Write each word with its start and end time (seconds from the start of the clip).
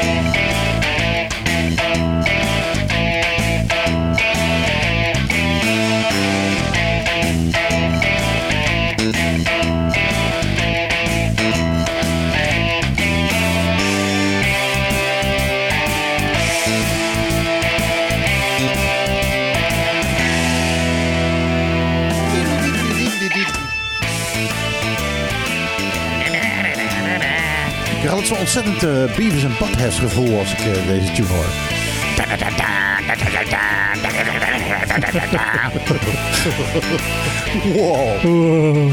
Ik 0.00 0.04
had 0.04 0.47
ontzettend 28.48 28.82
eh 28.82 29.16
Beavis 29.16 29.44
en 29.44 29.54
Buttheads 29.58 29.98
gevoel 29.98 30.38
als 30.38 30.52
ik 30.52 30.58
eh, 30.58 30.86
deze 30.86 31.12
tune 31.12 31.28
hoor. 31.28 31.44
Wow. 37.74 38.24
Oh, 38.24 38.92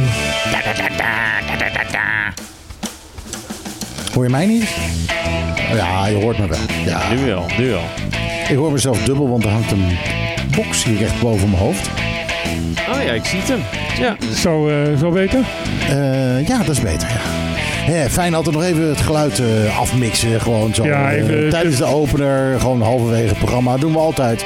Hoor 4.14 4.24
je 4.24 4.30
mij 4.30 4.46
niet? 4.46 4.70
Ja, 5.74 6.08
je 6.08 6.16
hoort 6.16 6.38
me 6.38 6.48
wel. 6.48 6.60
Ja. 6.86 7.14
Nu 7.14 7.26
wel, 7.26 7.46
nu 7.58 7.70
wel. 7.70 7.84
Ik 8.50 8.56
hoor 8.56 8.72
mezelf 8.72 9.04
dubbel, 9.04 9.30
want 9.30 9.44
er 9.44 9.50
hangt 9.50 9.72
een 9.72 9.98
box 10.56 10.84
hier 10.84 10.98
recht 10.98 11.20
boven 11.20 11.50
mijn 11.50 11.62
hoofd. 11.62 11.90
Oh 12.94 13.04
ja, 13.04 13.12
ik 13.12 13.26
zie 13.26 13.40
het 13.40 13.48
hem. 13.48 13.60
Ja. 14.00 14.16
zo, 14.36 14.68
eh, 14.68 14.76
zo 15.00 15.10
beter? 15.12 15.40
Eh, 15.90 16.48
ja, 16.48 16.58
dat 16.58 16.70
is 16.70 16.80
beter, 16.82 17.08
ja. 17.88 18.10
Fijn 18.10 18.34
altijd 18.34 18.56
nog 18.56 18.64
even 18.64 18.88
het 18.90 19.02
geluid 19.02 19.40
eh, 19.40 19.80
afmixen. 19.80 20.42
Gewoon 20.42 20.74
zo. 20.74 20.86
Ja, 20.86 21.12
even- 21.12 21.50
tijdens 21.50 21.76
de 21.78 21.86
opener, 21.86 22.60
gewoon 22.60 22.82
halverwege 22.82 23.28
het 23.28 23.38
programma. 23.38 23.78
doen 23.78 23.92
we 23.92 23.98
altijd. 24.00 24.44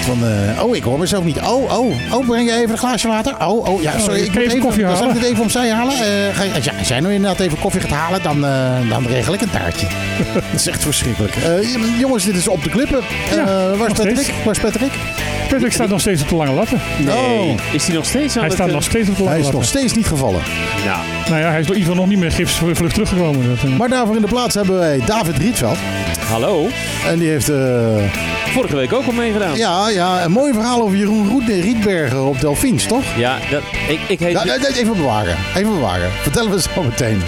Van, 0.00 0.18
eh, 0.24 0.64
oh, 0.64 0.76
ik 0.76 0.82
hoor 0.82 0.98
mezelf 0.98 1.24
niet. 1.24 1.40
Oh, 1.40 1.78
oh, 1.78 1.94
oh, 2.12 2.26
breng 2.28 2.48
je 2.50 2.56
even 2.56 2.70
een 2.70 2.78
glaasje 2.78 3.08
water? 3.08 3.34
Oh, 3.46 3.68
oh, 3.68 3.82
ja, 3.82 3.98
sorry. 3.98 4.20
ik 4.20 4.32
moet 4.34 4.42
even 4.42 4.58
koffie 4.58 4.82
dan 4.82 4.96
Zal 4.96 5.00
ik 5.02 5.08
halen. 5.08 5.22
het 5.22 5.30
even 5.32 5.42
opzij 5.44 5.70
halen? 5.70 5.94
Eh, 5.94 6.00
ga 6.36 6.42
je, 6.42 6.50
als, 6.78 6.88
jij- 6.88 7.00
nou 7.00 7.12
inderdaad 7.14 7.40
even 7.40 7.58
koffie 7.58 7.80
gaat 7.80 7.90
halen, 7.90 8.22
dan, 8.22 8.44
eh, 8.44 8.88
dan 8.90 9.06
regel 9.06 9.34
ik 9.34 9.40
een 9.40 9.50
taartje. 9.50 9.86
dat 10.34 10.42
is 10.54 10.66
echt 10.68 10.82
verschrikkelijk. 10.82 11.34
Eh, 11.36 11.98
jongens, 11.98 12.24
dit 12.24 12.36
is 12.36 12.48
op 12.48 12.62
de 12.62 12.70
klippen. 12.70 12.98
Eh, 13.30 13.36
Ja, 13.36 13.44
waar 13.76 13.90
is 13.90 13.92
Patrick? 13.96 14.32
Waar 14.44 14.54
is 14.54 14.60
Patrick? 14.60 14.92
Patrick 15.56 15.72
staat 15.74 15.88
nog 15.88 16.00
steeds 16.00 16.22
op 16.22 16.28
de 16.28 16.34
lange 16.34 16.52
latten. 16.52 16.80
Nee. 16.98 17.14
Oh. 17.16 17.54
Is 17.72 17.86
hij 17.86 17.94
nog 17.94 18.04
steeds 18.04 18.32
aan 18.36 18.40
Hij 18.40 18.44
het... 18.44 18.52
staat 18.52 18.66
eh, 18.68 18.74
nog 18.74 18.82
steeds 18.82 19.08
op 19.08 19.16
de 19.16 19.22
Hij 19.22 19.32
lange 19.32 19.46
is 19.46 19.50
nog 19.54 19.64
steeds 19.64 19.92
niet 19.94 20.06
gevallen. 20.06 20.40
Nou, 20.86 20.98
Nou 21.28 21.40
ja, 21.40 21.50
hij 21.50 21.60
is 21.60 21.66
in 21.66 21.72
ieder 21.72 21.76
geval 21.88 21.94
nog 21.94 22.06
niet 22.06 22.18
meer 22.18 22.32
gipsvlucht 22.32 22.92
teruggekomen. 22.94 23.48
Dat, 23.48 23.70
eh, 23.70 23.76
Maar 23.78 23.88
daarvoor 23.88 24.14
in 24.16 24.20
de 24.22 24.28
plaats 24.28 24.54
hebben 24.54 24.78
wij 24.78 25.00
David 25.06 25.36
Rietveld. 25.36 25.76
hallo. 26.28 26.66
En 27.06 27.18
die 27.18 27.28
heeft... 27.28 27.48
eh, 27.48 27.56
Vorige 28.46 28.76
week 28.76 28.92
ook 28.92 29.06
al 29.06 29.12
meegedaan. 29.12 29.56
Ja, 29.56 29.88
ja, 29.88 30.24
een 30.24 30.30
mooi 30.32 30.52
verhaal 30.52 30.82
over 30.82 30.96
Jeroen 30.96 31.28
Roet- 31.28 31.48
Rietberger 31.48 32.22
op 32.22 32.40
Delfins, 32.40 32.86
toch? 32.86 33.04
Ja, 33.16 33.38
dat, 33.50 33.62
ik, 33.88 34.00
ik 34.08 34.18
heet... 34.18 34.32
Ja, 34.32 34.44
nee, 34.44 34.58
nee, 34.58 34.80
even 34.80 34.96
bewaren. 34.96 35.36
Even 35.56 35.70
bewaren. 35.74 36.10
Vertellen 36.22 36.50
we 36.50 36.60
zo 36.60 36.82
meteen. 36.82 37.22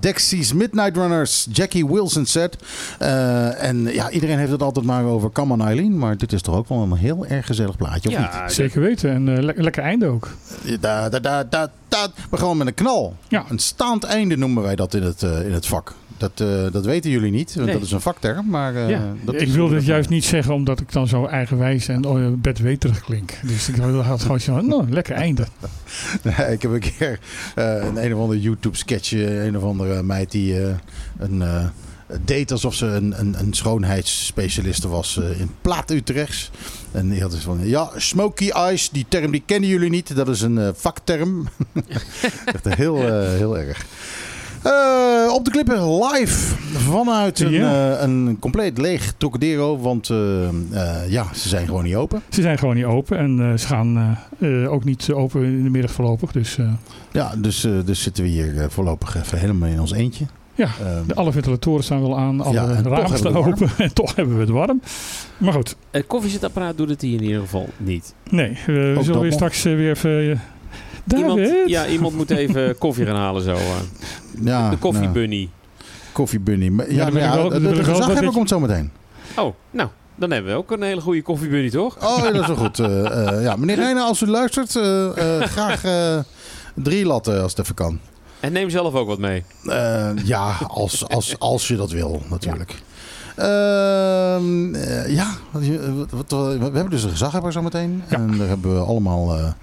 Dexys 0.00 0.52
Midnight 0.52 0.96
Runners, 0.96 1.46
Jackie 1.52 1.86
Wilson 1.86 2.26
set. 2.26 2.56
Eh, 2.98 3.62
en 3.62 3.82
ja, 3.82 4.10
iedereen 4.10 4.38
heeft 4.38 4.50
het 4.50 4.62
altijd 4.62 4.84
maar 4.86 5.04
over 5.04 5.30
Come 5.30 5.52
on 5.52 5.62
Eileen. 5.62 5.98
Maar 5.98 6.16
dit 6.16 6.32
is 6.32 6.42
toch 6.42 6.54
ook 6.54 6.68
wel 6.68 6.78
een 6.82 6.92
heel 6.96 7.26
erg 7.26 7.46
gezellig 7.46 7.76
plaatje, 7.76 8.08
of 8.08 8.14
ja, 8.14 8.48
Zeker 8.48 8.80
weten. 8.80 9.10
En 9.10 9.36
eh, 9.36 9.42
le- 9.42 9.52
lekker 9.56 9.82
einde 9.82 10.06
ook. 10.06 10.28
niet? 10.62 10.82
Da, 10.82 11.08
da, 11.08 11.18
da, 11.18 11.44
da, 11.44 11.70
da. 11.88 12.06
Maar 12.30 12.38
gewoon 12.38 12.56
met 12.56 12.66
een 12.66 12.74
knal. 12.74 13.16
Ja. 13.28 13.44
Een 13.48 13.58
staand 13.58 14.04
einde 14.04 14.36
noemen 14.36 14.62
wij 14.62 14.76
dat 14.76 14.94
in 14.94 15.02
het, 15.02 15.22
eh, 15.22 15.46
in 15.46 15.52
het 15.52 15.66
vak. 15.66 15.94
Dat, 16.20 16.40
eh, 16.40 16.66
dat 16.72 16.84
weten 16.84 17.10
jullie 17.10 17.30
niet, 17.30 17.54
want 17.54 17.66
Nee. 17.66 17.74
dat 17.76 17.84
is 17.84 17.92
een 17.92 18.00
vakterm. 18.00 18.48
Maar, 18.48 18.74
eh, 18.74 18.88
Ja. 18.90 19.02
dat 19.24 19.40
ik 19.40 19.48
wilde 19.48 19.74
het 19.74 19.84
juist 19.84 20.08
niet 20.08 20.24
zeggen 20.24 20.54
omdat 20.54 20.80
ik 20.80 20.92
dan 20.92 21.08
zo 21.08 21.26
eigenwijs 21.26 21.88
en 21.88 22.04
oh, 22.04 22.32
bedweterig 22.36 23.00
klink. 23.00 23.32
Dus 23.46 23.68
ik 23.68 23.76
had 24.02 24.22
gewoon 24.22 24.40
zo, 24.40 24.60
nou, 24.60 24.90
lekker 24.90 25.14
einde. 25.14 25.46
Nee, 26.22 26.52
ik 26.52 26.62
heb 26.62 26.72
een 26.72 26.80
keer 26.80 27.18
eh, 27.54 27.64
een 27.74 28.04
een 28.04 28.14
of 28.14 28.20
andere 28.20 28.40
YouTube 28.40 28.76
sketch, 28.76 29.12
eh, 29.12 29.44
een 29.44 29.56
of 29.56 29.62
andere 29.62 30.02
meid 30.02 30.30
die 30.30 30.60
eh, 30.66 30.74
een 31.18 31.42
eh, 31.42 31.64
deed 32.24 32.52
alsof 32.52 32.74
ze 32.74 32.86
een, 32.86 33.20
een, 33.20 33.34
een 33.38 33.52
schoonheidsspecialiste 33.54 34.88
was 34.88 35.18
eh, 35.18 35.40
in 35.40 35.50
Plaat 35.62 35.90
Utrechts. 35.90 36.50
En 36.92 37.10
die 37.10 37.20
had 37.20 37.30
dus 37.30 37.40
van, 37.42 37.58
ja, 37.62 37.90
smoky 37.96 38.48
eyes, 38.50 38.90
die 38.90 39.06
term 39.08 39.30
die 39.30 39.42
kennen 39.46 39.68
jullie 39.68 39.90
niet, 39.90 40.16
dat 40.16 40.28
is 40.28 40.40
een 40.40 40.58
eh, 40.58 40.68
vakterm. 40.74 41.48
Echt 42.54 42.74
heel, 42.74 42.96
heel 43.36 43.58
erg. 43.58 43.86
Eh, 44.62 45.32
op 45.34 45.44
de 45.44 45.50
klippen 45.50 45.98
live 46.04 46.54
vanuit 46.72 47.40
een, 47.40 47.50
Ja. 47.50 47.96
eh, 47.96 48.02
een 48.02 48.36
compleet 48.40 48.78
leeg 48.78 49.12
Trocadero, 49.16 49.78
want 49.78 50.10
eh, 50.10 50.48
eh, 50.48 50.52
ja, 51.08 51.26
ze 51.34 51.48
zijn 51.48 51.66
gewoon 51.66 51.84
niet 51.84 51.94
open. 51.94 52.22
Ze 52.28 52.42
zijn 52.42 52.58
gewoon 52.58 52.74
niet 52.74 52.84
open 52.84 53.18
en 53.18 53.40
eh, 53.40 53.56
ze 53.58 53.66
gaan 53.66 54.18
ook 54.68 54.84
niet 54.84 55.12
open 55.12 55.44
in 55.44 55.62
de 55.62 55.70
middag 55.70 55.90
voorlopig. 55.92 56.32
Dus 56.32 56.58
eh, 56.58 56.72
Ja, 57.12 57.32
dus, 57.38 57.64
eh, 57.64 57.72
dus 57.84 58.02
zitten 58.02 58.24
we 58.24 58.30
hier 58.30 58.66
voorlopig 58.70 59.16
even 59.16 59.38
helemaal 59.38 59.68
in 59.68 59.80
ons 59.80 59.92
eentje. 59.92 60.24
ja, 60.54 60.68
Ehm, 60.80 61.06
de, 61.06 61.14
alle 61.14 61.32
ventilatoren 61.32 61.84
staan 61.84 62.00
wel 62.00 62.18
aan, 62.18 62.40
alle 62.40 62.54
Ja, 62.54 62.80
ramen 62.82 63.18
staan 63.18 63.36
open 63.36 63.68
en 63.78 63.94
toch 63.94 64.14
hebben 64.16 64.34
we 64.34 64.40
het 64.40 64.50
warm. 64.50 64.80
Maar 65.38 65.52
goed, 65.52 65.76
Het 65.90 66.06
koffiezetapparaat 66.06 66.76
doet 66.76 66.88
het 66.88 67.00
hier 67.02 67.16
in 67.20 67.22
ieder 67.26 67.40
geval 67.40 67.68
niet. 67.76 68.14
nee, 68.30 68.58
we 68.66 68.98
zullen 69.00 69.20
weer 69.20 69.22
nog. 69.22 69.32
straks 69.32 69.62
weer 69.62 69.90
even... 69.90 70.40
David? 71.10 71.48
Iemand, 71.48 71.68
ja, 71.70 71.86
iemand 71.86 72.14
moet 72.16 72.30
even 72.30 72.78
koffie 72.78 73.06
gaan 73.06 73.16
halen 73.16 73.42
zo. 73.42 73.52
eh. 73.52 73.58
ja, 73.60 73.80
de 74.34 74.40
nou, 74.42 74.76
koffiebunny. 74.76 75.48
Koffiebunny. 76.12 76.64
Ja, 76.64 76.84
Ja, 76.88 77.06
ik 77.06 77.14
ja, 77.14 77.48
de, 77.48 77.60
de 77.60 77.84
gezaghebber 77.84 78.32
komt 78.32 78.48
zo 78.48 78.60
meteen. 78.60 78.90
Oh, 79.36 79.54
nou, 79.70 79.88
dan 80.14 80.30
hebben 80.30 80.52
we 80.52 80.58
ook 80.58 80.70
een 80.70 80.82
hele 80.82 81.00
goede 81.00 81.22
koffiebunny, 81.22 81.70
toch? 81.70 81.96
Oh, 82.04 82.24
ja, 82.24 82.30
dat 82.30 82.40
is 82.40 82.46
wel 82.46 82.56
goed. 82.56 82.78
Eh, 82.78 83.28
eh, 83.36 83.42
ja, 83.42 83.56
meneer 83.56 83.76
Reijnen, 83.76 84.02
als 84.02 84.20
u 84.20 84.26
luistert, 84.26 84.76
eh, 84.76 85.06
eh, 85.40 85.42
graag 85.48 85.84
eh, 85.84 86.18
drie 86.74 87.06
latten 87.06 87.42
als 87.42 87.50
het 87.50 87.60
even 87.60 87.74
kan. 87.74 87.98
En 88.40 88.52
neem 88.52 88.70
zelf 88.70 88.94
ook 88.94 89.06
wat 89.06 89.18
mee. 89.18 89.44
Eh, 89.64 90.08
ja, 90.24 90.56
als, 90.68 91.08
als, 91.08 91.38
als 91.38 91.68
je 91.68 91.76
dat 91.76 91.90
wil, 91.90 92.22
natuurlijk. 92.30 92.74
Ehm, 93.36 94.74
ja, 95.12 95.26
wat, 95.50 95.62
wat- 96.10 96.30
wat- 96.30 96.56
we 96.58 96.62
hebben 96.62 96.90
dus 96.90 97.02
een 97.02 97.10
gezaghebber 97.10 97.52
zo 97.52 97.62
meteen. 97.62 98.02
Ja. 98.08 98.16
En 98.16 98.38
daar 98.38 98.48
hebben 98.48 98.74
we 98.74 98.80
allemaal 98.80 99.54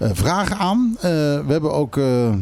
vragen 0.00 0.56
aan. 0.56 0.96
Eh, 0.96 1.00
we 1.10 1.44
hebben 1.48 1.72
ook 1.72 1.96
eh, 1.96 2.28
eh, 2.28 2.34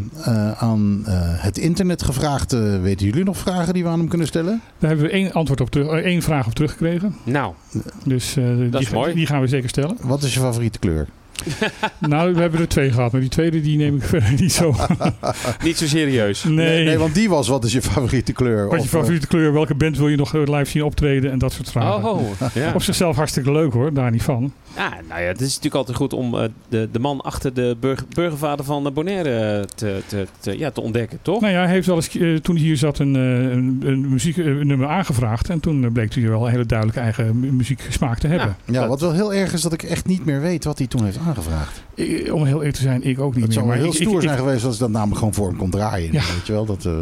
aan 0.63 1.03
eh, 1.07 1.13
het 1.21 1.59
internet 1.59 2.03
gevraagd. 2.03 2.53
eh, 2.53 2.81
weten 2.81 3.07
jullie 3.07 3.25
nog 3.25 3.37
vragen 3.39 3.75
die 3.75 3.83
we 3.83 3.89
aan 3.89 3.99
hem 3.99 4.09
kunnen 4.09 4.27
stellen? 4.27 4.61
Daar 4.79 4.91
hebben 4.91 5.07
we 5.07 5.13
één, 5.13 5.33
antwoord 5.33 5.61
op 5.61 5.71
terug, 5.71 5.87
eh, 5.89 6.05
één 6.05 6.23
vraag 6.23 6.47
op 6.47 6.55
teruggekregen. 6.55 7.15
Nou, 7.25 7.53
Dus 8.05 8.37
eh, 8.37 8.45
die, 8.57 8.81
is 8.81 8.91
mooi. 8.91 9.15
die 9.15 9.27
gaan 9.27 9.41
we 9.41 9.47
zeker 9.47 9.69
stellen. 9.69 9.97
Wat 10.01 10.23
is 10.23 10.35
je 10.35 10.41
favoriete 10.41 10.79
kleur? 10.79 11.07
nou, 12.01 12.35
we 12.35 12.41
hebben 12.41 12.61
er 12.61 12.69
twee 12.69 12.91
gehad, 12.93 13.13
maar 13.13 13.21
die 13.21 13.31
tweede 13.31 13.61
die 13.61 13.77
neem 13.77 13.97
ik 13.97 14.03
verder 14.15 14.33
niet 14.41 14.53
zo. 14.53 14.75
niet 15.65 15.77
zo 15.77 15.87
serieus. 15.87 16.45
Nee, 16.45 16.85
nee, 16.85 16.99
want 16.99 17.15
die 17.15 17.29
was 17.29 17.49
wat 17.49 17.65
is 17.65 17.73
je 17.73 17.83
favoriete 17.83 18.33
kleur? 18.33 18.65
Wat 18.65 18.73
je 18.73 18.79
Of, 18.79 18.85
eh, 18.85 18.99
favoriete 18.99 19.27
kleur, 19.27 19.53
welke 19.53 19.75
band 19.75 19.99
wil 19.99 20.09
je 20.09 20.17
nog 20.17 20.35
eh, 20.35 20.41
live 20.45 20.71
zien 20.71 20.85
optreden 20.85 21.31
en 21.31 21.39
dat 21.39 21.53
soort 21.53 21.71
vragen. 21.71 22.11
Oh, 22.11 22.21
ja. 22.55 22.73
Op 22.75 22.83
zichzelf 22.83 23.17
hartstikke 23.17 23.53
leuk 23.53 23.73
hoor, 23.73 23.93
daar 23.93 24.11
niet 24.11 24.23
van. 24.23 24.53
Ja, 24.77 24.93
nou 25.09 25.21
ja, 25.21 25.27
het 25.27 25.41
is 25.41 25.47
natuurlijk 25.47 25.75
altijd 25.75 25.97
goed 25.97 26.13
om 26.13 26.35
eh, 26.35 26.45
de, 26.69 26.89
de 26.93 26.99
man 26.99 27.21
achter 27.21 27.55
de 27.55 27.77
burger, 27.81 28.07
burgervader 28.09 28.65
van 28.65 28.91
Bonaire 28.95 29.67
te, 29.75 30.03
te, 30.07 30.27
te, 30.41 30.59
ja, 30.59 30.71
te 30.71 30.81
ontdekken, 30.81 31.19
toch? 31.23 31.41
Nou 31.41 31.53
ja, 31.53 31.63
hij 31.63 31.73
heeft 31.73 31.87
wel 31.87 31.97
eens, 31.97 32.09
toen 32.43 32.55
hij 32.55 32.65
hier 32.65 32.77
zat, 32.77 32.99
een, 32.99 33.17
eh, 33.17 33.23
een, 33.23 33.83
een 33.85 34.09
muzieknummer 34.11 34.87
aangevraagd. 34.89 35.51
En 35.51 35.61
toen 35.61 35.93
bleek 35.93 36.15
hij 36.15 36.29
wel 36.29 36.45
een 36.45 36.51
hele 36.51 36.67
duidelijke 36.67 37.01
eigen 37.01 37.41
mu- 37.41 37.51
muzieksmaak 37.53 38.19
te 38.19 38.27
hebben. 38.27 38.57
Ja, 38.65 38.89
wat 38.89 39.01
wel 39.01 39.13
heel 39.13 39.35
erg 39.35 39.53
is 39.53 39.61
dat 39.63 39.73
ik 39.73 39.83
echt 39.83 40.07
niet 40.07 40.25
meer 40.25 40.41
weet 40.41 40.65
wat 40.65 40.79
hij 40.79 40.87
toen 40.87 41.05
heeft 41.05 41.17
aangevraagd. 41.17 41.26
Eh, 41.95 42.35
Om 42.35 42.45
heel 42.45 42.57
eerlijk 42.57 42.75
te 42.77 42.83
zijn, 42.83 43.03
ik 43.03 43.21
ook 43.21 43.35
niet 43.35 43.45
Het 43.45 43.45
meer. 43.45 43.53
zou 43.53 43.67
wel 43.67 43.75
Maar 43.75 43.85
heel 43.85 43.95
ik- 43.95 44.03
stoer 44.03 44.15
ik- 44.17 44.21
zijn 44.23 44.35
ik- 44.39 44.45
geweest 44.45 44.65
als 44.65 44.79
dat 44.79 44.91
namelijk 44.91 45.19
gewoon 45.19 45.35
voor 45.35 45.49
hem 45.49 45.57
kon 45.57 45.71
draaien. 45.71 46.13
Ja. 46.13 46.21
Weet 46.35 46.47
je 46.47 46.53
wel, 46.53 46.65
dat... 46.65 46.85
eh, 46.85 46.93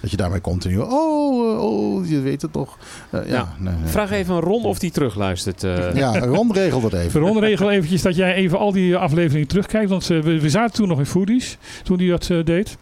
Dat 0.00 0.10
je 0.10 0.16
daarmee 0.16 0.40
continu, 0.40 0.78
oh, 0.78 1.52
eh, 1.52 1.62
oh, 1.62 2.08
je 2.08 2.20
weet 2.20 2.42
het 2.42 2.52
toch. 2.52 2.78
Eh, 3.10 3.20
ja, 3.26 3.34
Ja. 3.34 3.54
nee, 3.58 3.74
nee. 3.74 3.88
Vraag 3.90 4.10
even 4.10 4.34
aan 4.34 4.40
Ron 4.40 4.64
of 4.64 4.78
die 4.78 4.90
terugluistert. 4.90 5.64
eh. 5.64 5.94
Ja, 6.02 6.18
Ron 6.18 6.52
regelt 6.52 6.82
het 6.82 6.92
even. 6.92 7.20
Ron, 7.20 7.38
regel 7.38 7.70
eventjes 7.70 8.02
dat 8.02 8.16
jij 8.16 8.34
even 8.34 8.58
al 8.58 8.72
die 8.72 8.96
afleveringen 8.96 9.48
terugkijkt. 9.48 9.90
Want 9.90 10.06
we, 10.06 10.20
we 10.40 10.50
zaten 10.50 10.74
toen 10.74 10.88
nog 10.88 10.98
in 10.98 11.06
Foodies, 11.06 11.58
toen 11.82 11.98
hij 11.98 12.06
dat 12.08 12.30
eh, 12.30 12.44
deed. 12.44 12.76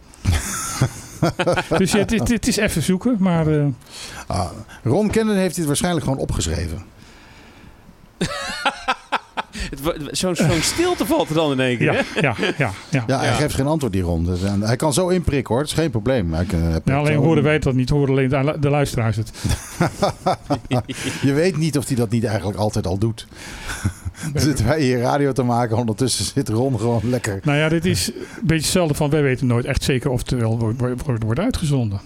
dus 1.79 1.93
ja, 1.93 1.99
het, 1.99 2.11
het, 2.11 2.29
het 2.29 2.47
is 2.49 2.57
even 2.57 2.83
zoeken, 2.83 3.17
maar 3.21 3.47
eh, 3.47 3.65
Ah, 4.27 4.51
Ron 4.83 5.11
Kennen 5.11 5.37
heeft 5.37 5.57
dit 5.57 5.67
waarschijnlijk 5.67 6.05
gewoon 6.05 6.21
opgeschreven. 6.21 6.83
Het 9.71 9.81
Zo'n 10.19 10.37
zo'n 10.37 10.61
stilte 10.63 11.07
valt 11.07 11.29
er 11.29 11.35
dan 11.35 11.53
in 11.53 11.61
één 11.61 11.79
keer. 11.79 11.93
ja, 11.93 12.03
ja, 12.21 12.35
ja, 12.39 12.71
ja. 12.91 13.05
Ja, 13.07 13.19
hij 13.19 13.27
Ja. 13.29 13.35
geeft 13.35 13.55
geen 13.55 13.67
antwoord 13.67 13.93
die 13.93 14.03
Ron. 14.03 14.29
En 14.47 14.63
hij 14.63 14.77
kan 14.77 14.93
zo 14.93 15.09
inprikken 15.09 15.55
hoor, 15.55 15.63
dat 15.63 15.73
is 15.73 15.79
geen 15.79 15.91
probleem. 15.91 16.33
Hij 16.35 16.45
kan- 16.45 16.61
hij 16.63 16.81
Nou, 16.85 17.01
alleen 17.01 17.15
zo- 17.15 17.23
horen 17.23 17.43
wij 17.43 17.53
het 17.53 17.63
dat 17.63 17.75
niet, 17.75 17.91
horen 17.91 18.09
alleen 18.11 18.29
de, 18.61 18.69
luisteraars 18.71 19.17
het. 19.17 19.31
Je 21.23 21.33
weet 21.33 21.57
niet 21.57 21.79
of 21.79 21.87
hij 21.87 21.97
dat 21.97 22.11
niet 22.11 22.25
eigenlijk 22.25 22.59
altijd 22.59 22.87
al 22.87 22.99
doet. 22.99 23.27
Dan 24.33 24.43
zitten 24.43 24.67
wij 24.67 24.81
hier 24.81 24.99
radio 25.01 25.33
te 25.33 25.43
maken, 25.43 25.77
ondertussen 25.77 26.25
zit 26.25 26.49
Ron 26.49 26.79
gewoon 26.79 27.01
lekker. 27.05 27.41
Nou 27.43 27.59
ja, 27.59 27.69
dit 27.69 27.85
is 27.85 28.07
een 28.09 28.15
beetje 28.43 28.63
hetzelfde 28.63 28.95
van 28.95 29.11
wij 29.11 29.23
weten 29.23 29.47
nooit 29.47 29.65
echt 29.65 29.83
zeker 29.83 30.11
of 30.11 30.19
het 30.19 30.31
wel 30.31 30.75
wordt 31.25 31.39
uitgezonden. 31.41 32.01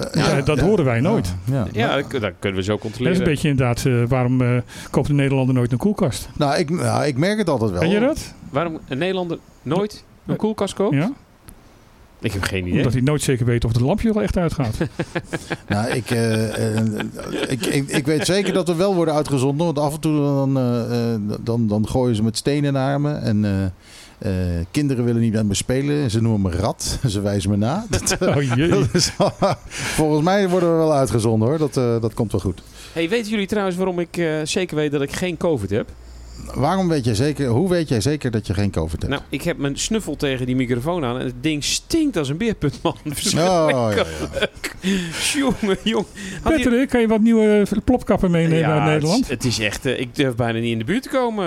Eh, 0.00 0.26
Ja, 0.26 0.40
dat 0.40 0.58
horen 0.60 0.84
wij 0.84 1.00
nooit. 1.00 1.34
Ja, 1.44 1.66
Ja, 1.72 1.96
dat, 1.96 2.20
dat 2.20 2.32
kunnen 2.38 2.58
we 2.58 2.64
zo 2.64 2.72
Dat 2.72 2.84
is 2.84 2.90
controleren. 2.90 3.18
een 3.18 3.24
beetje 3.24 3.48
inderdaad, 3.48 3.84
eh, 3.86 4.02
waarom 4.08 4.40
eh, 4.40 4.56
koopt 4.90 5.06
de 5.06 5.12
Nederlander 5.14 5.54
nooit 5.54 5.72
een 5.72 5.78
koelkast? 5.78 6.28
Nou, 6.36 6.58
ik, 6.58 6.70
nou, 6.70 7.04
ik 7.04 7.16
merk 7.16 7.38
het 7.38 7.48
altijd 7.48 7.70
wel. 7.70 7.80
Weet 7.80 7.90
je 7.90 8.00
dat? 8.00 8.34
Waarom 8.50 8.78
een 8.88 8.98
Nederlander 8.98 9.38
nooit 9.62 10.04
een 10.26 10.36
koelkast 10.36 10.74
koopt? 10.74 10.94
Ja? 10.94 11.12
Ik 12.22 12.32
heb 12.32 12.42
geen 12.42 12.66
idee. 12.66 12.76
Omdat 12.76 12.92
hij 12.92 13.02
nooit 13.02 13.22
zeker 13.22 13.46
weet 13.46 13.64
of 13.64 13.72
het 13.72 13.80
lampje 13.80 14.12
wel 14.12 14.22
echt 14.22 14.36
uitgaat. 14.36 14.76
Nou, 15.68 15.88
ik, 15.88 16.10
ik, 17.48 17.66
ik, 17.66 17.88
ik 17.88 18.06
weet 18.06 18.26
zeker 18.26 18.52
dat 18.52 18.68
we 18.68 18.74
wel 18.74 18.94
worden 18.94 19.14
uitgezonden. 19.14 19.66
Want 19.66 19.78
af 19.78 19.94
en 19.94 20.00
toe 20.00 20.16
dan, 20.20 20.56
eh, 20.58 21.12
eh, 21.14 21.20
dan, 21.40 21.66
dan 21.68 21.88
gooien 21.88 22.16
ze 22.16 22.22
met 22.22 22.36
stenen 22.36 22.72
naar 22.72 23.00
me. 23.00 23.12
En 23.12 23.44
eh, 23.44 23.50
eh, 24.20 24.32
kinderen 24.70 25.04
willen 25.04 25.20
niet 25.20 25.32
met 25.32 25.46
me 25.46 25.54
spelen. 25.54 26.10
Ze 26.10 26.22
noemen 26.22 26.50
me 26.50 26.56
rat. 26.56 26.98
Ze 27.06 27.20
wijzen 27.20 27.50
me 27.50 27.56
na. 27.56 27.86
Dat, 27.90 28.10
eh, 28.20 28.36
Oh 28.36 28.42
jee. 28.56 28.68
dat 28.68 28.88
is- 28.92 29.10
volgens 29.98 30.24
mij 30.24 30.48
worden 30.48 30.70
we 30.70 30.76
wel 30.76 30.94
uitgezonden 30.94 31.48
hoor. 31.48 31.58
Dat, 31.58 31.76
eh, 31.76 32.00
dat 32.00 32.14
komt 32.14 32.32
wel 32.32 32.40
goed. 32.40 32.62
Hey, 32.92 33.08
weten 33.08 33.30
jullie 33.30 33.46
trouwens 33.46 33.76
waarom 33.76 33.98
ik 33.98 34.16
eh, 34.16 34.26
zeker 34.44 34.76
weet 34.76 34.92
dat 34.92 35.02
ik 35.02 35.12
geen 35.12 35.36
COVID 35.36 35.70
heb? 35.70 35.88
Waarom 36.54 36.88
weet 36.88 37.04
jij 37.04 37.14
zeker, 37.14 37.46
hoe 37.48 37.68
weet 37.68 37.88
jij 37.88 38.00
zeker 38.00 38.30
dat 38.30 38.46
je 38.46 38.54
geen 38.54 38.70
COVID 38.70 39.00
hebt? 39.02 39.12
Nou, 39.12 39.22
ik 39.28 39.42
heb 39.42 39.58
mijn 39.58 39.78
snuffel 39.78 40.16
tegen 40.16 40.46
die 40.46 40.56
microfoon 40.56 41.04
aan 41.04 41.18
en 41.18 41.24
het 41.26 41.34
ding 41.40 41.64
stinkt 41.64 42.16
als 42.16 42.28
een 42.28 42.36
beerput, 42.36 42.78
man. 42.82 42.96
oh, 43.04 43.12
ja, 43.32 43.70
ja. 43.94 44.04
Jongen, 45.36 45.76
jong. 45.84 46.06
Patrick, 46.42 46.88
kan 46.88 47.00
je 47.00 47.06
wat 47.08 47.20
nieuwe 47.20 47.66
plopkappen 47.84 48.30
meenemen 48.30 48.58
Ja, 48.58 48.70
uit 48.72 48.82
het 48.82 48.90
Nederland? 48.92 49.28
Het 49.28 49.44
is, 49.44 49.58
echt, 49.58 49.86
eh, 49.86 50.00
ik 50.00 50.14
durf 50.14 50.34
bijna 50.34 50.58
niet 50.58 50.72
in 50.72 50.78
de 50.78 50.84
buurt 50.84 51.02
te 51.02 51.08
komen. 51.08 51.46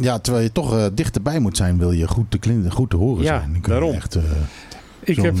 ja, 0.00 0.18
terwijl 0.18 0.44
je 0.44 0.52
toch 0.52 0.76
eh, 0.76 0.86
dichterbij 0.92 1.38
moet 1.38 1.56
zijn, 1.56 1.78
wil 1.78 1.92
je 1.92 2.08
goed 2.08 2.30
te, 2.30 2.38
klin- 2.38 2.70
goed 2.70 2.90
te 2.90 2.96
horen 2.96 3.22
Ja, 3.24 3.38
zijn. 3.38 3.52
Dan 3.52 3.60
kun 3.60 3.74
je 3.74 3.80
daarom. 3.80 3.96
Echt, 3.96 4.14
eh, 4.14 4.22
Ik 5.04 5.16
heb, 5.16 5.36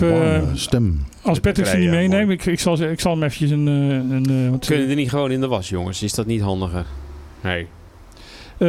stem. 0.54 1.04
als 1.22 1.38
Patrick 1.40 1.66
ze 1.66 1.76
niet 1.76 1.90
meeneemt, 1.90 2.30
ik, 2.30 2.46
ik, 2.46 2.60
zal, 2.60 2.76
ze- 2.76 2.90
ik 2.90 3.00
zal 3.00 3.12
hem 3.12 3.22
eventjes 3.22 3.50
een... 3.50 3.66
een 3.66 4.44
eh, 4.44 4.50
wat- 4.50 4.66
Kunnen 4.66 4.88
er 4.88 4.94
niet 4.94 5.10
gewoon 5.10 5.30
in 5.30 5.40
de 5.40 5.46
was, 5.46 5.68
jongens? 5.68 6.02
Is 6.02 6.14
dat 6.14 6.26
niet 6.26 6.40
handiger? 6.40 6.84
Nee. 7.40 7.66
Eh, 8.58 8.68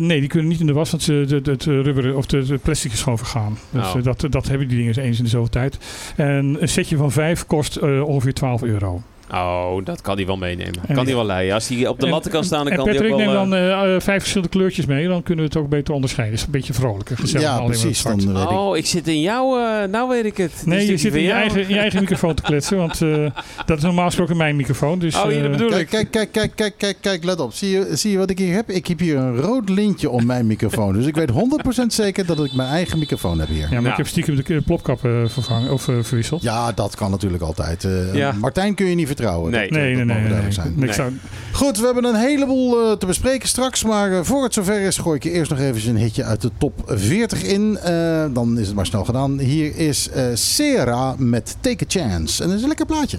nee, 0.00 0.20
die 0.20 0.28
kunnen 0.28 0.48
niet 0.48 0.60
in 0.60 0.66
de 0.66 0.72
was, 0.72 0.90
want 0.90 1.02
ze, 1.02 1.24
de, 1.28 1.40
de, 1.40 1.50
het 1.50 1.64
rubber 1.64 2.16
of 2.16 2.26
de, 2.26 2.44
de 2.44 2.58
plastic 2.58 2.92
is 2.92 3.02
gewoon 3.02 3.18
vergaan. 3.18 3.58
Dus 3.70 3.86
Oh. 3.86 3.96
eh, 3.96 4.02
dat, 4.02 4.26
dat 4.30 4.48
hebben 4.48 4.68
die 4.68 4.76
dingen 4.78 4.98
eens 4.98 5.18
in 5.18 5.24
de 5.24 5.30
zoveel 5.30 5.48
tijd. 5.48 5.78
En 6.16 6.56
een 6.60 6.68
setje 6.68 6.96
van 6.96 7.12
vijf 7.12 7.46
kost 7.46 7.76
eh, 7.76 8.02
ongeveer 8.02 8.34
12 8.34 8.62
euro. 8.62 9.02
Oh, 9.34 9.84
dat 9.84 10.00
kan 10.00 10.16
hij 10.16 10.26
wel 10.26 10.36
meenemen. 10.36 10.74
En- 10.86 10.94
kan 10.94 11.04
hij 11.04 11.14
wel 11.14 11.24
leiden. 11.26 11.54
Als 11.54 11.68
hij 11.68 11.86
op 11.86 12.00
de 12.00 12.06
En- 12.06 12.12
latten 12.12 12.30
kan 12.30 12.44
staan, 12.44 12.58
dan 12.64 12.72
en 12.72 12.76
kan 12.78 12.84
hij 12.88 12.94
Patrick, 12.94 13.12
ook 13.12 13.18
wel... 13.18 13.26
neem 13.46 13.50
dan 13.50 13.54
eh, 13.58 13.70
eh, 13.82 13.94
eh, 13.94 14.00
vijf 14.00 14.18
verschillende 14.18 14.52
kleurtjes 14.52 14.86
mee. 14.86 15.08
Dan 15.08 15.22
kunnen 15.22 15.44
we 15.44 15.50
het 15.50 15.60
ook 15.60 15.68
beter 15.68 15.94
onderscheiden. 15.94 16.36
is 16.38 16.44
een 16.44 16.50
beetje 16.50 16.72
vrolijker, 16.72 17.16
gezellig. 17.16 17.46
Ja, 17.46 17.60
precies. 17.60 18.02
Dan 18.02 18.16
weet 18.32 18.42
ik. 18.42 18.50
Oh, 18.50 18.76
ik 18.76 18.86
zit 18.86 19.08
in 19.08 19.20
jouw... 19.20 19.58
eh, 19.58 19.88
nou 19.88 20.08
weet 20.08 20.24
ik 20.24 20.36
het. 20.36 20.52
Nee, 20.64 20.86
je 20.86 20.96
zit 20.96 21.14
in 21.14 21.22
je 21.22 21.30
eigen, 21.32 21.60
in 21.62 21.68
je 21.68 21.78
eigen 21.78 22.00
microfoon 22.00 22.34
te 22.34 22.42
kletsen. 22.42 22.76
Want 22.76 23.02
eh, 23.02 23.26
dat 23.66 23.76
is 23.78 23.82
normaal 23.82 24.06
gesproken 24.06 24.36
mijn 24.36 24.56
microfoon. 24.56 24.98
Dus, 24.98 25.14
Oh, 25.16 25.22
hier, 25.24 25.34
dat 25.34 25.44
eh, 25.44 25.50
bedoel 25.50 25.68
Kijk, 25.68 25.82
ik. 25.82 25.88
kijk, 25.88 26.10
kijk, 26.10 26.30
kijk, 26.32 26.52
kijk, 26.56 26.74
kijk, 26.76 26.96
kijk, 27.00 27.24
let 27.24 27.40
op. 27.40 27.52
Zie 27.52 27.70
je, 27.70 27.88
zie 27.96 28.10
je 28.10 28.18
wat 28.18 28.30
ik 28.30 28.38
hier 28.38 28.54
heb? 28.54 28.70
Ik 28.70 28.86
heb 28.86 28.98
hier 28.98 29.16
een 29.16 29.36
rood 29.36 29.68
lintje 29.68 30.10
om 30.10 30.26
mijn 30.26 30.46
microfoon. 30.46 30.92
Dus 30.92 31.06
ik 31.06 31.14
weet 31.14 31.30
100% 31.30 31.86
zeker 31.86 32.26
dat 32.26 32.44
ik 32.44 32.52
mijn 32.54 32.68
eigen 32.68 32.98
microfoon 32.98 33.38
heb 33.38 33.48
hier. 33.48 33.58
Ja, 33.60 33.66
maar 33.70 33.80
Nou. 33.80 33.88
ik 33.90 33.96
heb 33.96 34.06
stiekem 34.06 34.36
de 34.44 34.60
plopkap 34.66 35.04
eh, 35.04 35.10
vervangen 35.26 35.72
of 35.72 35.82
verwisseld. 35.82 36.42
Ja, 36.42 36.72
dat 36.72 36.96
kan 36.96 37.10
natuurlijk 37.10 37.42
altijd. 37.42 37.84
Eh, 37.84 38.14
Ja. 38.14 38.32
Martijn 38.32 38.74
kun 38.74 38.86
je 38.86 38.94
niet 38.94 39.08
vertrouwen. 39.20 39.50
Nee. 39.50 39.68
Dat- 39.68 39.78
Nee, 39.78 39.94
nee, 39.94 40.28
dat 40.28 40.42
nee. 40.42 40.52
zijn. 40.52 40.68
Ik 40.68 40.76
Nee. 40.76 40.92
zou- 40.92 41.12
Goed, 41.52 41.78
we 41.78 41.84
hebben 41.84 42.04
een 42.04 42.14
heleboel 42.14 42.90
eh, 42.90 42.96
te 42.96 43.06
bespreken 43.06 43.48
straks. 43.48 43.84
Maar 43.84 44.12
eh, 44.12 44.18
voor 44.22 44.42
het 44.42 44.54
zover 44.54 44.80
is, 44.80 44.98
gooi 44.98 45.16
ik 45.16 45.22
je 45.22 45.30
eerst 45.30 45.50
nog 45.50 45.60
even 45.60 45.90
een 45.90 45.96
hitje 45.96 46.24
uit 46.24 46.40
de 46.40 46.50
top 46.58 46.82
40 46.86 47.42
in. 47.42 47.78
Eh, 47.78 48.24
dan 48.32 48.58
is 48.58 48.66
het 48.66 48.76
maar 48.76 48.86
snel 48.86 49.04
gedaan. 49.04 49.38
Hier 49.38 49.76
is 49.76 50.08
eh 50.10 50.24
Sera 50.34 51.14
met 51.18 51.56
Take 51.60 51.84
a 51.84 51.86
Chance. 51.88 52.42
En 52.42 52.48
dat 52.48 52.56
is 52.56 52.62
een 52.62 52.68
lekker 52.68 52.86
plaatje. 52.86 53.18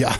Ja, 0.00 0.12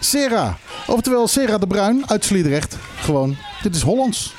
Sera. 0.00 0.58
Oftewel 0.86 1.28
Sera 1.28 1.58
de 1.58 1.66
Bruin 1.66 2.02
uit 2.06 2.24
Sliedrecht. 2.24 2.76
Gewoon, 2.96 3.36
dit 3.62 3.74
is 3.74 3.82
Hollands. 3.82 4.34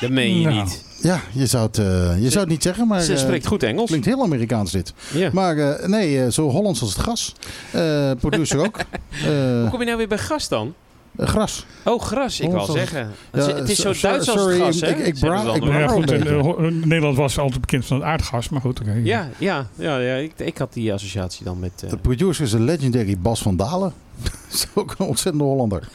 Dat 0.00 0.10
meen 0.10 0.40
je 0.40 0.46
Nou. 0.48 0.62
niet. 0.62 0.84
Ja, 1.00 1.20
je 1.32 1.46
zou 1.46 1.66
het, 1.66 1.78
eh, 1.78 1.84
je 2.22 2.28
zou 2.28 2.40
het 2.40 2.48
niet 2.48 2.62
zeggen, 2.62 2.86
maar... 2.86 3.00
Ze 3.02 3.12
eh, 3.12 3.18
spreekt 3.18 3.46
goed 3.46 3.62
Engels. 3.62 3.86
Klinkt 3.88 4.06
heel 4.06 4.22
Amerikaans 4.22 4.72
dit. 4.72 4.92
Ja. 5.12 5.30
Maar 5.32 5.56
eh, 5.58 5.86
nee, 5.88 6.32
zo 6.32 6.48
Hollands 6.50 6.80
als 6.80 6.90
het 6.94 7.02
gras. 7.02 7.34
Eh, 7.70 8.10
producer 8.20 8.58
ook. 8.58 8.78
Eh, 8.78 9.22
Hoe 9.60 9.68
kom 9.70 9.78
je 9.80 9.84
nou 9.86 9.96
weer 9.96 10.08
bij 10.08 10.18
gas 10.18 10.48
dan? 10.48 10.74
Eh, 11.16 11.26
gras. 11.28 11.66
Oh, 11.84 12.00
gras. 12.00 12.40
Ik 12.40 12.52
als- 12.54 12.70
zeggen. 12.72 13.10
Ja, 13.32 13.54
het 13.54 13.68
is 13.68 13.78
zo 13.80 13.92
Duits 14.00 14.28
als 14.28 14.40
sorry, 14.40 14.58
hè? 14.60 14.88
ik- 14.88 15.06
ik 15.06 15.18
bra- 15.20 15.54
ik 15.54 15.64
ja, 15.64 15.86
goed, 15.88 16.10
eh, 16.10 16.40
Ho- 16.40 16.60
Nederland 16.70 17.16
was 17.16 17.38
altijd 17.38 17.60
bekend 17.60 17.86
van 17.86 17.96
het 17.96 18.06
aardgas, 18.06 18.48
maar 18.48 18.60
goed, 18.60 18.80
oké. 18.80 19.00
Ja, 19.04 19.28
ja, 19.38 19.66
ja, 19.74 19.98
ja 19.98 20.14
ik, 20.14 20.32
ik 20.38 20.58
had 20.58 20.72
die 20.72 20.92
associatie 20.92 21.44
dan 21.44 21.58
met... 21.60 21.72
eh, 21.84 21.90
De 21.90 21.96
producer 21.96 22.44
is 22.44 22.52
een 22.52 22.64
legendary 22.64 23.18
Bas 23.18 23.42
van 23.42 23.56
Dalen. 23.56 23.92
Dat 24.22 24.32
is 24.52 24.66
ook 24.74 24.94
een 24.98 25.06
ontzettende 25.06 25.44
Hollander. 25.46 25.88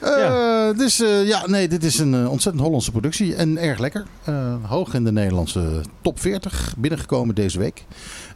Eh, 0.00 0.78
Dus 0.78 1.00
eh, 1.00 1.26
ja, 1.26 1.46
nee, 1.46 1.68
dit 1.68 1.84
is 1.84 1.98
een 1.98 2.14
eh, 2.14 2.30
ontzettend 2.30 2.64
Hollandse 2.64 2.90
productie. 2.90 3.34
En 3.34 3.58
erg 3.58 3.78
lekker. 3.78 4.04
Eh, 4.24 4.54
hoog 4.62 4.94
in 4.94 5.04
de 5.04 5.12
Nederlandse 5.12 5.80
top 6.00 6.20
40 6.20 6.74
binnengekomen 6.78 7.34
deze 7.34 7.58
week. 7.58 7.84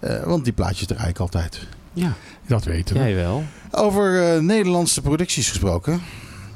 Eh, 0.01 0.23
want 0.23 0.45
die 0.45 0.53
plaatjes 0.53 0.83
er 0.83 0.89
eigenlijk 0.97 1.19
altijd. 1.21 1.67
ja, 1.93 2.13
Dat 2.51 2.65
weten 2.65 2.95
we. 2.97 3.01
jij 3.03 3.15
wel. 3.15 3.43
Over 3.71 4.35
eh, 4.35 4.41
Nederlandse 4.41 5.01
producties 5.03 5.49
gesproken. 5.49 6.01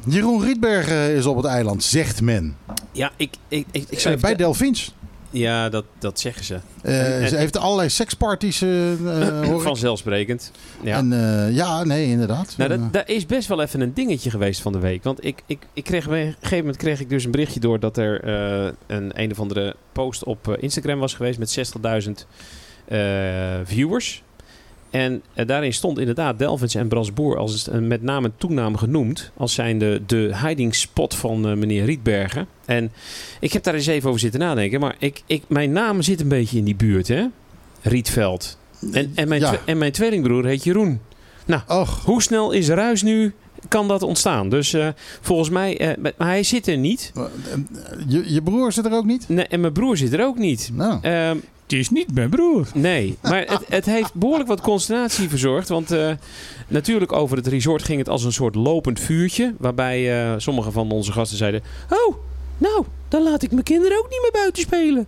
Jeroen 0.07 0.43
Rietbergen 0.45 1.15
is 1.15 1.27
op 1.27 1.37
het 1.37 1.47
eiland, 1.47 1.83
zegt 1.83 2.21
men. 2.21 2.57
Ja, 2.93 3.11
ik, 3.17 3.35
ik, 3.49 3.67
ik, 3.71 3.83
ik 3.83 3.91
Eh, 3.91 3.99
zou 3.99 4.15
bij 4.17 4.25
even- 4.31 4.43
Delphins. 4.43 4.95
Ja, 5.31 5.69
dat, 5.69 5.85
dat 5.99 6.21
zeggen 6.21 6.45
ze. 6.45 6.59
Eh, 6.83 7.23
En- 7.23 7.29
ze 7.29 7.37
heeft 7.37 7.57
allerlei 7.57 7.89
seksparties, 7.89 8.63
eh 8.63 8.93
eh, 8.93 9.43
ik. 9.55 9.61
Vanzelfsprekend. 9.61 10.51
Ja. 10.83 10.97
En 10.97 11.13
eh, 11.13 11.55
ja, 11.55 11.85
nee, 11.85 12.07
inderdaad. 12.09 12.55
Nou, 12.57 12.73
Eh, 12.73 12.79
dat, 12.79 12.93
daar 12.93 13.09
is 13.09 13.27
best 13.27 13.49
wel 13.49 13.63
even 13.63 13.81
een 13.81 13.95
dingetje 13.95 14.31
geweest 14.31 14.61
van 14.61 14.73
de 14.73 14.79
week. 14.79 15.03
Want 15.05 15.25
ik, 15.25 15.43
ik, 15.47 15.67
ik 15.73 15.85
kreeg, 15.85 16.07
op 16.07 16.13
een 16.13 16.35
gegeven 16.35 16.57
moment 16.59 16.77
kreeg 16.77 17.01
ik 17.01 17.09
dus 17.09 17.25
een 17.25 17.31
berichtje 17.31 17.61
door 17.61 17.81
dat 17.81 17.97
er 17.97 18.21
eh, 18.25 18.73
een 18.87 19.11
een 19.23 19.31
of 19.31 19.41
andere 19.41 19.77
post 19.93 20.25
op 20.25 20.49
eh, 20.49 20.55
Instagram 20.63 20.99
was 20.99 21.15
geweest 21.15 21.39
met 21.39 21.75
60.000 22.07 22.11
eh, 22.89 22.99
viewers. 23.65 24.23
En 24.95 25.23
eh, 25.35 25.47
daarin 25.47 25.73
stond 25.73 25.99
inderdaad 25.99 26.39
Delvins 26.39 26.75
en 26.75 26.89
Brasboer 26.89 27.37
als 27.39 27.67
een 27.71 27.87
met 27.89 28.03
naam 28.03 28.25
en 28.25 28.33
toenaam 28.37 28.77
genoemd. 28.77 29.31
Als 29.37 29.55
zijnde 29.55 30.03
de 30.07 30.37
hiding 30.43 30.75
spot 30.75 31.15
van 31.15 31.49
eh, 31.49 31.55
meneer 31.57 31.85
Rietbergen. 31.85 32.47
En 32.65 32.93
ik 33.41 33.53
heb 33.53 33.63
daar 33.63 33.75
eens 33.75 33.87
even 33.87 34.09
over 34.09 34.21
zitten 34.21 34.41
nadenken. 34.41 34.81
Maar 34.81 34.97
ik, 34.99 35.23
ik, 35.27 35.43
mijn 35.49 35.73
naam 35.73 36.03
zit 36.03 36.21
een 36.21 36.29
beetje 36.29 36.59
in 36.59 36.65
die 36.65 36.75
buurt, 36.77 37.09
hè? 37.09 37.25
Rietveld. 37.83 38.59
En, 38.93 39.13
en, 39.15 39.29
mijn, 39.29 39.41
Ja. 39.41 39.59
en 39.65 39.79
mijn 39.79 39.93
tweelingbroer 39.93 40.45
heet 40.47 40.65
Jeroen. 40.65 41.01
Och, 41.69 42.05
Hoe 42.05 42.23
snel 42.23 42.51
is 42.53 42.69
ruis 42.69 43.03
nu? 43.03 43.33
Kan 43.69 43.89
dat 43.89 44.03
ontstaan? 44.03 44.49
Dus 44.49 44.77
volgens 45.21 45.49
mij, 45.51 45.97
maar 46.01 46.29
hij 46.29 46.43
zit 46.43 46.67
er 46.67 46.77
niet. 46.77 47.13
je, 48.09 48.33
je 48.33 48.43
broer 48.43 48.73
zit 48.73 48.85
er 48.85 48.93
ook 48.93 49.05
niet? 49.05 49.29
Nee, 49.29 49.47
en 49.47 49.61
mijn 49.61 49.73
broer 49.73 49.97
zit 49.97 50.13
er 50.13 50.25
ook 50.25 50.39
niet. 50.39 50.71
Nou, 50.73 50.99
Ehm, 51.03 51.37
Het 51.65 51.73
is 51.73 51.91
niet 51.91 52.15
mijn 52.15 52.31
broer. 52.31 52.67
nee, 52.75 53.17
maar 53.23 53.45
het, 53.47 53.65
het 53.69 53.85
heeft 53.85 54.15
behoorlijk 54.15 54.49
wat 54.49 54.61
consternatie 54.61 55.29
verzorgd. 55.29 55.69
Want 55.69 55.91
eh, 55.91 56.11
natuurlijk 56.69 57.13
over 57.13 57.37
het 57.37 57.47
resort 57.47 57.83
ging 57.83 57.99
het 57.99 58.09
als 58.09 58.25
een 58.25 58.33
soort 58.33 58.55
lopend 58.55 59.01
vuurtje. 59.01 59.55
Waarbij 59.59 60.25
eh, 60.25 60.35
sommige 60.37 60.71
van 60.71 60.91
onze 60.91 61.13
gasten 61.13 61.39
zeiden... 61.39 61.63
Oh, 61.91 62.17
nou, 62.59 62.85
dan 63.09 63.23
laat 63.23 63.43
ik 63.43 63.51
mijn 63.51 63.63
kinderen 63.63 63.99
ook 63.99 64.09
niet 64.11 64.21
meer 64.23 64.43
buiten 64.43 64.63
spelen. 64.63 65.07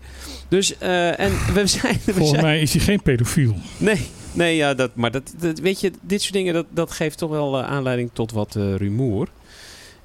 Dus, 0.48 0.78
eh, 0.78 1.20
en 1.20 1.32
we 1.54 1.66
zijn... 1.76 2.00
We 2.04 2.12
Volgens 2.12 2.30
zijn 2.30 2.42
mij 2.42 2.60
is 2.60 2.72
hij 2.72 2.82
geen 2.82 3.02
pedofiel. 3.02 3.54
Nee, 3.76 4.06
Nee, 4.32 4.56
ja, 4.56 4.74
dat, 4.74 4.90
maar 4.94 5.10
dat, 5.10 5.34
dat, 5.38 5.58
weet 5.58 5.80
je, 5.80 5.92
dit 6.00 6.22
soort 6.22 6.34
dingen, 6.34 6.54
dat, 6.54 6.66
dat 6.70 6.90
geeft 6.90 7.18
toch 7.18 7.30
wel 7.30 7.62
aanleiding 7.62 8.10
tot 8.12 8.32
wat 8.32 8.54
rumoer. 8.54 9.28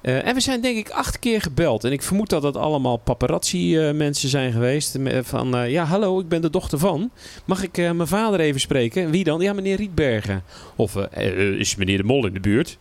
Eh, 0.02 0.26
en 0.26 0.34
we 0.34 0.40
zijn 0.40 0.60
denk 0.60 0.76
ik 0.76 0.90
acht 0.90 1.18
keer 1.18 1.40
gebeld. 1.40 1.84
En 1.84 1.92
ik 1.92 2.02
vermoed 2.02 2.30
dat 2.30 2.42
dat 2.42 2.56
allemaal 2.56 2.96
paparazzi-mensen 2.96 4.28
zijn 4.28 4.52
geweest. 4.52 4.98
Van, 5.22 5.56
eh, 5.56 5.70
ja, 5.70 5.84
hallo, 5.84 6.20
ik 6.20 6.28
ben 6.28 6.42
de 6.42 6.50
dochter 6.50 6.78
van. 6.78 7.10
Mag 7.44 7.62
ik 7.62 7.78
eh, 7.78 7.90
mijn 7.90 8.08
vader 8.08 8.40
even 8.40 8.60
spreken? 8.60 9.10
Wie 9.10 9.24
dan? 9.24 9.40
Ja, 9.40 9.52
meneer 9.52 9.76
Rietbergen. 9.76 10.42
Of 10.76 10.96
eh, 10.96 11.26
eh, 11.28 11.58
is 11.58 11.76
meneer 11.76 11.96
De 11.96 12.04
Mol 12.04 12.26
in 12.26 12.32
de 12.32 12.40
buurt? 12.40 12.78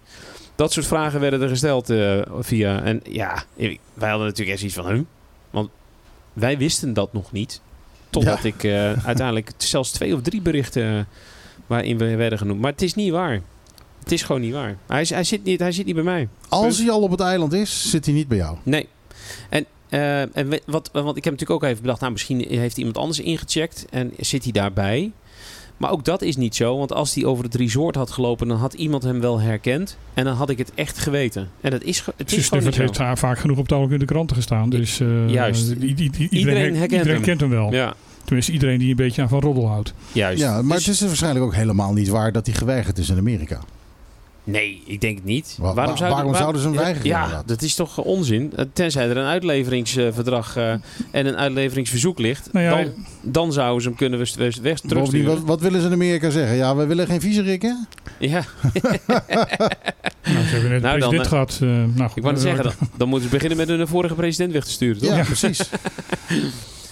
Dat 0.56 0.72
soort 0.74 0.86
vragen 0.88 1.20
werden 1.20 1.42
er 1.42 1.50
gesteld 1.50 1.90
eh, 1.90 2.22
via... 2.40 2.84
En 2.84 3.02
ja, 3.10 3.44
wij 3.94 4.10
hadden 4.10 4.28
natuurlijk 4.28 4.50
echt 4.58 4.64
iets 4.66 4.74
van... 4.74 4.88
Huh? 4.92 5.02
Want 5.50 5.70
wij 6.34 6.58
wisten 6.58 6.94
dat 6.94 7.14
nog 7.14 7.32
niet. 7.32 7.62
Totdat 8.10 8.44
Ja. 8.44 8.50
ik 8.50 8.64
eh, 8.64 9.06
uiteindelijk 9.06 9.52
zelfs 9.74 9.92
twee 9.92 10.14
of 10.16 10.22
drie 10.22 10.42
berichten... 10.42 10.98
eh, 10.98 11.04
waarin 11.68 11.98
we 11.98 12.16
werden 12.16 12.38
genoemd. 12.38 12.62
Maar 12.62 12.72
het 12.72 12.82
is 12.82 12.94
niet 12.96 13.12
waar. 13.12 13.42
Het 14.04 14.12
is 14.12 14.24
gewoon 14.24 14.42
niet 14.42 14.54
waar. 14.54 14.78
Hij, 14.88 15.02
is- 15.02 15.10
hij, 15.10 15.24
zit, 15.24 15.44
niet, 15.44 15.60
hij 15.60 15.72
zit 15.72 15.86
niet 15.86 15.96
bij 15.96 16.04
mij. 16.04 16.28
Als 16.50 16.78
hij 16.78 16.90
al 16.92 17.02
op 17.02 17.12
het 17.12 17.20
eiland 17.20 17.54
is, 17.54 17.90
zit 17.90 18.06
hij 18.06 18.14
niet 18.14 18.28
bij 18.28 18.38
jou. 18.38 18.58
Nee. 18.64 18.88
En, 19.50 19.66
eh, 19.90 20.22
en 20.38 20.50
we- 20.50 20.62
wat, 20.66 20.90
want 20.94 21.18
ik 21.18 21.24
heb 21.24 21.34
natuurlijk 21.34 21.64
ook 21.64 21.70
even 21.70 21.82
bedacht, 21.82 22.00
nou 22.00 22.12
misschien 22.12 22.46
heeft 22.50 22.78
iemand 22.78 22.98
anders 22.98 23.20
ingecheckt 23.20 23.86
en 23.90 24.12
zit 24.20 24.44
hij 24.44 24.52
daarbij. 24.52 25.12
Maar 25.78 25.92
ook 25.92 26.06
dat 26.06 26.22
is 26.22 26.36
niet 26.36 26.56
zo, 26.56 26.78
want 26.78 26.94
als 26.94 27.14
hij 27.16 27.26
over 27.26 27.44
het 27.44 27.56
resort 27.56 27.96
had 27.96 28.12
gelopen, 28.12 28.48
dan 28.48 28.58
had 28.58 28.74
iemand 28.74 29.04
hem 29.04 29.20
wel 29.20 29.40
herkend. 29.40 29.98
En 30.14 30.26
dan 30.26 30.36
had 30.36 30.50
ik 30.50 30.58
het 30.58 30.72
echt 30.76 30.98
geweten. 30.98 31.50
En 31.62 31.72
dat 31.72 31.84
is, 31.84 31.98
het 32.18 32.32
is 32.32 32.48
gewoon 32.48 32.64
niet 32.64 32.74
Sniffert 32.74 32.96
zo. 32.96 33.04
heeft 33.04 33.20
vaak 33.20 33.40
genoeg 33.40 33.58
op 33.58 33.72
ogenblik 33.72 33.94
in 34.02 34.06
de 34.08 34.14
kranten 34.14 34.36
gestaan. 34.36 34.70
Dus 34.70 35.00
eh, 35.00 35.30
Juist. 35.30 35.70
iedereen, 35.72 36.28
Iedereen 36.30 36.56
her- 36.56 36.64
herkent 36.64 36.92
iedereen 36.92 37.14
hem. 37.14 37.22
kent 37.22 37.40
hem 37.42 37.50
wel. 37.50 37.72
Ja, 37.74 37.94
Tenminste, 38.24 38.52
iedereen 38.52 38.80
die 38.80 38.90
een 38.90 38.96
beetje 38.96 39.22
aan 39.22 39.30
van 39.30 39.40
roddel 39.40 39.68
houdt. 39.68 39.94
juist. 40.12 40.40
Ja, 40.42 40.62
maar 40.62 40.78
Dus- 40.78 40.86
het 40.86 40.96
is 40.96 41.02
waarschijnlijk 41.02 41.46
ook 41.46 41.56
helemaal 41.56 41.94
niet 41.94 42.08
waar 42.08 42.32
dat 42.32 42.46
hij 42.46 42.56
geweigerd 42.56 42.98
is 42.98 43.10
in 43.10 43.18
Amerika. 43.18 43.60
Nee, 44.44 44.82
ik 44.86 45.02
denk 45.02 45.16
het 45.16 45.26
niet. 45.26 45.56
Wa- 45.60 45.74
wa- 45.74 45.96
waarom 45.98 46.36
zouden 46.36 46.62
ze 46.62 46.68
hem 46.68 46.78
weigeren 46.78 47.08
Ja, 47.08 47.20
inderdaad? 47.24 47.48
dat 47.48 47.62
is 47.62 47.76
toch 47.76 47.98
onzin. 47.98 48.54
Eh, 48.56 48.66
Tenzij 48.74 49.10
er 49.10 49.18
een 49.18 49.26
uitleveringsverdrag 49.26 50.56
eh, 50.58 50.72
en 51.12 51.26
een 51.26 51.38
uitleveringsverzoek 51.38 52.20
ligt. 52.20 52.50
Nou 52.54 52.66
ja, 52.66 52.84
dan, 52.84 52.94
dan 53.22 53.54
zouden 53.54 53.82
ze 53.82 53.88
hem 53.88 53.98
kunnen 53.98 54.20
we 54.20 54.26
weg, 54.38 54.38
weg 54.38 54.62
Bovendien, 54.62 54.88
terugsturen. 54.90 55.26
wat, 55.36 55.44
wat 55.48 55.62
willen 55.62 55.82
ze 55.82 55.88
in 55.88 55.94
Amerika 55.94 56.30
zeggen? 56.30 56.56
Ja, 56.58 56.76
we 56.76 56.86
willen 56.86 57.08
geen 57.08 57.22
viezerikken. 57.22 57.88
Ja, 58.20 58.44
Nou, 60.24 60.44
ze 60.46 60.52
hebben 60.52 60.72
net 60.72 60.82
Nou, 60.82 60.94
een 60.94 61.00
dan, 61.00 61.10
president 61.10 61.22
eh, 61.24 61.30
gehad. 61.30 61.60
eh, 61.62 61.68
nou, 61.70 62.08
goed, 62.10 62.18
ik 62.18 62.24
wou 62.24 62.34
net 62.34 62.44
zeggen, 62.44 62.64
dan, 62.64 62.74
dan 62.98 63.08
moeten 63.10 63.30
ze 63.30 63.36
beginnen 63.36 63.58
met 63.58 63.68
hun 63.68 63.88
vorige 63.88 64.14
president 64.16 64.54
weg 64.54 64.64
te 64.64 64.72
sturen, 64.72 65.02
toch? 65.02 65.16
Ja, 65.16 65.24
precies. 65.24 65.70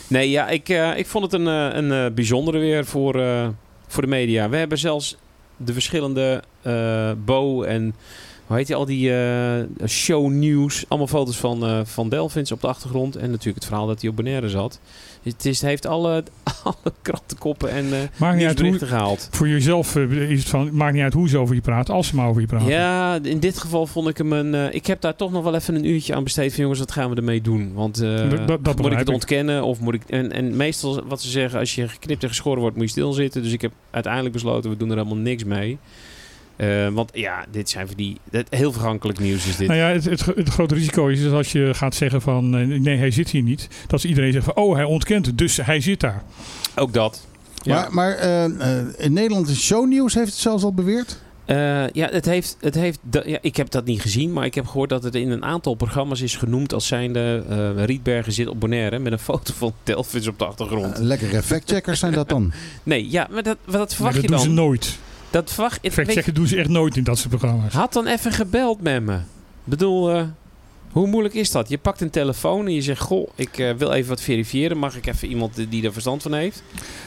Nee, 0.07 0.29
ja, 0.29 0.47
ik, 0.47 0.69
eh, 0.69 0.97
ik 0.97 1.07
vond 1.07 1.23
het 1.23 1.33
een, 1.33 1.45
een 1.45 1.91
eh, 2.05 2.13
bijzondere 2.13 2.59
weer 2.59 2.85
voor, 2.85 3.21
eh, 3.21 3.47
voor 3.87 4.01
de 4.01 4.07
media. 4.09 4.49
We 4.49 4.57
hebben 4.57 4.77
zelfs 4.77 5.17
de 5.65 5.73
verschillende 5.73 6.43
Bo 7.25 7.63
en 7.63 7.95
hoe 8.49 8.57
heet 8.57 8.67
die, 8.67 8.75
al 8.75 8.85
die 8.85 9.13
eh 9.13 9.61
shownieuws. 9.87 10.85
Allemaal 10.87 11.07
foto's 11.07 11.37
van, 11.37 11.65
eh, 11.65 11.79
van 11.83 12.09
Delphins 12.09 12.51
op 12.51 12.61
de 12.61 12.67
achtergrond. 12.67 13.15
En 13.15 13.29
natuurlijk 13.29 13.55
het 13.55 13.65
verhaal 13.65 13.87
dat 13.87 14.01
hij 14.01 14.09
op 14.09 14.15
Bonaire 14.15 14.49
zat. 14.49 14.79
Het, 15.23 15.45
is, 15.45 15.59
het 15.61 15.69
heeft 15.69 15.85
alle, 15.85 16.23
alle 16.63 16.93
krantenkoppen 17.01 17.69
en 17.69 17.93
eh 17.93 17.99
Maakt 18.17 18.37
niet 18.37 18.45
uit 18.47 18.59
hoe, 18.59 18.77
gehaald. 18.79 19.27
voor 19.31 19.47
jezelf 19.47 19.95
eh, 19.95 20.31
is 20.31 20.39
het 20.39 20.49
van, 20.49 20.75
maakt 20.75 20.93
niet 20.93 21.01
uit 21.03 21.13
hoe 21.13 21.29
ze 21.29 21.37
over 21.37 21.55
je 21.55 21.61
praten, 21.61 21.93
als 21.93 22.07
ze 22.07 22.15
maar 22.15 22.27
over 22.27 22.41
je 22.41 22.47
praten. 22.47 22.67
Ja, 22.67 23.19
in 23.23 23.39
dit 23.39 23.57
geval 23.59 23.87
vond 23.87 24.07
ik 24.07 24.17
hem 24.17 24.33
een... 24.33 24.55
eh, 24.55 24.73
ik 24.73 24.85
heb 24.87 25.01
daar 25.01 25.15
toch 25.15 25.31
nog 25.31 25.43
wel 25.43 25.55
even 25.55 25.75
een 25.75 25.85
uurtje 25.85 26.15
aan 26.15 26.23
besteed 26.23 26.51
van 26.53 26.61
jongens, 26.61 26.79
wat 26.79 26.91
gaan 26.91 27.09
we 27.09 27.15
ermee 27.15 27.41
doen? 27.41 27.73
Want 27.73 27.97
Dat- 27.97 28.47
dat- 28.47 28.65
dat 28.65 28.77
moet 28.81 28.91
ik 28.91 28.97
het 28.97 29.09
ontkennen 29.09 29.63
of 29.63 29.79
moet 29.79 29.93
ik... 29.93 30.01
En, 30.07 30.31
en 30.31 30.55
meestal 30.57 31.03
wat 31.07 31.21
ze 31.21 31.29
zeggen, 31.29 31.59
als 31.59 31.75
je 31.75 31.87
geknipt 31.87 32.23
en 32.23 32.29
geschoren 32.29 32.59
wordt, 32.61 32.75
moet 32.75 32.85
je 32.85 32.91
stilzitten. 32.91 33.43
Dus 33.43 33.51
ik 33.53 33.61
heb 33.61 33.71
uiteindelijk 33.91 34.33
besloten, 34.33 34.69
we 34.69 34.77
doen 34.77 34.89
er 34.89 34.97
helemaal 34.97 35.17
niks 35.17 35.43
mee. 35.43 35.77
Eh, 36.59 36.87
want 36.87 37.09
ja, 37.13 37.45
dit 37.51 37.69
zijn 37.69 37.87
van 37.87 37.95
die... 37.95 38.17
Dat, 38.31 38.45
heel 38.49 38.71
vergankelijk 38.71 39.19
nieuws 39.19 39.47
is 39.47 39.57
dit. 39.57 39.67
Nou 39.67 39.79
ja, 39.79 39.87
het, 39.87 40.05
het, 40.05 40.25
het 40.25 40.49
grote 40.49 40.75
risico 40.75 41.07
is 41.07 41.23
dat 41.23 41.33
als 41.33 41.51
je 41.51 41.73
gaat 41.73 41.95
zeggen 41.95 42.21
van 42.21 42.57
eh, 42.57 42.79
nee, 42.79 42.97
hij 42.97 43.11
zit 43.11 43.29
hier 43.29 43.41
niet. 43.41 43.67
Dat 43.87 44.03
iedereen 44.03 44.31
zegt 44.31 44.45
van 44.45 44.55
oh, 44.55 44.75
hij 44.75 44.83
ontkent 44.83 45.25
het, 45.25 45.37
dus 45.37 45.57
hij 45.57 45.81
zit 45.81 45.99
daar. 45.99 46.23
Ook 46.75 46.93
dat. 46.93 47.27
Ja. 47.61 47.75
Maar, 47.75 47.93
maar 47.93 48.13
eh, 48.13 48.79
in 48.97 49.13
Nederland 49.13 49.47
is 49.47 49.61
shownieuws 49.65 50.13
heeft 50.13 50.31
het 50.31 50.39
zelfs 50.39 50.63
al 50.63 50.73
beweerd. 50.73 51.19
Eh, 51.45 51.87
ja, 51.87 52.09
het 52.11 52.25
heeft, 52.25 52.57
het 52.59 52.75
heeft, 52.75 52.99
ja, 53.25 53.37
ik 53.41 53.55
heb 53.55 53.69
dat 53.69 53.85
niet 53.85 54.01
gezien, 54.01 54.33
maar 54.33 54.45
ik 54.45 54.55
heb 54.55 54.65
gehoord 54.67 54.89
dat 54.89 55.03
het 55.03 55.15
in 55.15 55.31
een 55.31 55.43
aantal 55.43 55.73
programma's 55.73 56.21
is 56.21 56.35
genoemd 56.35 56.73
als 56.73 56.87
zijnde 56.87 57.43
eh 57.49 57.85
Rietbergen 57.85 58.33
zit 58.33 58.47
op 58.47 58.59
Bonaire 58.59 58.99
met 58.99 59.11
een 59.11 59.19
foto 59.19 59.53
van 59.57 59.73
Delphins 59.83 60.27
op 60.27 60.39
de 60.39 60.45
achtergrond. 60.45 60.97
Lekkere 60.97 61.43
factcheckers 61.43 61.99
zijn 61.99 62.13
dat 62.13 62.29
dan. 62.29 62.51
Nee, 62.83 63.09
ja, 63.09 63.27
maar 63.31 63.43
dat, 63.43 63.57
maar 63.65 63.77
dat 63.77 63.87
Nee, 63.87 63.95
verwacht 63.95 64.15
dat 64.15 64.23
je 64.23 64.29
doen 64.29 64.37
dan. 64.37 64.45
ze 64.45 64.51
nooit. 64.53 64.97
Dat 65.31 65.51
verwacht 65.53 65.75
ik. 65.81 65.81
weet- 65.81 65.93
Fact-checken 66.05 66.33
doen 66.33 66.47
ze 66.47 66.57
echt 66.57 66.69
nooit 66.69 66.97
in 66.97 67.03
dat 67.03 67.17
soort 67.17 67.29
programma's. 67.29 67.73
Had 67.73 67.93
dan 67.93 68.07
even 68.07 68.31
gebeld 68.31 68.81
met 68.81 69.03
me. 69.03 69.13
Ik 69.15 69.19
bedoel, 69.63 70.11
eh, 70.15 70.23
hoe 70.91 71.07
moeilijk 71.07 71.33
is 71.33 71.51
dat? 71.51 71.69
Je 71.69 71.77
pakt 71.77 72.01
een 72.01 72.09
telefoon 72.09 72.65
en 72.65 72.73
je 72.73 72.81
zegt: 72.81 73.01
Goh, 73.01 73.29
ik 73.35 73.57
eh, 73.57 73.71
wil 73.77 73.91
even 73.91 74.09
wat 74.09 74.21
verifiëren. 74.21 74.77
Mag 74.77 74.95
ik 74.97 75.05
even 75.05 75.27
iemand 75.27 75.55
die- 75.55 75.69
die 75.69 75.83
er 75.85 75.91
verstand 75.93 76.21
van 76.21 76.33
heeft? 76.33 76.63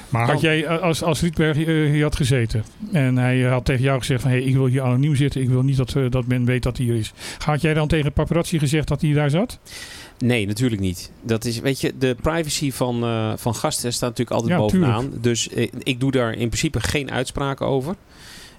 Maar 0.08 0.26
had 0.30 0.40
jij, 0.40 0.64
eh, 0.64 0.80
als, 0.82 1.02
als 1.02 1.20
Rietberg 1.20 1.56
hier 1.56 2.02
had 2.02 2.16
gezeten 2.16 2.64
en 2.92 3.16
hij 3.16 3.40
had 3.42 3.64
tegen 3.64 3.82
jou 3.82 3.98
gezegd 3.98 4.22
van 4.22 4.30
hey, 4.30 4.42
ik 4.42 4.54
wil 4.54 4.66
hier 4.66 4.82
anoniem 4.82 5.16
zitten, 5.16 5.40
ik 5.40 5.48
wil 5.48 5.62
niet 5.62 5.76
dat, 5.76 5.94
dat 6.10 6.26
men 6.26 6.44
weet 6.44 6.62
dat 6.62 6.76
hij 6.76 6.86
hier 6.86 6.94
is. 6.96 7.12
Had 7.44 7.60
jij 7.60 7.74
dan 7.74 7.88
tegen 7.88 8.12
paparazzi 8.12 8.58
gezegd 8.58 8.88
dat 8.88 9.00
hij 9.00 9.12
daar 9.12 9.30
zat? 9.30 9.58
Nee, 10.22 10.46
natuurlijk 10.46 10.80
niet. 10.80 11.10
Dat 11.22 11.44
is, 11.44 11.58
weet 11.58 11.80
je, 11.80 11.92
de 11.98 12.16
privacy 12.22 12.72
van, 12.72 13.02
eh, 13.02 13.32
van 13.36 13.54
gasten 13.54 13.92
staat 13.92 14.08
natuurlijk 14.08 14.36
altijd 14.36 14.52
Ja, 14.52 14.58
bovenaan. 14.58 15.10
Dus 15.20 15.48
eh, 15.48 15.68
ik 15.78 16.00
doe 16.00 16.10
daar 16.10 16.32
in 16.32 16.48
principe 16.48 16.80
geen 16.80 17.10
uitspraken 17.10 17.66
over. 17.66 17.96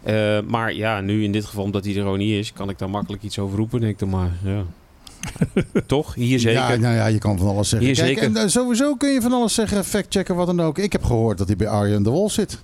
Eh, 0.04 0.40
maar 0.48 0.74
ja, 0.74 1.02
nu 1.02 1.24
in 1.24 1.32
dit 1.32 1.46
geval, 1.46 1.64
omdat 1.64 1.86
hij 1.86 1.96
er 1.96 2.02
gewoon 2.02 2.18
niet 2.18 2.34
is, 2.34 2.54
kan 2.54 2.70
ik 2.70 2.80
daar 2.80 2.90
makkelijk 2.90 3.24
iets 3.24 3.40
over 3.40 3.58
roepen. 3.58 3.80
Denk 3.80 3.92
ik 3.92 4.00
dan 4.00 4.10
maar, 4.10 4.32
ja. 4.44 4.64
Toch? 5.86 6.14
Hier 6.16 6.40
zeker. 6.40 6.62
Ja, 6.62 6.76
nou 6.76 6.96
ja, 6.96 7.06
je 7.06 7.18
kan 7.18 7.38
van 7.38 7.48
alles 7.48 7.70
zeggen. 7.70 7.88
Hier 7.88 7.98
Kijk, 7.98 8.20
zeker. 8.20 8.42
En, 8.42 8.52
sowieso 8.52 8.96
kun 8.96 9.10
je 9.10 9.22
van 9.22 9.32
alles 9.32 9.54
zeggen, 9.54 9.86
factchecken, 9.86 10.36
wat 10.36 10.48
dan 10.48 10.62
ook. 10.62 10.78
Ik 10.78 10.92
heb 10.92 11.04
gehoord 11.04 11.38
dat 11.38 11.48
hij 11.48 11.56
bij 11.56 11.68
Arjen 11.68 12.04
de 12.04 12.10
Wolf 12.10 12.32
zit. 12.32 12.60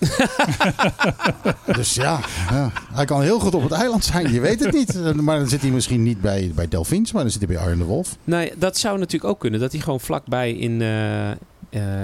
dus 1.76 1.94
ja, 1.94 2.20
ja, 2.50 2.72
hij 2.92 3.04
kan 3.04 3.22
heel 3.22 3.38
goed 3.38 3.54
op 3.54 3.62
het 3.62 3.72
eiland 3.72 4.04
zijn. 4.04 4.32
Je 4.32 4.40
weet 4.40 4.64
het 4.64 4.72
niet. 4.74 5.00
Eh, 5.02 5.12
Maar 5.12 5.38
dan 5.38 5.48
zit 5.48 5.60
hij 5.60 5.70
misschien 5.70 6.02
niet 6.02 6.20
bij, 6.20 6.52
bij 6.54 6.68
Delphins, 6.68 7.12
maar 7.12 7.22
dan 7.22 7.30
zit 7.30 7.40
hij 7.44 7.54
bij 7.54 7.62
Arjen 7.64 7.78
de 7.78 7.84
Wolf. 7.84 8.16
Nee, 8.24 8.52
dat 8.58 8.76
zou 8.78 8.98
natuurlijk 8.98 9.30
ook 9.32 9.40
kunnen. 9.40 9.60
Dat 9.60 9.72
hij 9.72 9.80
gewoon 9.80 10.00
vlakbij 10.00 10.52
in, 10.52 10.80
eh, 10.82 11.30
eh, 11.30 11.36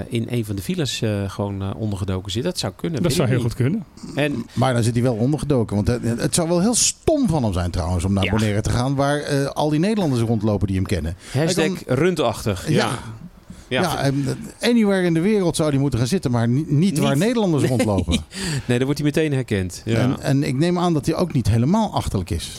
in 0.09 0.27
een 0.31 0.45
van 0.45 0.57
de 0.57 0.63
villas 0.63 1.03
eh, 1.03 1.31
gewoon 1.31 1.75
ondergedoken 1.75 2.33
zit. 2.33 2.43
Dat 2.43 2.59
zou 2.59 2.73
kunnen. 2.77 3.03
Dat 3.03 3.13
zou 3.13 3.27
heel 3.29 3.37
niet. 3.37 3.47
goed 3.47 3.55
kunnen. 3.55 3.85
En 4.15 4.47
Maar 4.53 4.75
dan 4.75 4.83
zit 4.83 4.95
hij 4.95 5.03
wel 5.03 5.15
ondergedoken. 5.15 5.77
Want 5.77 5.89
het, 5.89 6.21
het 6.21 6.35
zou 6.35 6.49
wel 6.49 6.61
heel 6.61 6.75
stom 6.75 7.29
van 7.29 7.43
hem 7.43 7.53
zijn 7.53 7.71
trouwens 7.71 8.05
om 8.05 8.13
naar 8.13 8.25
Ja. 8.25 8.31
Bonaire 8.31 8.61
te 8.61 8.71
gaan. 8.71 8.95
Waar 8.95 9.19
eh, 9.21 9.47
al 9.47 9.71
die 9.71 9.81
Nederlanders 9.81 10.23
rondlopen 10.23 10.67
die 10.67 10.77
hem 10.77 10.87
kennen. 10.87 11.17
hashtag 11.33 11.65
kan- 11.65 11.97
rundachtig. 11.97 12.69
Ja. 12.69 12.75
Ja. 12.75 12.91
Ja. 13.69 13.83
Ja, 13.83 13.99
en, 13.99 14.25
eh, 14.61 14.69
anywhere 14.71 15.03
in 15.03 15.15
de 15.15 15.21
wereld 15.21 15.57
zou 15.57 15.71
hij 15.71 15.79
moeten 15.79 15.99
gaan 15.99 16.09
zitten. 16.09 16.31
Maar 16.31 16.49
ni- 16.49 16.65
niet, 16.69 16.99
waar 16.99 17.17
Nederlanders 17.17 17.63
Nee. 17.63 17.71
rondlopen. 17.71 18.13
Nee, 18.67 18.77
dan 18.79 18.87
wordt 18.87 19.01
hij 19.03 19.09
meteen 19.13 19.33
herkend. 19.33 19.83
Ja. 19.85 19.99
En, 19.99 20.21
en 20.21 20.43
ik 20.43 20.55
neem 20.55 20.79
aan 20.79 20.93
dat 20.93 21.07
hij 21.07 21.15
ook 21.15 21.33
niet 21.33 21.49
helemaal 21.49 21.95
achterlijk 21.95 22.31
is. 22.31 22.51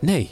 Nee, 0.00 0.30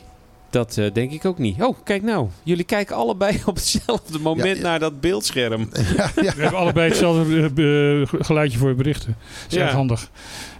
dat 0.51 0.77
eh, 0.77 0.93
denk 0.93 1.13
ik 1.13 1.25
ook 1.25 1.39
niet. 1.39 1.63
Oh, 1.63 1.77
kijk 1.85 2.03
nou. 2.03 2.29
Jullie 2.43 2.65
kijken 2.65 2.97
allebei 2.97 3.41
op 3.47 3.55
hetzelfde 3.55 4.19
moment 4.19 4.57
Ja, 4.57 4.63
naar 4.63 4.79
dat 4.79 5.01
beeldscherm. 5.01 5.69
ja, 5.97 6.11
ja. 6.17 6.35
We 6.35 6.43
hebben 6.43 6.59
allebei 6.59 6.89
hetzelfde 6.89 7.43
eh, 7.43 7.51
be- 7.51 8.07
geluidje 8.19 8.59
voor 8.59 8.75
berichten. 8.75 9.17
Dat 9.43 9.53
is 9.53 9.57
Ja. 9.57 9.63
erg 9.65 9.73
handig. 9.73 10.11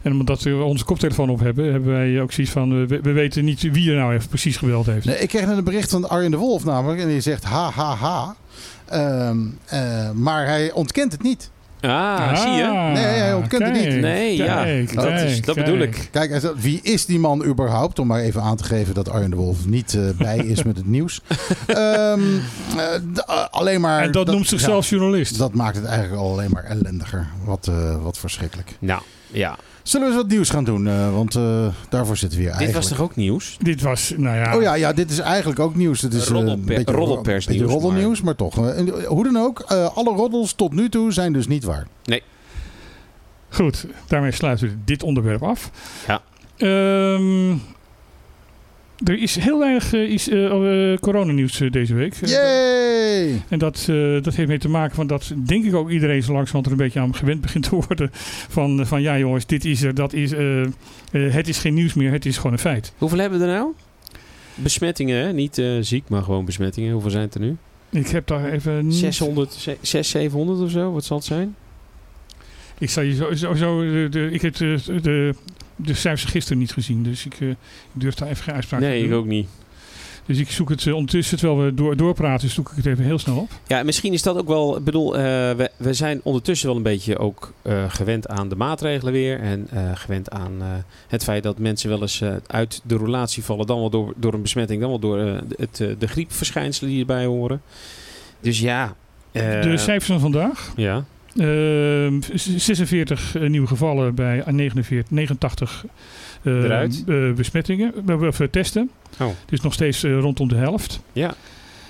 En 0.03 0.13
omdat 0.13 0.43
we 0.43 0.55
onze 0.63 0.85
koptelefoon 0.85 1.31
op 1.31 1.41
hebben, 1.41 1.71
hebben 1.73 1.93
wij 1.93 2.21
ook 2.21 2.33
zoiets 2.33 2.53
van, 2.53 2.83
eh, 2.83 2.87
we, 2.89 3.01
we 3.01 3.13
weten 3.13 3.45
niet 3.45 3.61
wie 3.73 3.91
er 3.91 3.97
nou 3.97 4.15
even 4.15 4.29
precies 4.29 4.57
gebeld 4.57 4.87
heeft. 4.87 5.05
Nee, 5.07 5.19
ik 5.19 5.29
kreeg 5.29 5.47
net 5.47 5.57
een 5.59 5.65
bericht 5.65 5.91
van 5.91 6.09
Arjen 6.09 6.31
de 6.31 6.37
Wolf 6.37 6.65
namelijk. 6.65 7.01
En 7.01 7.09
die 7.09 7.21
zegt 7.21 7.45
ha 7.45 7.71
ha 7.71 7.95
ha. 7.95 8.37
Ehm, 8.91 9.39
eh, 9.67 10.11
maar 10.11 10.47
hij 10.47 10.73
ontkent 10.73 11.13
het 11.13 11.23
niet. 11.23 11.51
Ah, 11.81 12.37
zie 12.37 12.51
je? 12.51 12.65
Nee, 12.95 13.05
hij 13.05 13.35
ontkent 13.35 13.63
het 13.63 13.73
niet. 13.73 13.83
kijk, 13.83 14.01
Nee, 14.01 14.37
ja. 14.37 14.63
kijk, 14.63 14.95
Dat 14.95 15.13
is- 15.21 15.41
dat 15.41 15.55
bedoel 15.55 15.79
ik. 15.79 16.09
Kijk, 16.11 16.41
wie 16.57 16.81
is 16.83 17.07
die 17.07 17.19
man 17.19 17.45
überhaupt? 17.45 17.99
Om 17.99 18.07
maar 18.07 18.21
even 18.21 18.43
aan 18.43 18.57
te 18.57 18.65
geven 18.65 18.95
dat 18.95 19.09
Arjen 19.11 19.31
de 19.31 19.37
Wolf 19.37 19.67
niet 19.67 19.95
eh, 19.95 20.03
bij 20.19 20.37
is 20.55 20.63
met 20.63 20.77
het 20.77 20.87
nieuws. 20.87 21.21
Ehm, 21.67 22.21
eh, 22.77 23.45
alleen 23.51 23.81
maar... 23.81 24.03
En 24.03 24.13
dat, 24.13 24.27
noemt 24.27 24.49
zichzelf 24.49 24.89
journalist. 24.89 25.39
dat 25.39 25.55
maakt 25.55 25.77
het 25.77 25.85
eigenlijk 25.85 26.23
al 26.23 26.31
alleen 26.33 26.51
maar 26.51 26.65
ellendiger. 26.65 27.27
Wat, 27.45 27.67
eh, 27.69 28.03
wat 28.03 28.19
verschrikkelijk. 28.19 28.77
Nou, 28.79 29.03
ja. 29.27 29.57
Zullen 29.91 30.07
we 30.07 30.13
eens 30.13 30.23
wat 30.23 30.31
nieuws 30.33 30.51
gaan 30.51 30.65
doen? 30.65 30.87
eh, 30.87 31.13
want 31.15 31.35
eh, 31.35 31.67
daarvoor 31.89 32.17
zitten 32.17 32.39
we 32.39 32.45
hier 32.45 32.53
Dit 32.53 32.61
eigenlijk. 32.61 32.89
was 32.89 32.99
toch 32.99 33.07
ook 33.07 33.17
nieuws? 33.17 33.57
Dit 33.61 33.81
was, 33.83 34.15
nou 34.17 34.37
ja, 34.37 34.57
Oh 34.57 34.63
ja, 34.63 34.75
ja, 34.75 34.93
dit 34.93 35.11
is 35.11 35.19
eigenlijk 35.19 35.61
ook 35.61 35.75
nieuws. 35.75 36.01
Het 36.01 36.15
is 36.15 36.23
eh, 36.27 36.29
Roddelper- 36.31 36.59
een 36.59 36.65
beetje, 36.77 36.93
roddelpersnieuws, 36.93 37.59
beetje 37.61 37.79
roddelnieuws, 37.79 38.21
maar, 38.23 38.35
toch. 38.35 38.55
Hoe 39.07 39.25
dan 39.25 39.37
ook, 39.37 39.61
eh, 39.69 39.97
alle 39.97 40.15
roddels 40.15 40.53
tot 40.53 40.73
nu 40.73 40.89
toe 40.89 41.13
zijn 41.13 41.33
dus 41.33 41.47
niet 41.47 41.65
waar. 41.65 41.87
goed. 43.49 43.87
Daarmee 44.07 44.33
sluiten 44.33 44.69
we 44.69 44.75
dit 44.85 45.03
onderwerp 45.03 45.43
af. 45.43 45.71
Ja. 46.07 46.23
Ehm, 46.57 47.51
Er 49.05 49.23
is 49.23 49.37
heel 49.37 49.59
weinig 49.59 49.93
eh, 49.93 50.01
is, 50.03 50.29
eh, 50.29 50.93
eh, 50.93 50.99
coronanieuws 50.99 51.63
deze 51.71 51.95
week. 51.95 52.15
Yay! 52.25 53.43
En 53.49 53.59
dat, 53.59 53.87
eh, 53.91 54.23
dat 54.23 54.35
heeft 54.35 54.49
mee 54.49 54.59
te 54.59 54.69
maken 54.69 54.95
van 54.95 55.07
dat 55.07 55.33
denk 55.47 55.65
ik 55.65 55.75
ook 55.75 55.91
iedereen 55.91 56.23
zo 56.23 56.33
langzamerhand 56.33 56.67
er 56.67 56.73
een 56.73 56.79
beetje 56.79 57.01
aan 57.01 57.15
gewend 57.15 57.41
begint 57.47 57.65
te 57.69 57.75
worden. 57.75 58.11
Van, 58.49 58.87
van 58.87 59.03
ja 59.03 59.19
jongens, 59.19 59.47
dit 59.47 59.65
is 59.65 59.83
er, 59.83 59.95
dat 59.95 60.13
is, 60.13 60.31
het 61.13 61.49
is 61.49 61.59
geen 61.59 61.75
nieuws 61.75 61.95
meer, 61.95 62.13
het 62.13 62.27
is 62.27 62.37
gewoon 62.37 62.53
een 62.53 62.59
feit. 62.59 62.93
Hoeveel 62.99 63.19
hebben 63.19 63.39
we 63.39 63.45
er 63.45 63.53
nou? 63.53 63.73
Besmettingen, 64.55 65.25
hè? 65.27 65.33
niet 65.33 65.59
eh, 65.59 65.77
ziek, 65.81 66.09
maar 66.09 66.23
gewoon 66.23 66.45
besmettingen. 66.45 66.93
Hoeveel 66.93 67.11
zijn 67.11 67.23
het 67.23 67.35
er 67.35 67.41
nu? 67.41 67.57
Ik 67.91 68.09
heb 68.09 68.27
daar 68.27 68.53
even... 68.53 68.87
niet- 68.87 68.95
600, 68.97 69.53
ze- 69.53 69.77
600, 69.81 70.07
700 70.07 70.61
of 70.61 70.71
zo? 70.71 70.93
Wat 70.93 71.05
zal 71.05 71.17
het 71.17 71.27
zijn? 71.27 71.55
Ik 72.79 72.91
zal 72.91 73.03
je 73.03 73.15
zo, 73.15 73.33
zo, 73.35 73.55
zo 73.55 73.81
de, 73.93 74.07
de- 74.11 74.29
ik 74.31 74.43
heb 74.43 74.55
de, 74.57 74.79
de, 75.03 75.35
de 75.85 75.95
cijfers 75.95 76.31
gisteren 76.31 76.59
niet 76.59 76.73
gezien, 76.73 77.03
dus 77.03 77.27
ik, 77.27 77.35
eh, 77.41 77.49
ik 77.49 77.57
durf 77.93 78.15
daar 78.15 78.29
even 78.29 78.43
geen 78.45 78.55
uitspraak 78.55 78.81
Nee, 78.81 78.99
te 78.99 79.05
ik 79.05 79.11
doen. 79.11 79.19
ook 79.19 79.27
niet. 79.27 79.49
Dus 80.27 80.39
ik 80.39 80.51
zoek 80.51 80.69
het 80.69 80.87
eh, 80.87 80.95
ondertussen, 80.95 81.39
terwijl 81.39 81.65
we 81.65 81.75
door, 81.75 81.97
doorpraten, 81.97 82.49
zoek 82.49 82.71
ik 82.71 82.77
het 82.77 82.87
even 82.87 83.05
heel 83.05 83.19
snel 83.19 83.37
op. 83.37 83.51
Ja, 83.67 83.83
misschien 83.83 84.13
is 84.13 84.23
dat 84.23 84.37
ook 84.37 84.49
wel. 84.49 84.77
Ik 84.77 84.85
bedoel, 84.85 85.17
eh, 85.17 85.23
we, 85.23 85.71
we 85.77 85.95
zijn 85.95 86.21
ondertussen 86.23 86.67
wel 86.67 86.77
een 86.77 86.83
beetje 86.83 87.19
ook 87.19 87.53
gewend 87.89 88.29
aan 88.29 88.49
de 88.49 88.57
maatregelen 88.57 89.13
weer. 89.13 89.41
En 89.41 89.69
gewend 89.95 90.31
aan 90.31 90.53
het 91.09 91.25
feit 91.25 91.43
dat 91.43 91.59
mensen 91.59 91.89
wel 91.89 92.01
eens 92.01 92.23
uit 92.47 92.81
de 92.85 92.97
relatie 92.97 93.45
vallen. 93.45 93.67
Dan 93.67 93.79
wel 93.79 93.91
door, 93.91 94.13
door 94.17 94.35
een 94.35 94.43
besmetting, 94.43 94.81
dan 94.81 94.91
wel 94.91 94.99
door 94.99 95.19
het, 95.57 95.77
de 95.99 96.09
griepverschijnselen 96.09 96.91
die 96.91 97.01
erbij 97.01 97.25
horen. 97.25 97.63
Dus 98.41 98.61
ja. 98.61 98.95
de 99.33 99.75
cijfers 99.77 100.07
van 100.07 100.21
vandaag. 100.21 100.73
Ja. 100.77 101.05
Ehm, 101.37 102.21
z- 102.35 102.57
46 102.57 103.35
eh, 103.37 103.49
nieuwe 103.49 103.67
gevallen 103.67 104.15
bij 104.15 104.43
49, 104.47 105.11
89 105.11 105.85
eh, 106.43 106.53
Eruit? 106.53 107.05
eh, 107.09 107.33
besmettingen, 107.33 107.93
of 108.29 108.41
testen. 108.51 108.91
Oh. 109.21 109.27
Dus 109.47 109.61
nog 109.61 109.73
steeds 109.73 110.03
eh, 110.03 110.19
rondom 110.19 110.49
de 110.49 110.55
helft. 110.57 111.01
Ja. 111.13 111.35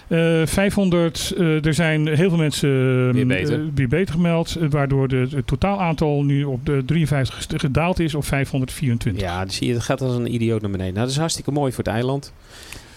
Eh 0.09 0.47
500, 0.47 1.35
eh, 1.39 1.65
er 1.67 1.75
zijn 1.75 2.07
heel 2.09 2.29
veel 2.29 2.39
mensen 2.39 2.69
eh, 3.09 3.15
Weer 3.15 3.27
beter. 3.27 3.61
weer 3.75 3.89
beter 3.89 4.15
gemeld, 4.15 4.57
waardoor 4.71 5.09
de, 5.09 5.27
het 5.31 5.47
totaalaantal 5.47 6.23
nu 6.25 6.45
op 6.45 6.67
de 6.67 6.83
53 6.87 7.35
gest- 7.37 7.53
gedaald 7.57 7.99
is 8.01 8.15
op 8.15 8.25
524. 8.25 9.23
Ja, 9.23 9.45
dus 9.45 9.57
zie 9.57 9.67
je, 9.67 9.73
het 9.75 9.83
gaat 9.83 10.01
als 10.01 10.15
een 10.17 10.35
idioot 10.35 10.61
naar 10.61 10.71
beneden. 10.71 10.93
Nou, 10.93 11.05
dat 11.05 11.15
is 11.15 11.21
hartstikke 11.21 11.51
mooi 11.51 11.73
voor 11.73 11.85
het 11.85 11.93
eiland. 11.93 12.33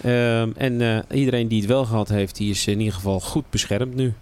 Ehm, 0.03 0.49
en 0.57 1.03
iedereen 1.11 1.47
die 1.47 1.59
het 1.59 1.69
wel 1.69 1.85
gehad 1.85 2.09
heeft, 2.09 2.35
die 2.37 2.49
is 2.49 2.67
in 2.67 2.79
ieder 2.79 2.93
geval 2.93 3.19
goed 3.19 3.43
beschermd 3.49 3.95
nu. 3.95 4.13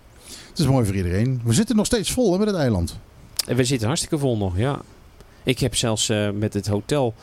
Het 0.52 0.60
is 0.60 0.68
mooi 0.68 0.86
voor 0.86 0.96
iedereen. 0.96 1.42
We 1.44 1.54
zitten 1.54 1.76
nog 1.76 1.86
steeds 1.86 2.12
vol 2.12 2.32
hè, 2.34 2.38
met 2.38 2.48
het 2.48 2.56
eiland. 2.56 2.98
En 3.48 3.56
we 3.56 3.64
zitten 3.64 3.88
hartstikke 3.88 4.18
vol 4.18 4.38
nog, 4.38 4.58
ja. 4.58 4.80
Ik 5.44 5.60
heb 5.60 5.76
zelfs 5.76 6.10
eh, 6.10 6.30
met 6.32 6.54
het 6.54 6.68
hotel, 6.68 7.14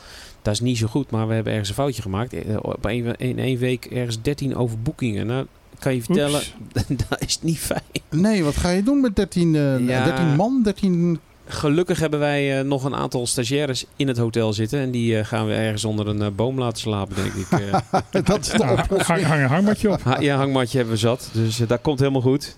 dat 0.41 0.53
is 0.53 0.59
niet 0.59 0.77
zo 0.77 0.87
goed, 0.87 1.11
maar 1.11 1.27
we 1.27 1.33
hebben 1.33 1.51
ergens 1.51 1.69
een 1.69 1.75
foutje 1.75 2.01
gemaakt. 2.01 2.33
Eh, 2.33 2.55
op 2.61 2.85
een, 2.85 3.15
in 3.15 3.39
één 3.39 3.57
week 3.57 3.85
ergens 3.85 4.21
13 4.21 4.55
overboekingen. 4.55 5.25
Nou, 5.27 5.45
kan 5.79 5.95
je 5.95 6.01
vertellen, 6.03 6.41
dat 7.09 7.21
is 7.25 7.39
niet 7.41 7.59
fijn. 7.59 7.81
Nee, 8.09 8.43
wat 8.43 8.57
ga 8.57 8.69
je 8.69 8.83
doen 8.83 9.01
met 9.01 9.15
13, 9.15 9.55
eh, 9.55 9.87
Ja. 9.87 10.03
13 10.05 10.35
man? 10.35 10.61
13... 10.63 11.19
Gelukkig 11.51 11.99
hebben 11.99 12.19
wij 12.19 12.59
eh, 12.59 12.65
nog 12.65 12.83
een 12.83 12.95
aantal 12.95 13.27
stagiaires 13.27 13.85
in 13.95 14.07
het 14.07 14.17
hotel 14.17 14.53
zitten. 14.53 14.79
En 14.79 14.91
die 14.91 15.17
eh, 15.19 15.25
gaan 15.25 15.47
we 15.47 15.53
ergens 15.53 15.85
onder 15.85 16.07
een 16.07 16.21
eh, 16.21 16.27
boom 16.35 16.59
laten 16.59 16.77
slapen, 16.79 17.15
denk 17.15 17.33
ik. 17.33 17.59
Eh, 17.59 17.99
dat 18.25 18.39
is 18.45 18.51
de 18.51 18.63
oplossing. 18.63 19.01
hang, 19.01 19.23
hang 19.23 19.41
een 19.41 19.47
hangmatje 19.47 19.91
op. 19.91 20.03
ha- 20.03 20.19
ja, 20.19 20.37
hangmatje 20.37 20.77
hebben 20.77 20.95
we 20.95 20.99
zat. 21.01 21.29
Dus 21.33 21.59
eh, 21.59 21.67
dat 21.67 21.81
komt 21.81 21.99
helemaal 21.99 22.21
goed. 22.21 22.57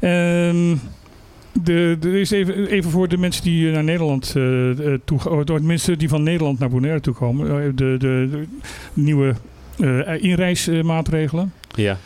Ehm, 0.00 0.76
de, 1.62 1.96
de, 2.00 2.08
er 2.08 2.14
is 2.14 2.30
even, 2.30 2.66
even 2.66 2.90
voor 2.90 3.08
de 3.08 3.18
mensen 3.18 3.42
die 3.42 3.66
eh, 3.66 3.74
naar 3.74 3.84
Nederland 3.84 4.34
eh, 4.36 4.70
toe, 5.04 5.30
oh, 5.30 5.44
door 5.44 5.58
de 5.58 5.66
mensen 5.66 5.98
die 5.98 6.08
van 6.08 6.22
Nederland 6.22 6.58
naar 6.58 6.68
Bonaire 6.68 7.00
toe 7.00 7.14
komen, 7.14 7.76
de, 7.76 7.96
de, 7.98 8.28
de 8.30 8.44
nieuwe 8.92 9.34
inreismaatregelen. 10.20 11.52
Ja. 11.74 11.98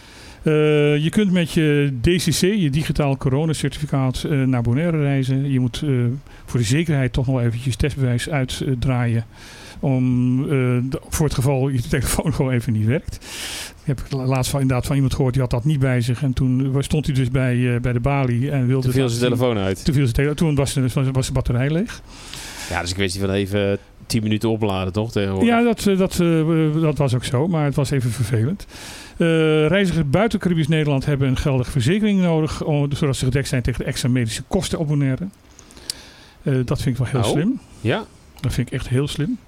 Je 0.95 1.09
kunt 1.11 1.33
met 1.33 1.53
je 1.53 1.93
DCC, 2.01 2.41
je 2.41 2.71
digitaal 2.71 3.17
coronacertificaat, 3.17 4.25
eh, 4.25 4.43
naar 4.43 4.63
Bonaire 4.63 5.01
reizen. 5.01 5.51
Je 5.51 5.61
moet 5.61 5.85
voor 6.45 6.61
de 6.61 6.67
zekerheid 6.67 7.13
toch 7.13 7.27
nog 7.27 7.41
eventjes 7.41 7.77
testbewijs 7.77 8.29
uitdraaien. 8.29 9.25
Om, 9.81 10.47
voor 11.09 11.27
het 11.27 11.35
geval 11.35 11.69
je 11.69 11.83
telefoon 11.83 12.35
gewoon 12.35 12.53
even 12.53 12.73
niet 12.73 12.87
werkt. 12.87 13.27
Ik 13.85 13.97
heb 13.97 14.03
laatst 14.11 14.51
van, 14.51 14.61
inderdaad 14.61 14.87
van 14.87 14.95
iemand 14.95 15.15
gehoord 15.15 15.33
die 15.33 15.43
had 15.43 15.51
dat 15.51 15.65
niet 15.65 15.79
bij 15.79 16.01
zich. 16.01 16.23
En 16.23 16.33
toen 16.33 16.75
stond 16.79 17.07
hij 17.07 17.15
dus 17.15 17.31
bij, 17.31 17.75
eh, 17.75 17.81
bij 17.81 17.93
de 17.93 18.01
balie 18.01 18.51
en 18.51 18.67
wilde... 18.67 18.83
Toen 18.83 18.93
viel 18.93 19.09
zijn 19.09 19.23
telefoon 19.23 19.57
uit. 19.57 19.85
Toen 19.85 19.95
viel 19.95 20.03
zijn 20.03 20.15
telefoon. 20.15 20.37
Toen 20.37 20.55
was, 20.55 20.73
de, 20.73 21.11
was 21.13 21.27
de 21.27 21.33
batterij 21.33 21.71
leeg. 21.71 22.03
Ja, 22.69 22.75
dat 22.75 22.85
is 22.85 22.91
een 22.91 22.97
kwestie 22.97 23.21
van 23.21 23.31
even 23.31 23.79
10 24.07 24.23
minuten 24.23 24.49
opladen, 24.51 24.93
toch? 24.93 25.13
Tegenwoordig. 25.13 25.49
Ja, 25.49 25.63
dat, 25.63 25.87
eh, 25.87 25.99
dat, 25.99 26.21
eh, 26.21 26.81
dat 26.83 26.99
was 26.99 27.15
ook 27.15 27.25
zo, 27.25 27.49
maar 27.49 27.65
het 27.65 27.75
was 27.75 27.91
even 27.91 28.11
vervelend. 28.11 28.67
Eh, 29.17 29.67
reizigers 29.67 30.11
buiten 30.11 30.39
Caribisch 30.39 30.69
Nederland 30.69 31.05
hebben 31.05 31.29
een 31.29 31.37
geldige 31.37 31.71
verzekering 31.71 32.21
nodig, 32.21 32.65
om, 32.65 32.93
zodat 32.93 33.17
ze 33.17 33.25
gedekt 33.25 33.49
zijn 33.49 33.63
tegen 33.63 33.81
de 33.81 33.87
extra 33.87 34.09
medische 34.09 34.43
kosten 34.49 34.79
op 34.79 34.87
Bonaire. 34.89 35.29
Eh, 36.43 36.55
dat 36.65 36.83
vind 36.83 36.99
ik 36.99 37.03
wel 37.05 37.07
heel 37.23 37.31
Oh. 37.31 37.37
slim. 37.37 37.61
Ja? 37.81 38.05
Dat 38.41 38.53
vind 38.53 38.67
ik 38.67 38.73
echt 38.73 38.89
heel 38.89 39.09
slim. 39.09 39.39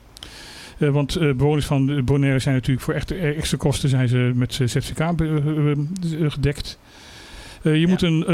Eh, 0.78 0.88
want 0.88 1.16
eh, 1.16 1.32
bewoners 1.32 1.66
van 1.66 2.04
Bonaire 2.04 2.38
zijn 2.38 2.54
natuurlijk 2.54 2.84
voor 2.84 2.94
echt 2.94 3.10
eh, 3.10 3.36
extra 3.36 3.56
kosten 3.56 3.88
zijn 3.88 4.08
ze 4.08 4.32
met 4.34 4.60
eh, 4.60 6.30
gedekt. 6.30 6.78
Eh, 7.62 7.72
je 7.74 7.80
Ja. 7.80 7.88
moet 7.88 8.02
een, 8.02 8.26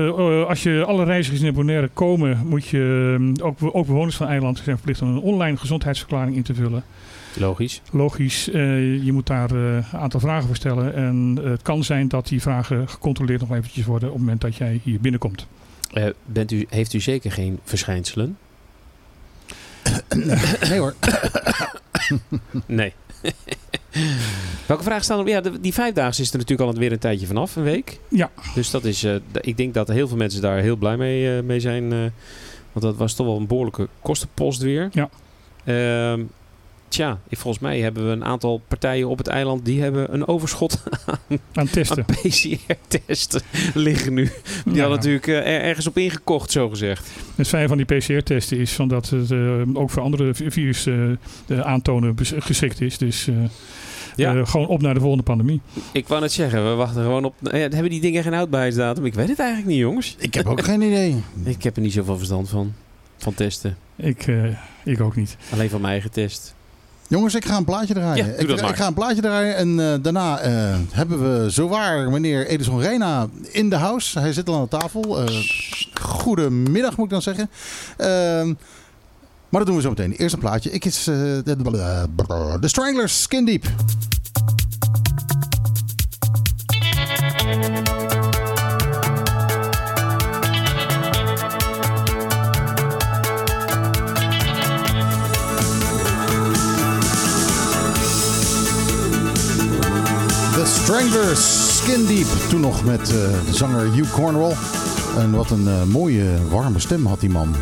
als 0.46 0.62
je 0.62 0.85
alle 0.87 1.05
reizigers 1.05 1.40
naar 1.42 1.53
Bonaire 1.53 1.88
komen, 1.92 2.38
moet 2.46 2.66
je 2.66 3.16
eh, 3.38 3.46
ook, 3.46 3.59
ook 3.61 3.87
bewoners 3.87 4.16
van 4.16 4.26
eiland 4.26 4.57
zijn 4.64 4.76
verplicht 4.76 5.03
om 5.03 5.09
een 5.09 5.18
online 5.20 5.57
gezondheidsverklaring 5.57 6.37
in 6.37 6.42
te 6.42 6.55
vullen. 6.55 6.83
Logisch. 7.37 7.81
Logisch, 7.92 8.50
eh, 8.50 9.05
je 9.05 9.12
moet 9.12 9.26
daar 9.26 9.50
een 9.50 9.85
aantal 9.92 10.20
vragen 10.20 10.46
voor 10.46 10.57
stellen. 10.57 10.94
En 10.94 11.38
het 11.42 11.62
kan 11.62 11.85
zijn 11.85 12.09
dat 12.09 12.29
die 12.29 12.40
vragen 12.42 12.88
gecontroleerd 12.88 13.40
nog 13.40 13.53
eventjes 13.55 13.85
worden 13.85 14.09
op 14.09 14.14
het 14.14 14.22
moment 14.24 14.40
dat 14.40 14.57
jij 14.57 14.81
hier 14.83 15.00
binnenkomt. 15.00 15.46
Eh, 15.92 16.05
bent 16.26 16.53
u, 16.53 16.66
heeft 16.68 16.92
u 16.92 17.00
zeker 17.00 17.33
geen 17.33 17.59
verschijnselen? 17.64 18.37
Nee 20.68 20.79
hoor. 20.79 20.94
Nee. 22.66 22.92
Welke 24.66 24.83
vraag 24.85 25.05
staan 25.05 25.18
er? 25.18 25.29
Ja, 25.29 25.40
de- 25.40 25.61
die 25.61 25.73
vijfdaagse 25.73 26.23
is 26.23 26.33
er 26.33 26.38
natuurlijk 26.38 26.70
al 26.70 26.75
weer 26.79 26.92
een 26.92 26.99
tijdje 26.99 27.27
vanaf, 27.27 27.57
een 27.57 27.62
week. 27.62 28.01
Ja. 28.09 28.31
Dus 28.55 28.70
dat 28.70 28.85
is, 28.85 29.05
eh, 29.05 29.14
ik 29.40 29.57
denk 29.57 29.75
dat 29.75 29.88
heel 29.88 30.09
veel 30.09 30.16
mensen 30.16 30.40
daar 30.42 30.59
heel 30.59 30.77
blij 30.77 30.96
mee, 30.96 31.37
eh, 31.37 31.42
mee 31.42 31.61
zijn. 31.61 31.92
eh, 31.92 31.99
want 32.73 32.85
dat 32.85 32.96
was 32.96 33.14
toch 33.14 33.27
wel 33.27 33.37
een 33.37 33.46
behoorlijke 33.46 33.88
kostenpost 34.03 34.62
weer. 34.62 34.88
Ja. 34.92 35.09
Ehm, 35.64 36.23
tja, 36.90 37.20
volgens 37.31 37.59
mij 37.62 37.81
hebben 37.81 38.07
we 38.07 38.12
een 38.12 38.24
aantal 38.24 38.61
partijen 38.68 39.09
op 39.09 39.18
het 39.18 39.26
eiland 39.26 39.64
die 39.64 39.83
hebben 39.83 40.14
een 40.14 40.29
overschot 40.29 40.83
Aan 41.53 41.68
testen. 41.70 42.05
aan 42.09 42.14
PCR-testen 42.14 43.40
liggen 43.74 44.14
nu. 44.14 44.24
Die 44.64 44.74
Ja. 44.74 44.81
hadden 44.81 44.96
natuurlijk 44.98 45.26
eh, 45.26 45.37
er- 45.37 45.61
ergens 45.61 45.87
op 45.87 45.98
ingekocht, 45.98 46.50
zo 46.50 46.68
gezegd. 46.68 47.11
Het 47.37 47.48
fijn 47.48 47.68
van 47.68 47.76
die 47.76 47.87
PCR-testen 47.98 48.59
is 48.59 48.72
van 48.72 48.88
dat 48.88 49.09
het 49.11 49.31
eh, 49.31 49.61
ook 49.74 49.90
voor 49.90 50.03
andere 50.03 50.35
vi- 50.35 50.50
virus 50.50 50.87
eh, 50.87 51.61
aantonen 51.61 52.14
geschikt 52.22 52.81
is. 52.81 52.98
Dus 52.98 53.29
eh, 53.29 53.35
Ja. 54.16 54.37
eh, 54.37 54.46
gewoon 54.46 54.66
op 54.66 54.83
naar 54.83 54.94
de 54.94 55.00
volgende 55.00 55.24
pandemie. 55.24 55.61
Ik 55.92 56.09
wou 56.09 56.20
net 56.20 56.33
zeggen, 56.33 56.68
we 56.70 56.74
wachten 56.74 57.03
gewoon 57.03 57.24
op... 57.24 57.35
hebben 57.50 57.90
die 57.90 58.00
dingen 58.00 58.22
geen 58.22 58.33
houdbaarheidsdatum? 58.33 59.05
Ik 59.05 59.14
weet 59.14 59.29
het 59.29 59.38
eigenlijk 59.38 59.68
niet, 59.70 59.79
jongens. 59.79 60.16
Ik 60.18 60.35
heb 60.35 60.46
ook 60.46 60.64
geen 60.64 60.83
idee. 60.83 61.22
Ik 61.44 61.62
heb 61.62 61.76
er 61.76 61.83
niet 61.83 61.92
zoveel 61.92 62.16
verstand 62.16 62.48
van. 62.48 62.72
Van 63.16 63.35
testen. 63.35 63.76
Ik, 63.96 64.26
eh, 64.26 64.44
ik 64.85 65.00
ook 65.00 65.16
niet. 65.16 65.37
Alleen 65.53 65.70
van 65.70 65.81
mijn 65.81 65.92
eigen 65.92 66.11
test. 66.11 66.55
Jongens, 67.11 67.35
ik 67.35 67.44
ga 67.44 67.57
een 67.57 67.64
plaatje 67.64 67.94
draaien. 67.94 68.27
Ja, 68.27 68.33
ik, 68.33 68.49
dat 68.49 68.61
maar. 68.61 68.70
ik 68.70 68.77
ga 68.77 68.87
een 68.87 68.94
plaatje 68.94 69.23
draaien 69.23 69.57
en 69.57 69.81
eh, 69.81 69.94
daarna 70.03 70.38
eh, 70.38 70.53
hebben 70.90 71.42
we 71.42 71.51
zowaar 71.51 72.11
meneer 72.11 72.46
Edison 72.46 72.81
Reina 72.81 73.27
in 73.49 73.70
de 73.70 73.77
house. 73.77 74.18
Hij 74.18 74.33
zit 74.33 74.49
al 74.49 74.55
aan 74.55 74.62
de 74.70 74.79
tafel. 74.79 75.25
Eh 75.25 75.35
goedemiddag 76.01 76.96
moet 76.96 77.05
ik 77.05 77.11
dan 77.11 77.23
zeggen. 77.23 77.51
Ehm, 77.96 78.46
maar 79.49 79.61
dat 79.61 79.66
doen 79.66 79.77
we 79.77 79.83
zo 79.83 79.88
meteen. 79.88 80.12
Eerst 80.12 80.35
een 80.35 80.40
plaatje. 80.40 80.70
Ik 80.70 80.85
is 80.85 81.05
de, 81.05 81.42
de, 81.44 81.57
de 82.61 82.68
Stranglers 82.68 83.23
Skin 83.23 83.44
Deep. 83.44 83.66
Stranglers 101.01 101.77
Skin 101.77 102.07
Deep. 102.07 102.27
Toen 102.49 102.61
nog 102.61 102.85
met 102.85 103.01
eh, 103.01 103.45
de 103.47 103.55
zanger 103.55 103.93
Hugh 103.93 104.13
Cornwall. 104.13 104.55
En 105.17 105.31
wat 105.31 105.51
een 105.51 105.69
eh, 105.69 105.83
mooie, 105.83 106.49
warme 106.49 106.79
stem 106.79 107.07
had 107.07 107.21
die 107.21 107.31
man. 107.31 107.55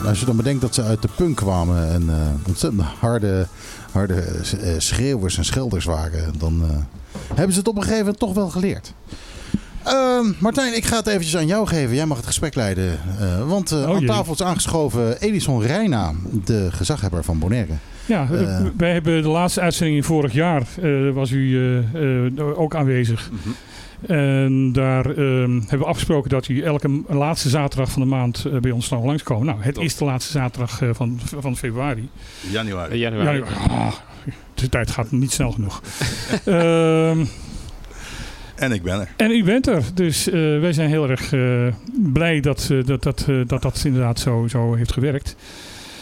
En 0.00 0.06
als 0.06 0.20
je 0.20 0.26
dan 0.26 0.36
bedenkt 0.36 0.60
dat 0.60 0.74
ze 0.74 0.82
uit 0.82 1.02
de 1.02 1.08
punk 1.16 1.36
kwamen 1.36 1.88
en 1.92 2.08
eh, 2.08 2.16
ontzettend 2.46 2.82
harde, 2.82 3.46
harde 3.92 4.24
schreeuwers 4.78 5.36
en 5.36 5.44
schelders 5.44 5.84
waren, 5.84 6.38
dan 6.38 6.86
hebben 7.34 7.52
ze 7.52 7.58
het 7.58 7.68
op 7.68 7.76
een 7.76 7.82
gegeven 7.82 8.04
moment 8.04 8.18
toch 8.18 8.34
wel 8.34 8.48
geleerd. 8.48 8.92
Ehm, 9.84 10.32
Martijn, 10.38 10.76
ik 10.76 10.84
ga 10.84 10.96
het 10.96 11.06
eventjes 11.06 11.36
aan 11.36 11.46
jou 11.46 11.66
geven. 11.66 11.94
Jij 11.94 12.06
mag 12.06 12.16
het 12.16 12.26
gesprek 12.26 12.54
leiden. 12.54 12.98
Want 13.46 13.72
Oh, 13.72 13.94
aan 13.94 14.06
tafel 14.06 14.32
is 14.32 14.42
aangeschoven 14.42 15.20
Edison 15.20 15.62
Reina, 15.62 16.12
de 16.44 16.68
gezaghebber 16.70 17.24
van 17.24 17.38
Bonaire. 17.38 17.74
Ja, 18.10 18.28
Eh. 18.30 18.60
wij 18.76 18.92
hebben 18.92 19.22
de 19.22 19.28
laatste 19.28 19.60
uitzending 19.60 19.98
in 19.98 20.04
vorig 20.04 20.32
jaar, 20.32 20.62
eh, 20.82 21.10
was 21.12 21.30
u 21.30 21.58
eh, 21.92 22.26
eh, 22.26 22.58
ook 22.60 22.74
aanwezig. 22.74 23.30
En 24.06 24.72
daar 24.72 25.06
ehm, 25.06 25.52
hebben 25.60 25.78
we 25.78 25.84
afgesproken 25.84 26.30
dat 26.30 26.48
u 26.48 26.62
elke 26.62 27.02
laatste 27.08 27.48
zaterdag 27.48 27.90
van 27.90 28.02
de 28.02 28.08
maand 28.08 28.46
bij 28.60 28.70
ons 28.70 28.86
zou 28.88 29.04
langskomen. 29.04 29.46
Nou, 29.46 29.58
het 29.62 29.78
is 29.78 29.96
de 29.96 30.04
laatste 30.04 30.32
zaterdag 30.32 30.82
eh, 30.82 30.88
van, 30.92 31.20
van 31.38 31.56
februari. 31.56 32.08
Januari. 32.50 32.96
Januari. 32.98 33.38
Ja, 33.38 33.44
ah, 33.68 33.92
de 34.54 34.68
tijd 34.68 34.90
gaat 34.90 35.10
niet 35.10 35.32
snel 35.32 35.50
genoeg. 35.52 35.82
Ehm, 36.44 37.24
En 38.54 38.72
ik 38.72 38.82
ben 38.82 39.00
er. 39.00 39.08
en 39.16 39.30
u 39.30 39.44
bent 39.44 39.66
er, 39.66 39.82
dus 39.94 40.28
eh, 40.28 40.32
wij 40.60 40.72
zijn 40.72 40.88
heel 40.88 41.10
erg 41.10 41.32
eh, 41.32 41.66
blij 42.12 42.40
dat, 42.40 42.68
eh, 42.72 42.84
dat, 42.84 43.02
dat, 43.02 43.24
eh, 43.28 43.36
dat 43.46 43.62
dat 43.62 43.82
inderdaad 43.84 44.18
zo, 44.20 44.46
zo 44.48 44.74
heeft 44.74 44.92
gewerkt. 44.92 45.36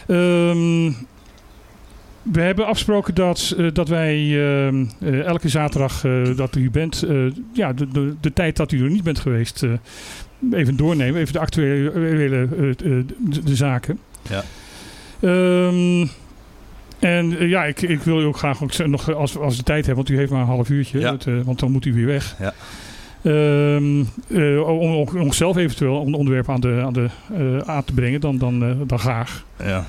Ehm, 0.07 0.90
we 2.32 2.40
hebben 2.40 2.66
afgesproken 2.66 3.14
dat, 3.14 3.54
eh, 3.58 3.66
dat 3.72 3.88
wij 3.88 4.16
ehm, 4.16 4.84
eh, 5.00 5.24
elke 5.24 5.48
zaterdag 5.48 6.04
eh, 6.04 6.36
dat 6.36 6.56
u 6.56 6.70
bent, 6.70 7.04
ja, 7.52 7.72
de, 7.72 7.88
de, 7.88 8.14
de 8.20 8.32
tijd 8.32 8.56
dat 8.56 8.72
u 8.72 8.84
er 8.84 8.90
niet 8.90 9.02
bent 9.02 9.18
geweest, 9.18 9.66
even 10.52 10.76
doornemen. 10.76 11.20
Even 11.20 11.32
de 11.32 11.38
actuele 11.38 11.92
de, 12.76 13.04
de 13.44 13.56
zaken. 13.56 13.98
Ja. 14.28 14.42
Ehm, 15.20 16.06
en 16.98 17.48
ja, 17.48 17.64
ik, 17.64 17.82
ik 17.82 18.00
wil 18.00 18.20
u 18.20 18.24
ook 18.24 18.36
graag 18.36 18.62
ook 18.62 18.86
nog, 18.86 19.14
als, 19.14 19.36
als 19.36 19.56
de 19.56 19.62
tijd 19.62 19.86
hebben, 19.86 20.04
want 20.04 20.08
u 20.08 20.18
heeft 20.18 20.30
maar 20.30 20.40
een 20.40 20.46
half 20.46 20.68
uurtje, 20.68 20.98
Ja. 20.98 21.12
het, 21.12 21.24
want 21.44 21.58
dan 21.58 21.70
moet 21.70 21.84
u 21.84 21.92
weer 21.94 22.06
weg. 22.06 22.36
Ja. 22.38 22.54
Ehm, 23.22 24.04
eh, 24.28 24.68
om, 24.68 24.94
om, 24.94 25.20
om 25.20 25.32
zelf 25.32 25.56
eventueel 25.56 26.06
een 26.06 26.14
onderwerp 26.14 26.50
aan, 26.50 26.60
de, 26.60 26.80
aan, 26.84 26.92
de, 26.92 27.08
aan 27.66 27.84
te 27.84 27.92
brengen, 27.92 28.20
dan, 28.20 28.38
dan, 28.38 28.84
dan 28.86 28.98
graag. 28.98 29.44
Ja. 29.64 29.86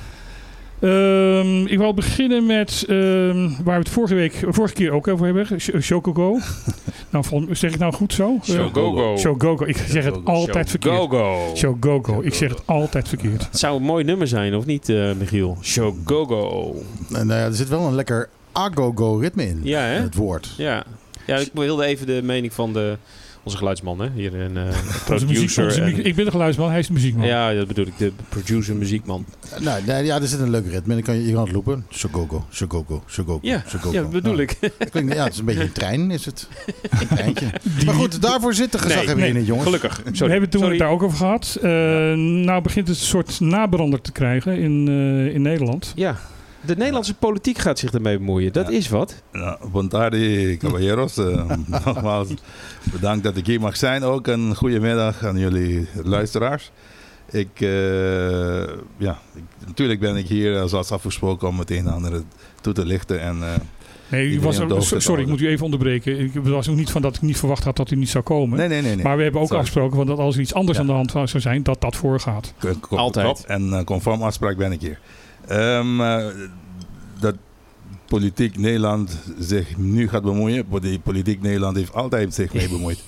Ehm, 0.79 1.65
ik 1.65 1.77
wil 1.77 1.93
beginnen 1.93 2.45
met 2.45 2.85
ehm, 2.87 3.49
waar 3.63 3.73
we 3.77 3.83
het 3.83 3.89
vorige, 3.89 4.15
week, 4.15 4.43
vorige 4.47 4.73
keer 4.73 4.91
ook 4.91 5.07
over 5.07 5.25
hebben. 5.25 5.59
Sh- 5.61 5.69
Shokogo. 5.81 6.37
nou, 7.09 7.25
zeg 7.51 7.73
ik 7.73 7.79
nou 7.79 7.93
goed 7.93 8.13
zo? 8.13 8.37
Shogogo. 8.43 9.17
Shogogo. 9.17 9.65
Ik 9.65 9.77
zeg 9.77 10.03
het 10.03 10.13
Shogogo. 10.13 10.31
altijd 10.31 10.69
verkeerd. 10.69 10.93
Shogogo. 10.95 11.55
Shogogo. 11.55 12.21
Ik 12.21 12.33
zeg 12.33 12.49
het 12.49 12.61
altijd 12.65 13.07
verkeerd. 13.07 13.43
Het 13.45 13.59
zou 13.59 13.77
een 13.77 13.83
mooi 13.83 14.03
nummer 14.03 14.27
zijn, 14.27 14.55
of 14.55 14.65
niet, 14.65 14.89
eh, 14.89 15.11
Michiel? 15.19 15.57
Shogogo. 15.61 16.75
En, 17.13 17.27
nou 17.27 17.39
ja, 17.39 17.45
er 17.45 17.53
zit 17.53 17.69
wel 17.69 17.85
een 17.87 17.95
lekker 17.95 18.29
agogo 18.51 19.15
ritme 19.17 19.47
in. 19.47 19.59
Ja, 19.63 19.79
hè? 19.81 20.01
Het 20.01 20.15
woord. 20.15 20.53
Ja. 20.57 20.83
ja, 21.25 21.35
ik 21.37 21.49
wilde 21.53 21.85
even 21.85 22.05
de 22.05 22.21
mening 22.23 22.53
van 22.53 22.73
de, 22.73 22.97
onze 23.43 23.57
geluidsman, 23.57 23.99
hè? 24.01 24.09
Hier 24.15 24.33
een 24.35 24.57
eh, 24.57 24.63
muziek, 25.09 25.25
producer. 25.25 25.81
en- 25.81 26.05
ik 26.05 26.15
ben 26.15 26.25
de 26.25 26.31
geluidsman, 26.31 26.69
hij 26.69 26.79
is 26.79 26.87
de 26.87 26.93
muziekman. 26.93 27.27
ja, 27.27 27.53
dat 27.53 27.67
bedoel 27.67 27.85
ik, 27.85 27.97
de 27.97 28.11
producer, 28.29 28.75
muziekman. 28.75 29.25
Nou, 29.59 29.81
nee, 29.85 30.03
ja, 30.05 30.21
er 30.21 30.27
zit 30.27 30.39
een 30.39 30.49
leuk 30.49 30.63
ritme 30.65 30.79
in. 30.95 30.95
Dan 30.95 31.01
kan 31.01 31.15
je, 31.15 31.25
je 31.27 31.33
kan 31.33 31.43
het 31.43 31.51
loopen. 31.53 31.85
Shogogo, 31.91 32.45
shogogo, 32.51 33.03
shogogo, 33.07 33.39
Ja, 33.41 33.63
ja 33.91 34.01
dat 34.01 34.11
bedoel 34.11 34.31
Nou, 34.31 34.41
ik. 34.43 34.57
het 34.77 34.89
klinkt- 34.89 35.13
ja, 35.13 35.23
het 35.23 35.33
is 35.33 35.39
een 35.39 35.45
beetje 35.45 35.61
een 35.63 35.71
trein, 35.71 36.11
is 36.11 36.25
het. 36.25 36.47
Een 36.89 37.07
treintje. 37.17 37.45
Maar 37.85 37.93
goed, 37.95 38.21
daarvoor 38.21 38.53
zit 38.53 38.71
de 38.71 38.77
gezaghebber 38.77 39.15
nee, 39.17 39.29
in 39.29 39.35
het, 39.35 39.45
jongens. 39.45 39.65
Gelukkig. 39.65 39.93
Sorry. 39.95 40.11
we 40.13 40.19
hebben 40.23 40.41
het 40.41 40.51
toen 40.51 40.59
Sorry. 40.61 40.75
het 40.75 40.83
daar 40.85 40.93
ook 40.93 41.03
over 41.03 41.17
gehad. 41.17 41.57
Eh, 41.61 41.69
Nou 42.45 42.61
begint 42.61 42.87
het 42.87 42.97
een 42.99 43.03
soort 43.05 43.39
nabrander 43.39 44.01
te 44.01 44.11
krijgen 44.11 44.57
in, 44.57 44.87
eh, 44.87 45.33
in 45.33 45.41
Nederland. 45.41 45.91
Ja, 45.95 46.15
de 46.61 46.75
Nederlandse 46.75 47.13
politiek 47.15 47.57
gaat 47.57 47.79
zich 47.79 47.91
ermee 47.91 48.17
bemoeien. 48.17 48.53
Dat 48.53 48.67
Ja. 48.69 48.77
is 48.77 48.89
wat. 48.89 49.21
Nou, 49.31 49.57
Bontardi, 49.71 50.57
caballeros. 50.57 51.17
eh, 51.17 51.51
nogmaals 51.85 52.27
bedankt 52.91 53.23
dat 53.23 53.37
ik 53.37 53.45
hier 53.45 53.59
mag 53.59 53.77
zijn. 53.77 54.03
Ook 54.03 54.27
een 54.27 54.55
goede 54.55 54.79
middag 54.79 55.25
aan 55.25 55.37
jullie 55.37 55.87
luisteraars. 56.03 56.71
Ik, 57.31 57.49
eh, 57.61 57.69
ja, 58.97 59.19
ik, 59.35 59.43
natuurlijk 59.65 59.99
ben 59.99 60.15
ik 60.15 60.27
hier 60.27 60.67
zoals 60.67 60.91
afgesproken 60.91 61.47
om 61.47 61.59
het 61.59 61.71
een 61.71 61.77
en 61.77 61.93
ander 61.93 62.21
toe 62.61 62.73
te 62.73 62.85
lichten. 62.85 63.21
En, 63.21 63.43
eh, 63.43 63.49
Nee, 64.11 64.27
u 64.27 64.39
was, 64.41 64.61
sorry, 64.97 65.21
ik 65.21 65.27
moet 65.27 65.41
u 65.41 65.47
even 65.47 65.65
onderbreken. 65.65 66.19
Ik 66.19 66.31
was 66.33 66.69
ook 66.69 66.75
niet 66.75 66.89
van 66.91 67.01
dat 67.01 67.15
ik 67.15 67.21
niet 67.21 67.37
verwacht 67.37 67.63
had 67.63 67.75
dat 67.75 67.91
u 67.91 67.95
niet 67.95 68.09
zou 68.09 68.23
komen. 68.23 68.57
nee, 68.57 68.67
nee, 68.67 68.81
nee. 68.81 68.95
nee. 68.95 69.03
Maar 69.03 69.17
we 69.17 69.23
hebben 69.23 69.41
ook 69.41 69.47
Sorry. 69.47 69.61
afgesproken 69.61 69.97
van 69.97 70.05
dat 70.05 70.17
als 70.17 70.35
er 70.35 70.41
iets 70.41 70.53
anders 70.53 70.77
Ja. 70.77 70.83
aan 70.83 70.89
de 70.89 70.93
hand 70.95 71.11
zou 71.11 71.39
zijn, 71.41 71.63
dat 71.63 71.81
dat 71.81 71.95
voorgaat. 71.95 72.53
Altijd. 72.89 73.45
En 73.45 73.81
conform 73.85 74.21
afspraak 74.21 74.57
ben 74.57 74.71
ik 74.71 74.81
hier. 74.81 74.99
Eh, 75.49 76.25
dat 77.19 77.35
politiek 78.05 78.57
Nederland 78.57 79.17
zich 79.39 79.77
nu 79.77 80.07
gaat 80.09 80.23
bemoeien. 80.23 80.65
Die 80.81 80.99
politiek 80.99 81.41
Nederland 81.41 81.75
heeft 81.75 81.93
altijd 81.93 82.33
zich 82.33 82.53
mee 82.53 82.69
bemoeid. 82.69 82.99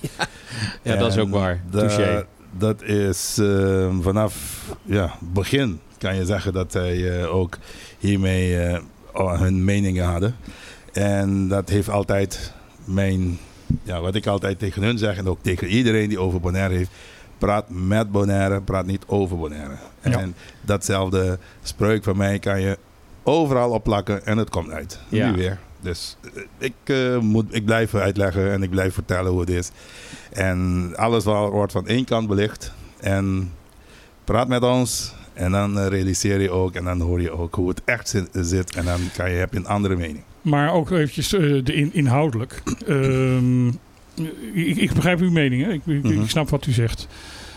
Ja, 0.82 0.96
dat 0.96 1.12
is 1.12 1.18
ook 1.18 1.30
waar. 1.30 1.62
da- 1.70 1.78
Touché. 1.78 2.26
Dat 2.58 2.82
is 2.82 3.38
ehm, 3.40 4.00
vanaf 4.00 4.62
ja, 4.82 5.14
begin 5.20 5.80
kan 5.98 6.16
je 6.16 6.24
zeggen 6.24 6.52
dat 6.52 6.72
zij 6.72 7.20
eh, 7.20 7.34
ook 7.34 7.58
hiermee 7.98 8.58
eh, 8.58 9.40
hun 9.40 9.64
meningen 9.64 10.04
hadden. 10.04 10.36
En 10.92 11.48
dat 11.48 11.68
heeft 11.68 11.88
altijd 11.88 12.52
mijn, 12.84 13.38
ja, 13.82 14.00
wat 14.00 14.14
ik 14.14 14.26
altijd 14.26 14.58
tegen 14.58 14.82
hun 14.82 14.98
zeg 14.98 15.16
en 15.16 15.26
ook 15.28 15.38
tegen 15.42 15.66
iedereen 15.68 16.08
die 16.08 16.18
over 16.18 16.40
Bonaire 16.40 16.74
heeft. 16.74 16.90
Praat 17.42 17.64
met 17.68 18.10
Bonaire, 18.10 18.60
praat 18.60 18.86
niet 18.86 19.02
over 19.06 19.36
Bonaire. 19.36 19.74
Ja. 20.02 20.18
En 20.18 20.34
datzelfde 20.60 21.38
spreuk 21.62 22.04
van 22.04 22.16
mij 22.16 22.38
kan 22.38 22.60
je 22.60 22.78
overal 23.22 23.70
opplakken 23.70 24.26
en 24.26 24.38
het 24.38 24.50
komt 24.50 24.70
uit. 24.70 25.00
Ja. 25.08 25.30
Nu 25.30 25.36
weer. 25.36 25.58
Dus 25.80 26.16
eh, 26.34 26.42
ik, 26.58 26.72
eh, 26.84 27.18
moet, 27.18 27.54
ik 27.54 27.64
blijf 27.64 27.94
uitleggen 27.94 28.52
en 28.52 28.62
ik 28.62 28.70
blijf 28.70 28.94
vertellen 28.94 29.30
hoe 29.30 29.40
het 29.40 29.50
is. 29.50 29.70
En 30.32 30.90
alles 30.96 31.24
wordt 31.24 31.72
van 31.72 31.86
één 31.86 32.04
kant 32.04 32.28
belicht. 32.28 32.72
En 33.00 33.52
praat 34.24 34.48
met 34.48 34.62
ons. 34.62 35.14
En 35.32 35.52
dan 35.52 35.78
eh, 35.78 35.86
realiseer 35.86 36.40
je 36.40 36.50
ook 36.50 36.74
en 36.74 36.84
dan 36.84 37.00
hoor 37.00 37.20
je 37.20 37.30
ook 37.30 37.54
hoe 37.54 37.68
het 37.68 37.82
echt 37.84 38.16
zit. 38.32 38.74
en 38.76 38.84
dan 38.84 39.00
kan 39.16 39.30
je, 39.30 39.36
heb 39.36 39.52
je 39.52 39.58
een 39.58 39.66
andere 39.66 39.96
mening. 39.96 40.22
Maar 40.42 40.72
ook 40.72 40.90
eventjes 40.90 41.28
de 41.28 41.62
in, 41.64 41.90
inhoudelijk. 41.94 42.62
Ehm, 42.86 43.68
ik, 44.52 44.76
ik 44.76 44.92
begrijp 44.92 45.20
uw 45.20 45.30
mening, 45.30 45.64
hè? 45.64 45.72
Ik, 45.72 45.82
ik, 45.86 46.02
Mhm. 46.02 46.20
ik 46.22 46.30
snap 46.30 46.48
wat 46.50 46.66
u 46.66 46.72
zegt. 46.72 47.06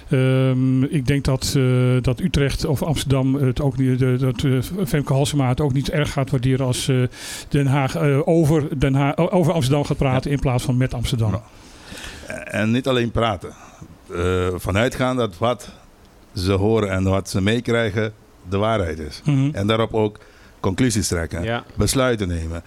Ehm, 0.10 0.84
ik 0.84 1.08
denk 1.08 1.24
dat, 1.24 1.54
eh, 1.58 1.64
dat 2.02 2.20
Utrecht 2.20 2.66
of 2.66 2.84
Amsterdam 2.84 3.36
het 3.36 3.62
ook 3.62 3.78
niet, 3.78 4.00
de- 4.00 4.18
dat 4.18 4.44
eh, 4.44 4.86
Femke 4.88 5.14
Halsema 5.14 5.48
het 5.50 5.62
ook 5.62 5.74
niet 5.74 5.90
erg 5.90 6.12
gaat 6.12 6.30
waarderen 6.30 6.66
als 6.66 6.88
eh, 6.88 6.98
Den 7.50 7.68
Haag 7.68 7.96
eh, 7.96 8.28
over, 8.28 8.80
Den 8.80 8.94
Haag 8.94 9.18
over 9.18 9.54
Amsterdam 9.54 9.84
gaat 9.86 9.98
praten 9.98 10.32
in 10.32 10.40
plaats 10.40 10.64
van 10.64 10.78
met 10.78 10.94
Amsterdam. 10.94 11.32
Ja. 11.32 11.44
En 12.44 12.72
niet 12.72 12.88
alleen 12.88 13.12
praten. 13.12 13.50
Eh, 14.16 14.48
vanuitgaan 14.56 15.16
dat 15.18 15.38
wat 15.38 15.70
ze 16.36 16.52
horen 16.52 16.90
en 16.92 17.04
wat 17.04 17.30
ze 17.30 17.42
meekrijgen 17.42 18.14
de 18.50 18.58
waarheid 18.58 19.00
is. 19.00 19.22
Mhm. 19.26 19.50
En 19.52 19.68
daarop 19.68 19.94
ook 19.94 20.20
conclusies 20.60 21.08
trekken. 21.08 21.44
Ja. 21.44 21.64
besluiten 21.76 22.28
nemen. 22.28 22.64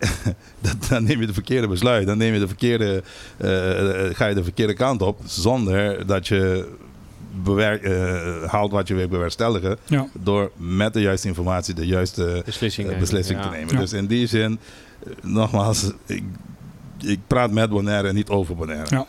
Dat- 0.60 0.86
dan 0.88 1.04
neem 1.04 1.20
je 1.20 1.26
de 1.26 1.32
verkeerde 1.32 1.68
besluit. 1.68 2.06
Dan 2.06 2.18
neem 2.18 2.32
je 2.32 2.38
de 2.40 2.46
verkeerde, 2.46 3.02
eh, 3.36 4.06
eh, 4.06 4.14
ga 4.14 4.26
je 4.26 4.34
de 4.34 4.42
verkeerde 4.42 4.74
kant 4.74 5.02
op. 5.02 5.20
Zonder 5.24 6.06
dat 6.06 6.28
je 6.28 6.68
bewerk, 7.44 7.82
eh, 7.82 8.44
haalt 8.50 8.70
wat 8.72 8.88
je 8.88 8.94
wil 8.94 9.08
bewerkstelligen. 9.08 9.76
Ja. 9.86 10.06
Door 10.12 10.50
met 10.56 10.92
de 10.92 11.00
juiste 11.00 11.28
informatie 11.28 11.74
de 11.74 11.86
juiste 11.86 12.42
Beslissing, 12.44 12.86
nemen. 12.86 13.00
beslissing 13.02 13.38
Ja. 13.38 13.44
te 13.44 13.56
nemen. 13.56 13.74
Ja. 13.74 13.80
Dus 13.80 13.92
in 13.92 14.06
die 14.06 14.26
zin, 14.26 14.58
nogmaals, 15.22 15.90
ik, 16.06 16.22
ik 16.98 17.18
praat 17.26 17.50
met 17.50 17.70
Bonaire 17.70 18.08
en 18.08 18.14
niet 18.14 18.28
over 18.28 18.56
Bonaire. 18.56 18.86
Ja. 18.96 19.06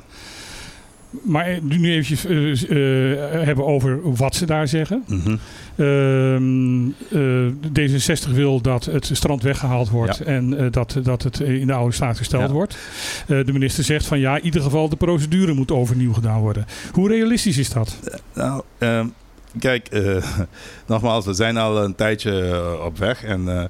Maar 1.21 1.45
eh, 1.45 1.61
nu 1.61 1.91
eventjes 1.91 2.25
eh, 2.25 3.11
eh, 3.11 3.43
hebben 3.45 3.65
over 3.65 3.99
wat 4.15 4.35
ze 4.35 4.45
daar 4.45 4.67
zeggen. 4.67 5.03
Mhm. 5.07 5.35
Ehm, 5.75 6.85
eh, 7.09 7.53
D66 7.79 8.29
wil 8.33 8.61
dat 8.61 8.85
het 8.85 9.09
strand 9.13 9.43
weggehaald 9.43 9.89
wordt 9.89 10.17
Ja. 10.17 10.25
en 10.25 10.71
dat, 10.71 10.97
dat 11.03 11.23
het 11.23 11.39
in 11.39 11.67
de 11.67 11.73
oude 11.73 11.93
staat 11.93 12.17
gesteld 12.17 12.47
Ja. 12.47 12.51
wordt. 12.53 12.77
De 13.27 13.53
minister 13.53 13.83
zegt 13.83 14.05
van 14.05 14.19
ja, 14.19 14.37
in 14.37 14.45
ieder 14.45 14.61
geval 14.61 14.89
de 14.89 14.95
procedure 14.95 15.53
moet 15.53 15.71
overnieuw 15.71 16.13
gedaan 16.13 16.39
worden. 16.39 16.65
Hoe 16.91 17.07
realistisch 17.09 17.57
is 17.57 17.69
dat? 17.69 17.99
Nou, 18.33 18.61
ehm, 18.77 19.05
kijk, 19.59 19.89
nogmaals, 20.87 21.25
we 21.25 21.33
zijn 21.33 21.57
al 21.57 21.83
een 21.83 21.95
tijdje 21.95 22.61
op 22.85 22.97
weg. 22.97 23.23
En 23.23 23.69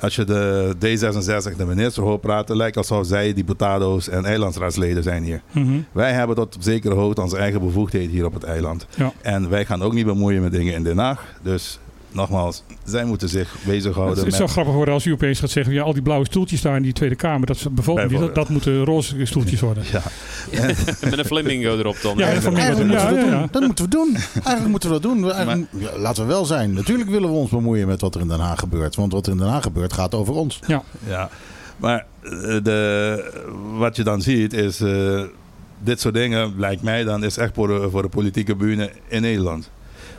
als 0.00 0.16
je 0.16 0.24
de 0.24 0.74
D66, 0.74 1.56
de 1.56 1.64
minister 1.66 2.02
hoort 2.02 2.20
praten, 2.20 2.56
lijkt 2.56 2.76
alsof 2.76 3.06
zij 3.06 3.32
diputado's 3.32 4.08
en 4.08 4.24
eilandsraadsleden 4.24 5.02
zijn 5.02 5.22
hier. 5.22 5.42
Mhm. 5.52 5.80
Wij 5.92 6.12
hebben 6.12 6.36
tot 6.36 6.56
op 6.56 6.62
zekere 6.62 6.94
hoogte 6.94 7.22
onze 7.22 7.36
eigen 7.36 7.60
bevoegdheid 7.60 8.10
hier 8.10 8.24
op 8.24 8.34
het 8.34 8.44
eiland. 8.44 8.86
Ja. 8.96 9.12
En 9.22 9.48
wij 9.50 9.64
gaan 9.64 9.82
ook 9.82 9.92
niet 9.92 10.06
bemoeien 10.06 10.42
met 10.42 10.52
dingen 10.52 10.74
in 10.74 10.82
Den 10.82 10.98
Haag. 10.98 11.34
Dus 11.42 11.78
nogmaals, 12.14 12.62
zij 12.84 13.04
moeten 13.04 13.28
zich 13.28 13.56
bezighouden 13.66 14.16
Het 14.16 14.24
met... 14.24 14.34
zou 14.34 14.48
grappig 14.48 14.74
worden 14.74 14.94
als 14.94 15.04
u 15.04 15.12
opeens 15.12 15.40
gaat 15.40 15.50
zeggen, 15.50 15.74
ja, 15.74 15.82
al 15.82 15.92
die 15.92 16.02
blauwe 16.02 16.24
stoeltjes 16.26 16.60
daar 16.62 16.76
in 16.76 16.82
die 16.82 16.92
Tweede 16.92 17.14
Kamer, 17.14 17.46
dat 17.46 17.66
Bijvoorbeeld. 17.70 18.34
dat 18.34 18.48
moeten 18.48 18.84
roze 18.84 19.24
stoeltjes 19.24 19.60
worden. 19.60 19.84
Ja, 19.92 20.02
Met 21.10 21.18
een 21.18 21.24
flamingo 21.24 21.78
erop 21.78 21.96
dan. 22.02 22.16
Ja, 22.16 22.28
Ja, 22.28 22.40
dat 22.40 22.56
ja, 22.56 23.10
ja. 23.10 23.48
Moeten 23.60 23.84
we 23.84 23.90
doen. 23.90 24.16
Eigenlijk 24.34 24.68
moeten 24.68 24.88
we 24.92 25.00
dat 25.00 25.02
doen. 25.02 25.24
Ja, 25.24 25.98
laten 25.98 26.22
we 26.22 26.28
wel 26.28 26.44
zijn. 26.44 26.72
Natuurlijk 26.72 27.10
willen 27.10 27.28
we 27.28 27.34
ons 27.36 27.50
bemoeien 27.50 27.86
met 27.86 28.00
wat 28.00 28.14
er 28.14 28.20
in 28.20 28.28
Den 28.28 28.40
Haag 28.40 28.58
gebeurt. 28.58 28.96
Want 28.96 29.12
wat 29.12 29.26
er 29.26 29.32
in 29.32 29.38
Den 29.38 29.48
Haag 29.48 29.62
gebeurt 29.62 29.92
gaat 29.92 30.14
over 30.14 30.34
ons. 30.34 30.60
ja. 31.06 31.28
Maar 31.76 32.06
eh, 32.22 32.30
de, 32.62 33.32
wat 33.78 33.96
je 33.96 34.02
dan 34.02 34.22
ziet 34.22 34.52
is... 34.52 34.80
eh, 34.80 35.22
dit 35.84 36.00
soort 36.00 36.14
dingen, 36.14 36.54
lijkt 36.56 36.82
mij 36.82 37.04
dan, 37.04 37.24
is 37.24 37.36
echt 37.36 37.54
voor 37.54 37.66
de, 37.68 37.90
voor 37.90 38.02
de 38.02 38.08
politieke 38.08 38.56
bühne 38.56 38.90
in 39.08 39.22
Nederland. 39.22 39.70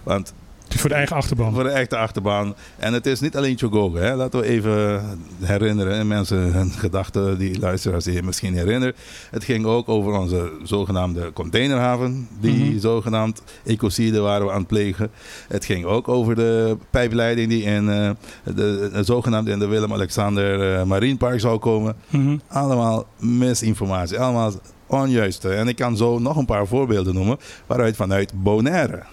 Want 0.04 0.34
Voor 0.68 0.90
de 0.90 0.96
eigen 0.96 1.16
achterban. 1.16 1.54
voor 1.54 1.64
de 1.64 1.70
echte 1.70 1.98
achterbaan. 1.98 2.56
En 2.78 2.94
het 2.94 3.06
is 3.06 3.20
niet 3.20 3.38
alleen 3.38 3.58
Chogogo. 3.58 3.98
Hè. 3.98 4.16
Laten 4.16 4.40
we 4.40 4.46
even 4.48 5.04
herinneren. 5.44 5.94
En 5.94 6.08
mensen 6.08 6.38
hun 6.38 6.72
gedachten, 6.72 7.38
die 7.38 7.60
luisteraars 7.60 8.04
die 8.04 8.14
je 8.14 8.24
misschien 8.24 8.54
herinneren. 8.56 8.96
Het 9.32 9.44
ging 9.44 9.66
ook 9.66 9.90
over 9.90 10.12
onze 10.14 10.52
zogenaamde 10.64 11.34
containerhaven. 11.34 12.28
Die 12.40 12.70
Mhm. 12.70 12.80
zogenaamd 12.80 13.42
ecocide 13.66 14.20
waren 14.20 14.46
we 14.46 14.52
aan 14.52 14.58
het 14.60 14.68
plegen. 14.68 15.12
Het 15.48 15.66
ging 15.66 15.86
ook 15.86 16.08
over 16.08 16.36
de 16.36 16.78
pijpleiding 16.90 17.50
die 17.50 17.64
in 17.64 17.90
eh, 17.90 18.10
de, 18.44 18.90
de 18.94 19.04
zogenaamde 19.04 19.52
in 19.52 19.60
de 19.60 19.68
Willem-Alexander 19.68 20.76
eh, 20.80 20.84
Marienpark 20.84 21.40
zou 21.40 21.58
komen. 21.60 21.96
Mhm. 22.10 22.38
Allemaal 22.48 23.06
misinformatie. 23.20 24.20
Allemaal 24.20 24.52
onjuiste. 24.88 25.50
En 25.54 25.68
ik 25.68 25.76
kan 25.76 25.98
zo 25.98 26.20
nog 26.20 26.38
een 26.38 26.46
paar 26.46 26.68
voorbeelden 26.68 27.14
noemen. 27.14 27.38
Waaruit 27.66 27.96
vanuit 27.96 28.32
Bonaire 28.44 29.04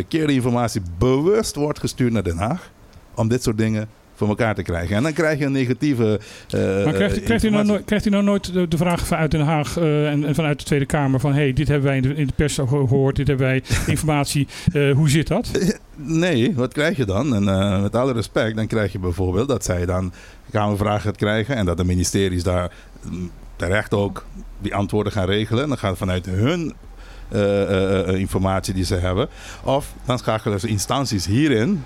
verkeerde 0.00 0.32
informatie 0.32 0.82
bewust 0.98 1.54
wordt 1.54 1.78
gestuurd 1.78 2.12
naar 2.12 2.22
Den 2.22 2.36
Haag. 2.36 2.70
Om 3.14 3.28
dit 3.28 3.42
soort 3.42 3.58
dingen 3.58 3.88
voor 4.14 4.28
elkaar 4.28 4.54
te 4.54 4.62
krijgen. 4.62 4.96
En 4.96 5.02
dan 5.02 5.12
krijg 5.12 5.38
je 5.38 5.44
een 5.44 5.52
negatieve. 5.52 6.20
eh, 6.50 6.84
Maar 6.84 6.92
krijgt, 6.92 7.22
krijgt, 7.22 7.44
u 7.44 7.50
nou 7.50 7.64
nooit, 7.64 7.84
krijgt 7.84 8.06
u 8.06 8.10
nou 8.10 8.22
nooit 8.24 8.52
de, 8.52 8.68
de 8.68 8.76
vraag 8.76 9.06
vanuit 9.06 9.30
Den 9.30 9.40
Haag 9.40 9.76
eh, 9.78 10.10
en, 10.10 10.24
en 10.24 10.34
vanuit 10.34 10.58
de 10.58 10.64
Tweede 10.64 10.86
Kamer 10.86 11.20
van 11.20 11.32
hey, 11.32 11.52
dit 11.52 11.68
hebben 11.68 11.86
wij 11.86 11.96
in 11.96 12.02
de, 12.02 12.14
in 12.14 12.26
de 12.26 12.32
pers 12.36 12.54
gehoord, 12.54 13.16
dit 13.16 13.26
hebben 13.26 13.46
wij 13.46 13.62
informatie, 13.86 14.46
eh, 14.72 14.92
hoe 14.92 15.10
zit 15.10 15.26
dat? 15.28 15.50
Nee, 15.96 16.54
wat 16.54 16.72
krijg 16.72 16.96
je 16.96 17.04
dan? 17.04 17.34
En 17.34 17.44
met 17.82 17.96
alle 17.96 18.12
respect, 18.12 18.56
dan 18.56 18.66
krijg 18.66 18.92
je 18.92 18.98
bijvoorbeeld 18.98 19.48
dat 19.48 19.64
zij 19.64 19.86
dan 19.86 20.12
kamervragen 20.50 21.00
gaat 21.00 21.16
krijgen. 21.16 21.56
En 21.56 21.66
dat 21.66 21.76
de 21.76 21.84
ministeries 21.84 22.42
daar 22.42 22.70
mm, 23.10 23.30
terecht 23.56 23.94
ook 23.94 24.24
die 24.58 24.74
antwoorden 24.74 25.12
gaan 25.12 25.26
regelen. 25.26 25.68
Dan 25.68 25.78
gaat 25.78 25.96
vanuit 25.96 26.26
hun 26.26 26.74
informatie 28.18 28.74
die 28.74 28.84
ze 28.84 28.94
hebben. 28.94 29.28
Of 29.62 29.92
dan 30.04 30.18
schakelen 30.18 30.60
ze 30.60 30.68
instanties 30.68 31.26
hierin 31.26 31.84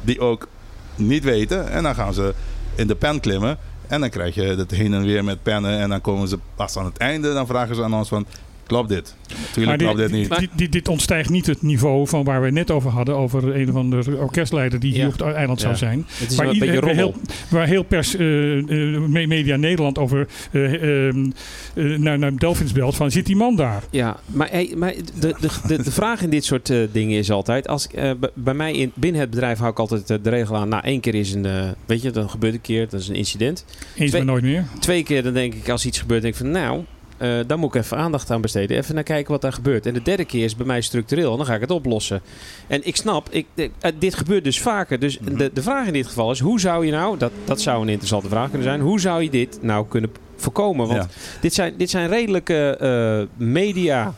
die 0.00 0.20
ook 0.20 0.48
niet 0.96 1.24
weten. 1.24 1.70
En 1.70 1.82
dan 1.82 1.94
gaan 1.94 2.14
ze 2.14 2.34
in 2.74 2.86
de 2.86 2.94
pen 2.94 3.20
klimmen. 3.20 3.58
En 3.86 4.00
dan 4.00 4.10
krijg 4.10 4.34
je 4.34 4.42
het 4.42 4.70
heen 4.70 4.94
en 4.94 5.02
weer 5.02 5.24
met 5.24 5.42
pennen. 5.42 5.78
En 5.78 5.88
dan 5.88 6.00
komen 6.00 6.28
ze 6.28 6.38
pas 6.54 6.76
aan 6.76 6.84
het 6.84 6.96
einde. 6.96 7.32
Dan 7.32 7.46
vragen 7.46 7.74
ze 7.74 7.82
aan 7.82 7.94
ons 7.94 8.08
van, 8.08 8.26
klopt 8.68 8.88
dit? 8.88 9.14
Natuurlijk 9.46 9.78
klopt 9.78 9.96
dit 9.98 10.10
niet. 10.10 10.38
dit, 10.38 10.48
dit, 10.54 10.72
dit 10.72 10.88
ontstijgt 10.88 11.30
niet 11.30 11.46
het 11.46 11.62
niveau 11.62 12.08
van 12.08 12.24
waar 12.24 12.38
we 12.40 12.46
het 12.46 12.54
net 12.54 12.70
over 12.70 12.90
hadden, 12.90 13.16
over 13.16 13.56
een 13.56 13.68
of 13.68 13.74
andere 13.74 14.16
orkestleider 14.16 14.80
die 14.80 14.90
hier 14.92 15.00
Ja. 15.00 15.06
op 15.06 15.12
het 15.12 15.22
eiland 15.34 15.60
zou 15.60 15.76
zijn. 15.76 16.04
Het 16.08 16.30
is 16.30 16.36
Waar, 16.36 16.48
een 16.48 16.58
beetje 16.58 16.74
rommel. 16.80 16.94
heel, 16.94 17.14
waar 17.50 17.66
heel 17.66 17.82
pers, 17.82 18.16
eh, 18.16 18.58
eh, 18.58 19.00
me- 19.00 19.26
media 19.26 19.56
Nederland 19.56 19.98
over 19.98 20.28
eh, 20.52 21.06
ehm, 21.08 21.30
eh, 21.74 21.84
naar, 21.98 22.18
naar 22.18 22.36
Delphins 22.36 22.72
belt 22.72 22.96
van 22.96 23.10
zit 23.10 23.26
die 23.26 23.36
man 23.36 23.56
daar? 23.56 23.82
Ja, 23.90 24.16
maar, 24.26 24.48
hey, 24.50 24.72
maar 24.76 24.94
de, 25.20 25.34
de, 25.40 25.48
de, 25.66 25.82
de 25.82 25.90
vraag 25.92 26.22
in 26.22 26.30
dit 26.30 26.44
soort 26.44 26.70
eh, 26.70 26.78
dingen 26.92 27.18
is 27.18 27.30
altijd... 27.30 27.68
Als, 27.68 27.84
ik, 27.86 27.92
eh, 27.92 28.10
bij 28.34 28.54
mij 28.54 28.72
in, 28.72 28.92
binnen 28.94 29.20
het 29.20 29.30
bedrijf 29.30 29.58
hou 29.58 29.70
ik 29.70 29.78
altijd 29.78 30.10
eh, 30.10 30.16
de 30.22 30.30
regel 30.30 30.56
aan... 30.56 30.68
Nou, 30.68 30.84
één 30.84 31.00
keer 31.00 31.14
is 31.14 31.32
een... 31.32 31.44
eh, 31.46 31.68
weet 31.86 32.02
je, 32.02 32.10
dan 32.10 32.30
gebeurt 32.30 32.54
een 32.54 32.60
keer, 32.60 32.88
dat 32.88 33.00
is 33.00 33.08
een 33.08 33.14
incident. 33.14 33.64
Eens 33.96 34.10
Twee- 34.10 34.10
maar 34.24 34.32
nooit 34.32 34.44
meer. 34.44 34.64
Twee 34.80 35.02
keer 35.02 35.22
dan 35.22 35.32
denk 35.32 35.54
ik, 35.54 35.68
als 35.68 35.86
iets 35.86 35.98
gebeurt, 35.98 36.22
denk 36.22 36.34
ik 36.34 36.40
van... 36.40 36.50
Nou, 36.50 36.82
eh 37.18 37.38
daar 37.46 37.58
moet 37.58 37.74
ik 37.74 37.82
even 37.82 37.96
aandacht 37.96 38.30
aan 38.30 38.40
besteden. 38.40 38.76
Even 38.76 38.94
naar 38.94 39.04
kijken 39.04 39.32
wat 39.32 39.40
daar 39.40 39.52
gebeurt. 39.52 39.86
En 39.86 39.94
de 39.94 40.02
derde 40.02 40.24
keer 40.24 40.44
is 40.44 40.56
bij 40.56 40.66
mij 40.66 40.80
structureel. 40.80 41.30
En 41.30 41.36
dan 41.36 41.46
ga 41.46 41.54
ik 41.54 41.60
het 41.60 41.70
oplossen. 41.70 42.20
En 42.66 42.86
ik 42.86 42.96
snap, 42.96 43.28
ik, 43.30 43.46
eh, 43.54 43.92
dit 43.98 44.14
gebeurt 44.14 44.44
dus 44.44 44.60
vaker. 44.60 44.98
Dus 44.98 45.18
Mhm. 45.18 45.36
de, 45.36 45.50
de 45.54 45.62
vraag 45.62 45.86
in 45.86 45.92
dit 45.92 46.06
geval 46.06 46.30
is... 46.30 46.40
Hoe 46.40 46.60
zou 46.60 46.86
je 46.86 46.92
nou... 46.92 47.18
Dat, 47.18 47.32
dat 47.44 47.60
zou 47.60 47.82
een 47.82 47.88
interessante 47.88 48.28
vraag 48.28 48.46
kunnen 48.48 48.66
zijn. 48.68 48.80
Hoe 48.80 49.00
zou 49.00 49.22
je 49.22 49.30
dit 49.30 49.58
nou 49.62 49.86
kunnen 49.88 50.10
voorkomen? 50.36 50.86
Want 50.86 51.02
Ja. 51.02 51.08
dit, 51.40 51.54
zijn, 51.54 51.74
dit 51.76 51.90
zijn 51.90 52.08
redelijke 52.08 52.76
eh, 52.76 53.44
media... 53.46 54.14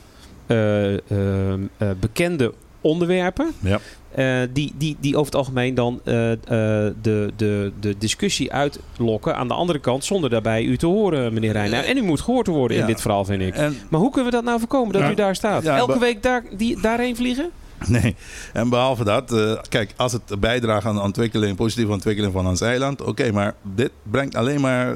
bekende 2.00 2.52
onderwerpen. 2.80 3.52
Ja. 3.60 3.78
eh, 4.14 4.48
die, 4.52 4.72
die, 4.76 4.96
die 5.00 5.14
over 5.14 5.26
het 5.26 5.34
algemeen 5.34 5.74
dan 5.74 6.00
eh, 6.04 6.32
eh, 6.32 6.38
de, 7.02 7.32
de, 7.36 7.72
de 7.80 7.98
discussie 7.98 8.52
uitlokken 8.52 9.36
aan 9.36 9.48
de 9.48 9.54
andere 9.54 9.78
kant, 9.78 10.04
zonder 10.04 10.30
daarbij 10.30 10.64
u 10.64 10.76
te 10.76 10.86
horen, 10.86 11.32
meneer 11.34 11.52
Reijnen. 11.52 11.84
En 11.84 11.96
u 11.96 12.02
moet 12.02 12.20
gehoord 12.20 12.46
worden 12.46 12.76
in 12.76 12.86
dit 12.86 13.00
verhaal, 13.00 13.24
vind 13.24 13.42
ik. 13.42 13.54
En 13.54 13.76
Maar 13.88 14.00
hoe 14.00 14.10
kunnen 14.10 14.30
we 14.30 14.36
dat 14.36 14.44
nou 14.44 14.58
voorkomen 14.58 14.92
dat 14.92 15.02
Ja. 15.02 15.10
u 15.10 15.14
daar 15.14 15.34
staat? 15.36 15.64
Elke 15.64 15.98
week 15.98 16.22
daar, 16.22 16.42
die, 16.56 16.80
daarheen 16.80 17.16
vliegen? 17.16 17.50
Nee, 17.86 18.16
en 18.52 18.68
behalve 18.68 19.04
dat, 19.04 19.34
kijk, 19.68 19.92
als 19.96 20.12
het 20.12 20.40
bijdraagt 20.40 20.86
aan 20.86 20.94
de 20.94 21.00
ontwikkeling, 21.00 21.56
positieve 21.56 21.92
ontwikkeling 21.92 22.32
van 22.32 22.46
ons 22.46 22.60
eiland, 22.60 23.02
oké, 23.02 23.32
maar 23.32 23.54
dit 23.74 23.90
brengt 24.10 24.34
alleen 24.34 24.60
maar, 24.60 24.94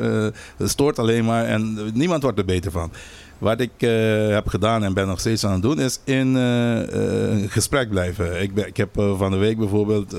stoort 0.58 0.98
alleen 0.98 1.24
maar 1.24 1.44
en 1.44 1.90
niemand 1.94 2.22
wordt 2.22 2.38
er 2.38 2.44
beter 2.44 2.70
van. 2.70 2.92
Wat 3.38 3.60
ik 3.60 3.70
eh, 3.78 4.28
heb 4.28 4.46
gedaan 4.46 4.84
en 4.84 4.94
ben 4.94 5.06
nog 5.06 5.20
steeds 5.20 5.44
aan 5.44 5.52
het 5.52 5.62
doen, 5.62 5.80
is 5.80 6.00
in 6.04 6.36
eh, 6.36 6.82
eh, 6.82 7.50
gesprek 7.50 7.90
blijven. 7.90 8.42
Ik, 8.42 8.56
ik 8.56 8.76
heb 8.76 8.90
van 9.16 9.30
de 9.30 9.36
week 9.36 9.58
bijvoorbeeld 9.58 10.16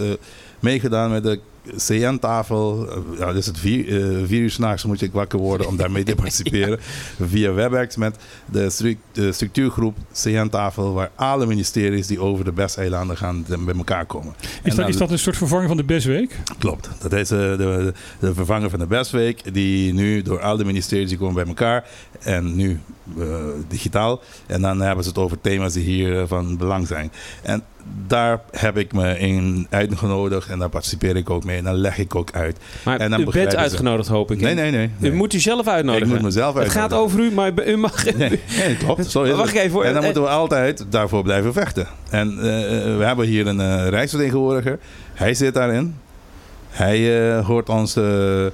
meegedaan 0.60 1.12
met 1.12 1.24
de 1.24 1.40
CN-tafel. 1.88 2.90
Eh, 2.90 2.98
ja, 3.20 3.34
dus 3.34 3.46
het 3.46 3.60
vier, 3.60 3.88
eh, 3.88 4.26
vier 4.26 4.42
uur 4.42 4.52
s'nachts 4.52 4.84
moet 4.84 5.02
ik 5.02 5.12
wakker 5.12 5.40
worden 5.40 5.68
om 5.68 5.78
daarmee 5.78 6.04
te 6.04 6.16
participeren. 6.22 6.80
Via 7.22 7.54
WebEx 7.54 7.96
met 7.96 8.16
de, 8.52 8.70
stru- 8.70 8.98
de 9.12 9.32
structuurgroep 9.32 9.98
CN-tafel, 10.14 10.94
waar 10.94 11.12
alle 11.16 11.46
ministeries 11.46 12.08
die 12.08 12.20
over 12.20 12.46
de 12.46 12.52
Besteilanden 12.52 13.18
gaan 13.18 13.46
bij 13.48 13.76
elkaar 13.76 14.06
komen. 14.06 14.36
Is 14.64 14.76
dat, 14.76 14.90
is 14.90 14.98
dat 14.98 15.12
een 15.12 15.20
soort 15.20 15.38
vervanging 15.38 15.68
van 15.68 15.78
de 15.78 15.84
Bestweek? 15.84 16.40
Klopt. 16.58 16.90
Dat 17.02 17.14
is 17.14 17.32
eh, 17.32 17.38
de, 17.38 17.94
vervanger 18.20 18.70
van 18.70 18.80
de 18.80 18.88
Bestweek, 18.88 19.54
die 19.54 19.94
nu 19.94 20.22
door 20.22 20.42
al 20.42 20.58
de 20.58 20.66
ministeries 20.66 21.10
die 21.10 21.18
komen 21.18 21.36
bij 21.36 21.46
elkaar 21.46 21.88
en 22.20 22.56
nu 22.56 22.80
eh, 23.20 23.26
digitaal. 23.68 24.22
En 24.46 24.62
dan 24.62 24.82
hebben 24.82 25.04
ze 25.04 25.10
het 25.10 25.20
over 25.20 25.42
thema's 25.42 25.74
die 25.74 25.84
hier 25.84 26.28
van 26.28 26.58
belang 26.58 26.88
zijn. 26.88 27.12
En 27.42 27.64
daar 28.08 28.40
heb 28.52 28.78
ik 28.78 28.94
me 28.94 29.20
in 29.20 29.68
uitgenodigd 29.70 30.50
en 30.50 30.60
daar 30.60 30.70
participeer 30.70 31.16
ik 31.16 31.30
ook 31.30 31.44
mee 31.44 31.58
en 31.58 31.64
dan 31.64 31.76
leg 31.76 31.98
ik 31.98 32.16
ook 32.16 32.30
uit. 32.32 32.58
Maar 32.84 33.00
En 33.00 33.10
dan 33.12 33.22
u 33.22 33.26
bent 33.32 33.56
uitgenodigd, 33.56 34.08
hoop 34.08 34.32
ik. 34.32 34.40
Nee, 34.42 34.54
nee, 34.54 34.72
nee. 34.72 34.90
nee. 34.98 35.12
U 35.12 35.16
moet 35.16 35.34
u 35.34 35.40
zelf 35.40 35.62
ik 35.62 35.68
uitnodigen. 35.68 36.08
moet 36.08 36.22
mezelf 36.22 36.54
het 36.56 36.70
gaat 36.72 36.82
uitnodigen. 36.82 37.04
over 37.04 37.20
u, 37.20 37.32
maar 37.36 37.68
u 37.68 37.78
mag... 37.78 38.04
Nee, 38.18 38.40
nee, 38.58 38.78
klopt. 38.78 39.06
Zo 39.12 39.24
is 39.24 39.32
Wacht 39.36 39.52
het. 39.54 39.60
even 39.62 39.72
hoor. 39.72 39.84
En 39.84 39.90
dan 39.94 40.00
Eh, 40.00 40.04
moeten 40.06 40.22
we 40.24 40.30
altijd 40.30 40.86
daarvoor 40.90 41.24
blijven 41.24 41.54
vechten. 41.54 41.88
En 42.10 42.30
eh, 42.30 42.44
we 42.98 43.04
hebben 43.04 43.26
hier 43.26 43.48
een 43.48 43.60
eh 43.60 43.88
rijksvertegenwoordiger. 43.90 44.80
Hij 45.14 45.34
zit 45.34 45.54
daarin. 45.54 45.96
Hij 46.70 47.30
eh, 47.38 47.46
hoort 47.46 47.70
ons 47.70 47.96
eh, 47.96 48.46
eh, 48.46 48.52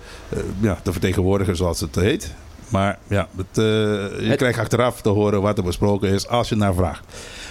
ja, 0.59 0.77
te 0.83 0.91
vertegenwoordigen 0.91 1.55
zoals 1.55 1.79
het 1.79 1.95
heet. 1.95 2.33
Maar 2.69 2.97
ja, 3.07 3.27
het, 3.37 3.57
eh, 3.57 3.63
je 3.63 4.25
Het- 4.27 4.37
krijgt 4.37 4.59
achteraf 4.59 5.01
te 5.01 5.09
horen 5.09 5.41
wat 5.41 5.57
er 5.57 5.63
besproken 5.63 6.09
is 6.09 6.27
als 6.27 6.49
je 6.49 6.55
naar 6.55 6.73
vraagt. 6.73 7.03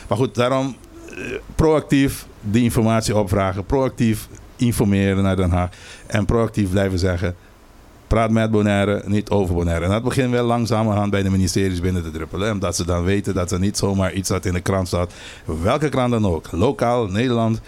Maar 0.08 0.18
goed, 0.18 0.34
daarom 0.34 0.66
eh, 0.66 0.89
proactief 1.54 2.26
die 2.40 2.62
informatie 2.62 3.16
opvragen. 3.16 3.64
Proactief 3.64 4.28
informeren 4.56 5.22
naar 5.22 5.36
Den 5.36 5.50
Haag. 5.50 5.70
En 6.06 6.24
proactief 6.24 6.70
blijven 6.70 6.98
zeggen... 6.98 7.34
Praat 8.06 8.30
met 8.30 8.50
Bonaire, 8.50 9.02
niet 9.06 9.30
over 9.30 9.54
Bonaire. 9.54 9.84
En 9.84 9.90
dat 9.90 10.02
begint 10.02 10.30
wel 10.30 10.44
langzamerhand 10.44 11.10
bij 11.10 11.22
de 11.22 11.30
ministeries 11.30 11.80
binnen 11.80 12.02
te 12.02 12.10
druppelen. 12.10 12.52
Omdat 12.52 12.76
ze 12.76 12.84
dan 12.84 13.04
weten 13.04 13.34
dat 13.34 13.50
er 13.50 13.58
niet 13.58 13.76
zomaar 13.76 14.12
iets 14.12 14.28
dat 14.28 14.44
in 14.44 14.52
de 14.52 14.60
krant 14.60 14.86
staat. 14.86 15.12
Welke 15.62 15.88
krant 15.88 16.10
dan 16.10 16.26
ook. 16.26 16.48
Lokaal, 16.50 17.06
Nederland. 17.06 17.60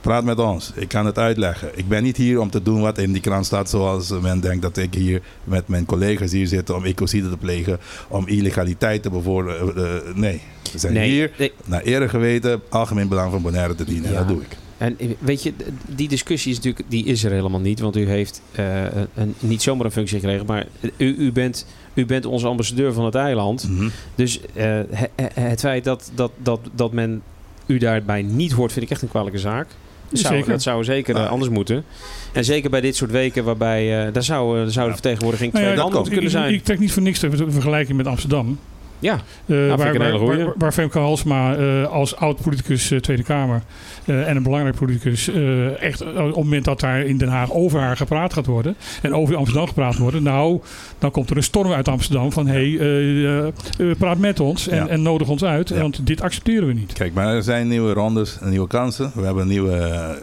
Praat 0.00 0.24
met 0.24 0.38
ons. 0.38 0.72
Ik 0.74 0.88
kan 0.88 1.06
het 1.06 1.18
uitleggen. 1.18 1.68
Ik 1.74 1.88
ben 1.88 2.02
niet 2.02 2.16
hier 2.16 2.40
om 2.40 2.50
te 2.50 2.62
doen 2.62 2.80
wat 2.80 2.98
in 2.98 3.12
die 3.12 3.20
krant 3.20 3.46
staat. 3.46 3.70
Zoals 3.70 4.10
men 4.20 4.40
denkt 4.40 4.62
dat 4.62 4.76
ik 4.76 4.94
hier 4.94 5.22
met 5.44 5.68
mijn 5.68 5.84
collega's 5.84 6.32
hier 6.32 6.46
zit 6.46 6.70
om 6.70 6.84
ecocide 6.84 7.30
te 7.30 7.36
plegen. 7.36 7.78
Om 8.08 8.26
illegaliteit 8.26 9.02
te 9.02 9.10
bevorderen. 9.10 9.76
Eh, 9.76 10.14
nee. 10.14 10.40
We 10.72 10.78
zijn 10.78 10.92
nee, 10.92 11.10
hier 11.10 11.30
nee. 11.38 11.52
naar 11.64 11.82
ere 11.82 12.08
geweten. 12.08 12.60
Algemeen 12.68 13.08
belang 13.08 13.30
van 13.30 13.42
Bonaire 13.42 13.74
te 13.74 13.84
dienen. 13.84 14.10
Ja. 14.10 14.18
dat 14.18 14.28
doe 14.28 14.40
ik. 14.40 14.56
En 14.78 14.98
eh, 14.98 15.08
weet 15.18 15.42
je, 15.42 15.52
die 15.86 16.08
discussie 16.08 16.50
is 16.50 16.56
natuurlijk, 16.56 16.90
die 16.90 17.04
is 17.04 17.24
er 17.24 17.30
helemaal 17.30 17.60
niet. 17.60 17.80
Want 17.80 17.96
u 17.96 18.08
heeft 18.08 18.42
eh, 18.52 18.84
een, 19.14 19.34
niet 19.38 19.62
zomaar 19.62 19.84
een 19.84 19.92
functie 19.92 20.18
gekregen, 20.20 20.46
maar 20.46 20.66
u, 20.96 21.14
u, 21.18 21.32
bent, 21.32 21.66
u 21.94 22.06
bent 22.06 22.24
onze 22.26 22.46
ambassadeur 22.46 22.92
van 22.92 23.04
het 23.04 23.14
eiland. 23.14 23.68
Mhm. 23.68 23.88
Dus 24.14 24.40
eh, 24.54 24.64
he- 24.90 25.06
he- 25.16 25.40
het 25.40 25.60
feit 25.60 25.84
dat, 25.84 26.10
dat, 26.14 26.30
dat, 26.36 26.60
dat 26.74 26.92
men 26.92 27.22
u 27.66 27.78
daarbij 27.78 28.22
niet 28.22 28.52
hoort, 28.52 28.72
vind 28.72 28.84
ik 28.84 28.90
echt 28.90 29.02
een 29.02 29.08
kwalijke 29.08 29.38
zaak. 29.38 29.66
Dat 30.10 30.18
zou, 30.20 30.34
Zeker. 30.34 30.50
dat 30.50 30.62
zou 30.62 30.84
zeker 30.84 31.14
Ah. 31.14 31.28
anders 31.30 31.50
moeten. 31.50 31.84
En 32.32 32.44
zeker 32.44 32.70
bij 32.70 32.80
dit 32.80 32.96
soort 32.96 33.10
weken 33.10 33.44
waarbij 33.44 34.06
eh, 34.06 34.12
daar 34.12 34.22
zou, 34.22 34.60
eh, 34.60 34.66
zou 34.66 34.74
de 34.84 34.88
Ja. 34.88 34.92
vertegenwoordiging 34.92 35.52
Nou 35.52 35.64
ja, 35.64 35.70
twee 35.70 35.82
landen 35.82 36.00
kan. 36.02 36.08
kunnen 36.10 36.24
ik, 36.30 36.36
zijn. 36.36 36.54
ik 36.54 36.64
trek 36.64 36.78
niet 36.78 36.92
voor 36.92 37.02
niks 37.02 37.20
de 37.20 37.50
vergelijking 37.50 37.96
met 37.96 38.06
Amsterdam. 38.06 38.58
Ja, 38.98 39.12
Eh, 39.14 39.20
vind 39.46 39.76
waar, 39.78 39.92
ik 39.94 39.98
waar, 40.00 40.12
goeie. 40.12 40.44
waar, 40.44 40.54
waar 40.56 40.72
Femke 40.72 40.98
Halsma 40.98 41.56
eh, 41.56 41.84
als 41.86 42.16
oud-politicus 42.16 42.90
eh, 42.90 42.98
Tweede 42.98 43.22
Kamer 43.22 43.62
eh, 44.04 44.28
en 44.28 44.36
een 44.36 44.42
belangrijk 44.42 44.76
politicus 44.76 45.28
eh, 45.28 45.82
echt 45.82 46.00
op 46.02 46.14
het 46.26 46.34
moment 46.36 46.64
dat 46.64 46.80
daar 46.80 47.00
in 47.00 47.18
Den 47.18 47.28
Haag 47.28 47.52
over 47.52 47.80
haar 47.80 47.96
gepraat 47.96 48.32
gaat 48.32 48.46
worden 48.46 48.76
en 49.02 49.14
over 49.14 49.36
Amsterdam 49.36 49.66
gepraat 49.66 49.96
worden, 49.98 50.22
nou, 50.22 50.60
dan 50.98 51.10
komt 51.10 51.30
er 51.30 51.36
een 51.36 51.42
storm 51.42 51.72
uit 51.72 51.88
Amsterdam 51.88 52.32
van 52.32 52.46
hé, 52.46 52.70
hey, 52.76 52.78
eh, 52.78 53.46
eh, 53.46 53.52
praat 53.98 54.18
met 54.18 54.40
ons 54.40 54.68
en, 54.68 54.76
Ja. 54.76 54.86
en 54.88 55.02
nodig 55.02 55.28
ons 55.28 55.44
uit, 55.44 55.68
Ja. 55.68 55.80
want 55.80 56.06
dit 56.06 56.20
accepteren 56.20 56.66
we 56.68 56.74
niet. 56.74 56.92
Kijk, 56.92 57.12
maar 57.14 57.34
er 57.34 57.42
zijn 57.42 57.68
nieuwe 57.68 57.92
rondes, 57.92 58.38
nieuwe 58.44 58.66
kansen. 58.66 59.12
We 59.14 59.22
hebben 59.24 59.42
een 59.42 59.48
nieuw 59.48 59.68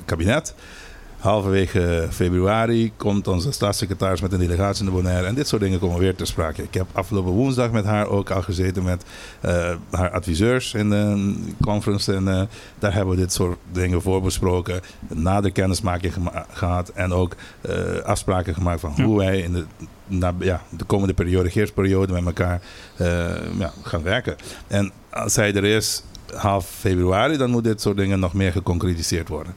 kabinet. 0.05 0.55
Halverwege 1.25 2.07
februari 2.11 2.91
komt 2.97 3.27
onze 3.27 3.51
staatssecretaris 3.51 4.21
met 4.21 4.31
een 4.33 4.39
delegatie 4.39 4.83
naar 4.83 4.93
Bonaire. 4.93 5.27
En 5.27 5.35
dit 5.35 5.47
soort 5.47 5.61
dingen 5.61 5.79
komen 5.79 5.99
weer 5.99 6.15
ter 6.15 6.27
sprake. 6.27 6.63
Ik 6.63 6.73
heb 6.73 6.85
afgelopen 6.91 7.31
woensdag 7.31 7.71
met 7.71 7.85
haar 7.85 8.07
ook 8.07 8.29
al 8.29 8.41
gezeten 8.41 8.83
met 8.83 9.03
eh, 9.41 9.75
haar 9.91 10.11
adviseurs 10.11 10.73
in 10.73 10.89
de 10.89 11.33
conference. 11.61 12.13
En 12.13 12.27
eh, 12.27 12.41
daar 12.79 12.93
hebben 12.93 13.15
we 13.15 13.21
dit 13.21 13.33
soort 13.33 13.57
dingen 13.71 14.01
voor 14.01 14.21
besproken. 14.21 14.81
Nader 15.07 15.51
kennismaking 15.51 16.13
gema- 16.13 16.45
gehad. 16.51 16.89
En 16.89 17.13
ook 17.13 17.35
eh, 17.61 17.73
afspraken 18.03 18.53
gemaakt 18.53 18.79
van 18.79 18.93
Ja. 18.95 19.03
hoe 19.03 19.17
wij 19.17 19.39
in 19.39 19.53
de, 19.53 19.65
na, 20.07 20.33
ja, 20.39 20.61
de 20.69 20.83
komende 20.83 21.13
periode, 21.13 21.49
geersperiode, 21.49 22.13
met 22.13 22.25
elkaar 22.25 22.61
ja, 23.57 23.71
gaan 23.83 24.03
werken. 24.03 24.35
En 24.67 24.91
als 25.09 25.33
zij 25.33 25.53
er 25.55 25.63
is 25.63 26.03
half 26.35 26.65
februari, 26.69 27.37
dan 27.37 27.49
moet 27.49 27.63
dit 27.63 27.81
soort 27.81 27.97
dingen 27.97 28.19
nog 28.19 28.33
meer 28.33 28.51
geconcretiseerd 28.51 29.27
worden. 29.27 29.53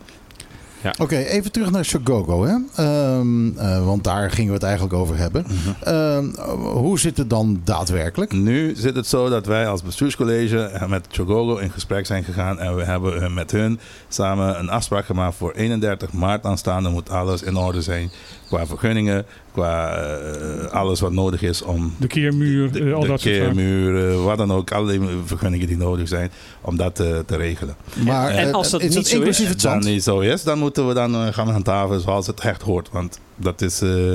Oké, 0.98 1.16
even 1.16 1.52
terug 1.52 1.70
naar 1.70 1.84
Chicago. 1.84 2.44
Hè? 2.44 2.56
Ehm, 2.74 3.58
eh, 3.58 3.84
want 3.84 4.04
daar 4.04 4.30
gingen 4.30 4.48
we 4.48 4.54
het 4.54 4.62
eigenlijk 4.62 4.94
over 4.94 5.16
hebben. 5.16 5.46
Ehm, 5.80 6.24
hoe 6.58 6.98
zit 6.98 7.16
het 7.16 7.30
dan 7.30 7.60
daadwerkelijk? 7.64 8.32
Nu 8.32 8.74
zit 8.76 8.96
het 8.96 9.06
zo 9.06 9.28
dat 9.28 9.46
wij 9.46 9.68
als 9.68 9.82
bestuurscollege 9.82 10.86
met 10.88 11.06
Chogogo 11.10 11.56
in 11.56 11.70
gesprek 11.70 12.06
zijn 12.06 12.24
gegaan. 12.24 12.58
En 12.58 12.76
we 12.76 12.84
hebben 12.84 13.22
eh, 13.22 13.34
met 13.34 13.50
hun 13.50 13.80
samen 14.08 14.58
een 14.58 14.70
afspraak 14.70 15.04
gemaakt 15.04 15.36
voor 15.36 15.52
31 15.52 16.12
maart 16.12 16.44
aanstaande. 16.44 16.88
Moet 16.88 17.10
alles 17.10 17.42
in 17.42 17.56
orde 17.56 17.82
zijn 17.82 18.10
qua 18.48 18.66
vergunningen, 18.66 19.26
qua 19.58 19.94
eh, 19.96 20.66
alles 20.72 21.00
wat 21.00 21.12
nodig 21.12 21.42
is 21.42 21.62
om 21.62 21.94
De 21.96 22.06
keermuur, 22.06 22.72
de, 22.72 22.78
eh, 22.84 22.94
al 22.94 23.00
de 23.00 23.06
dat 23.06 23.20
soort 23.20 23.34
zaken. 23.34 23.54
keermuur, 23.54 24.10
eh, 24.10 24.24
wat 24.24 24.38
dan 24.38 24.52
ook, 24.52 24.72
alle 24.72 25.00
vergunningen 25.24 25.66
die 25.66 25.76
nodig 25.76 26.08
zijn 26.08 26.30
om 26.60 26.76
dat 26.76 26.94
te 26.94 27.24
regelen. 27.26 27.76
Maar, 28.04 28.30
en 28.30 28.52
als 28.52 28.70
dat 28.70 28.80
is 28.80 28.86
niet 28.86 28.96
dat 28.96 29.06
zo 29.06 29.16
inclusief 29.16 29.44
is, 29.44 29.50
het 29.52 29.60
Dan 29.62 29.70
zand? 29.72 29.84
niet 29.84 30.02
zo 30.02 30.20
is, 30.20 30.42
dan 30.42 30.58
moeten 30.58 30.88
we 30.88 30.94
dan 30.94 31.32
gaan 31.32 31.48
handhaven 31.50 32.00
zoals 32.00 32.26
het 32.26 32.40
echt 32.40 32.62
hoort. 32.62 32.88
Want 32.92 33.18
dat 33.36 33.60
is 33.60 33.80
eh 33.82 34.12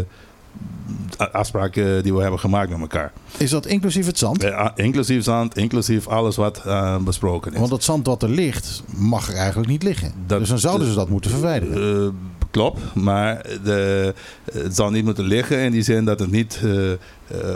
afspraken 1.31 2.03
die 2.03 2.13
we 2.13 2.21
hebben 2.21 2.39
gemaakt 2.39 2.69
met 2.69 2.79
elkaar. 2.79 3.11
Is 3.37 3.49
dat 3.49 3.65
inclusief 3.65 4.05
het 4.05 4.17
zand? 4.17 4.45
Inclusief 4.75 5.23
zand, 5.23 5.57
inclusief 5.57 6.07
alles 6.07 6.35
wat 6.35 6.61
besproken 7.01 7.53
is. 7.53 7.59
Want 7.59 7.71
het 7.71 7.83
zand 7.83 8.05
wat 8.05 8.23
er 8.23 8.29
ligt, 8.29 8.83
mag 8.95 9.29
er 9.29 9.35
eigenlijk 9.35 9.69
niet 9.69 9.83
liggen. 9.83 10.11
Dat- 10.27 10.39
dus 10.39 10.49
dan 10.49 10.59
zouden 10.59 10.87
ze 10.87 10.93
dat 10.95 11.09
moeten 11.09 11.31
verwijderen. 11.31 12.17
Klopt, 12.53 12.95
maar 12.95 13.45
de, 13.63 14.13
het 14.53 14.75
zal 14.75 14.89
niet 14.91 15.05
moeten 15.05 15.23
liggen 15.25 15.59
in 15.59 15.71
die 15.71 15.81
zin 15.83 16.05
dat 16.05 16.19
het 16.19 16.31
niet 16.31 16.59
eh, 16.63 16.91
eh, 16.91 16.97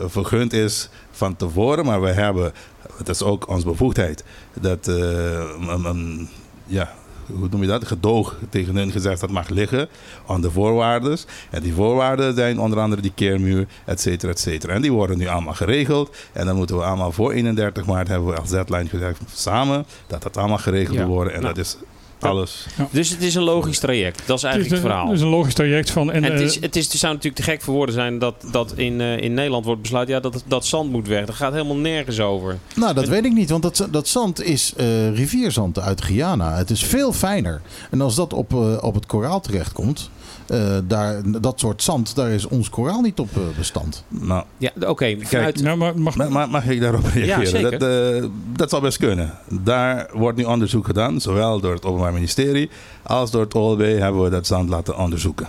vergund 0.06 0.54
is 0.54 0.90
van 1.12 1.36
tevoren. 1.36 1.86
Maar 1.86 2.02
we 2.02 2.10
hebben, 2.10 2.52
het 2.98 3.10
is 3.10 3.22
ook 3.24 3.48
onze 3.50 3.66
bevoegdheid, 3.66 4.24
dat 4.62 4.88
een, 4.88 5.86
een- 5.86 6.30
ja, 6.66 6.94
hoe 7.26 7.48
noem 7.52 7.62
je 7.62 7.68
dat? 7.68 7.88
Gedoog 7.88 8.36
tegen 8.50 8.76
hun 8.76 8.92
gezegd 8.92 9.20
dat 9.20 9.30
mag 9.30 9.50
liggen 9.50 9.88
aan 10.28 10.42
de 10.42 10.52
voorwaarden. 10.52 11.18
En 11.50 11.62
die 11.62 11.74
voorwaarden 11.74 12.36
zijn 12.36 12.60
onder 12.60 12.80
andere 12.80 13.02
die 13.02 13.12
keermuur, 13.16 13.68
et 13.86 14.02
cetera, 14.02 14.32
et 14.32 14.40
cetera. 14.40 14.74
En 14.74 14.82
die 14.82 14.92
worden 14.92 15.18
nu 15.18 15.28
allemaal 15.28 15.54
geregeld. 15.54 16.16
En 16.34 16.46
dan 16.46 16.56
moeten 16.56 16.78
we 16.78 16.84
allemaal 16.84 17.12
voor 17.12 17.32
31 17.32 17.86
maart 17.86 18.08
hebben 18.08 18.28
we 18.30 18.36
als 18.40 18.50
deadline 18.50 18.90
gezegd 18.90 19.20
samen 19.34 19.86
dat 20.08 20.24
dat 20.24 20.38
allemaal 20.38 20.58
geregeld 20.58 20.96
Ja. 20.98 21.06
moet 21.06 21.14
worden. 21.16 21.34
En 21.34 21.42
Nou. 21.42 21.54
dat 21.54 21.66
is 21.66 21.78
alles. 22.20 22.66
Dus 22.92 23.10
het 23.10 23.22
is 23.22 23.36
een 23.36 23.44
logisch 23.44 23.80
traject. 23.80 24.22
Dat 24.26 24.38
is 24.38 24.42
Het 24.44 24.52
eigenlijk 24.52 24.82
het 24.82 24.92
verhaal. 24.92 25.08
het 25.08 25.16
is 25.16 25.22
een 25.22 25.28
logisch 25.30 25.54
traject 25.54 25.90
van... 25.90 26.12
En, 26.12 26.24
En 26.24 26.32
het, 26.32 26.40
eh, 26.42 26.46
is, 26.46 26.60
het, 26.60 26.76
is, 26.76 26.84
het 26.88 26.98
zou 26.98 27.14
natuurlijk 27.14 27.44
te 27.44 27.52
gek 27.52 27.62
voor 27.62 27.74
woorden 27.74 27.96
zijn 27.96 28.20
dat, 28.20 28.36
dat 28.52 28.74
in, 28.76 29.02
eh, 29.02 29.18
in 29.18 29.34
Nederland 29.34 29.66
wordt 29.66 29.82
besluiten 29.82 30.16
ja, 30.16 30.22
dat, 30.22 30.44
dat 30.48 30.66
zand 30.66 30.92
moet 30.92 31.08
weg. 31.08 31.26
Dat 31.26 31.36
gaat 31.36 31.52
helemaal 31.52 31.76
nergens 31.76 32.20
over. 32.20 32.58
Nou, 32.76 32.94
dat 32.94 33.04
en- 33.04 33.10
weet 33.10 33.26
ik 33.26 33.34
niet, 33.34 33.50
want 33.50 33.64
dat, 33.64 33.88
dat 33.92 34.08
zand 34.08 34.44
is 34.44 34.74
eh, 34.78 35.16
rivierzand 35.16 35.80
uit 35.80 36.02
Guyana. 36.02 36.56
Het 36.58 36.70
is 36.70 36.84
veel 36.84 37.14
fijner. 37.14 37.62
En 37.92 38.02
als 38.02 38.16
dat 38.16 38.34
op, 38.34 38.54
eh, 38.54 38.78
op 38.84 38.94
het 38.94 39.06
koraal 39.06 39.42
terechtkomt, 39.42 40.10
eh, 40.48 40.78
daar, 40.84 41.22
dat 41.42 41.60
soort 41.60 41.84
zand, 41.84 42.16
daar 42.16 42.30
is 42.30 42.48
ons 42.48 42.70
koraal 42.70 43.02
niet 43.02 43.20
op 43.20 43.30
eh, 43.36 43.42
bestand. 43.58 44.04
Nou, 44.08 44.44
Ja, 44.58 44.72
oké. 44.88 45.16
vanuit- 45.22 45.62
nou, 45.62 45.78
maar 45.78 46.00
mag, 46.00 46.16
Ma- 46.16 46.30
ma- 46.30 46.46
Mag 46.46 46.66
ik 46.66 46.82
daarop 46.82 47.06
reageren? 47.06 47.48
zeker. 47.48 47.80
Dat, 47.80 47.90
eh, 48.22 48.30
dat 48.56 48.70
zal 48.70 48.82
best 48.82 48.98
kunnen. 48.98 49.34
Daar 49.50 50.10
wordt 50.14 50.38
nu 50.38 50.44
onderzoek 50.44 50.86
gedaan, 50.86 51.22
zowel 51.22 51.60
door 51.60 51.74
het 51.74 51.86
Openbaar 51.86 52.14
Ministerie 52.14 52.70
als 53.04 53.32
door 53.32 53.42
het 53.42 53.54
OLB 53.54 53.80
hebben 53.82 54.24
we 54.24 54.30
dat 54.30 54.48
zand 54.48 54.70
laten 54.70 54.98
onderzoeken. 54.98 55.48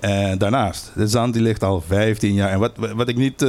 En 0.00 0.38
daarnaast, 0.38 0.90
de 0.94 1.06
zand 1.08 1.32
die 1.32 1.42
ligt 1.42 1.62
al 1.62 1.82
15 1.86 2.34
jaar. 2.34 2.50
En 2.50 2.58
wat, 2.58 2.72
wat 2.94 3.08
ik 3.08 3.16
niet. 3.16 3.42
eh 3.42 3.48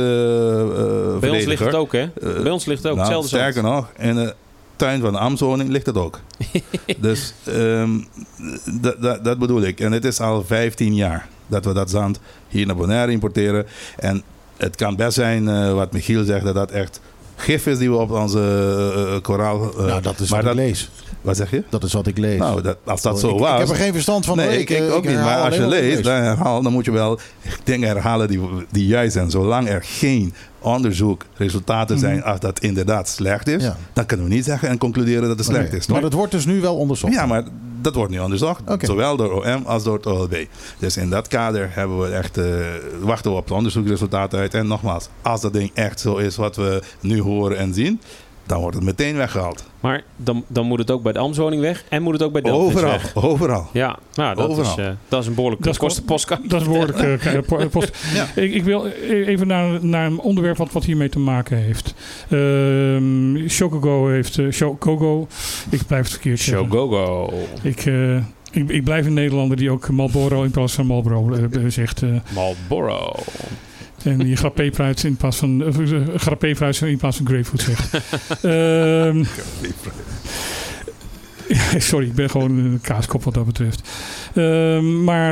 eh, 0.62 1.18
bij 1.20 1.30
ons 1.30 1.46
ligt 1.46 1.64
het 1.66 1.74
ook, 1.76 1.92
hè? 1.92 2.08
Bij 2.42 2.52
ons 2.52 2.66
ligt 2.66 2.84
het 2.84 2.92
ook. 2.92 2.98
nou, 2.98 3.08
hetzelfde 3.14 3.30
zand. 3.38 3.42
sterker 3.54 3.72
nog, 3.72 3.88
in 3.98 4.16
de 4.16 4.36
tuin 4.78 5.02
van 5.02 5.12
de 5.14 5.20
Amzoning 5.20 5.70
ligt 5.70 5.86
het 5.86 5.98
ook. 5.98 6.20
dus 6.98 7.34
ehm, 7.44 7.90
dat- 8.82 9.02
dat- 9.02 9.24
dat 9.24 9.38
bedoel 9.40 9.62
ik. 9.62 9.80
En 9.80 9.92
het 9.92 10.06
is 10.06 10.20
al 10.20 10.44
15 10.46 10.96
jaar 10.96 11.28
dat 11.48 11.66
we 11.66 11.74
dat 11.74 11.90
zand 11.90 12.20
hier 12.48 12.66
naar 12.66 12.76
Bonaire 12.76 13.12
importeren. 13.12 13.66
En 13.98 14.24
het 14.58 14.76
kan 14.76 14.96
best 14.96 15.14
zijn, 15.14 15.48
eh, 15.50 15.74
wat 15.74 15.92
Michiel 15.92 16.24
zegt, 16.24 16.46
dat 16.46 16.56
dat 16.56 16.72
echt 16.72 17.02
gif 17.36 17.66
is 17.68 17.78
die 17.78 17.90
we 17.90 17.96
op 17.96 18.12
onze 18.12 18.40
eh, 18.40 19.16
eh, 19.16 19.22
koraal... 19.22 19.72
eh, 19.78 19.86
nou, 19.86 20.02
dat 20.02 20.20
is 20.20 20.30
maar 20.30 20.44
wat 20.44 20.56
dat, 20.56 20.64
ik 20.64 20.68
lees. 20.70 20.90
Wat 21.22 21.36
zeg 21.38 21.52
je? 21.52 21.64
Dat 21.70 21.84
is 21.84 21.94
wat 21.94 22.08
ik 22.08 22.18
lees. 22.18 22.40
Nou, 22.40 22.62
dat, 22.62 22.78
als 22.84 23.02
dat 23.02 23.20
zo 23.20 23.30
ik, 23.34 23.40
was... 23.40 23.52
ik 23.54 23.58
heb 23.60 23.70
er 23.70 23.76
geen 23.84 23.94
verstand 23.94 24.26
van. 24.26 24.38
nee, 24.38 24.60
ik, 24.60 24.70
ik 24.70 24.92
ook 24.92 25.06
niet. 25.06 25.16
Maar 25.16 25.38
als 25.42 25.56
je 25.56 25.68
leest, 25.68 26.04
dan, 26.04 26.14
herhaal, 26.16 26.62
dan 26.62 26.72
moet 26.72 26.86
je 26.86 26.92
wel 26.92 27.20
dingen 27.64 27.88
herhalen 27.88 28.28
die, 28.28 28.42
die 28.72 28.86
juist 28.88 29.14
zijn. 29.14 29.30
Zolang 29.32 29.70
er 29.70 29.84
geen 29.84 30.34
onderzoek, 30.68 31.26
resultaten 31.36 32.00
zijn 32.00 32.24
als 32.24 32.40
dat 32.40 32.60
inderdaad 32.60 33.10
slecht 33.10 33.48
is, 33.48 33.64
Ja. 33.64 33.78
dan 33.94 34.06
kunnen 34.06 34.28
we 34.28 34.34
niet 34.34 34.46
zeggen 34.46 34.70
en 34.70 34.78
concluderen 34.78 35.28
dat 35.28 35.38
het 35.38 35.46
slecht 35.46 35.74
is. 35.74 35.88
Maar 35.88 35.96
toch? 36.02 36.10
dat 36.10 36.14
wordt 36.20 36.32
dus 36.32 36.46
nu 36.46 36.62
wel 36.62 36.76
onderzocht. 36.76 37.14
Ja, 37.14 37.26
maar 37.26 37.44
dat 37.82 37.96
wordt 37.96 38.12
nu 38.12 38.20
onderzocht. 38.20 38.62
Zowel 38.80 39.18
door 39.18 39.32
OM 39.46 39.66
als 39.66 39.84
door 39.84 39.96
het 39.96 40.06
OLB. 40.06 40.36
Dus 40.80 40.98
in 40.98 41.10
dat 41.10 41.28
kader 41.28 41.70
hebben 41.74 42.00
we 42.00 42.08
echt, 42.08 42.38
eh, 42.38 42.46
wachten 43.02 43.32
we 43.32 43.38
op 43.38 43.48
de 43.48 43.54
onderzoeksresultaten 43.54 44.40
uit. 44.40 44.54
En 44.54 44.68
nogmaals, 44.68 45.10
als 45.22 45.42
dat 45.42 45.54
ding 45.54 45.72
echt 45.74 46.00
zo 46.00 46.16
is 46.18 46.36
wat 46.36 46.56
we 46.56 46.82
nu 47.00 47.22
horen 47.22 47.58
en 47.58 47.74
zien, 47.74 48.02
dan 48.48 48.60
wordt 48.60 48.76
het 48.76 48.86
meteen 48.86 49.16
weggehaald. 49.16 49.66
Maar 49.80 50.04
dan, 50.16 50.44
dan 50.48 50.66
moet 50.66 50.80
het 50.80 50.92
ook 50.92 51.04
bij 51.04 51.14
de 51.14 51.20
Amswoning 51.20 51.62
weg 51.62 51.84
en 51.90 52.02
moet 52.04 52.14
het 52.14 52.24
ook 52.24 52.32
bij 52.32 52.42
Delft 52.42 52.66
Overal, 52.66 52.90
weg. 52.92 53.16
overal. 53.16 53.68
Ja, 53.74 53.98
nou, 54.14 54.36
dat, 54.36 54.50
Overal. 54.50 54.72
is, 54.72 54.78
eh, 54.86 54.92
dat 55.08 55.22
is 55.22 55.28
een 55.28 55.34
behoorlijk 55.36 55.64
Dat. 55.64 55.78
Dat 56.48 56.62
is 56.62 56.68
behoorlijk 56.68 56.98
eh, 57.00 57.38
po- 57.48 57.68
post. 57.68 57.98
Ja. 58.14 58.28
ik, 58.36 58.54
ik 58.54 58.64
wil 58.64 58.86
e- 58.86 59.24
even 59.26 59.48
naar, 59.48 59.86
naar 59.86 60.06
een 60.06 60.20
onderwerp 60.20 60.58
wat, 60.58 60.72
wat 60.72 60.84
hiermee 60.86 61.10
te 61.10 61.20
maken 61.20 61.58
heeft. 61.58 61.94
Ehm 62.30 63.48
Chocogo 63.48 64.08
heeft... 64.08 64.40
Chocogo, 64.50 65.28
ik 65.70 65.82
blijf 65.88 66.04
het 66.04 66.12
verkeerd 66.12 66.40
zeggen. 66.40 66.68
Show 66.68 66.74
go 66.74 66.88
go. 66.90 67.34
Ik, 67.62 67.86
eh, 67.86 68.16
ik, 68.52 68.70
ik 68.70 68.84
blijf 68.84 69.06
een 69.06 69.14
Nederlander 69.14 69.58
die 69.58 69.72
ook 69.72 69.90
Marlboro 69.90 70.44
in 70.44 70.52
plaats 70.52 70.74
van 70.74 70.86
Marlboro 70.86 71.50
zegt. 71.68 72.02
eh, 72.04 72.10
Marlboro. 72.36 73.16
En 74.08 74.18
die 74.18 74.36
grappé-fruit 74.36 75.04
in 75.04 75.16
plaats 75.16 75.38
van... 75.38 75.62
Uh, 75.62 76.08
grappé-fruit 76.16 76.82
in 76.82 76.98
plaats 76.98 77.18
van 77.18 77.28
grapefruit 77.28 77.62
zegt. 77.62 77.94
Ehm, 78.42 79.24
sorry, 81.90 82.06
ik 82.06 82.16
ben 82.16 82.30
gewoon 82.30 82.58
een 82.58 82.80
kaaskop 82.82 83.24
wat 83.24 83.34
dat 83.34 83.46
betreft. 83.46 83.90
Ehm, 84.34 85.04
maar 85.04 85.32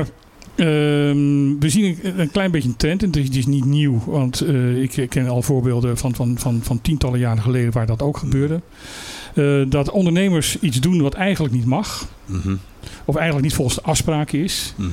ehm, 0.55 1.59
we 1.59 1.69
zien 1.69 1.99
een, 2.03 2.19
een 2.19 2.31
klein 2.31 2.51
beetje 2.51 2.69
een 2.69 2.75
trend. 2.75 3.03
En 3.03 3.09
het 3.09 3.35
is, 3.35 3.45
niet 3.45 3.65
nieuw. 3.65 4.03
Want 4.05 4.41
eh, 4.41 4.81
ik 4.81 5.09
ken 5.09 5.27
al 5.27 5.41
voorbeelden 5.41 5.97
van, 5.97 6.15
van, 6.15 6.37
van, 6.37 6.59
van 6.63 6.81
tientallen 6.81 7.19
jaren 7.19 7.43
geleden 7.43 7.71
waar 7.71 7.85
dat 7.85 8.01
ook 8.01 8.17
gebeurde. 8.17 8.61
Eh, 9.33 9.61
dat 9.69 9.91
ondernemers 9.91 10.59
iets 10.59 10.79
doen 10.79 11.01
wat 11.01 11.13
eigenlijk 11.13 11.53
niet 11.53 11.65
mag. 11.65 12.07
Mhm, 12.25 12.55
Of 13.05 13.15
eigenlijk 13.15 13.45
niet 13.45 13.55
volgens 13.55 13.75
de 13.75 13.83
afspraken 13.83 14.39
is. 14.39 14.73
Eh, 14.77 14.85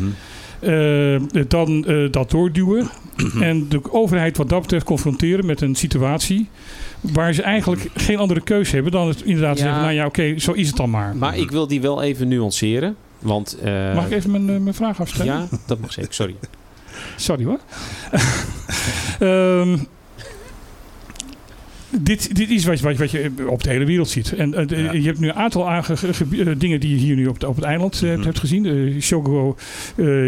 dan 1.48 1.84
eh, 1.86 2.10
dat 2.10 2.30
doorduwen. 2.30 2.90
Mhm. 3.16 3.42
En 3.42 3.68
de 3.68 3.92
overheid 3.92 4.36
wat 4.36 4.48
dat 4.48 4.60
betreft 4.60 4.84
confronteren 4.84 5.46
met 5.46 5.60
een 5.60 5.74
situatie 5.74 6.48
waar 7.00 7.32
ze 7.32 7.42
eigenlijk 7.42 7.88
geen 7.94 8.16
andere 8.18 8.40
keuze 8.40 8.74
hebben 8.74 8.92
dan 8.92 9.08
het 9.08 9.22
inderdaad 9.22 9.58
Ja. 9.58 9.62
zeggen, 9.64 9.82
nou 9.82 9.94
ja, 9.94 10.06
oké, 10.06 10.38
zo 10.38 10.52
is 10.52 10.66
het 10.66 10.76
dan 10.76 10.90
maar. 10.90 11.16
Maar 11.16 11.38
ik 11.38 11.50
wil 11.50 11.66
die 11.66 11.80
wel 11.80 12.02
even 12.02 12.28
nuanceren. 12.28 12.96
Want, 13.18 13.58
eh, 13.62 13.94
Mag 13.94 14.06
ik 14.06 14.12
even 14.12 14.30
mijn, 14.30 14.50
eh, 14.50 14.56
mijn 14.58 14.74
vraag 14.74 15.00
afstellen? 15.00 15.34
Ja, 15.34 15.48
dat 15.66 15.80
mag 15.80 15.92
zeker. 15.92 16.14
Sorry. 16.14 16.34
Sorry 17.16 17.44
hoor. 17.44 17.58
Ehm, 19.18 19.76
dit, 22.00 22.36
dit 22.36 22.50
is 22.50 22.64
wat, 22.64 22.80
wat, 22.80 22.96
wat 22.96 23.10
je 23.10 23.30
op 23.46 23.62
de 23.62 23.70
hele 23.70 23.84
wereld 23.84 24.08
ziet. 24.08 24.32
En 24.34 24.54
eh, 24.54 24.66
de- 24.66 24.76
Ja. 24.82 24.92
je 24.92 25.02
hebt 25.02 25.18
nu 25.18 25.28
een 25.28 25.34
aantal 25.34 25.68
eh, 25.68 25.88
dingen 26.58 26.80
die 26.80 26.90
je 26.90 26.96
hier 26.96 27.16
nu 27.16 27.26
op, 27.26 27.44
op 27.44 27.56
het 27.56 27.64
eiland 27.64 28.02
eh, 28.02 28.10
Mhm. 28.14 28.22
hebt 28.22 28.38
gezien. 28.38 28.64
Uh, 28.64 29.00
Shogo 29.00 29.56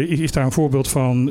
is, 0.07 0.19
is 0.19 0.31
daar 0.31 0.45
een 0.45 0.51
voorbeeld 0.51 0.87
van. 0.89 1.29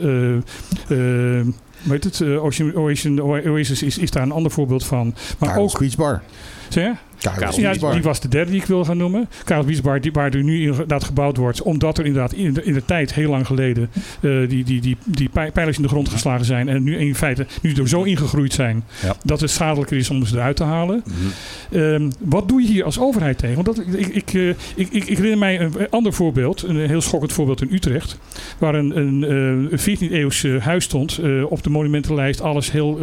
hoe 0.89 1.93
heet 1.93 2.05
het? 2.05 2.23
Ocean, 2.23 2.75
Ocean 2.75 3.21
Oasis 3.23 3.83
is, 3.83 3.99
is 3.99 4.11
daar 4.11 4.23
een 4.23 4.33
ander 4.33 4.51
voorbeeld 4.53 4.85
van. 4.87 5.15
Maar 5.39 5.57
ook 5.57 5.79
Beach 5.79 5.97
Bar. 5.97 6.23
Zeg? 6.69 6.91
Karel 7.19 7.61
Ja, 7.61 7.73
die 7.93 8.03
was 8.03 8.21
de 8.21 8.29
derde 8.29 8.51
die 8.51 8.61
ik 8.61 8.67
wil 8.67 8.85
gaan 8.85 8.97
noemen. 8.97 9.29
Karel 9.45 9.65
Wiesbar, 9.65 10.01
die, 10.01 10.13
waar 10.13 10.31
er 10.35 10.43
nu 10.43 10.63
inderdaad 10.63 11.05
gebouwd 11.05 11.37
wordt. 11.37 11.63
Omdat 11.63 11.99
er 11.99 12.05
inderdaad 12.07 12.33
in 12.33 12.53
de, 12.53 12.65
in 12.65 12.73
de 12.73 12.85
tijd, 12.85 13.15
heel 13.15 13.31
lang 13.31 13.47
geleden, 13.47 13.91
eh, 14.21 14.31
die, 14.49 14.65
die, 14.65 14.81
die, 14.81 14.97
die 15.05 15.29
pij- 15.29 15.51
pijlers 15.53 15.77
in 15.77 15.83
de 15.83 15.89
grond 15.89 16.09
geslagen 16.09 16.45
zijn. 16.45 16.69
En 16.69 16.83
nu 16.83 16.97
in 16.97 17.15
feite 17.15 17.47
nu 17.63 17.73
er 17.73 17.89
zo 17.89 18.03
ingegroeid 18.03 18.53
zijn 18.53 18.85
Ja. 19.03 19.17
dat 19.25 19.41
het 19.41 19.51
schadelijker 19.51 19.97
is 19.97 20.11
om 20.11 20.27
ze 20.27 20.37
eruit 20.37 20.57
te 20.57 20.65
halen. 20.65 21.03
Mhm. 21.07 21.79
Ehm, 21.81 22.11
wat 22.19 22.49
doe 22.49 22.63
je 22.63 22.69
hier 22.69 22.85
als 22.85 22.99
overheid 22.99 23.39
tegen? 23.39 23.65
Want 23.65 23.67
dat, 23.77 23.87
ik, 23.97 24.07
ik, 24.07 24.35
eh, 24.35 24.49
ik, 24.49 24.57
ik, 24.75 25.05
ik 25.05 25.17
herinner 25.17 25.39
mij 25.39 25.61
een 25.61 25.73
ander 25.91 26.13
voorbeeld, 26.13 26.63
een 26.63 26.77
heel 26.89 27.01
schokkend 27.01 27.33
voorbeeld 27.33 27.63
in 27.63 27.69
Utrecht. 27.73 28.19
Waar 28.59 28.75
een, 28.75 28.97
een, 28.99 29.25
eh, 29.71 29.79
14e-eeuws 29.79 30.45
eh, 30.45 30.57
huis 30.63 30.85
stond 30.85 31.19
eh, 31.19 31.51
op 31.51 31.63
de 31.63 31.71
monumentenlijst. 31.71 32.41
Alles 32.41 32.73
heel. 32.73 33.01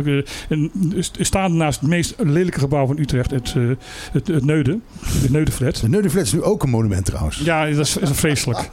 een, 0.49 0.69
staande 1.19 1.57
naast 1.57 1.79
het 1.79 1.89
meest 1.89 2.15
lelijke 2.17 2.59
gebouw 2.59 2.85
van 2.85 2.97
Utrecht, 2.99 3.31
het, 3.31 3.53
eh, 3.57 3.63
het, 4.11 4.27
het 4.27 4.45
Neude. 4.45 4.79
Het 5.05 5.31
Neudeflat. 5.31 5.75
De 5.75 5.89
Neudeflat 5.89 6.23
is 6.23 6.33
nu 6.33 6.43
ook 6.43 6.63
een 6.63 6.69
monument 6.69 7.05
trouwens. 7.05 7.37
Ja, 7.37 7.65
dat 7.69 7.85
is, 7.85 7.93
dat 7.93 8.09
is 8.09 8.17
vreselijk. 8.17 8.69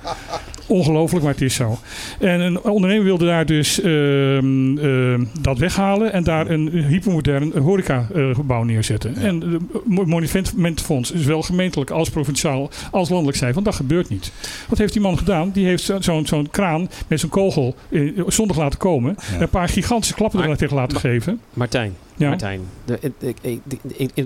Ongelooflijk, 0.68 1.24
maar 1.24 1.32
het 1.32 1.42
is 1.42 1.54
zo. 1.54 1.78
En 2.18 2.40
een 2.40 2.62
ondernemer 2.62 3.04
wilde 3.04 3.24
daar 3.26 3.46
dus 3.46 3.80
ehm, 3.80 4.78
ehm, 4.78 5.24
dat 5.40 5.58
weghalen 5.58 6.12
en 6.12 6.24
daar 6.24 6.50
een 6.50 6.68
hypermodern 6.88 7.58
horecagebouw 7.58 8.62
neerzetten. 8.62 9.16
En 9.16 9.40
het 9.40 10.06
Monumentenfonds 10.06 11.10
is 11.12 11.24
wel 11.24 11.42
gemeentelijk 11.42 11.90
als 11.90 12.10
provinciaal 12.10 12.70
als 12.90 13.08
landelijk 13.08 13.38
zei 13.38 13.52
van 13.52 13.62
dat 13.62 13.74
gebeurt 13.74 14.08
niet. 14.08 14.32
Wat 14.68 14.78
heeft 14.78 14.92
die 14.92 15.02
man 15.02 15.18
gedaan? 15.18 15.50
Die 15.50 15.66
heeft 15.66 15.82
zo- 15.82 16.00
zo'n 16.00 16.26
zo'n 16.26 16.50
kraan 16.50 16.88
met 17.08 17.20
zo'n 17.20 17.28
kogel 17.30 17.74
eh, 17.90 18.20
zondag 18.26 18.56
laten 18.56 18.78
komen. 18.78 19.16
En 19.34 19.42
een 19.42 19.48
paar 19.48 19.68
gigantische 19.68 20.14
klappen 20.14 20.42
er 20.42 20.56
tegen 20.56 20.76
laten 20.76 20.98
geven. 21.00 21.40
Martijn, 21.54 21.94
Ja. 22.16 22.28
Martijn 22.28 22.60
de, 22.84 22.98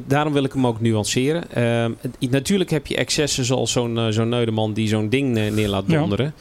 daarom 0.06 0.32
wil 0.32 0.44
ik 0.44 0.52
hem 0.52 0.66
ook 0.66 0.80
nuanceren. 0.80 1.50
Ehm, 1.52 1.90
natuurlijk 2.30 2.70
heb 2.70 2.86
je 2.86 2.96
excessen 2.96 3.44
zoals 3.44 3.72
zo'n 3.72 3.98
eh, 3.98 4.06
zo'n 4.08 4.28
Neudeman 4.28 4.72
die 4.72 4.88
zo'n 4.88 5.08
ding 5.08 5.36
eh, 5.38 5.50
neer 5.52 5.68
laat 5.68 5.84
Ja. 5.86 6.31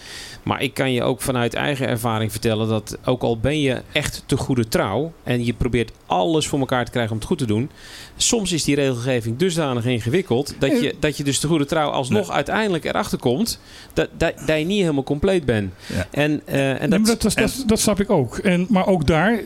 Maar 0.44 0.62
ik 0.62 0.74
kan 0.74 0.92
je 0.92 1.04
ook 1.04 1.22
vanuit 1.22 1.54
eigen 1.54 1.88
ervaring 1.88 2.32
vertellen 2.32 2.68
dat 2.68 2.98
ook 3.06 3.22
al 3.22 3.40
ben 3.40 3.60
je 3.62 3.82
echt 3.92 4.24
te 4.26 4.38
goede 4.38 4.68
trouw 4.68 5.14
en 5.24 5.46
je 5.46 5.54
probeert 5.54 5.92
alles 6.06 6.48
voor 6.48 6.60
elkaar 6.60 6.86
te 6.86 6.92
krijgen 6.92 7.12
om 7.12 7.18
het 7.18 7.28
goed 7.28 7.38
te 7.38 7.46
doen, 7.46 7.70
soms 8.16 8.52
is 8.52 8.64
die 8.64 8.76
regelgeving 8.76 9.38
dusdanig 9.38 9.86
ingewikkeld 9.86 10.56
dat 10.60 10.82
je, 10.82 10.96
dat 11.00 11.18
je 11.18 11.24
dus 11.24 11.40
te 11.40 11.48
goede 11.48 11.66
trouw 11.66 11.90
alsnog 11.90 12.32
uiteindelijk 12.32 12.86
erachter 12.86 13.18
komt 13.18 13.60
dat, 13.94 14.10
dat, 14.18 14.34
dat 14.46 14.58
je 14.60 14.66
niet 14.66 14.82
helemaal 14.82 15.04
compleet 15.04 15.46
bent. 15.46 15.74
Ja. 15.94 16.08
En, 16.12 16.42
eh, 16.46 16.82
en 16.82 16.90
Nee, 16.90 17.00
dat, 17.00 17.22
dat, 17.22 17.22
dat, 17.22 17.34
dat, 17.36 17.64
dat 17.66 17.80
snap 17.80 18.00
ik 18.00 18.10
ook. 18.10 18.38
En, 18.38 18.66
maar 18.70 18.88
ook 18.88 19.08
daar 19.08 19.40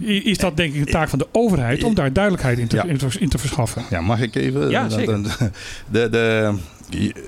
is 0.00 0.38
dat 0.38 0.56
denk 0.56 0.74
ik 0.74 0.80
een 0.80 0.92
taak 0.92 1.08
van 1.08 1.18
de 1.18 1.26
overheid 1.32 1.84
om 1.84 1.94
daar 1.94 2.12
duidelijkheid 2.12 2.58
in 2.58 2.68
te, 2.68 2.76
Ja. 2.76 2.84
in 2.84 2.96
te, 2.96 3.06
in 3.18 3.28
te 3.28 3.38
verschaffen. 3.38 3.82
Ja, 3.90 4.00
mag 4.00 4.20
ik 4.20 4.34
even? 4.34 4.70
Ja, 4.70 4.88
zeker. 4.88 5.22
De, 5.90 6.08
de, 6.10 6.54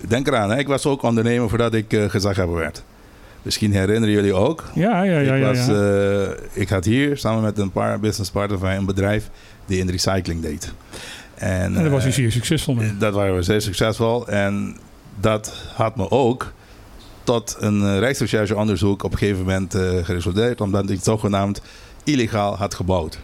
denk 0.09 0.27
eraan, 0.27 0.51
hè, 0.51 0.59
ik 0.59 0.67
was 0.67 0.87
ook 0.87 1.03
ondernemer 1.03 1.49
voordat 1.49 1.75
ik 1.75 1.93
eh, 1.93 2.05
gezaghebber 2.11 2.57
werd. 2.57 2.83
Misschien 3.45 3.73
herinneren 3.73 4.15
jullie 4.15 4.35
ook. 4.35 4.65
Ja, 4.75 5.03
ja, 5.03 5.19
ja. 5.19 5.35
ik, 5.35 5.41
ja, 5.41 5.47
was, 5.47 5.67
ja. 5.67 6.23
eh, 6.23 6.62
ik 6.62 6.69
had 6.69 6.85
hier 6.85 7.17
samen 7.17 7.43
met 7.43 7.59
een 7.59 7.71
paar 7.71 8.01
businesspartners 8.01 8.61
van 8.61 8.71
een 8.71 8.87
bedrijf 8.87 9.31
die 9.67 9.79
in 9.79 9.91
recycling 9.91 10.43
deed. 10.43 10.73
En, 11.35 11.51
en 11.51 11.73
daar 11.75 11.91
was 11.91 12.03
hij 12.03 12.11
eh, 12.11 12.17
zeer 12.17 12.33
succesvol 12.33 12.75
mee. 12.75 12.97
Dat 12.97 13.15
waren 13.15 13.35
we 13.35 13.43
zeer 13.43 13.61
succesvol. 13.61 14.29
En 14.29 14.77
dat 15.21 15.55
had 15.75 15.97
me 15.97 16.11
ook 16.11 16.53
tot 17.25 17.57
een 17.59 17.99
rijksrechercheonderzoek 17.99 19.03
op 19.03 19.12
een 19.12 19.19
gegeven 19.19 19.45
moment 19.45 19.75
eh, 19.75 20.05
geresulteerd. 20.05 20.61
Omdat 20.61 20.91
ik 20.91 20.99
zogenaamd 21.03 21.61
illegaal 22.05 22.57
had 22.57 22.75
gebouwd. 22.75 23.19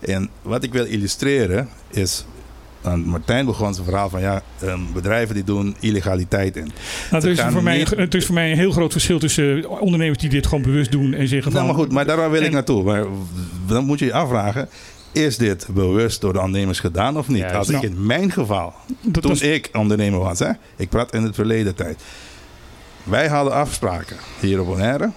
En 0.00 0.28
wat 0.42 0.62
ik 0.62 0.72
wil 0.72 0.84
illustreren 0.84 1.68
is... 1.90 2.24
Martijn 3.04 3.46
begon 3.46 3.74
zijn 3.74 3.86
verhaal 3.86 4.08
van 4.08 4.20
ja, 4.20 4.42
eh, 4.58 4.74
bedrijven 4.94 5.34
die 5.34 5.44
doen 5.44 5.76
illegaliteit 5.80 6.56
in. 6.56 6.72
Nou, 7.10 7.24
er, 7.24 7.30
is 7.30 7.40
voor 7.40 7.62
mij, 7.62 7.78
niet- 7.78 7.90
het 7.90 8.14
is 8.14 8.24
voor 8.26 8.34
mij 8.34 8.50
een 8.50 8.58
heel 8.58 8.70
groot 8.70 8.92
verschil 8.92 9.18
tussen 9.18 9.62
eh, 9.62 9.70
ondernemers 9.80 10.18
die 10.18 10.30
dit 10.30 10.46
gewoon 10.46 10.62
bewust 10.62 10.90
doen 10.92 11.12
en 11.14 11.28
zeggen 11.28 11.52
van... 11.52 11.60
Nou, 11.62 11.66
maar 11.74 11.82
goed, 11.84 11.92
maar 11.92 12.06
daar 12.06 12.30
wil 12.30 12.42
ik 12.42 12.50
naartoe. 12.52 12.82
Maar 12.82 13.04
dan 13.66 13.84
moet 13.84 13.98
je 13.98 14.04
je 14.04 14.12
afvragen, 14.12 14.68
is 15.12 15.36
dit 15.36 15.66
bewust 15.70 16.20
door 16.20 16.32
de 16.32 16.38
ondernemers 16.40 16.80
gedaan 16.80 17.18
of 17.18 17.28
niet? 17.28 17.44
Als 17.44 17.68
ik 17.68 17.74
Nou, 17.74 17.86
in 17.86 18.06
mijn 18.06 18.30
geval 18.32 18.74
dat 19.02 19.22
toen 19.22 19.40
ik 19.42 19.68
ondernemer 19.72 20.18
was, 20.18 20.38
hè? 20.38 20.50
ik 20.76 20.88
praat 20.88 21.14
in 21.14 21.22
het 21.22 21.34
verleden 21.34 21.74
tijd. 21.74 22.02
Wij 23.02 23.28
hadden 23.28 23.52
afspraken 23.52 24.16
hier 24.40 24.60
op 24.60 24.66
Bonaire 24.66 25.10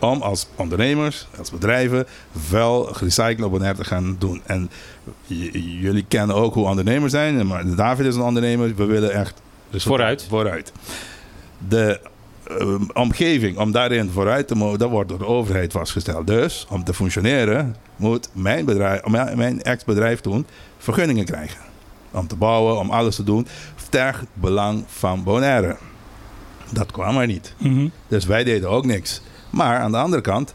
om 0.00 0.22
als 0.22 0.46
ondernemers, 0.56 1.26
als 1.38 1.50
bedrijven, 1.50 2.06
wel 2.50 2.84
gerecycled 2.84 3.42
op 3.42 3.50
Bonaire 3.50 3.78
te 3.78 3.84
gaan 3.84 4.16
doen. 4.18 4.40
En 4.46 4.70
jullie 5.80 6.04
kennen 6.08 6.36
ook 6.36 6.54
hoe 6.54 6.66
ondernemers 6.66 7.12
zijn, 7.12 7.46
maar 7.46 7.74
David 7.74 8.06
is 8.06 8.14
een 8.14 8.22
ondernemer. 8.22 8.74
We 8.74 8.84
willen 8.84 9.12
echt. 9.12 9.42
Vooruit. 9.72 10.26
vooruit. 10.28 10.72
De 11.68 12.00
eh, 12.58 12.74
omgeving 12.92 13.58
om 13.58 13.72
daarin 13.72 14.10
vooruit 14.10 14.48
te 14.48 14.54
mogen, 14.54 14.78
dat 14.78 14.90
wordt 14.90 15.08
door 15.08 15.18
de 15.18 15.26
overheid 15.26 15.72
vastgesteld. 15.72 16.26
Dus 16.26 16.66
om 16.70 16.84
te 16.84 16.94
functioneren 16.94 17.76
moet 17.96 18.28
mijn, 18.32 18.64
bedrijf, 18.64 19.06
mijn, 19.06 19.36
mijn 19.36 19.62
ex-bedrijf 19.62 20.20
toen 20.20 20.46
vergunningen 20.78 21.24
krijgen. 21.24 21.60
Om 22.10 22.26
te 22.26 22.36
bouwen, 22.36 22.78
om 22.78 22.90
alles 22.90 23.16
te 23.16 23.24
doen, 23.24 23.46
ter 23.88 24.20
belang 24.34 24.84
van 24.86 25.22
Bonaire. 25.24 25.76
Dat 26.72 26.92
kwam 26.92 27.18
er 27.18 27.26
niet. 27.26 27.54
Mhm. 27.58 27.88
Dus 28.08 28.24
wij 28.24 28.44
deden 28.44 28.70
ook 28.70 28.84
niks. 28.84 29.22
Maar 29.50 29.78
aan 29.78 29.90
de 29.90 29.96
andere 29.98 30.22
kant, 30.22 30.54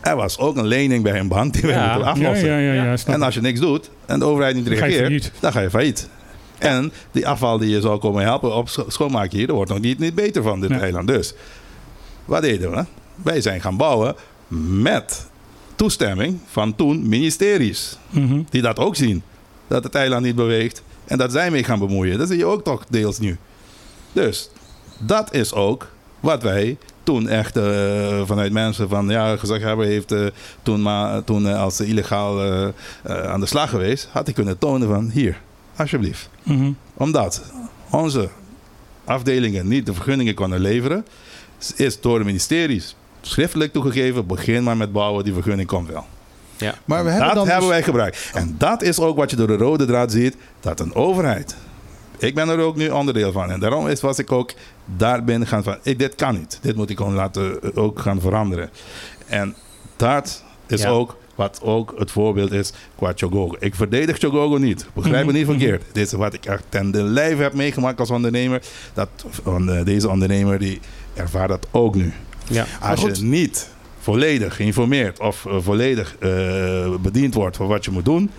er 0.00 0.16
was 0.16 0.38
ook 0.38 0.56
een 0.56 0.66
lening 0.66 1.02
bij 1.02 1.18
een 1.18 1.28
bank 1.28 1.52
die 1.52 1.62
we 1.62 1.68
Ja. 1.68 1.92
moeten 1.92 2.08
aflossen. 2.10 2.48
ja, 2.48 2.72
ja. 2.84 2.94
En 3.06 3.22
als 3.22 3.34
je 3.34 3.40
niks 3.40 3.60
doet 3.60 3.90
en 4.06 4.18
de 4.18 4.24
overheid 4.24 4.54
niet 4.54 4.64
Dan 4.66 4.76
ga 4.76 4.84
je 4.84 4.90
reageert, 4.96 5.22
failliet. 5.22 5.40
dan 5.40 5.52
ga 5.52 5.60
je 5.60 5.70
failliet. 5.70 6.08
En 6.58 6.92
die 7.10 7.28
afval 7.28 7.58
die 7.58 7.70
je 7.70 7.80
zou 7.80 7.98
komen 7.98 8.22
helpen 8.22 8.54
op 8.54 8.68
scho- 8.68 8.84
schoonmaken 8.88 9.38
hier, 9.38 9.46
daar 9.46 9.56
wordt 9.56 9.70
nog 9.70 9.80
niet, 9.80 9.98
niet 9.98 10.14
beter 10.14 10.42
van 10.42 10.60
dit 10.60 10.70
eiland. 10.70 11.08
Dus 11.08 11.34
wat 12.24 12.42
deden 12.42 12.70
we? 12.70 12.84
Wij 13.22 13.40
zijn 13.40 13.60
gaan 13.60 13.76
bouwen 13.76 14.14
met 14.80 15.26
toestemming 15.76 16.38
van 16.50 16.74
toen 16.74 17.08
ministeries. 17.08 17.98
Mhm. 18.10 18.42
Die 18.50 18.62
dat 18.62 18.78
ook 18.78 18.96
zien. 18.96 19.22
Dat 19.68 19.84
het 19.84 19.94
eiland 19.94 20.22
niet 20.24 20.34
beweegt. 20.34 20.82
En 21.04 21.18
dat 21.18 21.32
zij 21.32 21.50
mee 21.50 21.64
gaan 21.64 21.78
bemoeien. 21.78 22.18
Dat 22.18 22.28
zie 22.28 22.36
je 22.38 22.44
ook 22.44 22.64
toch 22.64 22.84
deels 22.88 23.18
nu. 23.18 23.36
Dus 24.12 24.50
dat 24.98 25.34
is 25.34 25.52
ook 25.54 25.88
wat 26.20 26.42
wij 26.42 26.76
toen 27.02 27.28
echt 27.28 27.56
eh, 27.56 28.22
vanuit 28.24 28.52
mensen 28.52 28.88
van 28.88 29.08
ja, 29.08 29.36
gezegd 29.36 29.62
hebben, 29.62 29.86
heeft 29.86 30.12
eh, 30.12 30.26
toen, 30.62 30.82
maar, 30.82 31.24
toen 31.24 31.48
eh, 31.48 31.60
als 31.60 31.80
illegaal 31.80 32.40
aan 33.04 33.40
de 33.40 33.46
slag 33.46 33.70
geweest, 33.70 34.08
had 34.12 34.28
ik 34.28 34.34
kunnen 34.34 34.58
tonen 34.58 34.88
van 34.88 35.10
hier, 35.12 35.40
alsjeblieft. 35.76 36.28
Mhm. 36.42 36.72
Omdat 36.94 37.52
onze 37.90 38.28
afdelingen 39.04 39.68
niet 39.68 39.86
de 39.86 39.94
vergunningen 39.94 40.34
konden 40.34 40.60
leveren, 40.60 41.06
is 41.76 42.00
door 42.00 42.18
de 42.18 42.24
ministeries 42.24 42.96
schriftelijk 43.20 43.72
toegegeven, 43.72 44.26
begin 44.26 44.62
maar 44.62 44.76
met 44.76 44.92
bouwen, 44.92 45.24
die 45.24 45.32
vergunning 45.32 45.68
komt 45.68 45.88
wel. 45.88 46.06
Maar 46.84 47.04
we 47.04 47.10
hebben 47.10 47.28
dat 47.28 47.36
dan 47.36 47.46
hebben 47.46 47.68
dus- 47.68 47.70
wij 47.70 47.82
gebruikt. 47.82 48.30
En 48.34 48.54
dat 48.58 48.82
is 48.82 48.98
ook 48.98 49.16
wat 49.16 49.30
je 49.30 49.36
door 49.36 49.46
de 49.46 49.56
rode 49.56 49.84
draad 49.84 50.12
ziet, 50.12 50.36
dat 50.60 50.80
een 50.80 50.94
overheid. 50.94 51.56
Ik 52.22 52.34
ben 52.34 52.48
er 52.48 52.58
ook 52.58 52.76
nu 52.76 52.88
onderdeel 52.88 53.32
van. 53.32 53.50
En 53.50 53.60
daarom 53.60 53.88
is, 53.88 54.00
was 54.00 54.18
ik 54.18 54.32
ook 54.32 54.52
daar 54.96 55.24
binnen 55.24 55.48
gaan 55.48 55.62
van, 55.62 55.76
ik, 55.82 55.98
dit 55.98 56.14
kan 56.14 56.34
niet. 56.38 56.58
Dit 56.62 56.76
moet 56.76 56.90
ik 56.90 56.96
gewoon 56.96 57.14
laten 57.14 57.62
eh, 57.62 57.70
ook 57.74 57.98
gaan 58.00 58.20
veranderen. 58.20 58.70
En 59.26 59.54
dat 59.96 60.44
is 60.66 60.82
Ja. 60.82 60.88
ook 60.88 61.16
wat 61.34 61.60
ook 61.62 61.94
het 61.98 62.10
voorbeeld 62.10 62.52
is 62.52 62.72
qua 62.96 63.12
Chogogo. 63.16 63.56
Ik 63.58 63.74
verdedig 63.74 64.18
Chogogo 64.18 64.56
niet. 64.56 64.86
Begrijp 64.94 65.26
me 65.26 65.32
niet 65.32 65.46
Mhm, 65.46 65.50
verkeerd. 65.58 65.82
Dit 65.92 66.06
is 66.06 66.12
wat 66.12 66.34
ik 66.34 66.44
echt 66.46 66.62
ten 66.68 66.90
de 66.90 67.02
lijve 67.02 67.42
heb 67.42 67.52
meegemaakt 67.54 68.00
als 68.00 68.10
ondernemer. 68.10 68.62
Dat, 68.94 69.08
van, 69.28 69.70
eh, 69.70 69.84
deze 69.84 70.08
ondernemer 70.08 70.58
die 70.58 70.80
ervaart 71.14 71.48
dat 71.48 71.66
ook 71.70 71.94
nu. 71.94 72.12
Ja. 72.48 72.66
Als 72.80 73.00
je 73.00 73.10
niet 73.24 73.68
volledig 73.98 74.56
geïnformeerd 74.56 75.20
of 75.20 75.46
eh, 75.46 75.56
volledig 75.60 76.16
bediend 77.00 77.34
wordt 77.34 77.56
voor 77.56 77.66
wat 77.66 77.84
je 77.84 77.90
moet 77.90 78.04
doen. 78.04 78.30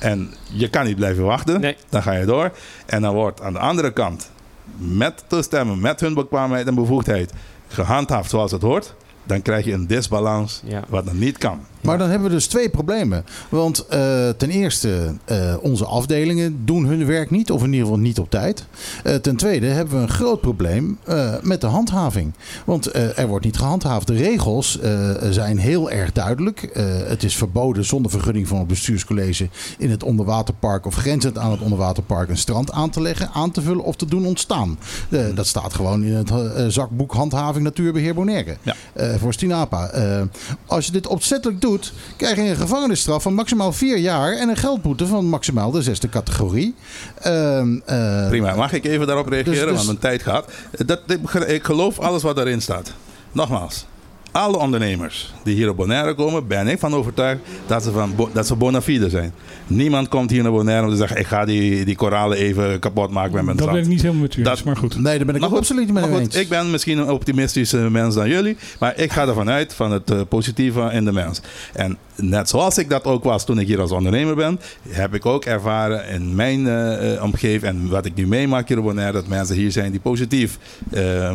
En 0.00 0.34
je 0.52 0.68
kan 0.68 0.84
niet 0.84 0.96
blijven 0.96 1.24
wachten. 1.24 1.60
Nee. 1.60 1.76
Dan 1.88 2.02
ga 2.02 2.12
je 2.12 2.24
door. 2.24 2.50
En 2.86 3.02
dan 3.02 3.14
wordt 3.14 3.40
aan 3.40 3.52
de 3.52 3.58
andere 3.58 3.92
kant 3.92 4.30
met 4.76 5.24
te 5.26 5.42
stemmen, 5.42 5.80
met 5.80 6.00
hun 6.00 6.14
bekwaamheid 6.14 6.66
en 6.66 6.74
bevoegdheid 6.74 7.32
gehandhaafd 7.68 8.30
zoals 8.30 8.52
het 8.52 8.62
hoort. 8.62 8.94
Dan 9.30 9.42
krijg 9.42 9.64
je 9.64 9.72
een 9.72 9.86
disbalans 9.86 10.60
Ja. 10.64 10.82
wat 10.88 11.04
dan 11.06 11.18
niet 11.18 11.38
kan. 11.38 11.58
Maar 11.80 11.98
dan 11.98 12.10
hebben 12.10 12.28
we 12.28 12.34
dus 12.34 12.46
twee 12.46 12.68
problemen. 12.68 13.24
Want 13.48 13.86
eh, 13.86 14.28
ten 14.28 14.50
eerste, 14.50 15.14
eh, 15.24 15.54
onze 15.60 15.84
afdelingen 15.84 16.64
doen 16.64 16.84
hun 16.84 17.06
werk 17.06 17.30
niet, 17.30 17.50
of 17.50 17.60
in 17.62 17.66
ieder 17.72 17.80
geval 17.86 17.98
niet 18.00 18.18
op 18.18 18.30
tijd. 18.30 18.64
Eh, 19.04 19.14
ten 19.14 19.36
tweede 19.36 19.66
hebben 19.66 19.94
we 19.96 20.00
een 20.02 20.08
groot 20.08 20.40
probleem 20.40 20.98
eh, 21.04 21.34
met 21.42 21.60
de 21.60 21.66
handhaving. 21.66 22.32
Want 22.64 22.86
eh, 22.86 23.18
er 23.18 23.26
wordt 23.26 23.44
niet 23.44 23.56
gehandhaafd. 23.56 24.06
De 24.06 24.14
regels 24.16 24.78
eh, 24.80 25.10
zijn 25.30 25.58
heel 25.58 25.90
erg 25.90 26.12
duidelijk. 26.12 26.62
Eh, 26.62 26.84
het 27.06 27.22
is 27.22 27.36
verboden 27.36 27.84
zonder 27.84 28.10
vergunning 28.10 28.48
van 28.48 28.58
het 28.58 28.66
bestuurscollege 28.66 29.48
in 29.78 29.90
het 29.90 30.02
onderwaterpark 30.02 30.86
of 30.86 30.94
grenzend 30.94 31.38
aan 31.38 31.50
het 31.50 31.60
onderwaterpark 31.60 32.28
een 32.28 32.36
strand 32.38 32.72
aan 32.72 32.90
te 32.90 33.00
leggen, 33.02 33.30
aan 33.32 33.50
te 33.50 33.62
vullen 33.62 33.84
of 33.84 33.96
te 33.96 34.06
doen 34.06 34.26
ontstaan. 34.26 34.78
Eh, 35.08 35.20
dat 35.34 35.46
staat 35.46 35.74
gewoon 35.74 36.04
in 36.04 36.14
het 36.14 36.32
zakboek 36.72 37.12
handhaving 37.12 37.64
natuurbeheer 37.64 38.14
Bonaire. 38.14 38.56
Ja. 38.62 38.74
Voor 39.20 39.32
Stinapa. 39.32 39.88
Eh, 39.88 40.22
als 40.66 40.86
je 40.86 40.92
dit 40.92 41.06
opzettelijk 41.06 41.60
doet, 41.60 41.92
krijg 42.16 42.36
je 42.36 42.42
een 42.42 42.56
gevangenisstraf 42.56 43.22
van 43.22 43.34
maximaal 43.34 43.72
vier 43.72 43.98
jaar 43.98 44.32
en 44.32 44.48
een 44.48 44.56
geldboete 44.56 45.06
van 45.06 45.26
maximaal 45.26 45.70
de 45.70 45.82
zesde 45.82 46.08
categorie. 46.08 46.74
Ehm, 47.20 47.78
eh, 47.84 48.28
Prima, 48.28 48.54
mag 48.54 48.72
ik 48.72 48.84
even 48.84 49.06
daarop 49.06 49.28
reageren? 49.28 49.66
dus- 49.66 49.74
Want 49.74 49.86
mijn 49.86 49.98
tijd 49.98 50.22
gaat. 50.22 50.50
Dat, 50.86 51.00
ik 51.46 51.64
geloof 51.64 51.98
alles 51.98 52.22
wat 52.22 52.36
daarin 52.36 52.62
staat. 52.62 52.92
Nogmaals, 53.32 53.86
alle 54.32 54.56
ondernemers 54.58 55.32
die 55.44 55.54
hier 55.54 55.68
op 55.68 55.76
Bonaire 55.76 56.14
komen, 56.14 56.46
ben 56.46 56.68
ik 56.68 56.78
van 56.78 56.94
overtuigd 56.94 57.40
dat 57.66 57.82
ze, 57.82 57.90
van, 57.92 58.14
dat 58.32 58.46
ze 58.46 58.54
bona 58.54 58.82
fide 58.82 59.08
zijn. 59.08 59.32
Niemand 59.66 60.08
komt 60.08 60.30
hier 60.30 60.42
naar 60.42 60.52
Bonaire 60.52 60.84
om 60.84 60.90
te 60.90 60.96
zeggen: 60.96 61.18
ik 61.18 61.26
ga 61.26 61.44
die, 61.44 61.84
die 61.84 61.96
koralen 61.96 62.38
even 62.38 62.78
kapot 62.78 63.10
maken 63.10 63.34
met 63.34 63.44
mijn 63.44 63.56
Dat 63.56 63.66
zand. 63.66 63.76
ben 63.76 63.86
ik 63.86 63.92
niet 63.92 64.00
helemaal 64.02 64.22
met 64.22 64.36
u 64.36 64.42
Dat- 64.42 64.52
eens, 64.52 64.62
maar 64.62 64.76
goed. 64.76 64.94
nee, 64.94 65.16
daar 65.16 65.26
ben 65.26 65.34
ik 65.34 65.40
Maar 65.40 65.50
ook 65.50 65.56
goed, 65.56 65.58
absoluut 65.58 65.84
niet 65.92 66.04
mee 66.10 66.20
eens. 66.20 66.34
ik 66.34 66.48
ben 66.48 66.70
misschien 66.70 66.98
een 66.98 67.10
optimistische 67.10 67.76
mens 67.90 68.14
dan 68.14 68.28
jullie, 68.28 68.56
maar 68.78 68.98
ik 68.98 69.12
ga 69.12 69.26
ervan 69.26 69.50
uit 69.50 69.74
van 69.74 69.92
het 69.92 70.10
eh, 70.10 70.20
positieve 70.28 70.90
in 70.92 71.04
de 71.04 71.12
mens. 71.12 71.40
En 71.72 71.96
net 72.20 72.48
zoals 72.48 72.78
ik 72.78 72.88
dat 72.90 73.04
ook 73.04 73.24
was 73.24 73.44
toen 73.44 73.58
ik 73.58 73.66
hier 73.66 73.80
als 73.80 73.90
ondernemer 73.90 74.34
ben, 74.34 74.60
heb 74.88 75.14
ik 75.14 75.26
ook 75.26 75.44
ervaren 75.44 76.08
in 76.08 76.34
mijn 76.34 76.66
eh, 76.66 77.14
eh, 77.14 77.22
omgeving 77.22 77.62
en 77.62 77.88
wat 77.88 78.04
ik 78.04 78.14
nu 78.14 78.26
meemaak 78.26 78.68
hier 78.68 78.78
op 78.78 78.84
Bonaire, 78.84 79.12
dat 79.12 79.26
mensen 79.26 79.56
hier 79.56 79.72
zijn 79.72 79.90
die 79.90 80.00
positief 80.00 80.58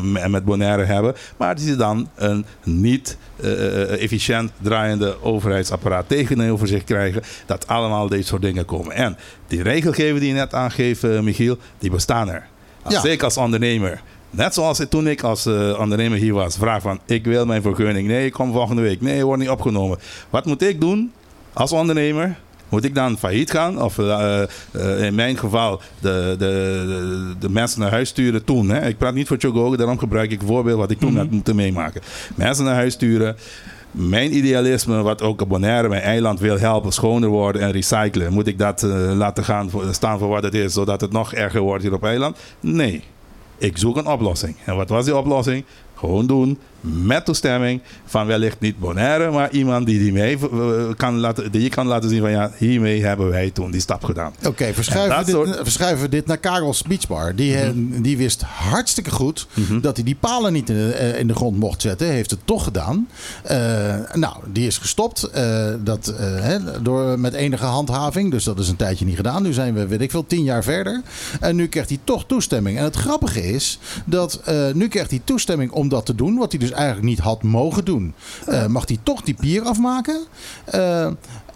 m- 0.01 0.31
met 0.31 0.45
Bonaire 0.45 0.83
hebben, 0.83 1.15
maar 1.38 1.55
die 1.55 1.75
dan 1.75 2.09
een 2.15 2.45
niet 2.63 3.17
efficiënt 3.99 4.51
draaiende 4.61 5.23
overheidsapparaat 5.23 6.07
tegenover 6.07 6.67
zich 6.67 6.83
krijgen, 6.83 7.21
dat 7.45 7.67
allemaal 7.67 8.07
deze 8.09 8.27
soort 8.27 8.41
dingen 8.41 8.65
komen. 8.65 8.93
En 8.95 9.17
die 9.47 9.63
regelgeving 9.63 10.19
die 10.19 10.27
je 10.27 10.33
net 10.33 10.53
aangeeft, 10.53 11.03
Michiel, 11.21 11.57
die 11.79 11.89
bestaan 11.91 12.29
er. 12.29 12.45
Als 12.83 13.01
Ja. 13.03 13.09
ik 13.09 13.23
als 13.23 13.38
ondernemer, 13.38 14.01
net 14.36 14.53
zoals 14.53 14.79
ik- 14.79 14.89
toen 14.89 15.07
ik 15.07 15.21
als 15.23 15.45
eh, 15.45 15.79
ondernemer 15.79 16.17
hier 16.17 16.33
was, 16.33 16.57
vraag 16.57 16.81
van 16.81 16.99
ik 17.05 17.25
wil 17.25 17.45
mijn 17.45 17.61
vergunning. 17.61 18.07
Nee, 18.07 18.25
ik 18.25 18.31
kom 18.33 18.51
volgende 18.51 18.81
week. 18.81 19.01
Nee, 19.01 19.25
wordt 19.25 19.41
niet 19.41 19.49
opgenomen. 19.51 19.97
Wat 20.29 20.45
moet 20.45 20.61
ik 20.61 20.81
doen 20.81 21.11
als 21.53 21.71
ondernemer? 21.71 22.36
Moet 22.69 22.83
ik 22.83 22.95
dan 22.95 23.17
failliet 23.17 23.51
gaan? 23.51 23.81
Of 23.81 23.97
eh, 23.97 24.41
eh, 24.71 25.03
in 25.03 25.15
mijn 25.15 25.38
geval 25.38 25.81
de, 25.99 26.36
de, 26.38 26.83
de, 26.88 27.33
de 27.39 27.49
mensen 27.49 27.79
naar 27.79 27.91
huis 27.91 28.09
sturen 28.09 28.43
toen. 28.43 28.69
Hè? 28.69 28.88
Ik 28.88 28.97
praat 28.97 29.13
niet 29.13 29.27
voor 29.27 29.38
Chogogo, 29.39 29.75
daarom 29.75 29.97
gebruik 29.97 30.31
ik 30.31 30.41
een 30.41 30.47
voorbeeld 30.47 30.77
wat 30.77 30.91
ik 30.91 30.99
toen 30.99 31.09
Mhm. 31.11 31.19
had 31.19 31.29
moeten 31.31 31.55
meemaken. 31.55 32.01
Mensen 32.36 32.65
naar 32.65 32.75
huis 32.75 32.93
sturen. 32.93 33.36
Mijn 33.91 34.36
idealisme, 34.36 35.01
wat 35.01 35.21
ook 35.21 35.47
Bonaire, 35.47 35.88
mijn 35.89 36.01
eiland 36.01 36.39
wil 36.39 36.59
helpen 36.59 36.91
schoner 36.91 37.29
worden 37.29 37.61
en 37.61 37.71
recyclen. 37.71 38.33
Moet 38.33 38.47
ik 38.47 38.57
dat 38.57 38.81
laten 39.13 39.43
gaan 39.43 39.69
voor, 39.69 39.83
staan 39.93 40.19
voor 40.19 40.27
wat 40.27 40.43
het 40.43 40.53
is, 40.53 40.73
zodat 40.73 41.01
het 41.01 41.11
nog 41.11 41.33
erger 41.33 41.61
wordt 41.61 41.83
hier 41.83 41.93
op 41.93 42.03
eiland? 42.03 42.38
Nee. 42.59 43.03
Ik 43.57 43.77
zoek 43.77 43.97
een 43.97 44.07
oplossing. 44.07 44.55
En 44.65 44.75
wat 44.75 44.89
was 44.89 45.05
die 45.05 45.17
oplossing? 45.17 45.65
Gewoon 45.95 46.27
doen 46.27 46.59
met 46.86 47.25
toestemming 47.25 47.81
van 48.05 48.25
wellicht 48.27 48.59
niet 48.59 48.79
Bonaire, 48.79 49.31
maar 49.31 49.51
iemand 49.51 49.86
die, 49.86 49.99
die, 49.99 50.11
mee, 50.13 50.38
eh, 50.38 50.49
kan 50.95 51.17
laten, 51.17 51.51
die 51.51 51.61
je 51.61 51.69
kan 51.69 51.88
laten 51.88 52.09
zien 52.09 52.19
van 52.21 52.31
ja, 52.31 52.51
hiermee 52.57 53.03
hebben 53.05 53.29
wij 53.29 53.49
toen 53.51 53.71
die 53.71 53.81
stap 53.81 54.03
gedaan. 54.03 54.33
Oké, 54.45 54.73
verschuiven, 54.73 55.25
soort- 55.25 55.55
verschuiven 55.61 56.03
we 56.03 56.09
dit 56.09 56.25
naar 56.25 56.38
Karels 56.38 56.81
Beachbar. 56.83 57.36
Die, 57.36 57.57
eh, 57.57 57.69
die 58.01 58.17
wist 58.17 58.41
hartstikke 58.41 59.11
goed 59.11 59.47
dat 59.81 59.95
hij 59.95 60.05
die 60.05 60.15
palen 60.19 60.53
niet 60.53 60.69
in 60.69 60.75
de, 60.75 60.91
eh, 60.93 61.19
in 61.19 61.27
de 61.27 61.36
grond 61.36 61.57
mocht 61.59 61.81
zetten. 61.81 62.07
Heeft 62.07 62.29
het 62.29 62.39
toch 62.45 62.63
gedaan. 62.63 63.07
Nou, 64.13 64.36
die 64.51 64.67
is 64.67 64.77
gestopt 64.77 65.29
dat, 65.83 66.13
door, 66.81 67.19
met 67.19 67.33
enige 67.33 67.65
handhaving. 67.65 68.31
Dus 68.31 68.43
dat 68.43 68.59
is 68.59 68.69
een 68.69 68.75
tijdje 68.75 69.05
niet 69.05 69.15
gedaan. 69.15 69.43
Nu 69.43 69.53
zijn 69.53 69.73
we, 69.73 69.88
weet 69.88 70.01
ik 70.01 70.11
veel, 70.11 70.25
tien 70.27 70.43
jaar 70.43 70.63
verder. 70.63 71.01
En 71.39 71.55
nu 71.55 71.67
krijgt 71.67 71.89
hij 71.89 71.99
toch 72.03 72.25
toestemming. 72.25 72.77
En 72.77 72.83
het 72.83 72.95
grappige 72.95 73.43
is 73.53 73.79
dat 74.05 74.41
nu 74.73 74.88
krijgt 74.88 75.09
hij 75.09 75.21
toestemming 75.23 75.71
om 75.71 75.89
dat 75.89 76.05
te 76.05 76.15
doen. 76.15 76.36
Wat 76.38 76.51
hij 76.51 76.59
dus 76.59 76.71
eigenlijk 76.76 77.07
niet 77.07 77.19
had 77.19 77.43
mogen 77.43 77.86
doen. 77.86 78.13
Eh, 78.45 78.65
mag 78.65 78.88
hij 78.88 78.97
toch 79.03 79.21
die 79.21 79.34
pier 79.34 79.61
afmaken. 79.63 80.26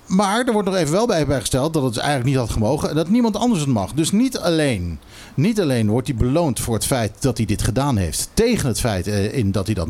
Maar 0.09 0.45
er 0.47 0.53
wordt 0.53 0.67
nog 0.67 0.77
even 0.77 0.91
wel 0.93 1.07
bij 1.07 1.25
bijgesteld 1.25 1.73
dat 1.73 1.83
het 1.83 1.93
dus 1.93 2.01
eigenlijk 2.03 2.29
niet 2.31 2.39
had 2.39 2.49
gemogen 2.49 2.89
en 2.89 2.95
dat 2.95 3.09
niemand 3.09 3.35
anders 3.35 3.59
het 3.61 3.69
mag. 3.69 3.93
Dus 3.93 4.11
niet 4.11 4.37
alleen, 4.37 4.99
niet 5.33 5.61
alleen 5.61 5.87
wordt 5.89 6.07
hij 6.07 6.15
beloond 6.17 6.59
voor 6.59 6.73
het 6.73 6.85
feit 6.85 7.11
dat 7.19 7.37
hij 7.37 7.45
dit 7.45 7.61
gedaan 7.61 7.97
heeft. 7.97 8.29
Tegen 8.33 8.67
het 8.67 8.79
feit 8.79 9.07
eh, 9.07 9.37
in 9.37 9.51
dat 9.51 9.65
hij 9.65 9.75
dat 9.75 9.87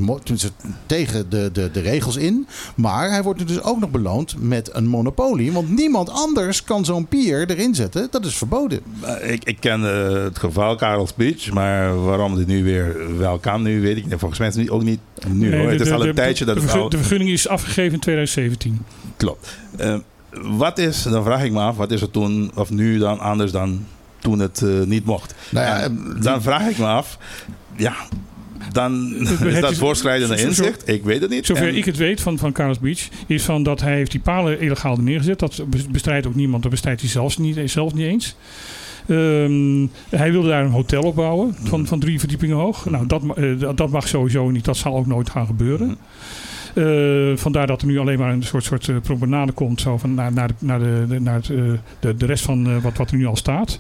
tegen 0.86 1.30
de, 1.30 1.50
de, 1.54 1.70
de 1.72 1.80
regels 1.80 2.16
in. 2.16 2.48
Maar 2.76 3.10
hij 3.10 3.24
wordt 3.24 3.48
dus 3.48 3.62
ook 3.62 3.80
nog 3.80 3.90
beloond 3.90 4.36
met 4.40 4.70
een 4.76 4.88
monopolie. 4.88 5.52
Want 5.52 5.70
niemand 5.76 6.10
anders 6.10 6.64
kan 6.64 6.86
zo'n 6.86 7.08
pier 7.08 7.50
erin 7.50 7.76
zetten. 7.76 8.08
Dat 8.12 8.26
is 8.26 8.36
verboden. 8.36 8.80
Ik, 9.22 9.44
ik 9.44 9.58
ken 9.60 9.84
eh, 9.86 10.24
het 10.24 10.40
geval 10.40 10.76
Karel 10.76 11.08
Beach, 11.16 11.52
maar 11.52 12.04
waarom 12.04 12.36
dit 12.36 12.48
nu 12.48 12.64
weer 12.64 13.18
wel 13.18 13.38
kan, 13.38 13.62
nu 13.62 13.82
weet 13.82 13.98
ik 13.98 14.06
niet. 14.06 14.20
Volgens 14.20 14.40
mij 14.40 14.48
is 14.50 14.56
het 14.56 14.70
ook 14.70 14.84
niet 14.84 15.00
nu 15.28 15.50
Nee, 15.50 15.60
hoor. 15.60 15.68
de- 15.68 15.74
Het 15.78 15.82
is 15.86 15.92
al 15.92 16.02
een 16.02 16.08
de- 16.08 16.14
tijdje 16.14 16.46
dat 16.46 16.56
de, 16.56 16.62
het 16.62 16.72
al 16.72 16.90
de 16.90 16.98
vergunning 16.98 17.30
is 17.30 17.48
afgegeven 17.48 17.94
in 17.94 18.00
2017. 18.00 18.80
Klopt. 19.20 19.58
Eh, 19.78 19.96
wat 20.32 20.78
is, 20.78 21.04
dan 21.04 21.24
vraag 21.24 21.44
ik 21.44 21.52
me 21.52 21.60
af, 21.60 21.78
wat 21.78 21.92
is 21.92 22.02
er 22.02 22.12
toen 22.12 22.52
of 22.56 22.70
nu 22.70 22.98
dan 22.98 23.20
anders 23.20 23.52
dan 23.52 23.86
toen 24.20 24.40
het 24.40 24.62
eh, 24.62 24.70
niet 24.86 25.06
mocht? 25.06 25.36
Nou 25.50 25.66
ja, 25.66 25.80
En 25.80 26.14
eh, 26.16 26.24
dan 26.24 26.42
vraag 26.42 26.68
ik 26.70 26.78
me 26.78 26.86
af, 26.86 27.18
ja, 27.76 27.96
dan 28.72 29.14
is 29.46 29.60
dat 29.60 29.76
voorschrijdende 29.76 30.42
inzicht. 30.42 30.88
Ik 30.88 31.04
weet 31.04 31.22
het 31.22 31.30
niet. 31.30 31.46
Zover 31.46 31.68
En- 31.68 31.76
ik 31.76 31.86
het 31.86 31.98
weet 31.98 32.22
van, 32.22 32.38
van 32.38 32.52
Carlos 32.52 32.80
Beach, 32.80 33.08
is 33.28 33.44
van 33.44 33.64
dat 33.64 33.82
hij 33.82 33.96
heeft 33.96 34.12
die 34.12 34.20
palen 34.20 34.60
illegaal 34.60 34.96
er 34.96 35.04
neergezet. 35.04 35.40
Dat 35.40 35.62
bestrijdt 35.92 36.28
ook 36.28 36.36
niemand, 36.36 36.62
dat 36.62 36.72
bestrijdt 36.72 37.02
hij 37.02 37.10
zelfs 37.10 37.38
niet, 37.38 37.72
zelf 37.72 37.94
niet 37.94 38.06
eens. 38.06 38.36
Ehm, 39.08 39.88
hij 40.10 40.32
wilde 40.32 40.48
daar 40.48 40.64
een 40.64 40.72
hotel 40.72 41.04
op 41.04 41.16
bouwen 41.16 41.56
van, 41.64 41.88
van 41.88 42.00
drie 42.00 42.20
verdiepingen 42.20 42.56
hoog. 42.58 42.86
Nou, 42.90 43.08
dat, 43.08 43.22
dat, 43.60 43.78
dat 43.78 43.90
mag 43.90 44.08
sowieso 44.08 44.50
niet. 44.50 44.66
Dat 44.66 44.78
zal 44.78 44.96
ook 44.96 45.08
nooit 45.08 45.30
gaan 45.30 45.46
gebeuren. 45.46 45.98
Eh, 46.76 47.38
vandaar 47.38 47.68
dat 47.68 47.82
er 47.82 47.88
nu 47.88 48.00
alleen 48.00 48.20
maar 48.20 48.34
een 48.34 48.44
soort, 48.44 48.64
soort 48.64 48.88
eh, 48.90 48.96
promenade 49.04 49.52
komt 49.52 49.82
zo 49.82 49.98
van 49.98 50.14
naar, 50.14 50.34
naar, 50.34 50.48
de, 50.48 50.54
naar, 50.60 50.80
de, 50.80 51.06
de- 51.08 51.20
naar 51.20 51.36
het, 51.36 51.50
eh, 51.50 51.58
de, 52.00 52.16
de 52.18 52.26
rest 52.26 52.44
van 52.44 52.82
wat, 52.82 52.98
wat 52.98 53.12
er 53.12 53.18
nu 53.18 53.26
al 53.26 53.36
staat. 53.36 53.80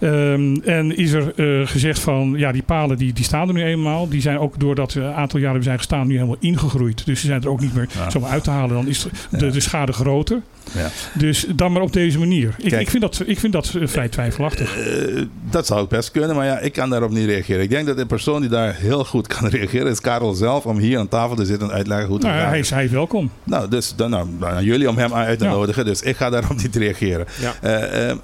Ehm, 0.00 0.54
en 0.64 0.96
is 0.96 1.12
er 1.12 1.32
gezegd 1.68 1.98
van, 2.00 2.34
ja, 2.36 2.52
die 2.52 2.62
palen 2.62 2.96
die, 2.98 3.12
die 3.12 3.24
staan 3.24 3.48
er 3.48 3.54
nu 3.54 3.62
eenmaal. 3.64 4.08
Die 4.08 4.20
zijn 4.20 4.38
ook 4.38 4.60
doordat 4.60 4.92
ze 4.92 5.00
een 5.00 5.12
aantal 5.12 5.40
jaren 5.40 5.62
zijn 5.62 5.76
gestaan 5.78 6.06
nu 6.06 6.14
helemaal 6.14 6.36
ingegroeid. 6.40 6.96
Dus 7.06 7.20
die 7.20 7.30
zijn 7.30 7.42
er 7.42 7.48
ook 7.48 7.60
niet 7.60 7.74
meer 7.74 7.88
Ja. 7.94 8.10
zomaar 8.10 8.30
uit 8.30 8.44
te 8.44 8.50
halen. 8.50 8.74
Dan 8.74 8.86
is 8.86 9.02
de, 9.30 9.46
Ja. 9.46 9.52
de 9.52 9.60
schade 9.60 9.92
groter. 9.92 10.40
Ja. 10.72 10.88
Dus 11.14 11.46
dan 11.54 11.72
maar 11.72 11.82
op 11.82 11.92
deze 11.92 12.18
manier. 12.18 12.54
Ik, 12.58 12.68
Kijk. 12.70 12.82
ik 12.82 12.90
vind 12.90 13.02
dat, 13.02 13.22
ik 13.26 13.38
vind 13.38 13.52
dat 13.52 13.74
eh, 13.74 13.86
vrij 13.86 14.08
twijfelachtig. 14.08 14.76
Eh, 14.78 15.22
dat 15.50 15.66
zou 15.66 15.82
ik 15.82 15.88
best 15.88 16.10
kunnen, 16.10 16.36
maar 16.36 16.46
ja, 16.46 16.58
ik 16.58 16.72
kan 16.72 16.90
daarop 16.90 17.10
niet 17.10 17.26
reageren. 17.26 17.62
Ik 17.62 17.70
denk 17.70 17.86
dat 17.86 17.96
de 17.96 18.06
persoon 18.06 18.40
die 18.40 18.50
daar 18.50 18.74
heel 18.74 19.04
goed 19.04 19.26
kan 19.26 19.48
reageren 19.58 19.90
is 19.90 20.00
Karel 20.00 20.32
zelf 20.34 20.66
om 20.66 20.78
hier 20.78 20.98
aan 20.98 21.08
tafel 21.08 21.36
te 21.36 21.44
zitten 21.44 21.68
en 21.68 21.74
uitleggen 21.74 22.06
hoe 22.06 22.16
het 22.16 22.24
Nou, 22.26 22.38
gaat. 22.38 22.48
hij, 22.48 22.58
is, 22.58 22.70
hij 22.70 22.84
is 22.84 22.90
welkom. 22.90 23.30
Nou, 23.44 23.68
dus 23.68 23.94
dan, 23.96 24.10
nou, 24.10 24.28
aan 24.44 24.64
jullie 24.64 24.88
om 24.88 24.96
hem 24.98 25.14
uit 25.14 25.38
te 25.38 25.44
Ja. 25.44 25.50
nodigen, 25.50 25.84
dus 25.84 26.02
ik 26.02 26.16
ga 26.16 26.30
daarop 26.30 26.56
niet 26.62 26.76
reageren. 26.76 27.26
Ja. 27.40 27.54
Eh, 27.60 27.82
eh, 27.82 28.10
eh, 28.10 28.16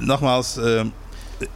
nogmaals, 0.00 0.56
eh, 0.56 0.80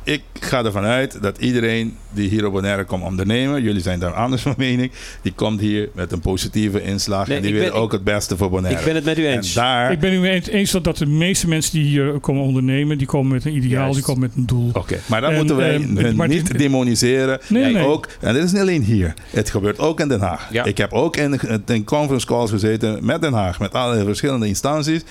ik 0.05 0.22
ga 0.41 0.64
ervan 0.64 0.85
uit 0.85 1.22
dat 1.22 1.39
iedereen 1.39 1.97
die 2.11 2.28
hier 2.28 2.47
op 2.47 2.53
Bonaire 2.53 2.85
komt 2.85 3.03
ondernemen, 3.05 3.62
jullie 3.62 3.83
zijn 3.83 3.99
daar 3.99 4.12
anders 4.14 4.43
van 4.43 4.55
mening, 4.57 4.91
die 5.22 5.33
komt 5.33 5.61
hier 5.61 5.89
met 5.95 6.12
een 6.12 6.20
positieve 6.20 6.83
inslag 6.83 7.26
Nee, 7.26 7.37
en 7.37 7.43
die 7.43 7.55
wil 7.55 7.70
ook 7.70 7.93
het 7.93 8.05
beste 8.05 8.37
voor 8.37 8.51
Bonaire. 8.51 8.78
Ik 8.78 8.85
ben 8.85 8.95
het 8.95 9.05
met 9.05 9.18
u 9.18 9.26
en 9.26 9.33
eens. 9.37 9.53
daar... 9.55 9.93
Ik 9.93 10.01
ben 10.01 10.12
u 10.12 10.28
eens- 10.28 10.49
eens 10.49 10.70
dat, 10.70 10.85
dat 10.85 10.97
de 10.97 11.07
meeste 11.07 11.49
mensen 11.49 11.72
die 11.72 11.85
hier 11.85 12.20
komen 12.20 12.43
ondernemen, 12.43 12.99
die 12.99 13.07
komen 13.07 13.33
met 13.33 13.45
een 13.45 13.57
ideaal, 13.57 13.80
Juist. 13.83 13.95
die 13.95 14.05
komen 14.05 14.20
met 14.20 14.33
een 14.37 14.47
doel. 14.47 14.70
Oké, 14.72 14.99
maar 15.07 15.20
dan 15.20 15.30
En, 15.30 15.37
moeten 15.37 15.57
wij 15.57 15.74
ehm, 15.74 15.97
hun 15.97 16.28
niet 16.28 16.59
demoniseren. 16.59 17.41
Nee, 17.49 17.62
En 17.64 17.72
nee. 17.72 17.85
Ook, 17.87 18.09
en 18.20 18.35
dit 18.35 18.45
is 18.45 18.53
niet 18.53 18.61
alleen 18.61 18.83
hier. 18.83 19.14
Het 19.30 19.51
gebeurt 19.51 19.78
ook 19.78 20.01
in 20.01 20.09
Den 20.09 20.20
Haag. 20.20 20.49
Ja. 20.53 20.64
Ik 20.64 20.78
heb 20.78 20.93
ook 20.93 21.16
in, 21.16 21.41
in 21.66 21.85
conference 21.85 22.26
calls 22.26 22.51
gezeten 22.51 23.05
met 23.05 23.20
Den 23.22 23.33
Haag, 23.33 23.59
met 23.59 23.72
alle 23.72 24.05
verschillende 24.05 24.47
instanties. 24.47 25.03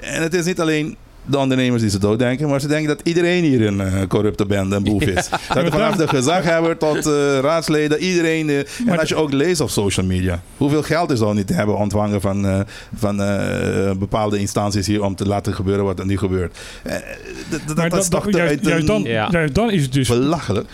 En 0.00 0.22
het 0.22 0.34
is 0.34 0.44
niet 0.44 0.60
alleen 0.60 0.96
de 1.26 1.38
ondernemers 1.38 1.82
die 1.82 1.90
ze 1.90 1.98
dooddenken, 1.98 2.48
maar 2.48 2.60
ze 2.60 2.66
denken 2.68 2.88
dat 2.88 3.00
iedereen 3.02 3.44
hier 3.44 3.66
een 3.66 3.80
eh, 3.80 4.06
corrupte 4.08 4.46
bende, 4.46 4.76
een 4.76 4.82
boef 4.82 5.02
is. 5.02 5.28
Dat 5.54 5.68
vanaf 5.68 5.96
de 5.96 6.08
gezaghebber 6.08 6.76
tot 6.78 7.06
eh, 7.06 7.38
raadsleden, 7.40 7.98
iedereen. 7.98 8.48
eh, 8.48 8.58
en 8.58 8.64
Maar- 8.86 8.98
als 8.98 9.08
je 9.08 9.14
ook 9.14 9.32
leest 9.32 9.60
op 9.60 9.70
social 9.70 10.06
media, 10.06 10.42
hoeveel 10.56 10.82
geld 10.82 11.10
is 11.10 11.20
al 11.20 11.32
niet 11.32 11.46
te 11.46 11.52
hebben 11.54 11.76
ontvangen 11.78 12.20
van, 12.20 12.64
van 12.96 13.22
eh, 13.22 13.90
bepaalde 13.98 14.38
instanties 14.38 14.86
hier 14.86 15.02
om 15.04 15.14
te 15.14 15.26
laten 15.26 15.54
gebeuren 15.54 15.84
wat 15.84 15.98
er 15.98 16.06
nu 16.06 16.18
gebeurt. 16.18 16.58
Eh, 16.82 16.94
dat, 17.66 17.76
dat, 17.90 18.00
is 18.00 18.08
toch 18.08 18.30
juist, 18.30 18.86
dan, 18.86 19.02
Ja. 19.02 19.28
juist 19.30 19.54
dan 19.54 19.70
is 19.70 19.82
het 19.82 19.92
dus 19.92 20.08
belachelijk. 20.08 20.68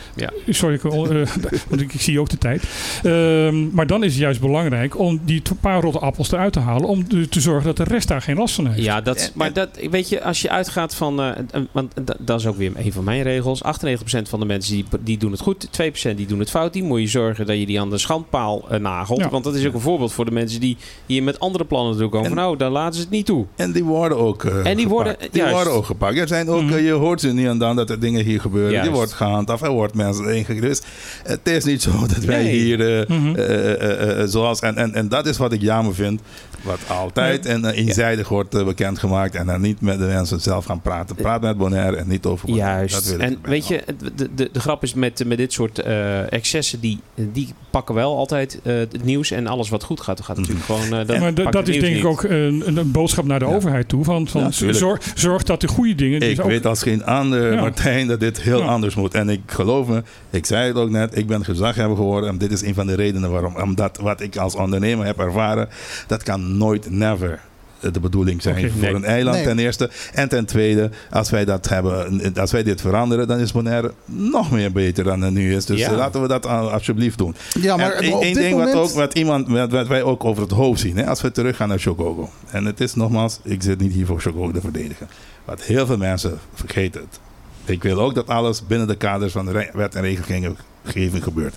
Sorry, 0.49 0.75
ik, 0.75 0.83
want 1.69 1.81
ik, 1.81 1.93
ik 1.93 2.01
zie 2.01 2.21
ook 2.21 2.29
de 2.29 2.39
tijd. 2.39 2.63
Ehm, 3.03 3.71
maar 3.75 3.87
dan 3.87 4.05
is 4.05 4.13
het 4.13 4.21
juist 4.21 4.41
belangrijk 4.41 4.99
om 4.99 5.21
die 5.25 5.43
paar 5.61 5.81
rotte 5.81 5.99
appels 5.99 6.33
eruit 6.33 6.53
te 6.53 6.61
halen. 6.61 6.89
Om 6.89 7.09
te, 7.29 7.41
zorgen 7.41 7.65
dat 7.65 7.77
de 7.77 7.95
rest 7.95 8.09
daar 8.09 8.23
geen 8.23 8.37
last 8.37 8.55
van 8.55 8.67
heeft. 8.67 8.85
Ja, 8.85 9.01
dat, 9.01 9.17
En- 9.17 9.31
maar 9.35 9.47
en- 9.47 9.53
dat, 9.53 9.69
weet 9.91 10.09
je, 10.09 10.23
als 10.23 10.38
als 10.39 10.47
je 10.51 10.57
uitgaat 10.57 10.95
van, 10.95 11.21
eh, 11.21 11.29
eh, 11.51 11.63
want 11.73 11.93
da- 12.05 12.17
dat 12.19 12.41
is 12.41 12.47
ook 12.47 12.57
weer 12.57 12.73
een 12.77 12.93
van 12.93 13.05
mijn 13.05 13.23
regels. 13.23 13.63
98% 13.63 14.29
van 14.29 14.41
de 14.41 14.47
mensen 14.47 14.73
die, 14.75 14.85
die 15.01 15.19
doen 15.19 15.31
het 15.31 15.41
goed, 15.41 15.69
2% 15.73 16.17
die 16.17 16.27
doen 16.27 16.39
het 16.39 16.51
fout. 16.51 16.73
Die 16.73 16.83
moet 16.83 17.01
je 17.01 17.07
zorgen 17.07 17.47
dat 17.47 17.59
je 17.59 17.67
die 17.67 17.81
aan 17.81 17.91
de 17.91 17.99
schandpaal 17.99 18.65
eh, 18.71 18.79
nagelt. 18.81 19.19
Ja. 19.21 19.29
Want 19.29 19.45
dat 19.45 19.55
is 19.55 19.67
ook 19.67 19.75
een 19.75 19.81
voorbeeld 19.81 20.13
voor 20.13 20.25
de 20.25 20.31
mensen 20.31 20.61
die 20.61 20.77
hier 21.07 21.23
met 21.23 21.41
andere 21.41 21.65
plannen 21.65 21.91
naartoe 21.91 22.09
komen. 22.11 22.27
En- 22.31 22.35
Van, 22.35 22.43
nou, 22.45 22.57
dan 22.57 22.73
laten 22.73 22.95
ze 22.95 23.01
het 23.01 23.11
niet 23.11 23.27
toe. 23.27 23.47
En 23.57 23.73
die 23.73 23.85
worden 23.85 24.19
ook 24.19 24.45
eh, 24.45 24.67
En 24.67 24.77
die 24.77 24.89
worden- 24.89 25.13
gepakt. 25.13 25.33
Die 25.33 25.41
juist. 25.43 25.57
worden 25.57 25.73
ook 25.73 25.85
gepakt. 25.87 26.19
Er 26.19 26.29
zijn 26.29 26.49
ook, 26.49 26.63
Mhm. 26.63 26.73
eh, 26.73 26.85
je 26.85 26.93
hoort 26.93 27.21
ze 27.21 27.29
niet 27.33 27.47
en 27.47 27.59
dan 27.59 27.77
dat 27.77 27.91
er 27.91 28.01
dingen 28.01 28.25
hier 28.25 28.41
gebeuren. 28.41 28.71
Juist. 28.73 28.87
Die 28.89 28.97
wordt 28.97 29.13
gehandhaafd. 29.13 29.63
Er 29.63 29.71
wordt 29.71 29.95
mensen 29.95 30.35
ingegrepen. 30.35 30.69
Dus 30.69 30.83
het 31.25 31.49
is 31.49 31.65
niet 31.65 31.83
zo 31.83 31.91
dat 32.15 32.25
wij 32.25 32.43
Nee. 32.43 32.59
hier 32.59 32.99
eh, 33.01 33.09
Mhm. 33.09 33.35
eh, 33.35 33.73
eh, 33.73 34.21
eh, 34.23 34.29
zoals... 34.29 34.61
En, 34.61 34.77
en, 34.77 34.95
en 34.95 35.09
dat 35.09 35.27
is 35.27 35.37
wat 35.37 35.53
ik 35.53 35.61
jammer 35.61 35.95
vind. 35.95 36.21
Wat 36.63 36.79
altijd 36.89 37.47
en 37.47 37.65
eh, 37.65 37.79
eenzijdig 37.87 38.29
wordt 38.29 38.55
eh, 38.55 38.65
bekendgemaakt. 38.65 39.35
En 39.35 39.47
dan 39.47 39.61
niet 39.61 39.81
met 39.81 39.99
de 39.99 40.05
mensen 40.05 40.28
zelf 40.37 40.65
gaan 40.65 40.81
praten. 40.81 41.17
Praat 41.17 41.41
met 41.41 41.57
Bonaire 41.57 41.97
en 41.97 42.09
niet 42.09 42.25
over 42.27 42.47
Bonaire. 42.47 42.77
Juist. 42.89 43.11
En 43.17 43.39
weet 43.43 43.69
je, 43.69 43.83
de, 44.17 44.29
de, 44.35 44.49
de 44.53 44.61
grap 44.61 44.83
is 44.83 44.95
met, 44.95 45.25
met 45.27 45.39
dit 45.39 45.53
soort 45.53 45.79
eh, 45.79 46.33
excessen, 46.33 46.81
die, 46.81 47.01
die 47.15 47.49
pakken 47.71 47.95
wel 47.95 48.17
altijd 48.17 48.61
eh, 48.63 48.75
het 48.75 49.05
nieuws. 49.05 49.31
En 49.31 49.47
alles 49.47 49.69
wat 49.69 49.83
goed 49.83 50.01
gaat, 50.01 50.21
gaat 50.21 50.37
natuurlijk 50.37 50.65
gewoon... 50.65 50.85
eh, 51.01 51.07
dat 51.07 51.19
maar 51.19 51.51
dat 51.51 51.69
is 51.69 51.81
denk 51.81 51.97
ik 51.97 52.05
ook 52.05 52.23
een, 52.23 52.63
een 52.77 52.91
boodschap 52.91 53.25
naar 53.25 53.39
de 53.39 53.45
Ja. 53.45 53.55
overheid 53.55 53.89
toe. 53.89 54.05
Van, 54.05 54.29
van 54.29 54.41
Ja, 54.59 54.73
zorg, 54.73 55.13
zorg 55.15 55.43
dat 55.43 55.61
de 55.61 55.69
goede 55.69 55.95
dingen... 55.95 56.21
dus 56.21 56.29
Ik 56.29 56.41
ook- 56.41 56.47
weet 56.47 56.67
als 56.67 56.83
geen 56.83 57.05
ander, 57.05 57.53
Ja. 57.53 57.61
Martijn, 57.61 58.07
dat 58.07 58.21
dit 58.21 58.41
heel 58.43 58.59
Ja. 58.61 58.67
anders 58.67 58.95
moet. 58.95 59.15
En 59.15 59.29
ik 59.29 59.41
geloof 59.47 59.87
me, 59.87 60.03
ik 60.31 60.47
zei 60.47 60.67
het 60.67 60.77
ook 60.77 60.91
net, 60.91 61.17
ik 61.17 61.27
ben 61.27 61.45
gezaghebber 61.45 61.97
geworden. 61.97 62.31
En 62.31 62.39
dit 62.39 62.53
is 62.53 62.63
een 62.63 62.75
van 62.75 62.87
de 62.87 62.95
redenen 62.95 63.31
waarom. 63.31 63.57
Omdat 63.57 63.99
wat 64.03 64.21
ik 64.21 64.37
als 64.37 64.55
ondernemer 64.55 65.07
heb 65.07 65.19
ervaren, 65.19 65.69
dat 66.07 66.23
kan 66.23 66.57
nooit, 66.57 66.91
never 66.91 67.41
de 67.81 68.01
bedoeling 68.01 68.43
zijn 68.43 68.71
voor 68.71 68.81
nee. 68.81 68.95
een 68.95 69.05
eiland 69.05 69.37
Nee. 69.37 69.45
ten 69.47 69.59
eerste. 69.59 69.91
En 70.13 70.29
ten 70.29 70.45
tweede, 70.45 70.91
als 71.11 71.31
wij 71.31 71.45
dat 71.45 71.69
hebben, 71.69 72.35
als 72.37 72.51
wij 72.53 72.63
dit 72.63 72.81
veranderen, 72.81 73.29
dan 73.29 73.39
is 73.39 73.53
Bonaire 73.53 73.93
nog 74.05 74.51
meer 74.51 74.73
beter 74.73 75.05
dan 75.05 75.21
het 75.21 75.33
nu 75.33 75.55
is. 75.55 75.65
Dus 75.65 75.79
Ja. 75.79 75.91
eh, 75.91 75.97
laten 75.97 76.23
we 76.23 76.29
dat 76.29 76.47
al- 76.47 76.71
alsjeblieft 76.73 77.19
doen. 77.19 77.35
Ja, 77.61 77.77
maar 77.77 77.93
en 77.93 78.13
één 78.13 78.35
ding 78.35 78.51
moment... 78.51 78.73
wat, 78.73 78.83
ook, 78.91 78.97
wat, 78.97 79.15
iemand, 79.15 79.49
wat, 79.49 79.71
wat 79.71 79.87
wij 79.87 80.03
ook 80.03 80.25
over 80.25 80.43
het 80.43 80.53
hoofd 80.53 80.81
zien, 80.81 80.97
hè, 80.97 81.07
als 81.07 81.21
we 81.23 81.31
teruggaan 81.31 81.69
naar 81.69 81.79
Chogogo. 81.79 82.31
En 82.51 82.65
het 82.65 82.81
is 82.81 82.95
nogmaals, 82.95 83.41
ik 83.45 83.63
zit 83.63 83.81
niet 83.81 83.93
hier 83.93 84.07
voor 84.07 84.21
Chogogo 84.21 84.51
te 84.51 84.61
verdedigen. 84.61 85.09
Wat 85.45 85.63
heel 85.63 85.87
veel 85.87 85.97
mensen 85.97 86.39
vergeten 86.55 87.01
het. 87.01 87.21
Ik 87.65 87.83
wil 87.83 88.01
ook 88.01 88.15
dat 88.15 88.27
alles 88.27 88.67
binnen 88.67 88.87
de 88.87 88.97
kaders 88.97 89.33
van 89.33 89.47
de 89.47 89.71
wet 89.73 89.95
en 89.95 90.03
regelgeving 90.03 91.23
gebeurt. 91.25 91.55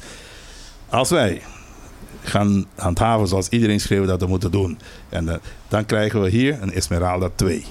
Als 0.89 1.09
wij 1.09 1.41
gaan 2.21 2.65
handhaven 2.75 3.27
zoals 3.27 3.49
iedereen 3.49 3.79
schreeuwt 3.79 4.07
dat 4.07 4.21
we 4.21 4.27
moeten 4.27 4.51
doen. 4.51 4.79
En 5.09 5.29
eh, 5.29 5.35
dan 5.67 5.85
krijgen 5.85 6.21
we 6.21 6.29
hier 6.29 6.57
een 6.61 6.73
Esmeralda 6.73 7.29
2. 7.35 7.65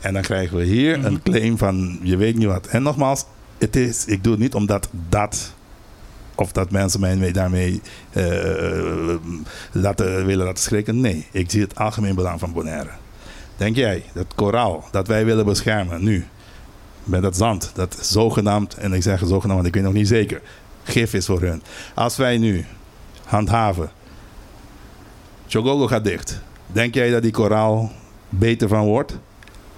En 0.00 0.12
dan 0.12 0.22
krijgen 0.22 0.56
we 0.56 0.64
hier 0.64 1.04
een 1.04 1.22
claim 1.22 1.58
van 1.58 1.98
je 2.02 2.16
weet 2.16 2.36
niet 2.36 2.46
wat. 2.46 2.66
En 2.66 2.82
nogmaals, 2.82 3.24
het 3.58 3.76
is, 3.76 4.04
ik 4.04 4.22
doe 4.24 4.32
het 4.32 4.40
niet 4.42 4.54
omdat 4.54 4.88
dat 5.08 5.52
of 6.34 6.52
dat 6.52 6.70
mensen 6.70 7.00
mij 7.00 7.16
mee- 7.16 7.32
daarmee 7.32 7.80
eh, 8.12 9.14
laten, 9.72 10.26
willen 10.26 10.46
laten 10.46 10.62
schrikken. 10.62 11.00
Nee, 11.00 11.26
ik 11.30 11.50
zie 11.50 11.60
het 11.60 11.76
algemeen 11.76 12.14
belang 12.14 12.40
van 12.40 12.52
Bonaire. 12.52 12.90
Denk 13.56 13.76
jij 13.76 14.02
dat 14.14 14.26
koraal 14.34 14.88
dat 14.90 15.06
wij 15.06 15.24
willen 15.24 15.44
beschermen 15.44 16.04
nu, 16.04 16.26
met 17.04 17.22
dat 17.22 17.36
zand, 17.36 17.70
dat 17.74 17.98
zogenaamd, 18.00 18.74
en 18.74 18.92
ik 18.92 19.02
zeg 19.02 19.18
zogenaamd, 19.18 19.54
want 19.54 19.66
ik 19.66 19.74
weet 19.74 19.82
nog 19.82 19.92
niet 19.92 20.08
zeker, 20.08 20.40
gif 20.84 21.14
is 21.14 21.26
voor 21.26 21.40
hun. 21.40 21.62
Als 21.94 22.16
wij 22.16 22.38
nu 22.38 22.64
handhaven, 23.28 23.90
Chogogo 25.46 25.86
gaat 25.86 26.04
dicht. 26.04 26.40
Denk 26.66 26.94
jij 26.94 27.10
dat 27.10 27.22
die 27.22 27.32
koraal 27.32 27.90
beter 28.28 28.68
van 28.68 28.84
wordt? 28.84 29.18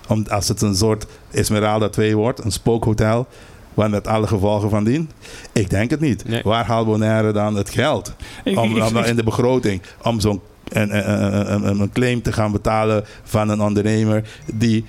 Om, 0.09 0.27
als 0.29 0.49
het 0.49 0.63
een 0.63 0.75
soort 0.75 1.07
Esmeralda 1.31 1.89
2 1.89 2.17
wordt, 2.17 2.45
een 2.45 2.53
spookhotel, 2.53 3.27
waar 3.75 3.91
met 3.91 4.07
alle 4.07 4.27
gevolgen 4.27 4.71
van 4.71 4.85
dien? 4.85 5.11
Ik 5.53 5.71
denk 5.71 5.91
het 5.91 6.01
niet. 6.01 6.25
Nee. 6.25 6.43
Waar 6.43 6.67
haalt 6.67 6.87
Bonaire 6.87 7.33
dan 7.33 7.55
het 7.55 7.71
geld? 7.71 8.15
Om, 8.45 8.77
in 9.05 9.17
de 9.17 9.25
begroting 9.25 9.83
om 10.03 10.21
zo'n 10.21 10.41
een 10.73 11.91
claim 11.93 12.23
te 12.23 12.33
gaan 12.33 12.53
betalen 12.53 13.05
van 13.23 13.49
een 13.49 13.61
ondernemer 13.61 14.29
die 14.55 14.85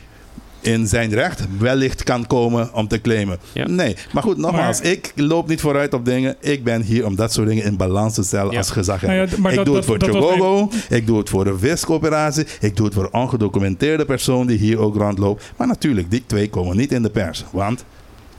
in 0.62 0.88
zijn 0.88 1.14
recht 1.14 1.42
wellicht 1.58 2.04
kan 2.04 2.28
komen 2.28 2.74
om 2.74 2.88
te 2.88 3.02
claimen. 3.02 3.38
Ja. 3.54 3.68
Nee, 3.68 3.96
maar 4.14 4.24
goed, 4.24 4.38
nogmaals, 4.38 4.82
Maar- 4.82 4.92
ik 4.92 5.12
loop 5.16 5.48
niet 5.48 5.62
vooruit 5.62 5.94
op 5.94 6.06
dingen. 6.06 6.36
Ik 6.40 6.64
ben 6.64 6.82
hier 6.82 7.06
om 7.06 7.16
dat 7.16 7.34
soort 7.34 7.48
dingen 7.48 7.64
in 7.64 7.78
balans 7.78 8.14
te 8.14 8.24
stellen 8.24 8.52
Ja. 8.52 8.58
als 8.58 8.70
gezag. 8.72 9.02
Nou 9.02 9.14
ja, 9.14 9.22
ik 9.24 9.30
dat- 9.30 9.40
doe 9.54 9.64
dat- 9.64 9.76
het 9.76 9.86
voor 9.86 10.00
Chogogo, 10.02 10.70
ik 10.90 11.08
doe 11.08 11.18
het 11.18 11.30
voor 11.30 11.44
de 11.44 11.58
viscoöperatie, 11.58 12.46
ik 12.60 12.76
doe 12.76 12.86
het 12.86 12.96
voor 12.96 13.04
een 13.04 13.14
ongedocumenteerde 13.22 14.06
persoon 14.06 14.48
die 14.48 14.58
hier 14.58 14.80
ook 14.80 14.96
rondloopt. 14.96 15.52
Maar 15.58 15.68
natuurlijk, 15.68 16.12
die 16.12 16.24
twee 16.26 16.50
komen 16.50 16.78
niet 16.78 16.92
in 16.92 17.02
de 17.02 17.10
pers, 17.10 17.44
want 17.52 17.86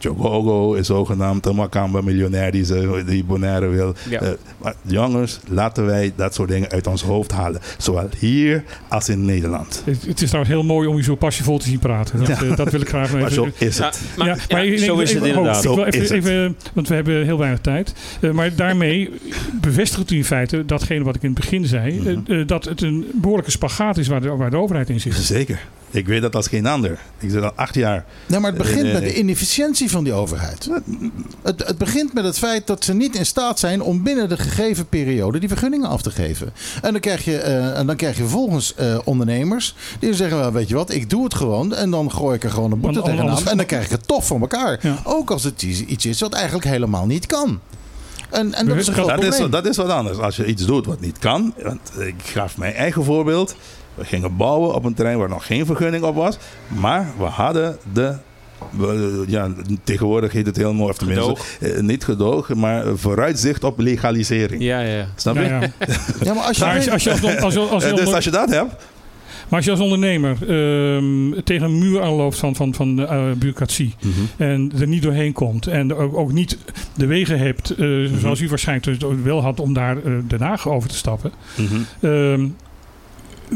Chogogo 0.02 0.72
is 0.74 0.86
zogenaamd 0.86 1.46
een 1.46 1.56
Makamba 1.56 2.00
miljonair 2.00 2.52
die, 2.52 2.64
ze, 2.64 3.02
die 3.06 3.24
Bonaire 3.24 3.66
wil. 3.68 3.94
Ja. 4.08 4.20
Eh, 4.20 4.28
maar 4.62 4.74
jongens, 4.82 5.38
laten 5.48 5.86
wij 5.86 6.12
dat 6.16 6.34
soort 6.34 6.48
dingen 6.48 6.70
uit 6.70 6.86
ons 6.86 7.02
hoofd 7.02 7.32
halen. 7.32 7.60
Zowel 7.78 8.08
hier 8.18 8.64
als 8.88 9.08
in 9.08 9.24
Nederland. 9.24 9.82
Het, 9.84 10.02
het 10.06 10.22
is 10.22 10.28
trouwens 10.28 10.54
heel 10.54 10.62
mooi 10.64 10.88
om 10.88 10.96
je 10.96 11.02
zo 11.02 11.14
passievol 11.14 11.58
te 11.58 11.68
zien 11.68 11.78
praten. 11.78 12.18
Dat, 12.18 12.28
Ja. 12.28 12.42
eh, 12.42 12.56
dat 12.56 12.70
wil 12.70 12.80
ik 12.80 12.88
graag 12.88 13.10
Maar 13.12 13.20
even... 13.20 13.32
zo 13.32 13.48
is 13.58 13.76
Ja, 13.76 13.84
het. 13.86 14.00
maar, 14.16 14.26
ja, 14.26 14.36
ja, 14.48 14.58
ik- 14.58 14.78
zo 14.78 14.98
is 14.98 15.12
het 15.12 15.22
oh, 15.22 15.28
inderdaad. 15.28 15.64
even, 15.94 16.16
even- 16.16 16.56
want 16.72 16.88
we 16.88 16.94
hebben 16.94 17.24
heel 17.24 17.38
weinig 17.38 17.60
tijd. 17.60 17.94
Eh, 18.20 18.30
maar 18.30 18.54
daarmee 18.54 19.10
bevestigt 19.60 20.10
u 20.10 20.16
in 20.16 20.24
feite 20.24 20.64
datgene 20.64 21.04
wat 21.04 21.14
ik 21.14 21.22
in 21.22 21.30
het 21.30 21.40
begin 21.40 21.66
zei. 21.66 22.00
Mhm. 22.26 22.46
dat 22.46 22.64
het 22.64 22.82
een 22.82 23.06
behoorlijke 23.14 23.50
spagaat 23.50 23.96
is 23.98 24.08
waar 24.08 24.20
de, 24.20 24.28
waar 24.36 24.50
de 24.50 24.56
overheid 24.56 24.88
in 24.88 25.00
zit. 25.00 25.14
Zeker. 25.14 25.60
Ik 25.92 26.06
weet 26.06 26.22
dat 26.22 26.34
als 26.36 26.46
geen 26.48 26.66
ander. 26.66 26.98
Ik 27.18 27.30
zit 27.30 27.42
al 27.42 27.52
acht 27.54 27.74
jaar. 27.74 28.04
Nee, 28.26 28.40
maar 28.40 28.50
het 28.50 28.62
begint 28.62 28.82
nee, 28.82 28.92
met 28.92 29.02
de 29.02 29.18
inefficiëntie 29.18 29.90
van 29.90 30.04
die 30.04 30.12
overheid. 30.12 30.68
Het, 31.42 31.66
het 31.66 31.78
begint 31.78 32.14
met 32.14 32.24
het 32.24 32.38
feit 32.38 32.66
dat 32.66 32.84
ze 32.84 32.94
niet 32.94 33.16
in 33.16 33.26
staat 33.26 33.58
zijn 33.58 33.82
om 33.82 34.02
binnen 34.02 34.28
de 34.28 34.36
gegeven 34.36 34.86
periode 34.86 35.38
die 35.38 35.48
vergunningen 35.48 35.88
af 35.88 36.02
te 36.02 36.10
geven. 36.10 36.52
En 36.82 36.92
dan 36.92 37.00
krijg 37.00 37.24
je, 37.24 37.36
eh, 37.38 37.78
en 37.78 37.86
dan 37.86 37.96
krijg 37.96 38.16
je 38.16 38.22
vervolgens 38.22 38.74
eh, 38.74 38.98
ondernemers 39.04 39.74
die 39.98 40.14
zeggen: 40.14 40.38
well, 40.38 40.52
Weet 40.52 40.68
je 40.68 40.74
wat, 40.74 40.92
ik 40.92 41.10
doe 41.10 41.24
het 41.24 41.34
gewoon. 41.34 41.74
En 41.74 41.90
dan 41.90 42.12
gooi 42.12 42.36
ik 42.36 42.44
er 42.44 42.50
gewoon 42.50 42.72
een 42.72 42.80
boete 42.80 42.98
Want 43.00 43.10
anders- 43.10 43.26
tegenaan. 43.28 43.50
En 43.50 43.56
dan 43.56 43.66
krijg 43.66 43.84
ik 43.84 43.90
het 43.90 44.06
toch 44.06 44.24
voor 44.24 44.40
elkaar. 44.40 44.78
Ja. 44.82 44.98
Ook 45.04 45.30
als 45.30 45.44
het 45.44 45.62
iets 45.62 45.80
iets 45.80 46.06
is 46.06 46.20
wat 46.20 46.32
eigenlijk 46.32 46.64
helemaal 46.64 47.06
niet 47.06 47.26
kan. 47.26 47.60
En, 48.30 48.54
en 48.54 48.66
dat 48.66 48.76
is 48.76 48.86
een 48.86 48.92
groot 48.94 49.08
Dat 49.08 49.22
is, 49.22 49.28
probleem. 49.28 49.50
dat 49.50 49.66
is 49.66 49.76
wat 49.76 49.88
anders. 49.88 50.18
Als 50.18 50.36
je 50.36 50.46
iets 50.46 50.64
doet 50.64 50.86
wat 50.86 51.00
niet 51.00 51.18
kan. 51.18 51.54
Want 51.62 51.80
ik 51.98 52.14
gaf 52.24 52.56
mijn 52.56 52.74
eigen 52.74 53.04
voorbeeld. 53.04 53.54
We 53.94 54.04
gingen 54.04 54.36
bouwen 54.36 54.74
op 54.74 54.84
een 54.84 54.94
terrein 54.94 55.18
waar 55.18 55.28
nog 55.28 55.46
geen 55.46 55.66
vergunning 55.66 56.04
op 56.04 56.14
was. 56.14 56.38
Maar 56.68 57.06
we 57.18 57.24
hadden 57.24 57.76
de. 57.92 58.14
we- 58.70 59.24
Ja, 59.26 59.48
tegenwoordig 59.84 60.32
heet 60.32 60.46
het 60.46 60.56
heel 60.56 60.72
mooi, 60.74 60.90
of 60.90 60.96
tenminste, 60.98 61.36
eh, 61.60 61.80
niet 61.80 62.04
gedoog, 62.04 62.54
maar 62.54 62.84
vooruitzicht 62.96 63.64
op 63.64 63.78
legalisering. 63.78 64.62
Ja, 64.62 64.80
ja. 64.80 65.06
Snap 65.16 65.34
je? 65.34 65.40
Ja, 65.42 65.60
ja. 65.60 65.70
Ja, 66.22 66.34
maar 66.34 66.42
als 66.44 66.56
je, 66.58 66.64
als, 66.64 66.84
je- 66.84 66.90
als 66.92 67.02
je 67.02 67.10
als, 67.10 67.22
als, 67.22 67.56
als, 67.56 67.84
als, 67.84 67.94
dus 68.00 68.14
als 68.14 68.24
je 68.24 68.30
dat 68.30 68.50
hebt, 68.50 68.70
maar 69.48 69.60
als 69.60 69.64
je 69.64 69.70
als 69.70 69.80
ondernemer 69.80 70.36
ehm, 70.40 71.42
tegen 71.44 71.62
een 71.66 71.78
muur 71.78 72.02
aanloopt 72.02 72.38
van, 72.38 72.54
van, 72.56 72.74
van 72.74 72.96
de 72.96 73.04
eh, 73.04 73.24
bureaucratie 73.32 73.94
en 74.36 74.72
er 74.80 74.86
niet 74.86 75.02
doorheen 75.02 75.32
komt 75.32 75.66
en 75.66 75.94
ook, 75.94 76.16
ook 76.16 76.32
niet 76.32 76.58
de 76.96 77.06
wegen 77.06 77.38
hebt, 77.38 77.70
eh, 77.70 77.78
Mhm. 77.88 78.18
zoals 78.18 78.40
u 78.40 78.48
waarschijnlijk 78.48 79.00
dus 79.00 79.08
ook 79.08 79.24
wel 79.24 79.42
had 79.42 79.60
om 79.60 79.72
daar 79.72 79.96
eh 79.96 80.12
Den 80.26 80.40
Haag 80.40 80.68
over 80.68 80.88
te 80.88 80.96
stappen, 80.96 81.32
Mhm. 81.56 81.74
ehm, 82.00 82.46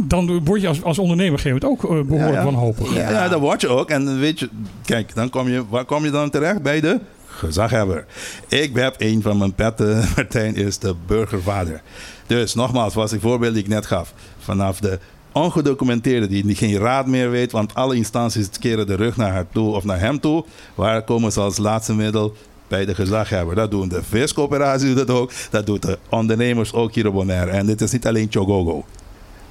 dan 0.05 0.45
word 0.45 0.61
je 0.61 0.69
als, 0.69 0.83
als 0.83 0.99
ondernemer 0.99 1.39
gegeven 1.39 1.69
ook 1.69 1.83
eh, 1.83 1.89
behoorlijk 1.89 2.33
Ja, 2.33 2.39
ja. 2.39 2.45
wanhopig. 2.45 2.95
Ja, 2.95 3.11
ja, 3.11 3.29
dat 3.29 3.41
word 3.41 3.61
je 3.61 3.69
ook. 3.69 3.91
En 3.91 4.19
weet 4.19 4.39
je, 4.39 4.49
kijk, 4.85 5.15
dan 5.15 5.31
kom 5.31 5.49
je, 5.49 5.65
waar 5.69 5.85
kom 5.85 6.05
je 6.05 6.11
dan 6.11 6.31
terecht? 6.31 6.63
Bij 6.63 6.81
de 6.81 7.01
gezaghebber. 7.27 8.05
Ik 8.49 8.77
heb 8.77 8.95
een 8.99 9.23
van 9.23 9.39
mijn 9.39 9.55
petten, 9.55 10.05
Martijn, 10.17 10.55
is 10.55 10.79
de 10.79 10.95
burgervader. 11.07 11.83
Dus 12.27 12.55
nogmaals, 12.55 12.95
was 12.95 13.11
die 13.11 13.21
voorbeeld 13.21 13.55
die 13.55 13.63
ik 13.63 13.69
net 13.69 13.87
gaf. 13.87 14.13
Vanaf 14.39 14.81
de 14.81 14.99
ongedocumenteerde 15.33 16.27
die 16.27 16.55
geen 16.55 16.79
raad 16.79 17.07
meer 17.07 17.31
weet, 17.31 17.53
want 17.53 17.75
alle 17.75 17.95
instanties 17.95 18.49
keren 18.59 18.87
de 18.87 18.95
rug 18.95 19.17
naar 19.17 19.33
haar 19.33 19.47
toe 19.53 19.75
of 19.75 19.85
naar 19.85 20.01
hem 20.01 20.21
toe. 20.21 20.45
Waar 20.75 21.03
komen 21.03 21.33
ze 21.33 21.41
als 21.41 21.59
laatste 21.59 21.95
middel? 21.95 22.35
Bij 22.69 22.85
de 22.85 22.95
gezaghebber. 22.95 23.55
Dat 23.55 23.71
doen 23.71 23.89
de 23.89 24.03
viscoöperatie 24.03 24.95
doet 24.95 25.07
dat 25.07 25.17
ook. 25.17 25.31
Dat 25.51 25.67
doet 25.67 25.83
de 25.83 25.99
ondernemers 26.09 26.73
ook 26.73 26.95
hier 26.95 27.07
op 27.07 27.15
Bonaire. 27.15 27.51
En 27.51 27.67
dit 27.67 27.81
is 27.81 27.93
niet 27.93 28.07
alleen 28.07 28.27
Chogogo. 28.31 28.85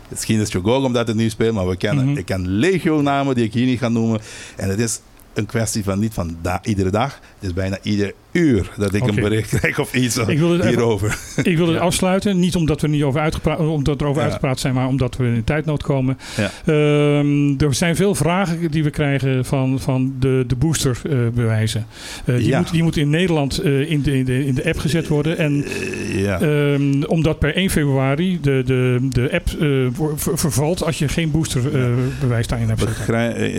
Misschien 0.09 0.39
is 0.39 0.49
Chogogo 0.51 0.85
omdat 0.85 1.07
het 1.07 1.17
nu 1.17 1.29
speelt, 1.29 1.53
maar 1.55 1.67
we 1.67 1.75
kennen, 1.77 2.05
Mhm. 2.09 2.17
ik 2.17 2.25
ken 2.25 2.47
legio 2.47 3.01
namen 3.01 3.35
die 3.35 3.43
ik 3.45 3.53
hier 3.53 3.65
niet 3.65 3.79
ga 3.79 3.89
noemen. 3.89 4.19
En 4.55 4.69
het 4.69 4.79
is 4.79 4.99
een 5.33 5.45
kwestie 5.45 5.83
van 5.83 5.99
niet 5.99 6.13
van 6.13 6.37
da- 6.41 6.59
iedere 6.63 6.89
dag. 6.89 7.13
Het 7.13 7.47
is 7.49 7.53
bijna 7.53 7.77
ieder 7.81 8.13
uur 8.36 8.71
dat 8.77 8.93
ik 8.93 9.07
een 9.07 9.15
bericht 9.15 9.57
krijg 9.59 9.79
of 9.79 9.93
iets 9.93 10.17
Ik 10.17 10.38
wil 10.39 10.49
het 10.51 10.59
even- 10.59 10.71
hierover. 10.73 11.17
Ik 11.43 11.57
wil 11.57 11.67
het 11.67 11.79
afsluiten. 11.79 12.39
Niet 12.39 12.55
omdat 12.55 12.81
we, 12.81 12.88
niet 12.88 13.03
over 13.03 13.19
uitgepra- 13.21 13.55
omdat 13.57 14.01
er 14.01 14.07
over 14.07 14.17
Ja. 14.21 14.23
uitgepraat 14.27 14.59
zijn, 14.59 14.73
maar 14.73 14.88
omdat 14.88 15.17
we 15.17 15.23
in 15.25 15.43
tijdnood 15.43 15.83
komen. 15.83 16.17
Ja. 16.38 16.51
Ehm, 16.65 17.53
er 17.57 17.73
zijn 17.73 17.95
veel 17.95 18.15
vragen 18.15 18.71
die 18.71 18.83
we 18.83 18.89
krijgen 18.89 19.45
van, 19.45 19.79
van 19.79 20.13
de, 20.19 20.43
de 20.47 20.55
boosterbewijzen. 20.55 21.86
Eh 22.25 22.36
die, 22.36 22.47
Ja. 22.47 22.57
moet, 22.59 22.71
die 22.71 22.83
moeten 22.83 23.01
in 23.01 23.09
Nederland 23.09 23.57
eh, 23.57 23.91
in, 23.91 24.01
de, 24.01 24.17
in, 24.17 24.25
de, 24.25 24.45
in 24.45 24.53
de 24.55 24.65
app 24.65 24.77
gezet 24.77 25.07
worden. 25.07 25.38
En 25.38 25.63
Eh, 25.65 26.21
ja. 26.21 26.39
Ehm, 26.41 27.03
omdat 27.03 27.39
per 27.39 27.55
1 27.55 27.69
februari 27.69 28.39
de, 28.41 28.61
de, 28.65 29.07
de 29.09 29.29
app 29.31 29.47
eh, 29.61 29.67
ver- 30.15 30.38
vervalt 30.38 30.83
als 30.83 30.99
je 30.99 31.07
geen 31.07 31.31
boosterbewijs 31.31 32.47
daarin 32.47 32.67
hebt 32.67 32.83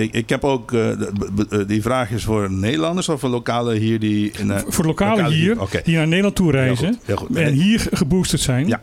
ik, 0.03 0.15
ik 0.15 0.29
heb 0.29 0.45
ook, 0.45 0.73
eh, 0.73 0.89
die 1.67 1.83
vraag 1.83 2.11
is 2.11 2.25
voor 2.25 2.51
Nederlanders 2.53 3.09
of 3.09 3.21
voor 3.21 3.29
lokale 3.29 3.75
hier 3.75 3.99
die... 4.01 4.31
In, 4.39 4.53
eh, 4.67 4.73
Voor 4.73 4.85
lokale 4.85 5.17
lokale 5.17 5.35
hier, 5.35 5.57
die 5.85 5.97
naar 5.97 6.07
Nederland 6.07 6.35
toe 6.37 6.51
Heel 6.51 6.61
reizen 6.61 6.87
goed, 6.95 6.99
heel 7.07 7.17
goed. 7.17 7.37
en 7.37 7.53
hier 7.53 7.87
geboosterd 7.93 8.41
zijn. 8.41 8.67
Ja. 8.69 8.83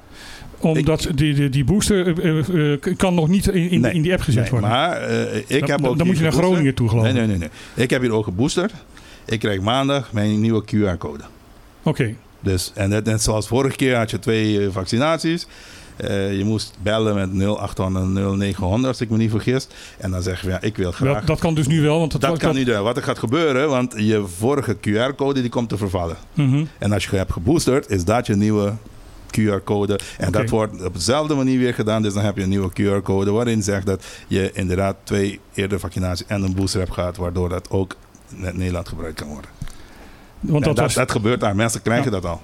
Omdat 0.57 1.07
die, 1.15 1.33
die, 1.33 1.49
die 1.49 1.63
booster 1.63 2.19
eh, 2.19 2.71
eh, 2.71 2.79
k- 2.79 2.93
kan 2.97 3.13
nog 3.13 3.27
niet 3.27 3.47
in, 3.47 3.69
in, 3.69 3.81
Nee, 3.81 3.93
in 3.93 4.01
die 4.01 4.11
app 4.13 4.21
gezet 4.21 4.41
Nee, 4.41 4.51
worden. 4.51 4.69
maar 4.69 5.01
eh, 5.01 5.35
ik 5.35 5.47
dan, 5.49 5.59
heb 5.59 5.67
dan- 5.81 5.85
ook 5.89 5.97
dan 5.97 6.07
moet 6.07 6.17
je 6.17 6.23
naar. 6.23 6.31
Groningen 6.31 6.73
toe 6.73 6.89
geloof 6.89 7.03
Nee, 7.03 7.11
ik. 7.13 7.17
nee, 7.17 7.27
nee, 7.27 7.37
nee. 7.37 7.49
Ik 7.73 7.89
heb 7.89 8.01
hier 8.01 8.11
ook 8.11 8.23
geboosterd. 8.23 8.71
Ik 9.25 9.39
krijg 9.39 9.61
maandag 9.61 10.11
mijn 10.13 10.41
nieuwe 10.41 10.63
QR-code. 10.65 11.23
Oké, 11.83 12.15
Dus, 12.39 12.71
en 12.75 12.89
net, 12.89 13.05
net 13.05 13.21
zoals 13.21 13.47
vorige 13.47 13.75
keer 13.75 13.95
had 13.95 14.11
je 14.11 14.19
twee 14.19 14.59
eh, 14.59 14.67
vaccinaties. 14.71 15.47
Eh, 15.95 16.37
je 16.37 16.43
moest 16.43 16.77
bellen 16.81 17.15
met 17.15 17.29
0800 17.57 18.05
0900 18.37 18.85
als 18.87 19.01
ik 19.01 19.09
me 19.09 19.17
niet 19.17 19.29
vergis. 19.31 19.67
En 19.97 20.11
dan 20.11 20.21
zeg 20.21 20.41
je, 20.41 20.47
ja, 20.47 20.61
ik 20.61 20.77
wil 20.77 20.91
graag. 20.91 21.13
dat, 21.13 21.27
dat 21.27 21.39
kan 21.39 21.53
dus 21.55 21.67
nu 21.67 21.81
wel. 21.81 21.99
Want 21.99 22.11
dat, 22.11 22.21
Dat 22.21 22.37
kan 22.37 22.55
niet. 22.55 22.77
Wat 22.77 22.97
er 22.97 23.03
gaat 23.03 23.19
gebeuren, 23.19 23.69
want 23.69 23.93
je 23.97 24.23
vorige 24.37 24.75
QR-code 24.75 25.41
die 25.41 25.49
komt 25.49 25.69
te 25.69 25.77
vervallen. 25.77 26.15
Mhm. 26.33 26.65
En 26.79 26.91
als 26.91 27.05
je 27.05 27.15
hebt 27.15 27.31
geboosterd, 27.31 27.89
is 27.89 28.05
dat 28.05 28.27
je 28.27 28.35
nieuwe 28.35 28.73
QR-code. 29.39 29.99
En 30.17 30.31
dat 30.31 30.49
wordt 30.49 30.85
op 30.85 30.93
dezelfde 30.93 31.35
manier 31.35 31.59
weer 31.59 31.73
gedaan. 31.73 32.01
Dus 32.01 32.13
dan 32.13 32.23
heb 32.23 32.35
je 32.37 32.43
een 32.43 32.49
nieuwe 32.49 32.71
QR-code 32.71 33.31
waarin 33.31 33.63
zegt 33.63 33.85
dat 33.85 34.05
je 34.27 34.51
inderdaad 34.53 34.95
twee 35.03 35.39
eerder 35.53 35.79
vaccinaties 35.79 36.25
en 36.27 36.41
een 36.43 36.55
booster 36.55 36.79
hebt 36.79 36.93
gehad. 36.93 37.17
Waardoor 37.17 37.49
dat 37.49 37.69
ook 37.69 37.95
in 38.35 38.51
Nederland 38.57 38.87
gebruikt 38.87 39.19
kan 39.19 39.27
worden. 39.27 39.49
Want 40.39 40.63
dat 40.63 40.75
dat, 40.75 40.85
was, 40.85 40.93
dat 40.93 41.11
gebeurt 41.11 41.39
daar. 41.39 41.55
Mensen 41.55 41.81
krijgen 41.81 42.11
Ja. 42.11 42.19
dat 42.19 42.25
al. 42.25 42.41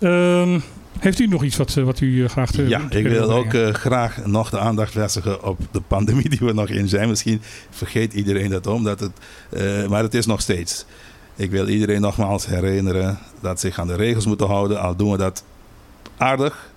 Ehm, 0.00 0.60
heeft 1.04 1.18
u 1.18 1.26
nog 1.26 1.44
iets 1.44 1.56
wat, 1.56 1.76
eh, 1.76 1.84
wat 1.84 2.00
u 2.00 2.24
eh, 2.24 2.30
graag 2.30 2.50
te 2.50 2.68
Ja, 2.68 2.88
te 2.88 2.98
ik 2.98 3.06
wil 3.06 3.32
ook 3.32 3.54
eh, 3.54 3.68
graag 3.68 4.26
nog 4.26 4.50
de 4.50 4.58
aandacht 4.58 4.92
vestigen 4.92 5.44
op 5.44 5.58
de 5.70 5.80
pandemie 5.80 6.28
die 6.28 6.38
we 6.40 6.52
nog 6.52 6.68
in 6.68 6.88
zijn. 6.88 7.08
Misschien 7.08 7.40
vergeet 7.70 8.12
iedereen 8.12 8.50
dat 8.50 8.66
om, 8.66 8.84
dat 8.84 9.00
het, 9.00 9.12
eh, 9.50 9.86
maar 9.86 10.02
het 10.02 10.14
is 10.14 10.26
nog 10.26 10.40
steeds. 10.40 10.84
Ik 11.36 11.50
wil 11.50 11.68
iedereen 11.68 12.00
nogmaals 12.00 12.46
herinneren 12.46 13.18
dat 13.40 13.60
zich 13.60 13.78
aan 13.78 13.86
de 13.86 13.96
regels 13.96 14.26
moeten 14.26 14.46
houden, 14.46 14.80
al 14.80 14.96
doen 14.96 15.10
we 15.10 15.16
dat 15.16 15.44
aardig. 16.16 16.72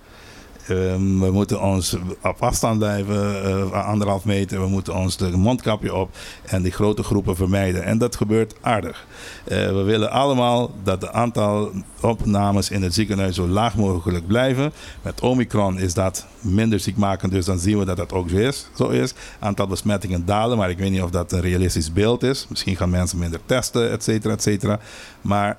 Ehm, 0.68 1.18
we 1.18 1.30
moeten 1.30 1.62
ons 1.62 1.96
op 2.22 2.36
afstand 2.42 2.78
blijven, 2.78 3.44
eh, 3.44 3.86
anderhalf 3.86 4.24
meter. 4.24 4.60
We 4.60 4.66
moeten 4.68 4.94
ons 4.94 5.16
de 5.16 5.36
mondkapje 5.36 5.94
op 5.94 6.16
en 6.44 6.62
die 6.62 6.72
grote 6.72 7.02
groepen 7.02 7.36
vermijden. 7.36 7.84
En 7.84 7.98
dat 7.98 8.16
gebeurt 8.16 8.54
aardig. 8.60 9.06
Eh, 9.44 9.66
we 9.66 9.82
willen 9.82 10.10
allemaal 10.10 10.70
dat 10.82 11.00
de 11.00 11.12
aantal 11.12 11.70
opnames 12.00 12.70
in 12.70 12.82
het 12.82 12.94
ziekenhuis 12.94 13.34
zo 13.34 13.46
laag 13.46 13.76
mogelijk 13.76 14.26
blijven. 14.26 14.72
Met 15.02 15.20
Omicron 15.20 15.78
is 15.78 15.94
dat 15.94 16.26
minder 16.40 16.80
ziekmakend, 16.80 17.32
dus 17.32 17.44
dan 17.44 17.58
zien 17.58 17.78
we 17.78 17.84
dat 17.84 17.96
dat 17.96 18.12
ook. 18.12 18.26
Zo 18.74 18.88
is. 18.88 19.14
Aantal 19.38 19.66
besmettingen 19.66 20.24
dalen, 20.24 20.56
maar 20.58 20.70
ik 20.70 20.78
weet 20.78 20.90
niet 20.90 21.02
of 21.02 21.10
dat 21.10 21.32
een 21.32 21.40
realistisch 21.40 21.92
beeld 21.92 22.22
is. 22.22 22.46
Misschien 22.48 22.76
gaan 22.76 22.90
mensen 22.90 23.18
minder 23.18 23.40
testen, 23.46 23.90
et 23.90 24.02
cetera, 24.02 24.32
et 24.32 24.42
cetera. 24.42 24.78
Maar 25.20 25.58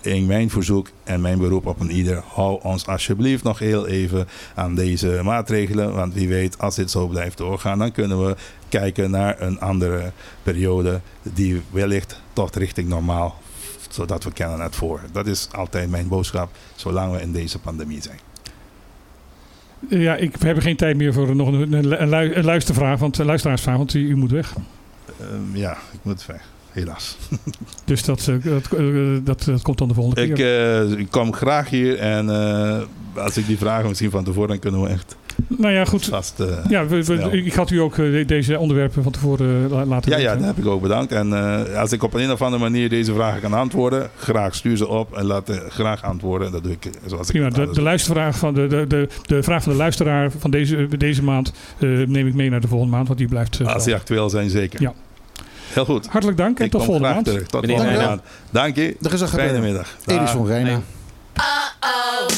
in 0.00 0.26
mijn 0.26 0.50
verzoek 0.50 0.88
en 1.04 1.20
mijn 1.20 1.38
beroep 1.38 1.66
op 1.66 1.80
een 1.80 1.90
ieder, 1.90 2.22
hou 2.26 2.60
ons 2.62 2.86
alsjeblieft 2.86 3.42
nog 3.42 3.58
heel 3.58 3.86
even 3.86 4.28
aan 4.54 4.74
deze 4.74 5.20
maatregelen. 5.24 5.94
Want 5.94 6.14
wie 6.14 6.28
weet, 6.28 6.58
als 6.58 6.74
dit 6.74 6.90
zo 6.90 7.06
blijft 7.06 7.36
doorgaan, 7.38 7.78
dan 7.78 7.92
kunnen 7.92 8.26
we 8.26 8.36
kijken 8.68 9.10
naar 9.10 9.40
een 9.40 9.60
andere 9.60 10.12
periode 10.42 11.00
die 11.22 11.62
wellicht 11.70 12.20
toch 12.32 12.54
richting 12.54 12.88
normaal, 12.88 13.38
zodat 13.90 14.24
we 14.24 14.32
kennen 14.32 14.60
het 14.60 14.76
voor. 14.76 15.00
Dat 15.12 15.26
is 15.26 15.48
altijd 15.52 15.90
mijn 15.90 16.08
boodschap, 16.08 16.50
zolang 16.74 17.12
we 17.12 17.20
in 17.20 17.32
deze 17.32 17.58
pandemie 17.58 18.02
zijn. 18.02 18.18
Ja, 19.88 20.16
ik 20.16 20.34
heb 20.38 20.58
geen 20.60 20.76
tijd 20.76 20.96
meer 20.96 21.12
voor 21.12 21.36
nog 21.36 21.48
een, 21.48 21.72
een, 21.72 21.88
lu- 21.88 22.34
een 22.34 22.44
luistervraag, 22.44 22.98
want, 22.98 23.18
een 23.18 23.26
luisteraarsvraag, 23.26 23.76
want 23.76 23.94
u, 23.94 24.08
u 24.08 24.16
moet 24.16 24.30
weg. 24.30 24.54
Ehm, 25.20 25.56
ja, 25.56 25.72
ik 25.92 25.98
moet 26.02 26.26
weg, 26.26 26.48
helaas. 26.72 27.16
Dus 27.84 28.04
dat, 28.04 28.28
eh, 28.28 28.34
dat, 28.44 28.78
eh, 28.78 28.84
dat, 29.24 29.42
dat 29.44 29.62
komt 29.62 29.78
dan 29.78 29.88
de 29.88 29.94
volgende 29.94 30.22
Ik, 30.26 30.34
keer. 30.34 30.82
eh, 30.92 30.98
ik 30.98 31.10
kom 31.10 31.32
graag 31.34 31.68
hier 31.68 31.98
en 31.98 32.30
eh, 32.30 32.78
als 33.24 33.36
ik 33.36 33.46
die 33.46 33.58
vragen 33.58 33.88
misschien 33.88 34.10
van 34.10 34.24
tevoren, 34.24 34.48
dan 34.48 34.58
kunnen 34.58 34.82
we 34.82 34.88
echt 34.88 35.16
nou 35.46 35.72
ja, 35.72 35.84
goed. 35.84 36.04
vast... 36.04 36.40
eh, 36.40 36.46
Ja, 36.68 36.86
we, 36.86 36.96
we- 36.96 37.02
snel. 37.02 37.32
ik 37.32 37.52
had 37.54 37.70
u 37.70 37.78
ook 37.80 37.92
eh, 37.98 38.10
de- 38.10 38.24
deze 38.24 38.58
onderwerpen 38.58 39.02
van 39.02 39.12
tevoren 39.12 39.64
eh, 39.64 39.70
la- 39.70 39.84
laten 39.86 40.10
Ja, 40.10 40.16
ja, 40.18 40.22
weten. 40.24 40.38
dat 40.46 40.56
heb 40.56 40.64
ik 40.64 40.70
ook 40.70 40.82
bedankt. 40.82 41.12
En 41.12 41.32
eh, 41.32 41.78
als 41.80 41.92
ik 41.92 42.02
op 42.02 42.14
een 42.14 42.30
of 42.30 42.42
andere 42.42 42.62
manier 42.62 42.88
deze 42.88 43.14
vragen 43.14 43.40
kan 43.40 43.52
antwoorden, 43.54 44.10
graag 44.16 44.54
stuur 44.54 44.76
ze 44.76 44.88
op 44.88 45.12
en 45.16 45.24
laat 45.24 45.48
eh, 45.48 45.56
graag 45.68 46.02
antwoorden. 46.02 46.52
Dat 46.52 46.62
doe 46.62 46.72
ik 46.72 46.84
eh, 46.84 46.92
zoals 47.06 47.26
ik 47.30 47.32
Prima, 47.32 47.50
de, 47.66 47.72
de, 47.72 47.82
luistervraag 47.82 48.38
van 48.38 48.54
de, 48.54 48.66
de, 48.66 48.84
de, 48.88 49.08
de 49.26 49.42
vraag 49.42 49.62
van 49.62 49.72
de 49.72 49.78
luisteraar 49.78 50.30
van 50.38 50.50
deze, 50.50 50.88
deze 50.98 51.22
maand 51.22 51.52
eh, 51.78 51.88
neem 51.88 52.26
ik 52.26 52.34
mee 52.34 52.50
naar 52.50 52.60
de 52.60 52.68
volgende 52.68 52.92
maand, 52.94 53.06
want 53.06 53.18
die 53.18 53.28
blijft. 53.28 53.60
eh, 53.60 53.74
Als 53.74 53.84
die 53.84 53.94
actueel 53.94 54.30
zijn, 54.30 54.50
zeker. 54.50 54.82
Ja. 54.82 54.92
Heel 55.72 55.84
goed. 55.84 56.06
Hartelijk 56.06 56.38
dank 56.38 56.58
en 56.58 56.64
ik 56.64 56.70
tot 56.70 56.80
kom 56.80 56.88
volgende 56.88 57.08
graag 57.12 57.24
maand. 57.24 57.34
terug. 57.36 57.48
Tot 57.48 57.60
Meneer 57.60 57.76
volgende 57.76 57.98
Reina. 57.98 58.14
maand. 58.14 58.28
Dank 58.50 58.76
je. 58.76 58.96
Er 59.02 59.12
is 59.12 59.20
een 59.20 59.28
Fijne 59.28 59.58
middag. 59.60 59.96
Edison 60.06 60.46
Dag. 60.46 60.48
Reina. 60.56 60.70
Uh-oh, 60.70 62.28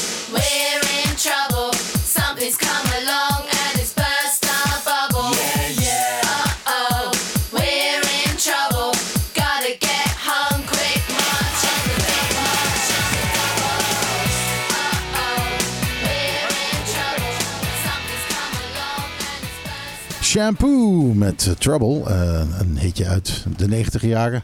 Shampoo 20.37 21.13
met 21.13 21.55
Trouble. 21.59 22.01
Eh, 22.05 22.41
een 22.59 22.77
hitje 22.77 23.05
uit 23.07 23.45
de 23.57 23.67
90 23.67 24.01
jaren. 24.01 24.43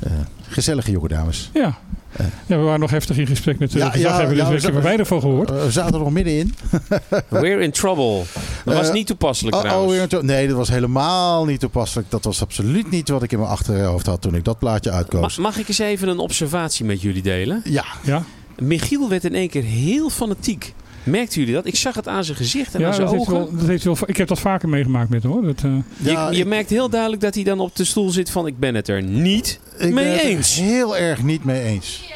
Eh, 0.00 0.12
gezellige 0.48 0.90
jonge 0.90 1.08
dames. 1.08 1.50
Ja. 1.54 1.78
Eh. 2.16 2.26
ja, 2.46 2.56
we 2.58 2.62
waren 2.62 2.80
nog 2.80 2.90
heftig 2.90 3.16
in 3.18 3.26
gesprek 3.26 3.58
met 3.58 3.70
de 3.72 3.78
Ja, 3.78 3.84
ja, 3.84 3.90
verslaggever, 3.90 4.36
ja, 4.36 4.42
dus 4.42 4.48
we 4.48 4.54
ik 4.54 4.62
heb 4.62 4.62
er 4.62 4.66
zaten- 4.70 4.82
weinig 4.82 5.06
van 5.06 5.20
gehoord. 5.20 5.50
Eh, 5.50 5.62
we 5.64 5.70
zaten 5.70 5.92
er 5.94 5.98
nog 6.00 6.10
middenin. 6.10 6.54
We're 7.28 7.60
in 7.62 7.70
trouble. 7.70 8.22
Dat 8.64 8.74
was 8.74 8.92
niet 8.92 9.06
toepasselijk 9.06 9.56
Oh, 9.56 9.62
oh, 9.62 9.68
trouwens. 9.68 10.14
nee, 10.22 10.46
dat 10.48 10.56
was 10.56 10.68
helemaal 10.68 11.44
niet 11.44 11.60
toepasselijk. 11.60 12.10
Dat 12.10 12.24
was 12.24 12.42
absoluut 12.42 12.90
niet 12.90 13.08
wat 13.08 13.22
ik 13.22 13.32
in 13.32 13.38
mijn 13.38 13.50
achterhoofd 13.50 14.06
had 14.06 14.20
toen 14.22 14.34
ik 14.34 14.44
dat 14.44 14.58
plaatje 14.58 14.90
Ma- 14.90 14.96
uitkoos. 14.96 15.38
mag 15.38 15.56
ik 15.58 15.68
eens 15.68 15.78
even 15.78 16.08
een 16.08 16.18
observatie 16.18 16.84
met 16.84 17.00
jullie 17.02 17.22
delen? 17.22 17.60
Ja, 17.64 17.84
Ja, 18.04 18.22
Michiel 18.58 19.08
werd 19.08 19.24
in 19.24 19.34
één 19.34 19.48
keer 19.48 19.62
heel 19.64 20.10
fanatiek. 20.10 20.74
Merkten 21.04 21.38
jullie 21.40 21.54
dat? 21.54 21.66
Ik 21.66 21.76
zag 21.76 21.94
het 21.94 22.08
aan 22.08 22.24
zijn 22.24 22.36
gezicht 22.36 22.74
en 22.74 22.80
ja 22.80 22.86
aan 22.86 22.94
zijn 22.94 23.06
dat 23.06 23.16
heeft 23.16 23.28
ogen. 23.30 23.38
wel, 23.46 23.56
dat 23.58 23.66
heeft 23.68 23.84
wel, 23.84 23.96
ik 24.06 24.16
heb 24.16 24.28
dat 24.28 24.40
vaker 24.40 24.68
meegemaakt 24.68 25.08
met 25.08 25.22
hem 25.22 25.32
hoor. 25.32 25.42
Dat, 25.42 25.62
eh, 25.64 25.70
Ja, 25.96 26.28
je 26.28 26.34
je 26.36 26.42
ik- 26.42 26.48
merkt 26.48 26.70
heel 26.70 26.88
duidelijk 26.88 27.22
dat 27.22 27.34
hij 27.34 27.44
dan 27.44 27.60
op 27.60 27.76
de 27.76 27.84
stoel 27.84 28.10
zit 28.10 28.30
van 28.30 28.46
ik 28.46 28.58
ben 28.58 28.74
het 28.74 28.88
er 28.88 29.02
niet 29.02 29.60
ik 29.76 29.80
mee 29.80 29.92
ben 30.04 30.12
het 30.12 30.22
er 30.22 30.26
eens. 30.28 30.54
heel 30.60 30.96
erg 30.96 31.22
niet 31.22 31.44
mee 31.44 31.62
eens. 31.62 32.12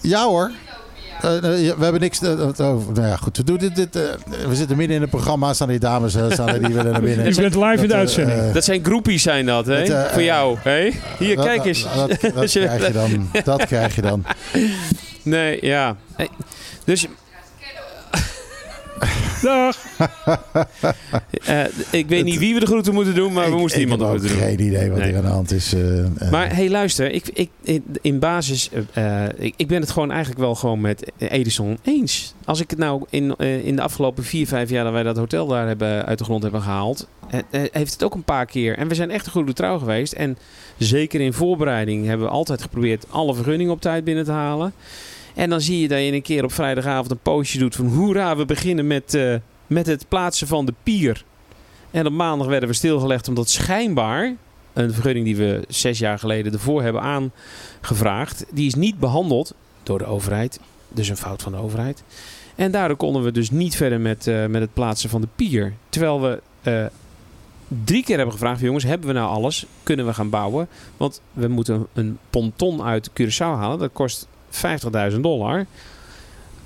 Ja 0.00 0.24
hoor. 0.26 0.50
Eh, 1.22 1.36
eh, 1.36 1.64
ja, 1.64 1.76
we 1.76 1.82
hebben 1.82 2.00
niks. 2.00 2.18
oh, 2.22 2.56
nou 2.58 2.92
ja, 2.94 3.16
goed. 3.16 3.36
We, 3.36 3.44
doen 3.44 3.58
dit, 3.58 3.76
dit, 3.76 3.96
eh, 3.96 4.02
we 4.48 4.54
zitten 4.54 4.76
midden 4.76 4.96
in 4.96 5.02
het 5.02 5.10
programma. 5.10 5.52
Staan 5.54 5.68
die 5.68 5.78
dames 5.78 6.12
staan 6.12 6.48
er, 6.48 6.62
die 6.62 6.74
willen 6.74 6.92
naar 6.92 7.00
binnen. 7.02 7.26
u 7.32 7.34
bent 7.34 7.54
live 7.54 7.72
in 7.74 7.80
de 7.80 7.86
Dat, 7.86 7.96
uitzending. 7.96 8.52
Dat 8.52 8.64
zijn 8.64 8.84
groepies 8.84 9.22
zijn 9.22 9.46
dat, 9.46 9.66
hè? 9.66 10.08
Voor 10.12 10.22
jou, 10.22 10.56
hè? 10.62 10.90
Hier, 11.18 11.36
kijk 11.36 11.64
eens. 11.64 11.86
Dat, 11.94 12.08
dat, 12.20 12.20
dat 12.34 12.50
krijg 12.50 12.86
je 12.86 12.92
dan. 12.92 13.30
Dat 13.44 13.64
krijg 13.66 13.94
je 13.94 14.02
dan. 14.02 14.24
Nee, 15.22 15.58
ja. 15.60 15.96
Hey, 16.16 16.28
Dus 16.84 17.06
Dag! 19.42 19.76
eh, 21.44 21.64
ik 21.90 22.08
weet 22.08 22.24
niet 22.24 22.38
wie 22.38 22.54
we 22.54 22.60
de 22.60 22.66
groeten 22.66 22.94
moeten 22.94 23.14
doen, 23.14 23.32
maar 23.32 23.44
we 23.46 23.52
Ik- 23.52 23.58
moesten 23.58 23.80
ik 23.80 23.88
iemand 23.88 24.00
de 24.02 24.06
heb 24.06 24.16
groeten 24.18 24.36
ook 24.38 24.48
doen. 24.48 24.56
geen 24.56 24.66
idee 24.66 24.88
wat 24.90 24.98
Nee. 24.98 25.08
hier 25.08 25.16
aan 25.16 25.22
de 25.24 25.28
hand 25.30 25.50
is. 25.52 25.72
eh, 25.74 26.04
eh. 26.04 26.30
Maar 26.30 26.54
hey, 26.54 26.70
luister, 26.70 27.10
ik, 27.12 27.28
ik, 27.32 27.50
in- 27.62 27.84
in 28.00 28.18
basis, 28.18 28.70
ik, 29.38 29.54
ik 29.56 29.66
ben 29.66 29.80
het 29.80 29.90
gewoon 29.90 30.10
eigenlijk 30.10 30.40
wel 30.40 30.54
gewoon 30.54 30.80
met 30.80 31.12
Edison 31.18 31.78
eens. 31.82 32.34
Als 32.44 32.60
ik 32.60 32.70
het 32.70 32.78
nou 32.78 33.04
in, 33.10 33.34
eh, 33.38 33.64
in 33.66 33.76
de 33.76 33.82
afgelopen 33.82 34.24
vier, 34.24 34.46
vijf 34.46 34.70
jaar 34.70 34.84
dat 34.84 34.92
wij 34.92 35.02
dat 35.02 35.16
hotel 35.16 35.46
daar 35.46 35.66
hebben, 35.66 36.06
uit 36.06 36.18
de 36.18 36.24
grond 36.24 36.42
hebben 36.42 36.62
gehaald, 36.62 37.08
eh, 37.30 37.38
eh, 37.50 37.68
heeft 37.72 37.92
het 37.92 38.02
ook 38.04 38.14
een 38.14 38.24
paar 38.24 38.46
keer. 38.46 38.78
En 38.78 38.88
we 38.88 38.94
zijn 38.94 39.10
echt 39.10 39.26
een 39.26 39.32
goede 39.32 39.52
trouw 39.52 39.78
geweest. 39.78 40.12
En 40.12 40.38
zeker 40.78 41.20
in 41.20 41.32
voorbereiding 41.32 42.06
hebben 42.06 42.26
we 42.26 42.32
altijd 42.32 42.62
geprobeerd 42.62 43.06
alle 43.10 43.34
vergunningen 43.34 43.72
op 43.72 43.80
tijd 43.80 44.04
binnen 44.04 44.24
te 44.24 44.30
halen. 44.32 44.72
En 45.34 45.50
dan 45.50 45.60
zie 45.60 45.80
je 45.80 45.88
dat 45.88 45.98
je 45.98 46.12
een 46.12 46.22
keer 46.22 46.44
op 46.44 46.52
vrijdagavond 46.52 47.10
een 47.10 47.18
postje 47.18 47.58
doet 47.58 47.76
van 47.76 47.86
hoera, 47.86 48.36
we 48.36 48.44
beginnen 48.44 48.86
met, 48.86 49.14
eh, 49.14 49.34
met 49.66 49.86
het 49.86 50.08
plaatsen 50.08 50.46
van 50.46 50.66
de 50.66 50.74
pier. 50.82 51.24
En 51.90 52.06
op 52.06 52.12
maandag 52.12 52.46
werden 52.46 52.68
we 52.68 52.74
stilgelegd 52.74 53.28
omdat 53.28 53.48
schijnbaar 53.48 54.34
een 54.72 54.92
vergunning 54.92 55.24
die 55.24 55.36
we 55.36 55.64
zes 55.68 55.98
jaar 55.98 56.18
geleden 56.18 56.52
ervoor 56.52 56.82
hebben 56.82 57.02
aangevraagd. 57.02 58.44
Die 58.50 58.66
is 58.66 58.74
niet 58.74 58.98
behandeld 58.98 59.54
door 59.82 59.98
de 59.98 60.04
overheid. 60.04 60.60
Dus 60.88 61.08
een 61.08 61.16
fout 61.16 61.42
van 61.42 61.52
de 61.52 61.58
overheid. 61.58 62.02
En 62.54 62.70
daardoor 62.70 62.96
konden 62.96 63.22
we 63.22 63.32
dus 63.32 63.50
niet 63.50 63.76
verder 63.76 64.00
met, 64.00 64.26
eh, 64.26 64.46
met 64.46 64.60
het 64.60 64.74
plaatsen 64.74 65.10
van 65.10 65.20
de 65.20 65.28
pier. 65.36 65.72
Terwijl 65.88 66.20
we 66.20 66.42
eh, 66.62 66.86
drie 67.84 68.04
keer 68.04 68.16
hebben 68.16 68.34
gevraagd, 68.34 68.60
jongens, 68.60 68.84
hebben 68.84 69.06
we 69.06 69.12
nou 69.12 69.28
alles? 69.28 69.66
Kunnen 69.82 70.06
we 70.06 70.14
gaan 70.14 70.30
bouwen? 70.30 70.68
Want 70.96 71.20
we 71.32 71.48
moeten 71.48 71.86
een 71.92 72.18
ponton 72.30 72.82
uit 72.82 73.10
Curaçao 73.10 73.38
halen. 73.38 73.78
Dat 73.78 73.92
kost 73.92 74.28
50.000 75.14 75.20
dollar. 75.20 75.66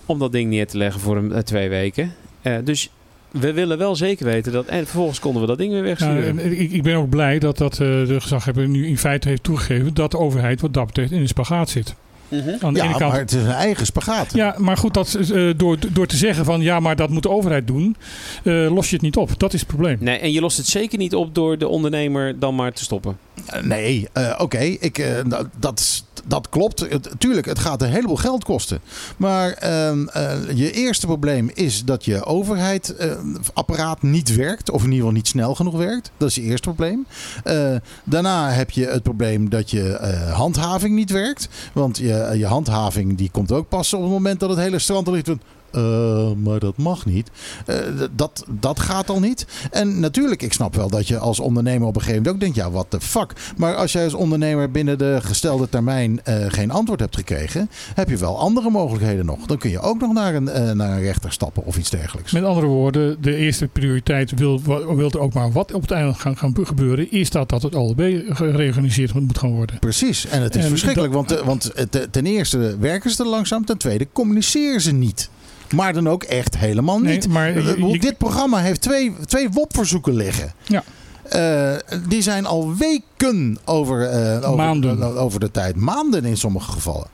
Om 0.07 0.19
dat 0.19 0.33
ding 0.33 0.51
neer 0.51 0.67
te 0.67 0.77
leggen 0.77 1.01
voor 1.01 1.17
een, 1.17 1.33
eh, 1.33 1.39
twee 1.41 1.69
weken. 1.69 2.15
Eh, 2.43 2.55
dus 2.65 2.91
we 3.31 3.53
willen 3.53 3.79
wel 3.79 3.97
zeker 3.97 4.25
weten 4.25 4.53
dat... 4.53 4.67
En 4.67 4.85
vervolgens 4.87 5.19
konden 5.19 5.41
we 5.43 5.49
dat 5.49 5.59
ding 5.59 5.71
weer 5.71 5.81
Ja, 5.81 5.87
wegsturen. 5.87 6.39
en 6.39 6.61
ik, 6.61 6.73
ik 6.73 6.83
ben 6.83 6.97
ook 6.97 7.09
blij 7.09 7.39
dat, 7.39 7.59
dat 7.59 7.73
eh, 7.73 7.79
de 7.79 8.17
gezaghebber 8.21 8.69
nu 8.69 8.87
in 8.87 8.99
feite 8.99 9.29
heeft 9.29 9.43
toegegeven 9.43 9.95
dat 9.95 10.11
de 10.11 10.19
overheid 10.19 10.61
wat 10.61 10.75
dat 10.75 10.87
betreft 10.87 11.11
in 11.11 11.21
een 11.21 11.29
spagaat 11.29 11.69
zit. 11.71 11.95
Mhm. 12.29 12.49
Aan 12.61 12.73
de 12.75 12.79
Ja, 12.81 12.85
ene 12.85 12.99
kant 12.99 13.11
maar 13.13 13.21
het 13.21 13.33
is 13.33 13.43
een 13.43 13.51
eigen 13.51 13.87
spagaat. 13.87 14.33
Ja, 14.35 14.55
maar 14.59 14.77
goed, 14.77 14.95
dat, 14.95 15.15
eh, 15.15 15.51
door, 15.57 15.77
door 15.93 16.07
te 16.07 16.17
zeggen 16.17 16.45
van 16.45 16.61
ja, 16.61 16.81
maar 16.81 16.97
dat 16.97 17.11
moet 17.11 17.23
de 17.23 17.31
overheid 17.31 17.67
doen, 17.67 17.97
eh, 18.45 18.75
los 18.75 18.89
je 18.89 18.95
het 18.95 19.05
niet 19.05 19.17
op. 19.17 19.39
Dat 19.39 19.53
is 19.53 19.61
het 19.61 19.69
probleem. 19.69 19.97
Nee, 20.01 20.19
en 20.19 20.33
je 20.33 20.41
lost 20.41 20.57
het 20.57 20.67
zeker 20.67 20.99
niet 20.99 21.15
op 21.15 21.35
door 21.35 21.59
de 21.59 21.69
ondernemer 21.69 22.39
dan 22.39 22.55
maar 22.55 22.73
te 22.73 22.85
stoppen. 22.85 23.19
Nee, 23.63 24.09
eh, 24.13 24.35
oké, 24.39 24.59
ik, 24.59 24.99
eh, 24.99 25.15
dat- 25.27 25.47
dat, 25.59 25.79
is- 25.81 26.05
dat 26.27 26.49
klopt. 26.49 26.87
Tuurlijk, 27.19 27.47
het 27.47 27.59
gaat 27.59 27.83
een 27.83 27.91
heleboel 27.91 28.17
geld 28.17 28.45
kosten. 28.45 28.81
Maar 29.17 29.51
ehm, 29.51 30.07
eh, 30.09 30.33
je 30.55 30.73
eerste 30.73 31.07
probleem 31.07 31.51
is 31.55 31.85
dat 31.85 32.05
je 32.05 32.25
overheidsapparaat 32.25 34.03
niet 34.03 34.35
werkt. 34.35 34.71
Of 34.71 34.79
in 34.79 34.85
ieder 34.85 34.99
geval 34.99 35.13
niet 35.13 35.29
snel 35.29 35.55
genoeg 35.55 35.77
werkt. 35.77 36.11
Dat 36.17 36.29
is 36.29 36.35
je 36.35 36.43
eerste 36.43 36.69
probleem. 36.69 37.07
Eh, 37.45 37.75
daarna 38.05 38.51
heb 38.51 38.71
je 38.71 38.87
het 38.87 39.03
probleem 39.03 39.49
dat 39.49 39.71
je 39.71 39.93
eh, 39.93 40.33
handhaving 40.33 40.95
niet 40.95 41.11
werkt. 41.11 41.49
Want 41.73 41.99
je, 41.99 42.35
je 42.37 42.47
handhaving 42.47 43.17
die 43.17 43.31
komt 43.31 43.53
ook 43.53 43.69
pas 43.69 43.95
op 43.95 44.01
het 44.01 44.11
moment 44.11 44.41
dat 44.41 44.51
het 44.51 44.59
hele 44.59 44.79
strand 44.79 45.07
ligt. 45.07 45.31
Eh, 45.77 46.33
maar 46.45 46.59
dat 46.59 46.77
mag 46.77 47.07
niet. 47.07 47.31
Eh, 47.67 47.77
dat, 48.15 48.45
dat 48.61 48.81
gaat 48.81 49.11
al 49.11 49.21
niet. 49.21 49.47
En 49.71 50.01
natuurlijk, 50.01 50.43
ik 50.43 50.53
snap 50.53 50.75
wel 50.75 50.89
dat 50.91 51.09
je 51.09 51.19
als 51.19 51.41
ondernemer 51.41 51.87
op 51.89 51.95
een 51.95 52.01
gegeven 52.01 52.23
moment 52.23 52.35
ook 52.35 52.41
denkt: 52.41 52.57
ja, 52.57 52.71
what 52.71 52.87
the 52.91 53.01
fuck. 53.01 53.33
Maar 53.57 53.75
als 53.75 53.93
jij 53.93 54.05
als 54.05 54.15
ondernemer 54.15 54.71
binnen 54.71 54.99
de 54.99 55.19
gestelde 55.23 55.69
termijn 55.69 56.21
eh, 56.25 56.45
geen 56.49 56.71
antwoord 56.71 57.01
hebt 57.01 57.17
gekregen, 57.17 57.71
heb 57.95 58.09
je 58.09 58.17
wel 58.17 58.39
andere 58.39 58.71
mogelijkheden 58.71 59.27
nog. 59.27 59.47
Dan 59.47 59.59
kun 59.59 59.71
je 59.71 59.81
ook 59.81 60.01
nog 60.01 60.13
naar 60.13 60.35
een, 60.35 60.77
naar 60.77 60.91
een 60.93 61.01
rechter 61.01 61.33
stappen 61.33 61.65
of 61.65 61.79
iets 61.79 61.91
dergelijks. 61.91 62.33
Met 62.33 62.45
andere 62.45 62.67
woorden, 62.67 63.23
de 63.23 63.37
eerste 63.37 63.67
prioriteit 63.67 64.31
wil, 64.35 64.63
wil 64.97 65.11
er 65.11 65.19
ook 65.21 65.33
maar 65.33 65.53
wat 65.53 65.73
op 65.73 65.81
het 65.81 65.91
eiland 65.91 66.19
gaan, 66.19 66.37
gaan 66.37 66.55
gebeuren, 66.63 67.11
is 67.13 67.31
dat, 67.31 67.49
dat 67.49 67.63
het 67.63 67.75
OLB 67.75 68.01
gereorganiseerd 68.29 69.15
moet 69.15 69.39
gaan 69.39 69.51
worden. 69.51 69.79
Precies, 69.79 70.27
en 70.27 70.43
het 70.43 70.55
is 70.57 70.63
En 70.63 70.69
verschrikkelijk, 70.71 71.13
want, 71.13 71.41
want 71.45 71.73
te- 71.91 72.09
ten 72.11 72.27
eerste 72.27 72.77
werken 72.79 73.11
ze 73.11 73.23
er 73.23 73.29
langzaam, 73.29 73.65
ten 73.65 73.79
tweede 73.79 74.07
communiceren 74.13 74.81
ze 74.81 74.93
niet. 74.93 75.31
Maar 75.73 75.93
dan 75.93 76.09
ook 76.09 76.23
echt 76.23 76.57
helemaal 76.59 76.99
Nee, 77.01 77.15
niet. 77.15 77.29
maar 77.29 77.49
Eh, 77.49 77.77
je- 77.77 77.87
je- 77.87 77.99
dit 77.99 78.19
programma 78.19 78.59
heeft 78.59 78.81
twee, 78.81 79.13
twee 79.25 79.49
WOP-verzoeken 79.51 80.15
liggen. 80.15 80.53
Ja. 80.65 80.83
Eh, 81.23 81.99
die 82.09 82.23
zijn 82.23 82.47
al 82.47 82.75
weken 82.77 83.59
over, 83.65 84.03
eh, 84.11 84.51
over, 85.23 85.41
de 85.41 85.51
tijd. 85.51 85.77
Maanden 85.77 86.25
in 86.25 86.37
sommige 86.37 86.71
gevallen. 86.73 87.07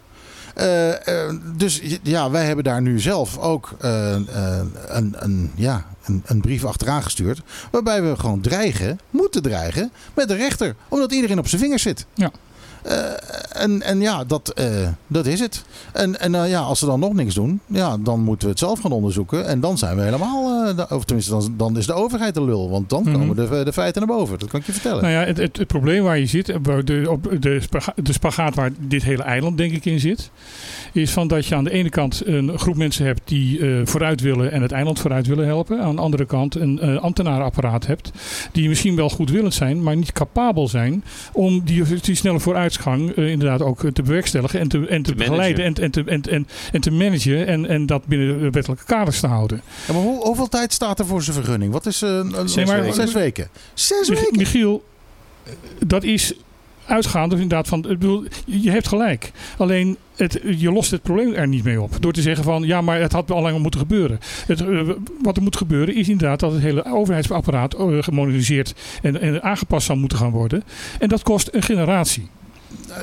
Dus 1.57 1.81
ja, 2.03 2.31
wij 2.31 2.45
hebben 2.45 2.65
daar 2.65 2.83
nu 2.83 3.01
zelf 3.01 3.39
ook 3.39 3.75
een, 3.79 4.29
een, 5.19 5.51
ja, 5.55 5.87
een, 6.05 6.23
een 6.27 6.41
brief 6.41 6.65
achteraan 6.65 7.03
gestuurd. 7.03 7.43
Waarbij 7.71 8.03
we 8.03 8.17
gewoon 8.17 8.41
dreigen, 8.41 8.99
moeten 9.11 9.43
dreigen, 9.43 9.93
met 10.15 10.29
de 10.29 10.35
rechter. 10.35 10.75
Omdat 10.89 11.13
iedereen 11.13 11.39
op 11.39 11.49
zijn 11.49 11.61
vingers 11.61 11.83
zit. 11.83 12.07
Ja. 12.15 12.31
Eh, 12.83 13.63
en, 13.63 13.83
en 13.83 14.01
ja, 14.01 14.25
dat, 14.25 14.49
eh, 14.49 14.67
dat 15.07 15.27
is 15.27 15.41
het. 15.41 15.65
En, 15.93 16.21
en 16.21 16.35
eh, 16.35 16.51
ja, 16.51 16.61
als 16.61 16.79
ze 16.79 16.87
dan 16.87 17.01
nog 17.01 17.13
niks 17.13 17.35
doen, 17.35 17.61
ja, 17.67 17.97
dan 17.99 18.21
moeten 18.21 18.45
we 18.47 18.51
het 18.51 18.59
zelf 18.61 18.81
gaan 18.81 18.93
onderzoeken. 18.93 19.47
En 19.47 19.61
dan 19.61 19.79
zijn 19.79 19.97
we 19.97 20.03
helemaal, 20.03 20.67
of 20.91 21.05
tenminste, 21.05 21.33
dan, 21.33 21.55
dan 21.57 21.77
is 21.77 21.87
de 21.87 21.93
overheid 21.93 22.35
de 22.35 22.45
lul. 22.45 22.71
Want 22.71 22.89
dan 22.91 23.03
Mhm. 23.03 23.13
komen 23.13 23.37
de, 23.37 23.65
de 23.65 23.73
feiten 23.73 24.07
naar 24.07 24.17
boven. 24.17 24.39
Dat 24.39 24.49
kan 24.51 24.61
ik 24.61 24.67
je 24.67 24.73
vertellen. 24.73 25.03
Nou 25.03 25.15
ja, 25.15 25.25
het, 25.25 25.37
het, 25.37 25.57
het 25.57 25.67
probleem 25.67 26.03
waar 26.03 26.19
je 26.19 26.27
zit, 26.27 26.47
de, 26.47 27.07
op 27.11 27.37
de, 27.41 27.61
spaga- 27.61 27.95
de 28.03 28.13
spagaat 28.13 28.55
waar 28.55 28.71
dit 28.79 29.03
hele 29.03 29.23
eiland 29.23 29.57
denk 29.57 29.73
ik 29.73 29.85
in 29.85 30.01
zit, 30.01 30.31
is 30.93 31.11
van 31.11 31.29
dat 31.29 31.47
je 31.47 31.55
aan 31.55 31.65
de 31.65 31.71
ene 31.71 31.89
kant 31.91 32.27
een 32.27 32.59
groep 32.59 32.77
mensen 32.77 33.07
hebt 33.07 33.21
die 33.25 33.61
vooruit 33.85 34.21
willen 34.21 34.53
en 34.53 34.63
het 34.63 34.73
eiland 34.73 34.99
vooruit 35.01 35.27
willen 35.27 35.47
helpen. 35.47 35.81
Aan 35.81 35.97
de 35.97 36.03
andere 36.03 36.25
kant 36.27 36.55
een 36.55 36.81
eh, 36.81 36.97
ambtenarenapparaat 37.03 37.87
hebt 37.87 38.11
die 38.53 38.69
misschien 38.69 38.97
wel 38.97 39.09
goedwillend 39.09 39.55
zijn, 39.55 39.83
maar 39.83 39.97
niet 39.97 40.13
capabel 40.13 40.69
zijn 40.69 41.05
om 41.33 41.61
die, 41.65 41.83
die 42.01 42.15
snelle 42.15 42.41
vooruitgang 42.81 43.17
eh, 43.27 43.31
inderdaad 43.31 43.63
ook 43.63 43.91
te 43.93 44.03
bewerkstelligen 44.03 44.61
en 44.61 44.69
te, 44.69 44.87
en 44.87 45.03
te, 45.03 45.11
Te 45.11 45.17
begeleiden 45.17 45.65
en, 45.65 45.75
en, 45.75 45.91
te, 45.91 46.03
en, 46.07 46.23
en, 46.23 46.47
en 46.73 46.81
te 46.81 46.91
managen 46.91 47.47
en, 47.47 47.69
en 47.69 47.87
dat 47.87 48.07
binnen 48.07 48.41
de 48.41 48.51
wettelijke 48.51 48.85
kaders 48.85 49.21
te 49.21 49.27
houden. 49.27 49.63
Ja, 49.87 49.93
maar 49.93 50.03
hoe, 50.03 50.23
hoeveel 50.27 50.49
tijd 50.49 50.73
staat 50.73 50.99
er 50.99 51.07
voor 51.07 51.23
zijn 51.23 51.37
vergunning? 51.37 51.73
Wat 51.73 51.87
is 51.87 52.03
eh, 52.03 52.09
een, 52.11 52.49
Zes 52.49 52.69
een- 52.71 52.81
weken. 52.81 52.95
Zes 52.95 53.13
weken. 53.13 53.49
Zes 53.75 54.09
Mich- 54.09 54.19
weken? 54.21 54.37
Michiel, 54.39 54.85
dat 55.87 56.03
is 56.05 56.33
uitgaande 56.87 57.35
inderdaad 57.35 57.69
van. 57.69 57.79
Ik 57.79 57.99
bedoel, 57.99 58.25
je 58.45 58.71
hebt 58.71 58.89
gelijk. 58.89 59.31
Alleen 59.57 59.97
het, 60.17 60.41
je 60.57 60.73
lost 60.73 60.91
het 60.91 61.03
probleem 61.03 61.33
er 61.33 61.49
niet 61.49 61.65
mee 61.65 61.81
op. 61.81 61.97
Door 62.01 62.13
te 62.13 62.23
zeggen 62.23 62.45
van 62.45 62.63
ja, 62.63 62.81
maar 62.81 63.01
het 63.01 63.13
had 63.13 63.31
al 63.31 63.43
langer 63.43 63.61
moeten 63.61 63.81
gebeuren. 63.81 64.19
Het, 64.47 64.61
eh, 64.61 64.81
wat 65.23 65.37
er 65.37 65.43
moet 65.43 65.57
gebeuren 65.57 65.95
is 65.95 66.09
inderdaad 66.09 66.41
dat 66.41 66.53
het 66.53 66.63
hele 66.63 66.85
overheidsapparaat 66.85 67.75
eh, 67.75 67.87
gemoderniseerd 68.01 68.75
en, 69.03 69.21
en 69.21 69.43
aangepast 69.43 69.87
zou 69.87 69.99
moeten 69.99 70.19
gaan 70.19 70.31
worden. 70.31 70.65
En 70.99 71.09
dat 71.09 71.23
kost 71.23 71.49
een 71.53 71.63
generatie. 71.63 72.29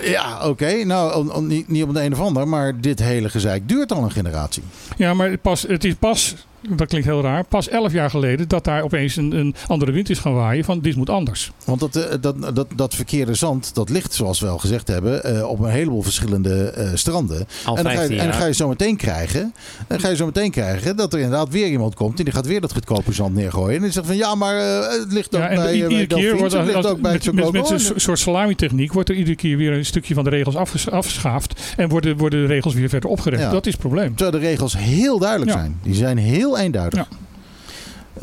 Ja, 0.02 0.48
oké. 0.48 0.84
Nou, 0.84 1.42
niet, 1.44 1.68
niet 1.68 1.84
op 1.84 1.94
de 1.94 2.04
een 2.04 2.14
of 2.14 2.20
ander, 2.20 2.48
maar 2.48 2.82
dit 2.82 3.00
hele 3.00 3.30
gezeik 3.30 3.68
duurt 3.68 3.92
al 3.92 4.04
een 4.04 4.12
generatie. 4.12 4.64
Ja, 4.98 5.14
maar 5.14 5.38
pas, 5.38 5.62
het 5.62 5.84
is 5.84 5.94
pas, 6.00 6.36
dat 6.76 6.88
klinkt 6.88 7.08
heel 7.08 7.22
raar, 7.22 7.44
pas 7.44 7.70
elf 7.70 7.92
jaar 7.92 8.10
geleden 8.10 8.48
dat 8.48 8.64
daar 8.64 8.84
opeens 8.84 9.16
een, 9.16 9.32
een 9.32 9.56
andere 9.68 9.92
wind 9.92 10.10
is 10.10 10.20
gaan 10.20 10.34
waaien 10.34 10.64
van 10.64 10.80
dit 10.80 10.96
moet 10.96 11.10
anders. 11.10 11.52
Want 11.66 11.80
dat, 11.80 11.96
eh, 11.96 12.16
dat, 12.22 12.56
dat, 12.56 12.68
dat 12.76 12.96
verkeerde 12.96 13.34
zand, 13.34 13.76
dat 13.76 13.90
ligt, 13.90 14.14
zoals 14.14 14.40
we 14.40 14.48
al 14.48 14.58
gezegd 14.58 14.88
hebben, 14.88 15.24
eh, 15.24 15.50
op 15.50 15.60
een 15.60 15.70
heleboel 15.70 16.02
verschillende 16.02 16.70
eh, 16.70 16.90
stranden. 16.94 17.48
Al 17.66 17.78
en, 17.78 17.84
dan 17.84 17.92
ga 17.92 17.98
15 17.98 18.16
je, 18.16 18.22
en 18.22 18.28
dan 18.28 18.34
jaar. 18.34 18.42
ga 18.42 18.48
je 18.48 18.54
zo 18.54 18.68
meteen 18.68 18.98
krijgen, 18.98 19.54
dan 19.88 20.00
ga 20.00 20.10
je 20.10 20.16
zo 20.16 20.26
meteen 20.26 20.52
krijgen 20.52 20.96
dat 20.96 21.14
er 21.14 21.20
inderdaad 21.20 21.50
weer 21.50 21.68
iemand 21.68 21.96
komt 21.96 22.18
en 22.20 22.24
die 22.26 22.34
gaat 22.34 22.46
weer 22.48 22.62
dat 22.62 22.74
goedkope 22.74 23.14
zand 23.14 23.36
neergooien. 23.36 23.76
En 23.76 23.82
die 23.82 23.92
zegt 23.92 24.06
van 24.06 24.16
ja, 24.18 24.36
maar 24.36 24.56
eh, 24.58 25.00
het 25.00 25.12
ligt 25.14 25.36
ook 25.36 25.42
Ja, 25.42 25.48
en 25.50 25.56
bij, 25.56 25.74
iedere 25.76 26.08
keer 26.08 26.38
wordt 26.38 26.54
het 26.54 26.62
er- 26.62 26.66
ligt 26.66 26.76
als- 26.78 26.86
ook 26.86 27.02
bij 27.02 27.20
met, 27.34 27.52
met, 27.52 27.70
een 27.70 27.80
soort 28.02 28.20
salami-techniek 28.20 28.94
wordt 28.94 29.10
er 29.10 29.16
iedere 29.16 29.36
keer 29.36 29.58
weer 29.58 29.72
een 29.74 29.86
stukje 29.86 30.14
van 30.14 30.24
de 30.24 30.30
regels 30.30 30.56
afges- 30.56 30.90
afgeschaafd 30.90 31.62
en 31.78 31.90
worden, 31.90 32.18
worden 32.18 32.40
de 32.42 32.46
regels 32.54 32.74
weer 32.74 32.90
verder 32.90 33.10
opgerekt. 33.10 33.42
Ja. 33.42 33.50
Dat 33.50 33.66
is 33.66 33.72
het 33.72 33.82
probleem. 33.82 34.16
Terwijl 34.16 34.32
de 34.42 34.48
regels 34.48 34.78
heel 34.78 35.20
duidelijk 35.20 35.52
Ja. 35.52 35.58
zijn. 35.58 35.80
Die 35.84 35.96
zijn 35.96 36.18
heel 36.18 36.49
eenduidig. 36.58 37.08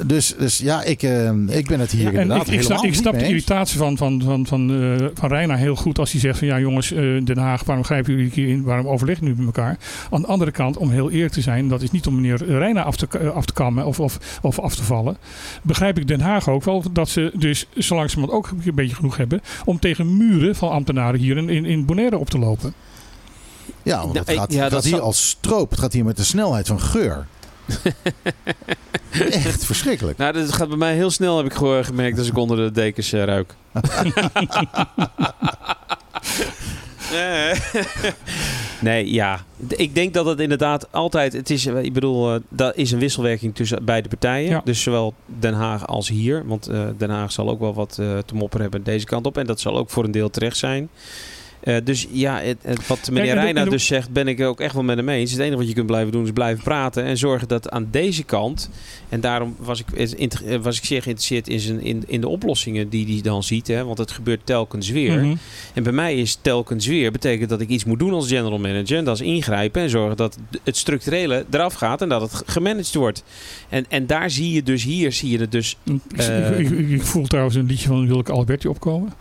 Dus, 0.06 0.34
dus 0.38 0.58
ja, 0.58 0.82
ik, 0.82 1.02
eh, 1.02 1.30
ik 1.48 1.66
ben 1.66 1.80
het 1.80 1.90
hier 1.90 2.02
Ja, 2.02 2.10
en 2.10 2.20
inderdaad 2.20 2.46
ik, 2.46 2.52
ik, 2.52 2.60
snap, 2.62 2.76
helemaal 2.76 2.84
ik 2.84 2.94
snap 2.94 3.18
de 3.18 3.26
irritatie 3.26 3.78
van, 3.78 3.96
van, 3.96 4.22
van, 4.24 4.46
van, 4.46 4.70
eh, 4.70 5.06
van 5.14 5.28
Reina 5.28 5.56
heel 5.56 5.76
goed 5.76 5.98
als 5.98 6.12
hij 6.12 6.20
zegt 6.20 6.38
van 6.38 6.46
ja 6.48 6.58
jongens, 6.58 6.92
eh, 6.92 7.24
Den 7.24 7.38
Haag, 7.38 7.64
waarom 7.64 7.84
grijpen 7.84 8.12
jullie 8.14 8.30
hier 8.34 8.48
in? 8.48 8.62
Waarom 8.62 8.88
overleggen 8.88 9.26
jullie 9.26 9.42
met 9.44 9.56
elkaar? 9.56 9.78
Aan 10.10 10.20
de 10.20 10.26
andere 10.26 10.50
kant, 10.50 10.76
om 10.76 10.90
heel 10.90 11.10
eerlijk 11.10 11.32
te 11.32 11.40
zijn, 11.40 11.68
dat 11.68 11.82
is 11.82 11.90
niet 11.90 12.06
om 12.06 12.14
meneer 12.14 12.44
Reina 12.58 12.82
af 12.82 12.96
te, 12.96 13.30
af 13.30 13.44
te 13.44 13.52
kammen 13.52 13.86
of, 13.86 14.00
of, 14.00 14.38
of 14.42 14.58
af 14.58 14.74
te 14.74 14.82
vallen. 14.82 15.16
Begrijp 15.62 15.98
ik 15.98 16.08
Den 16.08 16.20
Haag 16.20 16.48
ook 16.48 16.64
wel 16.64 16.82
dat 16.92 17.08
ze 17.08 17.30
dus 17.34 17.66
zo 17.78 17.94
langzamerhand 17.94 18.38
ook 18.38 18.50
een 18.66 18.74
beetje 18.74 18.96
genoeg 18.96 19.16
hebben 19.16 19.40
om 19.64 19.78
tegen 19.78 20.16
muren 20.16 20.56
van 20.56 20.70
ambtenaren 20.70 21.20
hier 21.20 21.36
in, 21.36 21.48
in, 21.48 21.64
in 21.64 21.84
Bonaire 21.84 22.18
op 22.18 22.30
te 22.30 22.38
lopen. 22.38 22.74
Ja, 23.82 24.00
want 24.00 24.18
het 24.18 24.28
ik- 24.28 24.36
gaat, 24.36 24.52
ja, 24.52 24.62
dat 24.62 24.72
gaat 24.72 24.84
hier 24.84 24.96
zal- 24.96 25.04
als 25.04 25.28
stroop. 25.28 25.70
Het 25.70 25.80
gaat 25.80 25.92
hier 25.92 26.04
met 26.04 26.16
de 26.16 26.24
snelheid 26.24 26.66
van 26.66 26.80
geur. 26.80 27.26
Echt 29.30 29.64
verschrikkelijk. 29.64 30.18
Nou, 30.18 30.32
dat 30.32 30.52
gaat 30.52 30.68
bij 30.68 30.76
mij 30.76 30.94
heel 30.94 31.10
snel, 31.10 31.36
heb 31.36 31.46
ik 31.46 31.52
gewoon 31.52 31.84
gemerkt, 31.84 32.18
als 32.18 32.28
ik 32.28 32.36
onder 32.36 32.56
de 32.56 32.70
dekens 32.70 33.12
eh, 33.12 33.24
ruik. 33.24 33.54
nee, 38.80 39.12
ja. 39.12 39.44
Ik 39.68 39.94
denk 39.94 40.14
dat 40.14 40.26
het 40.26 40.40
inderdaad 40.40 40.92
altijd... 40.92 41.32
Het 41.32 41.50
is, 41.50 41.66
ik 41.66 41.92
bedoel, 41.92 42.34
eh, 42.34 42.40
dat 42.48 42.76
is 42.76 42.92
een 42.92 42.98
wisselwerking 42.98 43.54
tussen 43.54 43.84
beide 43.84 44.08
partijen. 44.08 44.48
Ja. 44.48 44.60
Dus 44.64 44.82
zowel 44.82 45.14
Den 45.26 45.54
Haag 45.54 45.86
als 45.86 46.08
hier. 46.08 46.46
Want 46.46 46.66
eh, 46.66 46.80
Den 46.96 47.10
Haag 47.10 47.32
zal 47.32 47.48
ook 47.48 47.60
wel 47.60 47.74
wat 47.74 47.98
eh, 48.00 48.18
te 48.18 48.34
mopperen 48.34 48.62
hebben 48.62 48.82
deze 48.82 49.06
kant 49.06 49.26
op. 49.26 49.38
En 49.38 49.46
dat 49.46 49.60
zal 49.60 49.76
ook 49.76 49.90
voor 49.90 50.04
een 50.04 50.10
deel 50.10 50.30
terecht 50.30 50.56
zijn. 50.56 50.88
Eh, 51.66 51.76
dus 51.84 52.06
ja, 52.10 52.40
het, 52.40 52.56
het- 52.62 52.86
wat 52.86 53.10
meneer 53.10 53.32
Kijk, 53.32 53.44
Reina 53.44 53.64
dus 53.64 53.86
zegt, 53.86 54.10
ben 54.10 54.28
ik 54.28 54.40
ook 54.40 54.60
echt 54.60 54.74
wel 54.74 54.82
met 54.82 54.96
hem 54.96 55.08
eens. 55.08 55.30
Het 55.30 55.40
enige 55.40 55.56
wat 55.56 55.68
je 55.68 55.74
kunt 55.74 55.86
blijven 55.86 56.12
doen 56.12 56.24
is 56.24 56.30
blijven 56.30 56.62
praten 56.64 57.04
en 57.04 57.16
zorgen 57.18 57.48
dat 57.48 57.70
aan 57.70 57.88
deze 57.90 58.22
kant, 58.22 58.70
en 59.08 59.20
daarom 59.20 59.54
was 59.58 59.80
ik, 59.80 59.90
eh, 59.90 60.58
was 60.60 60.78
ik 60.78 60.84
zeer 60.84 61.02
geïnteresseerd 61.02 61.48
in, 61.48 61.60
zijn, 61.60 61.80
in, 61.80 62.02
in 62.06 62.20
de 62.20 62.28
oplossingen 62.28 62.88
die 62.88 63.06
hij 63.06 63.20
dan 63.22 63.42
ziet, 63.42 63.66
hè, 63.66 63.84
want 63.84 63.98
het 63.98 64.10
gebeurt 64.10 64.40
telkens 64.46 64.90
weer. 64.90 65.18
Mhm. 65.22 65.34
En 65.74 65.82
bij 65.82 65.92
mij 65.92 66.14
is 66.14 66.38
telkens 66.42 66.86
weer, 66.86 67.12
betekent 67.12 67.48
dat 67.48 67.60
ik 67.60 67.68
iets 67.68 67.84
moet 67.84 67.98
doen 67.98 68.12
als 68.12 68.28
general 68.28 68.58
manager. 68.58 68.96
En 68.98 69.04
dat 69.04 69.20
is 69.20 69.26
ingrijpen 69.26 69.82
en 69.82 69.90
zorgen 69.90 70.16
dat 70.16 70.38
het 70.64 70.76
structurele 70.76 71.44
eraf 71.50 71.74
gaat 71.74 72.02
en 72.02 72.08
dat 72.08 72.20
het 72.20 72.42
gemanaged 72.46 72.94
wordt. 72.94 73.24
En, 73.68 73.84
en 73.88 74.06
daar 74.06 74.30
zie 74.30 74.52
je 74.52 74.62
dus, 74.62 74.84
hier 74.84 75.12
zie 75.12 75.30
je 75.30 75.38
het 75.38 75.52
dus 75.52 75.76
Ik, 75.84 76.00
Eh, 76.16 76.58
ik, 76.58 76.70
ik, 76.70 76.88
ik 76.88 77.02
voel 77.02 77.26
trouwens 77.26 77.56
een 77.56 77.66
liedje 77.66 77.88
van 77.88 78.06
Wilke 78.06 78.32
Alberti 78.32 78.68
opkomen. 78.68 79.12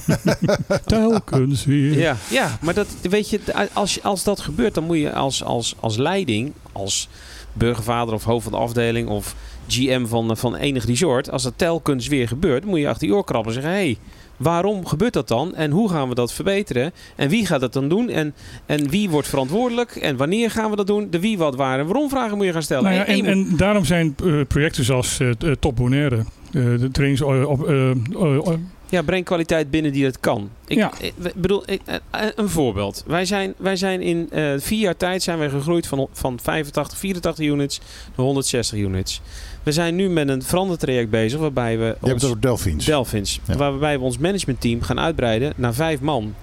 Telkens 0.86 1.59
weer. 1.64 1.98
Ja, 1.98 2.16
ja 2.30 2.58
maar 2.60 2.74
dat, 2.74 2.86
weet 3.02 3.30
je, 3.30 3.40
als, 3.72 4.02
als 4.02 4.24
dat 4.24 4.40
gebeurt, 4.40 4.74
dan 4.74 4.84
moet 4.84 4.98
je 4.98 5.12
als, 5.12 5.44
als, 5.44 5.74
als 5.80 5.96
leiding, 5.96 6.52
als 6.72 7.08
burgervader 7.52 8.14
of 8.14 8.24
hoofd 8.24 8.42
van 8.42 8.52
de 8.52 8.58
afdeling 8.58 9.08
of 9.08 9.34
GM 9.68 10.06
van, 10.06 10.36
van 10.36 10.56
enig 10.56 10.86
resort, 10.86 11.30
als 11.30 11.42
dat 11.42 11.52
telkens 11.56 12.08
weer 12.08 12.28
gebeurt, 12.28 12.64
moet 12.64 12.78
je 12.78 12.88
achter 12.88 13.08
je 13.08 13.14
oor 13.14 13.24
krabben 13.24 13.54
en 13.54 13.60
zeggen: 13.62 13.78
hé, 13.80 13.84
hey, 13.86 13.96
waarom 14.36 14.86
gebeurt 14.86 15.12
dat 15.12 15.28
dan? 15.28 15.54
En 15.54 15.70
hoe 15.70 15.90
gaan 15.90 16.08
we 16.08 16.14
dat 16.14 16.32
verbeteren? 16.32 16.92
En 17.16 17.28
wie 17.28 17.46
gaat 17.46 17.60
dat 17.60 17.72
dan 17.72 17.88
doen? 17.88 18.08
En, 18.08 18.34
en 18.66 18.88
wie 18.88 19.10
wordt 19.10 19.28
verantwoordelijk? 19.28 19.90
En 19.96 20.16
wanneer 20.16 20.50
gaan 20.50 20.70
we 20.70 20.76
dat 20.76 20.86
doen? 20.86 21.06
De 21.10 21.20
wie, 21.20 21.38
wat, 21.38 21.54
waar 21.56 21.78
en 21.78 21.86
waarom 21.86 22.08
vragen 22.08 22.36
moet 22.36 22.46
je 22.46 22.52
gaan 22.52 22.62
stellen. 22.62 22.84
Nou 22.84 22.94
ja, 22.96 23.06
En- 23.06 23.24
en, 23.24 23.56
daarom 23.56 23.84
zijn 23.84 24.14
eh, 24.24 24.32
projecten 24.48 24.84
zoals 24.84 25.20
eh, 25.20 25.28
eh, 25.28 25.34
Top 25.60 25.76
Bonaire, 25.76 26.16
eh, 26.16 26.24
de 26.52 26.88
trainings 26.92 27.22
eh, 27.22 27.48
op, 27.48 27.68
eh, 27.68 27.90
eh, 27.90 27.96
eh, 28.36 28.52
Ja, 28.90 29.02
breng 29.02 29.24
kwaliteit 29.24 29.70
binnen 29.70 29.92
die 29.92 30.04
het 30.04 30.20
kan. 30.20 30.50
Ik, 30.66 30.76
Ja. 30.76 30.92
ik 31.00 31.12
bedoel, 31.34 31.62
ik, 31.70 31.80
eh, 31.84 31.94
eh, 32.10 32.28
een 32.34 32.48
voorbeeld. 32.48 33.04
Wij 33.06 33.24
zijn, 33.24 33.54
wij 33.56 33.76
zijn 33.76 34.02
in 34.02 34.28
eh, 34.30 34.52
vier 34.58 34.78
jaar 34.78 34.96
tijd 34.96 35.22
zijn 35.22 35.38
wij 35.38 35.48
gegroeid 35.50 35.86
van, 35.86 36.08
van 36.12 36.38
85, 36.42 36.98
84 36.98 37.46
units 37.46 37.80
naar 38.16 38.26
160 38.26 38.78
units. 38.78 39.20
We 39.62 39.72
zijn 39.72 39.94
nu 39.96 40.08
met 40.08 40.28
een 40.28 40.42
verandertraject 40.42 41.10
bezig 41.10 41.40
waarbij 41.40 41.78
we 41.78 41.84
Je 41.84 41.90
hebt 41.90 42.02
ons 42.12 42.12
het 42.22 42.24
over 42.30 42.40
Delphins. 42.40 42.84
Delphins, 42.84 43.40
Ja. 43.46 43.56
waarbij 43.56 43.98
we 43.98 44.04
ons 44.04 44.18
managementteam 44.18 44.82
gaan 44.82 45.00
uitbreiden 45.00 45.52
naar 45.56 45.74
vijf 45.74 46.00
man. 46.00 46.34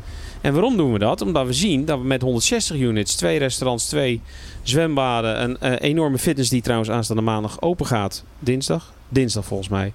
En 0.41 0.53
waarom 0.53 0.77
doen 0.77 0.93
we 0.93 0.99
dat? 0.99 1.21
Omdat 1.21 1.45
we 1.45 1.53
zien 1.53 1.85
dat 1.85 1.99
we 1.99 2.05
met 2.05 2.21
160 2.21 2.77
units, 2.77 3.15
twee 3.15 3.37
restaurants, 3.39 3.87
twee 3.87 4.21
zwembaden, 4.63 5.43
een 5.43 5.57
eh, 5.59 5.89
enorme 5.89 6.17
fitness 6.17 6.49
die 6.49 6.61
trouwens 6.61 6.89
aanstaande 6.89 7.21
maandag 7.21 7.61
open 7.61 7.85
gaat. 7.85 8.23
Dinsdag? 8.39 8.93
Dinsdag 9.09 9.45
volgens 9.45 9.69
mij. 9.69 9.93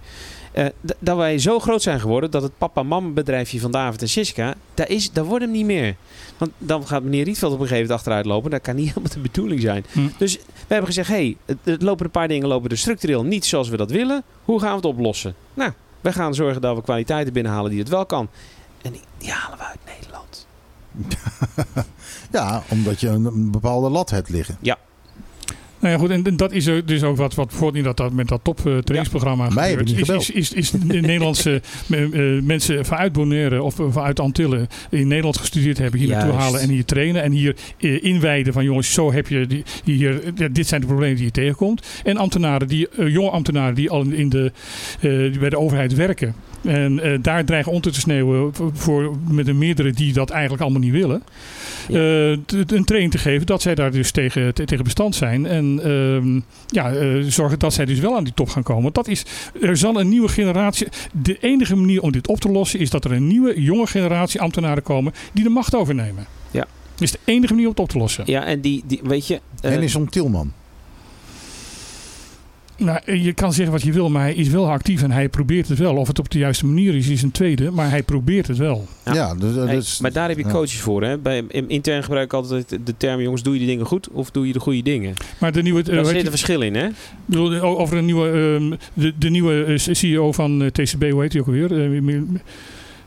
Eh, 0.53 0.67
dat 0.99 1.17
wij 1.17 1.39
zo 1.39 1.59
groot 1.59 1.83
zijn 1.83 2.01
geworden 2.01 2.31
dat 2.31 2.43
het 2.43 2.59
papa-mama 2.59 3.09
bedrijfje 3.09 3.61
van 3.61 3.71
David 3.71 4.03
en 4.03 4.09
Siska, 4.09 4.55
daar, 4.75 4.89
is, 4.89 5.13
daar 5.13 5.25
wordt 5.25 5.45
hem 5.45 5.53
niet 5.53 5.65
meer. 5.65 5.97
Want 6.39 6.51
dan 6.59 6.87
gaat 6.87 7.03
meneer 7.03 7.25
Rietveld 7.25 7.53
op 7.53 7.61
een 7.61 7.67
gegeven 7.67 7.83
moment 7.83 7.99
achteruit 7.99 8.27
lopen. 8.27 8.51
Dat 8.51 8.61
kan 8.61 8.75
niet 8.75 8.89
helemaal 8.95 9.13
de 9.13 9.21
bedoeling 9.21 9.61
zijn. 9.61 9.85
Hm. 9.93 10.09
Dus 10.19 10.37
we 10.37 10.43
hebben 10.69 10.87
gezegd, 10.87 11.09
hé, 11.09 11.15
hey, 11.15 11.37
het, 11.45 11.59
het 11.63 11.83
lopen 11.83 12.05
een 12.05 12.11
paar 12.11 12.29
dingen 12.29 12.49
lopen 12.49 12.71
er 12.71 12.79
structureel 12.79 13.25
niet 13.25 13.45
zoals 13.45 13.69
we 13.69 13.77
dat 13.77 13.91
willen. 13.91 14.23
Hoe 14.45 14.61
gaan 14.61 14.71
we 14.71 14.77
het 14.77 14.85
oplossen? 14.85 15.35
Nou, 15.55 15.73
wij 16.01 16.13
gaan 16.13 16.35
zorgen 16.35 16.61
dat 16.61 16.77
we 16.77 16.83
kwaliteiten 16.83 17.33
binnenhalen 17.33 17.71
die 17.71 17.81
het 17.81 17.89
wel 17.89 18.07
kan. 18.07 18.29
En 18.83 18.93
die, 18.93 19.01
die 19.19 19.31
halen 19.31 19.59
we 19.59 19.65
uit 19.65 19.79
Nederland. 19.87 20.47
Ja, 22.33 22.63
omdat 22.69 23.01
je 23.01 23.09
een, 23.09 23.25
een 23.25 23.51
bepaalde 23.51 23.89
lat 23.89 24.11
hebt 24.11 24.29
liggen. 24.29 24.59
Nou 25.83 25.95
ja, 25.95 26.01
goed, 26.01 26.11
en 26.11 26.24
en 26.24 26.37
dat 26.37 26.53
is 26.53 26.64
dus 26.85 27.03
ook 27.03 27.16
wat, 27.16 27.35
wat 27.35 27.49
bijvoorbeeld 27.49 27.85
dat, 27.85 27.97
dat, 27.97 28.12
met 28.12 28.28
dat 28.28 28.41
top 28.43 28.66
eh, 28.66 28.78
Mij 29.55 29.68
hebben 29.68 29.89
gebeurt. 29.89 30.20
is, 30.20 30.30
is, 30.30 30.53
is, 30.53 30.53
is 30.53 30.70
de 30.70 31.01
Nederlandse 31.01 31.61
eh, 31.91 32.01
mensen 32.43 32.85
vanuit 32.85 33.12
Bonaire 33.12 33.62
of 33.62 33.74
vanuit 33.89 34.20
Antillen 34.20 34.68
in 34.91 35.09
Nederland 35.09 35.37
gestudeerd 35.37 35.78
hebben, 35.78 36.01
hier 36.01 36.09
naartoe 36.09 36.33
halen 36.33 36.61
en 36.61 36.68
hier 36.68 36.85
trainen. 36.85 37.22
En 37.22 37.33
hier 37.33 37.57
eh, 37.78 38.05
inwijden 38.05 38.53
van 38.53 38.64
jongens, 38.64 38.93
zo 38.93 39.12
heb 39.12 39.28
je 39.28 39.47
die, 39.47 39.64
hier, 39.85 40.33
ja, 40.35 40.49
dit 40.49 40.66
zijn 40.66 40.80
de 40.80 40.87
problemen 40.87 41.16
die 41.16 41.24
je 41.24 41.30
tegenkomt. 41.30 41.87
En 42.05 42.16
ambtenaren, 42.16 42.68
die, 42.68 42.89
jonge 43.07 43.30
ambtenaren 43.30 43.74
die 43.74 43.91
al 43.91 44.05
in, 44.05 44.28
de, 44.28 44.53
bij 45.39 45.51
de 45.51 45.59
overheid 45.59 45.95
werken. 45.95 46.35
En 46.65 47.01
eh, 47.01 47.19
daar 47.23 47.45
dreigen 47.45 47.73
onder 47.73 47.93
te 47.93 48.01
sneeuwen 48.01 48.55
voor, 48.55 48.71
voor- 48.75 49.17
met 49.29 49.49
een 49.49 49.59
meerdere 49.59 49.91
die 49.93 50.13
dat 50.13 50.31
eigenlijk 50.31 50.63
allemaal 50.63 50.81
niet 50.81 50.93
willen. 50.93 51.23
Ja. 51.89 52.31
eh, 52.31 52.39
t- 52.47 52.73
een 52.73 52.85
training 52.85 53.13
te 53.13 53.19
geven 53.19 53.47
dat 53.47 53.63
zij 53.63 53.75
daar 53.75 53.91
dus 53.91 54.11
tegen, 54.11 54.55
te- 54.55 54.65
tegen 54.65 54.85
bestand 54.85 55.15
zijn. 55.15 55.47
En 55.47 55.81
ehm, 55.85 56.41
ja, 56.67 56.93
eh, 56.93 57.21
zorgen 57.27 57.59
dat 57.59 57.73
zij 57.75 57.85
dus 57.85 57.99
wel 57.99 58.17
aan 58.17 58.25
die 58.25 58.35
top 58.35 58.49
gaan 58.49 58.63
komen. 58.63 58.83
Want 58.83 58.95
dat 58.95 59.09
is, 59.09 59.25
er 59.61 59.77
zal 59.77 60.01
een 60.01 60.09
nieuwe 60.09 60.29
generatie. 60.29 60.87
De 61.23 61.37
enige 61.41 61.77
manier 61.77 62.01
om 62.03 62.13
dit 62.13 62.27
op 62.29 62.41
te 62.41 62.49
lossen 62.51 62.79
is 62.81 62.91
dat 62.91 63.05
er 63.05 63.13
een 63.13 63.27
nieuwe, 63.27 63.63
jonge 63.63 63.87
generatie 63.87 64.41
ambtenaren 64.41 64.83
komen 64.83 65.13
die 65.33 65.45
de 65.45 65.51
macht 65.51 65.75
overnemen. 65.75 66.27
Ja. 66.51 66.67
Dat 66.95 67.01
is 67.03 67.11
de 67.11 67.19
enige 67.25 67.53
manier 67.53 67.67
om 67.69 67.73
het 67.73 67.83
op 67.83 67.89
te 67.89 67.99
lossen. 67.99 68.25
Ja, 68.27 68.45
en 68.45 68.61
die, 68.61 68.83
die 68.87 69.01
weet 69.03 69.27
je... 69.27 69.41
en 69.61 69.83
is 69.83 69.95
om 69.95 70.11
Tilman. 70.11 70.53
Nou, 72.85 73.16
je 73.18 73.33
kan 73.33 73.53
zeggen 73.53 73.72
wat 73.72 73.83
je 73.83 73.93
wil, 73.93 74.11
maar 74.11 74.22
hij 74.22 74.35
is 74.35 74.49
wel 74.49 74.70
actief 74.70 75.03
en 75.03 75.11
hij 75.11 75.28
probeert 75.28 75.68
het 75.68 75.78
wel. 75.78 75.97
Of 75.97 76.09
het 76.09 76.18
op 76.18 76.30
de 76.30 76.39
juiste 76.39 76.66
manier 76.66 76.95
is, 76.95 77.09
is 77.09 77.22
een 77.22 77.30
tweede. 77.30 77.70
Maar 77.70 77.91
hij 77.91 78.03
probeert 78.03 78.47
het 78.47 78.57
wel. 78.57 78.87
Ja. 79.05 79.14
Ja, 79.14 79.35
dus, 79.35 79.55
hey, 79.55 79.74
dus- 79.74 80.01
maar 80.01 80.12
daar 80.12 80.28
heb 80.28 80.39
je 80.39 80.45
ja. 80.45 80.51
coaches 80.51 80.80
voor. 80.80 81.03
Hè? 81.03 81.18
Bij, 81.18 81.45
in- 81.49 81.68
intern 81.68 82.03
gebruik 82.03 82.24
ik 82.24 82.33
altijd 82.33 82.68
de 82.85 82.95
term, 82.97 83.20
jongens, 83.20 83.43
doe 83.43 83.53
je 83.53 83.59
die 83.59 83.68
dingen 83.68 83.87
goed 83.87 84.09
of 84.11 84.30
doe 84.30 84.47
je 84.47 84.53
de 84.53 84.61
goede 84.61 84.83
dingen? 84.83 85.14
Maar 85.39 85.53
de 85.53 85.62
nieuwe, 85.62 85.80
eh, 85.83 85.95
Daar 85.95 86.05
zit 86.05 86.24
een 86.24 86.30
verschil 86.30 86.61
in, 86.62 86.74
hè? 86.74 86.87
Ik 86.87 86.93
bedoel, 87.26 87.61
o- 87.61 87.76
over 87.78 87.97
een 87.97 88.05
nieuwe, 88.05 88.28
ehm, 88.28 88.72
de, 88.95 89.12
de 89.18 89.30
nieuwe 89.30 89.64
eh, 89.64 89.78
CEO 89.95 90.33
van 90.33 90.62
eh, 90.62 90.68
TCB, 90.70 91.11
hoe 91.11 91.20
heet 91.22 91.33
hij 91.33 91.41
ook 91.41 91.47
alweer? 91.47 91.68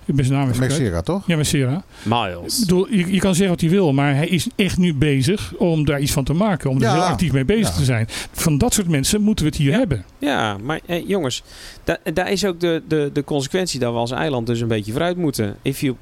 Ik 0.06 0.16
ben 0.16 0.26
zijn 0.26 0.40
naam. 0.40 0.60
Mexera, 0.60 1.02
toch? 1.02 1.28
Ja, 1.28 1.36
Messera. 1.38 1.76
Ik 1.76 2.06
Miles. 2.10 2.60
bedoel, 2.60 2.88
je, 2.90 3.14
je 3.14 3.20
kan 3.20 3.32
zeggen 3.36 3.50
wat 3.50 3.62
hij 3.62 3.70
wil, 3.70 3.94
maar 3.94 4.16
hij 4.16 4.28
is 4.28 4.48
echt 4.56 4.78
nu 4.78 4.94
bezig 4.94 5.54
om 5.58 5.86
daar 5.86 6.00
iets 6.00 6.12
van 6.12 6.24
te 6.24 6.34
maken. 6.34 6.70
Om 6.70 6.82
er 6.82 6.92
heel 6.92 7.02
actief 7.04 7.32
mee 7.32 7.46
bezig 7.46 7.68
Ja. 7.70 7.76
te 7.78 7.84
zijn. 7.84 8.06
Van 8.32 8.58
dat 8.58 8.74
soort 8.74 8.88
mensen 8.88 9.22
moeten 9.22 9.46
we 9.46 9.52
het 9.52 9.60
hier 9.60 9.72
Ja. 9.72 9.78
hebben. 9.78 10.06
Ja, 10.20 10.58
maar 10.58 10.80
eh, 10.86 11.08
jongens, 11.08 11.44
da- 11.84 11.98
daar 12.14 12.32
is 12.32 12.46
ook 12.46 12.60
de, 12.60 12.82
de, 12.88 13.10
de 13.14 13.24
consequentie 13.24 13.80
dat 13.80 13.94
we 13.94 14.00
als 14.00 14.12
eiland 14.12 14.48
dus 14.48 14.60
een 14.62 14.68
beetje 14.68 14.92
vooruit 14.92 15.18
moeten. 15.18 15.56
If 15.62 15.80
you 15.82 15.96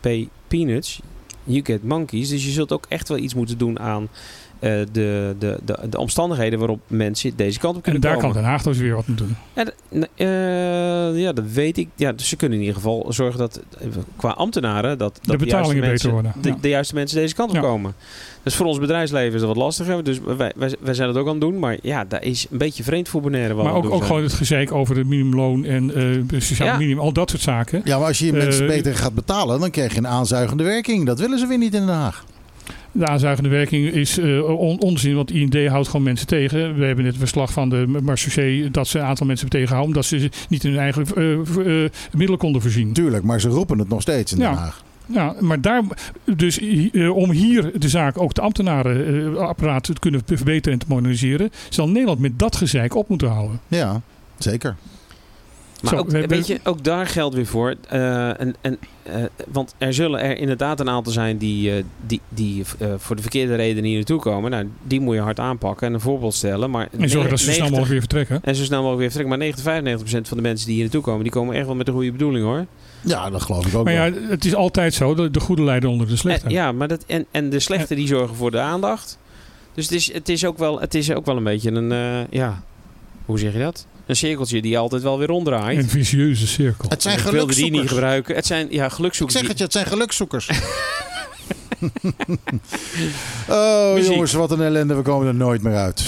pay 0.00 0.28
peanuts, 0.48 1.00
you 1.44 1.60
get 1.64 1.82
monkeys. 1.84 2.28
Dus 2.28 2.44
je 2.44 2.50
zult 2.50 2.72
ook 2.72 2.86
echt 2.88 3.08
wel 3.08 3.18
iets 3.18 3.34
moeten 3.34 3.58
doen 3.58 3.78
aan 3.80 4.08
de, 4.60 4.86
de, 4.92 5.58
de, 5.64 5.78
de 5.90 5.98
omstandigheden 5.98 6.58
waarop 6.58 6.80
mensen 6.86 7.32
deze 7.36 7.58
kant 7.58 7.70
op 7.76 7.76
En 7.76 7.82
kunnen 7.82 8.00
daar 8.00 8.12
komen. 8.16 8.32
kan 8.32 8.42
Den 8.42 8.50
Haag 8.50 8.62
dus 8.62 8.78
weer 8.78 8.94
wat 8.94 9.06
mee 9.06 9.16
doen. 9.16 9.36
Ja, 9.54 9.64
d- 9.64 9.74
n- 9.94 10.06
eh, 10.14 11.20
ja, 11.20 11.32
dat 11.32 11.44
weet 11.52 11.78
ik. 11.78 11.88
Ja, 11.94 12.12
dus 12.12 12.28
ze 12.28 12.36
kunnen 12.36 12.58
in 12.58 12.64
ieder 12.64 12.80
geval 12.80 13.06
zorgen 13.08 13.38
dat 13.38 13.60
eh, 13.78 13.86
qua 14.16 14.30
ambtenaren 14.30 14.98
dat, 14.98 15.18
dat 15.22 15.38
De 15.38 15.44
betalingen 15.44 15.52
juiste 15.52 15.74
beter 15.80 15.88
mensen, 15.88 16.10
worden. 16.10 16.32
De, 16.42 16.48
Ja. 16.48 16.56
de 16.60 16.68
juiste 16.68 16.94
mensen 16.94 17.18
deze 17.18 17.34
kant 17.34 17.48
op 17.50 17.54
Ja. 17.56 17.62
komen. 17.62 17.94
Dus 18.42 18.54
voor 18.54 18.66
ons 18.66 18.78
bedrijfsleven 18.78 19.34
is 19.34 19.40
dat 19.40 19.48
wat 19.48 19.56
lastiger. 19.56 20.04
Dus 20.04 20.20
wij, 20.36 20.52
wij, 20.56 20.74
wij 20.80 20.94
zijn 20.94 21.08
het 21.08 21.16
ook 21.16 21.26
aan 21.26 21.32
het 21.32 21.40
doen. 21.40 21.58
Maar 21.58 21.76
ja, 21.82 22.04
dat 22.04 22.22
is 22.22 22.46
een 22.50 22.58
beetje 22.58 22.82
vreemd 22.82 23.08
voor 23.08 23.20
Bonaire. 23.20 23.54
wat 23.54 23.64
Maar 23.64 23.74
ook, 23.74 23.90
ook 23.90 24.04
gewoon 24.04 24.22
het 24.22 24.32
gezeik 24.32 24.72
over 24.72 24.96
het 24.96 25.06
minimumloon 25.06 25.64
en 25.64 25.94
eh 26.30 26.40
sociaal 26.40 26.68
Ja. 26.68 26.76
minimum. 26.76 26.98
Al 27.02 27.12
dat 27.12 27.30
soort 27.30 27.42
zaken. 27.42 27.80
Ja, 27.84 27.98
maar 27.98 28.06
als 28.06 28.18
je 28.18 28.26
je 28.26 28.32
mensen 28.32 28.62
Eh, 28.68 28.74
beter 28.74 28.94
gaat 28.96 29.14
betalen, 29.14 29.60
dan 29.60 29.70
krijg 29.70 29.92
je 29.92 29.98
een 29.98 30.06
aanzuigende 30.06 30.64
werking. 30.64 31.06
Dat 31.06 31.20
willen 31.20 31.38
ze 31.38 31.46
weer 31.46 31.58
niet 31.58 31.74
in 31.74 31.86
Den 31.86 31.94
Haag. 31.94 32.24
De 32.98 33.06
aanzuigende 33.06 33.48
werking 33.48 33.86
is 33.92 34.18
eh, 34.18 34.58
on- 34.58 34.80
onzin, 34.80 35.14
want 35.14 35.30
IND 35.30 35.66
houdt 35.68 35.86
gewoon 35.88 36.02
mensen 36.04 36.26
tegen. 36.26 36.78
We 36.78 36.84
hebben 36.84 37.04
net 37.04 37.12
een 37.12 37.18
verslag 37.18 37.52
van 37.52 37.68
de 37.68 37.86
Marseillais 38.02 38.68
dat 38.72 38.88
ze 38.88 38.98
een 38.98 39.04
aantal 39.04 39.26
mensen 39.26 39.48
hebben 39.48 39.66
tegengehouden 39.66 39.94
omdat 39.96 40.04
ze 40.04 40.30
niet 40.48 40.64
in 40.64 40.70
hun 40.70 40.80
eigen 40.80 41.04
eh, 41.16 41.32
eh, 41.84 41.90
middelen 42.12 42.38
konden 42.38 42.62
voorzien. 42.62 42.92
Tuurlijk, 42.92 43.24
maar 43.24 43.40
ze 43.40 43.48
roepen 43.48 43.78
het 43.78 43.88
nog 43.88 44.02
steeds 44.02 44.32
in 44.32 44.38
Den. 44.38 44.46
Haag. 44.52 44.84
Ja, 45.06 45.34
maar 45.40 45.60
daar, 45.60 45.82
dus 46.24 46.60
om 47.14 47.30
hier 47.30 47.70
de 47.78 47.88
zaak, 47.88 48.18
ook 48.20 48.34
de 48.34 48.40
ambtenarenapparaat 48.40 49.84
te 49.84 49.92
kunnen 49.98 50.22
verbeteren 50.24 50.72
en 50.72 50.78
te 50.78 50.86
moderniseren, 50.88 51.50
zal 51.68 51.88
Nederland 51.88 52.18
met 52.18 52.38
dat 52.38 52.56
gezeik 52.56 52.94
op 52.94 53.08
moeten 53.08 53.28
houden. 53.28 53.60
Ja, 53.68 54.00
zeker. 54.38 54.76
Maar 55.82 55.92
Zo, 55.94 55.98
ook, 55.98 56.10
we- 56.10 56.20
we- 56.20 56.26
weet 56.26 56.46
je, 56.46 56.60
ook 56.64 56.84
daar 56.84 57.06
geldt 57.06 57.34
weer 57.34 57.46
voor. 57.46 57.74
eh, 57.88 58.40
en, 58.40 58.54
en, 58.60 58.78
eh, 59.02 59.14
want 59.48 59.74
er 59.78 59.94
zullen 59.94 60.20
er 60.20 60.38
inderdaad 60.38 60.80
een 60.80 60.88
aantal 60.88 61.12
zijn 61.12 61.36
die, 61.38 61.70
eh, 61.76 61.82
die, 62.06 62.20
die 62.28 62.64
eh, 62.78 62.88
voor 62.96 63.16
de 63.16 63.22
verkeerde 63.22 63.54
redenen 63.54 63.84
hier 63.84 63.96
naartoe 63.96 64.20
komen. 64.20 64.50
Nou, 64.50 64.68
die 64.82 65.00
moet 65.00 65.14
je 65.14 65.20
hard 65.20 65.40
aanpakken 65.40 65.86
en 65.86 65.94
een 65.94 66.00
voorbeeld 66.00 66.34
stellen. 66.34 66.70
Maar 66.70 66.88
En 66.98 67.08
zorgen 67.10 67.30
dat 67.30 67.38
ze 67.38 67.44
snel 67.52 67.56
90 67.58 67.70
mogelijk 67.70 67.90
weer 67.90 68.00
vertrekken. 68.00 68.40
En 68.42 68.54
zo 68.56 68.64
snel 68.64 68.82
mogelijk 68.82 69.00
weer 69.00 69.10
vertrekken. 69.10 69.38
Maar 69.38 69.46
90, 69.46 69.64
95% 70.24 70.28
van 70.28 70.36
de 70.36 70.42
mensen 70.42 70.66
die 70.66 70.74
hier 70.74 70.84
naartoe 70.84 71.02
komen, 71.02 71.22
die 71.22 71.32
komen 71.32 71.54
echt 71.54 71.66
wel 71.66 71.74
met 71.74 71.86
de 71.86 71.92
goede 71.92 72.12
bedoeling 72.12 72.44
hoor. 72.44 72.66
Ja, 73.00 73.30
dat 73.30 73.42
geloof 73.42 73.66
ik 73.66 73.74
ook 73.74 73.84
Maar 73.84 73.94
wel. 73.94 74.04
ja, 74.22 74.28
het 74.28 74.44
is 74.44 74.54
altijd 74.54 74.94
zo, 74.94 75.14
de, 75.14 75.30
de 75.30 75.40
goede 75.40 75.62
lijden 75.62 75.90
onder 75.90 76.06
de 76.08 76.16
slechte. 76.16 76.46
En, 76.46 76.52
ja, 76.52 76.72
maar 76.72 76.88
dat, 76.88 77.04
en, 77.06 77.26
en 77.30 77.50
de 77.50 77.60
slechte 77.60 77.94
die 77.94 78.06
zorgen 78.06 78.36
voor 78.36 78.50
de 78.50 78.60
aandacht. 78.60 79.18
Dus 79.74 79.84
het 79.84 79.94
is, 79.94 80.12
het 80.12 80.28
is, 80.28 80.44
ook, 80.44 80.58
wel, 80.58 80.80
het 80.80 80.94
is 80.94 81.12
ook 81.12 81.26
wel 81.26 81.36
een 81.36 81.44
beetje 81.44 81.70
een, 81.70 81.92
eh, 81.92 82.20
ja, 82.30 82.62
hoe 83.24 83.38
zeg 83.38 83.52
je 83.52 83.58
dat? 83.58 83.86
Een 84.06 84.16
cirkeltje 84.16 84.62
die 84.62 84.78
altijd 84.78 85.02
wel 85.02 85.18
weer 85.18 85.26
ronddraait. 85.26 85.78
Een 85.78 85.88
vicieuze 85.88 86.46
cirkel. 86.46 86.88
het 86.88 87.02
zijn 87.02 87.18
Ik 87.18 87.24
wilde 87.24 87.54
die 87.54 87.70
niet 87.70 87.88
gebruiken. 87.88 88.34
Het 88.34 88.46
zijn 88.46 88.66
ja, 88.70 88.84
Ik 88.84 88.92
gelukzoekers. 88.92 89.38
zeg 89.38 89.48
het 89.48 89.58
je, 89.58 89.64
het 89.64 89.72
zijn 89.72 89.86
gelukzoekers. 89.86 90.50
oh 93.48 93.94
Muziek. 93.94 94.12
jongens, 94.12 94.32
wat 94.32 94.50
een 94.50 94.60
ellende. 94.62 94.94
We 94.94 95.02
komen 95.02 95.26
er 95.26 95.34
nooit 95.34 95.62
meer 95.62 95.76
uit. 95.76 96.04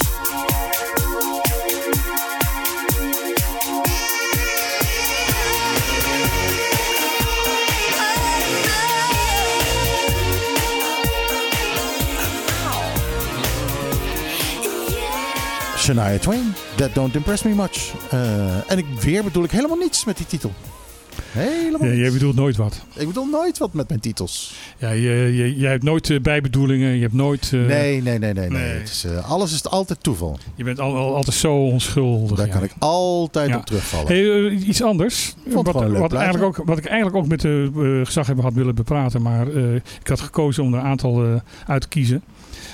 Shania 15.89 16.19
Twain, 16.19 16.53
That 16.75 16.93
Don't 16.93 17.15
Impress 17.15 17.43
Me 17.43 17.53
Much. 17.53 17.93
Eh, 18.11 18.71
en 18.71 18.77
ik, 18.77 18.85
weer 19.01 19.23
bedoel 19.23 19.43
ik 19.43 19.51
helemaal 19.51 19.77
niets 19.77 20.05
met 20.05 20.17
die 20.17 20.25
titel. 20.25 20.51
Helemaal 21.31 21.87
Ja, 21.87 21.93
jij 21.93 22.11
bedoelt 22.11 22.35
nooit 22.35 22.55
wat. 22.57 22.85
Ik 22.95 23.07
bedoel 23.07 23.25
nooit 23.25 23.57
wat 23.57 23.73
met 23.73 23.87
mijn 23.87 23.99
titels. 23.99 24.53
Ja, 24.77 24.89
je, 24.89 25.09
je, 25.35 25.55
jij 25.55 25.71
hebt 25.71 25.83
nooit 25.83 26.09
eh, 26.09 26.19
bijbedoelingen. 26.19 26.95
Je 26.95 27.01
hebt 27.01 27.13
nooit... 27.13 27.43
eh, 27.53 27.59
nee, 27.59 28.01
nee, 28.01 28.01
nee, 28.01 28.19
nee. 28.19 28.33
nee. 28.33 28.49
nee. 28.49 28.61
Het 28.61 28.89
is, 28.89 29.03
eh, 29.03 29.31
alles 29.31 29.53
is 29.53 29.65
altijd 29.65 30.03
toeval. 30.03 30.39
Je 30.55 30.63
bent 30.63 30.79
al, 30.79 30.95
al- 30.95 31.15
altijd 31.15 31.35
zo 31.35 31.55
onschuldig. 31.55 32.37
Daar 32.37 32.47
ja. 32.47 32.53
kan 32.53 32.63
ik 32.63 32.71
altijd 32.79 33.49
Ja. 33.49 33.57
op 33.57 33.65
terugvallen. 33.65 34.07
Hey, 34.07 34.49
iets 34.49 34.83
anders. 34.83 35.33
Wat, 35.45 35.65
wat, 35.71 36.13
eigenlijk 36.13 36.43
ook, 36.43 36.67
wat 36.67 36.77
ik 36.77 36.85
eigenlijk 36.85 37.17
ook 37.17 37.27
met 37.27 37.41
de 37.41 37.71
eh, 37.75 38.05
gezaghebber 38.05 38.43
had 38.43 38.53
willen 38.53 38.75
bepraten. 38.75 39.21
Maar 39.21 39.47
ik 40.01 40.07
had 40.07 40.19
gekozen 40.19 40.63
om 40.63 40.73
er 40.73 40.79
een 40.79 40.85
aantal 40.85 41.41
uit 41.67 41.81
te 41.81 41.87
kiezen. 41.87 42.23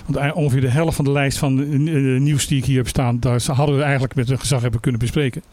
Want 0.05 0.17
ei- 0.17 0.31
ongeveer 0.31 0.61
de 0.61 0.69
helft 0.69 0.95
van 0.95 1.05
de 1.05 1.11
lijst 1.11 1.37
van 1.37 1.59
eh, 1.59 2.15
eh, 2.15 2.21
nieuws 2.21 2.47
die 2.47 2.57
ik 2.57 2.65
hier 2.65 2.77
heb 2.77 2.87
staan, 2.87 3.19
daar 3.19 3.41
hadden 3.45 3.77
we 3.77 3.83
eigenlijk 3.83 4.15
met 4.15 4.27
de 4.27 4.37
gezaghebber 4.37 4.79
kunnen 4.79 4.99
bespreken. 4.99 5.43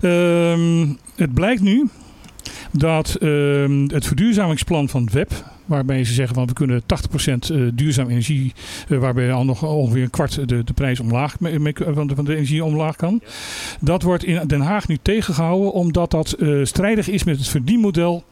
Ehm, 0.00 0.86
het 1.14 1.34
blijkt 1.34 1.62
nu 1.62 1.88
dat 2.70 3.14
ehm, 3.14 3.88
het 3.88 4.06
verduurzamingsplan 4.06 4.88
van 4.88 5.04
het 5.04 5.12
web, 5.12 5.32
waarbij 5.64 6.04
ze 6.04 6.12
zeggen 6.12 6.34
van 6.34 6.46
we 6.46 6.52
kunnen 6.52 6.82
80% 6.82 7.50
eh, 7.50 7.62
duurzaam 7.74 8.08
energie, 8.08 8.52
eh, 8.88 8.98
waarbij 8.98 9.32
al 9.32 9.44
nog 9.44 9.62
ongeveer 9.62 10.02
een 10.02 10.10
kwart 10.10 10.48
de, 10.48 10.64
de 10.64 10.72
prijs 10.72 11.00
omlaag 11.00 11.36
van, 11.38 12.06
de, 12.06 12.14
van 12.14 12.24
de 12.24 12.34
energie 12.34 12.64
omlaag 12.64 12.96
kan. 12.96 13.20
Dat 13.80 14.02
wordt 14.02 14.24
in 14.24 14.46
Den 14.46 14.60
Haag 14.60 14.88
nu 14.88 14.98
tegengehouden 15.02 15.72
omdat 15.72 16.10
dat 16.10 16.32
eh, 16.32 16.58
strijdig 16.62 17.08
is 17.08 17.24
met 17.24 17.38
het 17.38 17.48
verdienmodel. 17.48 18.24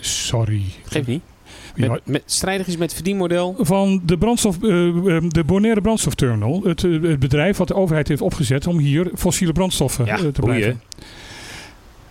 Sorry. 0.00 0.62
Geeft 0.84 1.06
niet. 1.06 1.22
Met, 1.76 2.00
met, 2.04 2.22
strijdig 2.26 2.66
is 2.66 2.72
met 2.76 2.82
het 2.82 2.94
verdienmodel. 2.94 3.56
van 3.58 4.02
de, 4.04 4.18
brandstof, 4.18 4.62
eh, 4.62 5.16
eh, 5.16 5.22
de 5.28 5.44
Bonaire 5.44 5.80
Brandstofterminal, 5.80 6.62
het, 6.64 6.84
eh, 6.84 7.02
het 7.02 7.18
bedrijf 7.18 7.56
wat 7.56 7.68
de 7.68 7.74
overheid 7.74 8.08
heeft 8.08 8.20
opgezet 8.20 8.66
om 8.66 8.78
hier 8.78 9.10
fossiele 9.14 9.52
brandstoffen 9.52 10.04
Ja, 10.06 10.16
te 10.16 10.22
boeien. 10.22 10.32
blijven. 10.40 10.80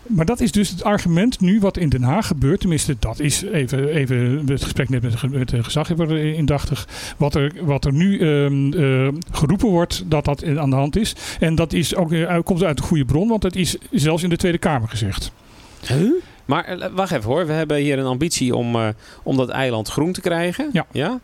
Maar 0.09 0.25
dat 0.25 0.39
is 0.39 0.51
dus 0.51 0.69
het 0.69 0.83
argument 0.83 1.39
nu 1.39 1.59
wat 1.59 1.77
in 1.77 1.89
Den 1.89 2.03
Haag 2.03 2.27
gebeurt. 2.27 2.59
Tenminste, 2.59 2.95
dat 2.99 3.19
is 3.19 3.41
even, 3.41 3.87
even 3.89 4.43
het 4.47 4.63
gesprek 4.63 4.89
net 4.89 5.01
met 5.01 5.31
met 5.31 5.49
de 5.49 5.63
gezaghebber 5.63 6.17
indachtig. 6.17 6.87
Wat 7.17 7.35
er, 7.35 7.51
wat 7.61 7.85
er 7.85 7.93
nu 7.93 8.19
ehm, 8.19 8.73
eh, 8.73 9.07
geroepen 9.31 9.67
wordt 9.67 10.03
dat 10.07 10.25
dat 10.25 10.57
aan 10.57 10.69
de 10.69 10.75
hand 10.75 10.97
is. 10.97 11.15
En 11.39 11.55
dat 11.55 11.73
is 11.73 11.95
ook, 11.95 12.13
komt 12.43 12.63
uit 12.63 12.77
de 12.77 12.83
goede 12.83 13.05
bron, 13.05 13.27
want 13.27 13.43
het 13.43 13.55
is 13.55 13.77
zelfs 13.91 14.23
in 14.23 14.29
de 14.29 14.37
Tweede 14.37 14.57
Kamer 14.57 14.89
gezegd. 14.89 15.31
Maar 16.49 16.65
eh, 16.65 16.89
wacht 16.93 17.11
even 17.11 17.29
hoor. 17.29 17.45
We 17.45 17.53
hebben 17.53 17.77
hier 17.77 17.99
een 17.99 18.05
ambitie 18.05 18.55
om, 18.55 18.75
eh, 18.75 18.87
om 19.23 19.37
dat 19.37 19.49
eiland 19.49 19.89
groen 19.89 20.11
te 20.11 20.21
krijgen. 20.21 20.69
Ja. 20.91 21.19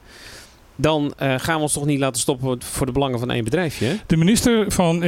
Dan 0.76 1.14
eh, 1.18 1.34
gaan 1.38 1.56
we 1.56 1.62
ons 1.62 1.74
toch 1.74 1.86
niet 1.86 2.00
laten 2.00 2.22
stoppen 2.22 2.62
voor 2.62 2.86
de 2.86 2.92
belangen 2.92 3.20
van 3.20 3.32
één 3.32 3.44
bedrijfje. 3.44 3.86
hè? 3.86 3.96
De 4.08 4.18
minister 4.18 4.72
van, 4.72 5.04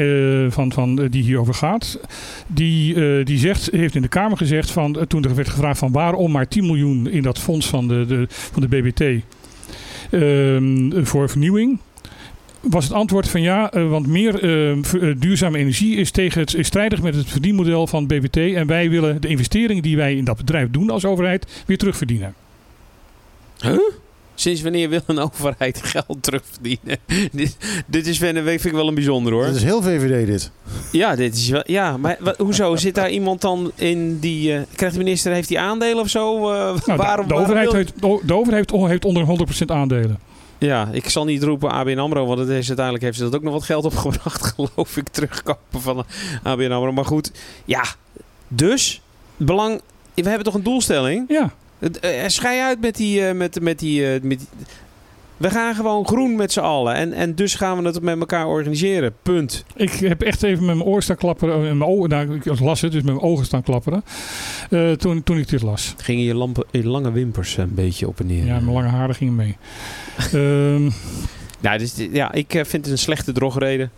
van, 0.52 0.74
van, 0.74 0.96
die 0.96 1.24
hierover 1.24 1.54
gaat, 1.54 2.00
die, 2.48 3.24
die 3.24 3.38
zegt, 3.38 3.70
heeft 3.72 3.96
in 3.96 4.02
de 4.02 4.08
Kamer 4.08 4.38
gezegd, 4.38 4.72
van, 4.72 5.08
toen 5.08 5.24
er 5.24 5.36
werd 5.36 5.50
gevraagd 5.50 5.80
van 5.80 5.92
waarom 5.92 6.32
maar 6.32 6.48
10 6.48 6.66
miljoen 6.66 7.10
in 7.10 7.22
dat 7.22 7.40
fonds 7.40 7.68
van 7.68 7.88
de, 7.88 8.06
de, 8.06 8.26
van 8.30 8.62
de 8.62 8.68
BBT 8.68 9.24
ehm, 10.12 11.06
voor 11.06 11.30
vernieuwing. 11.30 11.80
Was 12.70 12.84
het 12.84 12.94
antwoord 12.94 13.28
van 13.30 13.42
ja, 13.42 13.72
eh, 13.72 13.90
want 13.90 14.08
meer 14.08 14.44
eh, 14.44 14.72
eh, 14.72 15.16
duurzame 15.20 15.58
energie 15.58 15.96
is, 15.96 16.12
tegen 16.12 16.42
het, 16.42 16.54
is 16.54 16.68
strijdig 16.68 17.02
met 17.02 17.16
het 17.16 17.28
verdienmodel 17.30 17.88
van 17.88 18.08
BBT. 18.08 18.38
En 18.38 18.68
wij 18.68 18.90
willen 18.90 19.22
de 19.22 19.28
investeringen 19.28 19.84
die 19.84 19.98
wij 19.98 20.16
in 20.16 20.24
dat 20.24 20.38
bedrijf 20.38 20.70
doen 20.72 20.90
als 20.90 21.06
overheid 21.06 21.64
weer 21.66 21.78
terugverdienen. 21.78 22.34
Sinds 24.36 24.62
wanneer 24.62 24.90
wil 24.90 25.00
een 25.06 25.20
overheid 25.20 25.82
geld 25.94 26.18
terugverdienen? 26.24 26.98
dit, 27.32 27.58
dit 27.86 28.08
is 28.08 28.18
vind 28.18 28.66
ik 28.66 28.72
wel 28.72 28.88
een 28.88 28.94
bijzonder 28.96 29.34
hoor. 29.34 29.46
Dat 29.46 29.56
is 29.56 29.64
heel 29.64 29.82
VVD 29.82 30.26
dit. 30.28 30.52
Ja, 30.92 31.16
dit 31.16 31.36
is 31.36 31.50
wel, 31.50 31.64
ja 31.66 31.98
maar 31.98 32.18
hoezo? 32.38 32.76
Zit 32.76 32.96
daar 32.96 33.10
iemand 33.10 33.42
dan 33.42 33.72
in 33.76 34.20
die... 34.20 34.54
eh, 34.54 34.62
krijgt 34.76 34.96
de 34.96 35.04
minister, 35.04 35.32
heeft 35.34 35.50
hij 35.50 35.58
aandelen 35.58 36.00
of 36.04 36.10
zo? 36.10 36.52
Eh, 36.52 36.58
Nou, 36.58 36.80
de- 36.86 36.96
waarom, 36.96 37.28
de, 37.28 37.34
waarom 37.34 37.50
overheid 37.50 37.66
wil- 37.72 37.76
heeft, 37.76 38.28
de 38.28 38.34
overheid 38.34 38.72
heeft 38.72 39.06
onder 39.06 39.26
100% 39.26 39.66
aandelen. 39.66 40.20
Ja, 40.60 40.90
ik 40.92 41.10
zal 41.10 41.26
niet 41.26 41.44
roepen 41.44 41.72
ABN 41.72 41.98
AMRO, 41.98 42.26
want 42.26 42.40
het 42.40 42.50
is, 42.50 42.68
uiteindelijk 42.68 43.06
heeft 43.06 43.18
ze 43.18 43.24
dat 43.24 43.36
ook 43.36 43.42
nog 43.44 43.54
wat 43.54 43.64
geld 43.64 43.86
opgebracht, 43.86 44.46
geloof 44.56 44.98
ik, 44.98 45.08
terugkopen 45.10 45.82
van 45.82 46.06
ABN 46.44 46.72
AMRO. 46.72 46.92
Maar 46.92 47.06
goed, 47.06 47.32
ja, 47.66 47.84
dus, 48.48 49.02
belang, 49.38 49.82
we 50.14 50.22
hebben 50.22 50.44
toch 50.44 50.54
een 50.54 50.64
doelstelling? 50.64 51.26
Ja, 51.28 51.54
eh, 52.02 52.28
schei 52.28 52.60
uit 52.62 52.82
met 52.82 52.96
die, 52.96 53.28
eh, 53.28 53.36
met, 53.36 53.62
met 53.62 53.80
die, 53.80 54.14
eh, 54.14 54.22
met 54.22 54.40
die- 54.40 54.48
we 55.38 55.50
gaan 55.50 55.76
gewoon 55.76 56.08
groen 56.08 56.36
met 56.36 56.52
z'n 56.52 56.60
allen 56.60 56.94
en, 56.96 57.14
en 57.14 57.36
dus 57.36 57.56
gaan 57.56 57.78
we 57.82 57.88
het 57.88 58.02
met 58.02 58.20
elkaar 58.20 58.48
organiseren, 58.48 59.14
punt. 59.22 59.66
Ik 59.76 59.92
heb 59.92 60.22
echt 60.22 60.44
even 60.44 60.66
met 60.66 60.76
mijn 60.76 60.88
oor 60.88 61.02
staan 61.04 61.16
klapperen. 61.16 61.56
eh, 61.56 61.62
Mijn 61.62 61.84
ogen, 61.84 62.10
nou, 62.10 62.36
ik 62.36 62.60
las 62.60 62.82
het, 62.82 62.92
dus 62.92 63.02
met 63.04 63.14
mijn 63.14 63.26
ogen 63.26 63.46
staan 63.46 63.64
klapperen. 63.64 64.04
eh, 64.70 64.92
toen, 64.92 65.24
toen 65.24 65.38
ik 65.38 65.50
dit 65.50 65.62
las. 65.62 65.94
Gingen 65.98 66.24
je, 66.24 66.36
lampen, 66.36 66.66
je 66.72 66.88
lange 66.88 67.12
wimpers 67.12 67.58
een 67.58 67.74
beetje 67.74 68.08
op 68.08 68.20
en 68.20 68.26
neer? 68.28 68.46
Ja, 68.46 68.54
mijn 68.60 68.72
lange 68.74 68.88
haren 68.88 69.16
gingen 69.16 69.36
mee. 69.36 69.58
Ehm, 70.34 70.90
Ja, 71.62 71.78
dus, 71.78 71.96
ja, 72.12 72.32
ik 72.32 72.54
eh, 72.54 72.64
vind 72.66 72.84
het 72.84 72.92
een 72.94 72.98
slechte 72.98 73.32
drogreden. 73.32 73.92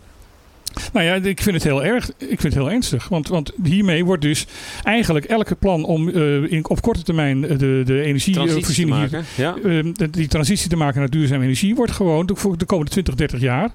Nou 0.92 1.06
ja, 1.06 1.14
ik 1.14 1.40
vind 1.42 1.54
het 1.54 1.64
heel 1.64 1.84
erg. 1.84 2.10
Ik 2.18 2.26
vind 2.40 2.42
het 2.42 2.54
heel 2.54 2.70
ernstig. 2.70 3.08
Want, 3.08 3.28
want 3.28 3.52
hiermee 3.62 4.04
wordt 4.04 4.22
dus 4.22 4.46
eigenlijk 4.82 5.24
elke 5.26 5.54
plan 5.54 5.84
om 5.84 6.08
eh, 6.08 6.52
in, 6.52 6.68
op 6.68 6.80
korte 6.82 7.02
termijn 7.02 7.44
eh, 7.48 7.58
de, 7.58 7.82
de 7.84 8.02
energievoorziening 8.02 8.96
hier 8.96 9.10
maken. 9.10 9.24
Ja. 9.36 9.56
Ehm, 9.64 9.92
die 10.10 10.28
transitie 10.28 10.68
te 10.68 10.76
maken 10.76 10.98
naar 11.00 11.10
duurzame 11.10 11.42
energie 11.44 11.74
wordt 11.74 11.92
gewoon 11.92 12.26
de- 12.26 12.36
voor 12.36 12.58
de 12.58 12.64
komende 12.64 12.90
20, 12.90 13.14
30 13.14 13.40
jaar. 13.40 13.70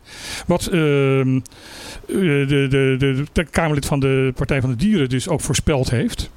Wat 0.47 0.65
ehm, 0.67 1.35
eh, 1.35 1.41
de, 2.07 2.65
de, 2.69 2.95
de, 2.99 3.23
de 3.31 3.43
Kamerlid 3.45 3.85
van 3.85 3.99
de 3.99 4.31
Partij 4.35 4.61
van 4.61 4.69
de 4.69 4.75
Dieren 4.75 5.09
dus 5.09 5.27
ook 5.27 5.41
voorspeld 5.41 5.89
heeft. 5.89 6.29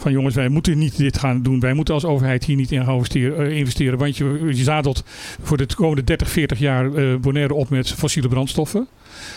Van 0.00 0.12
jongens, 0.12 0.34
wij 0.34 0.48
moeten 0.48 0.78
niet 0.78 0.96
dit 0.96 1.18
gaan 1.18 1.42
doen. 1.42 1.60
Wij 1.60 1.72
moeten 1.72 1.94
als 1.94 2.04
overheid 2.04 2.44
hier 2.44 2.56
niet 2.56 2.72
in 2.72 2.84
gaan 2.84 2.94
investeren. 2.94 3.38
eh, 3.46 3.56
investeren 3.56 3.98
want 3.98 4.16
je, 4.16 4.40
je 4.46 4.62
zadelt 4.62 5.04
voor 5.42 5.56
de 5.56 5.66
komende 5.74 6.04
30, 6.04 6.30
40 6.30 6.58
jaar 6.58 6.94
eh 6.94 7.16
Bonaire 7.16 7.54
op 7.54 7.68
met 7.68 7.92
fossiele 7.92 8.28
brandstoffen. 8.28 8.88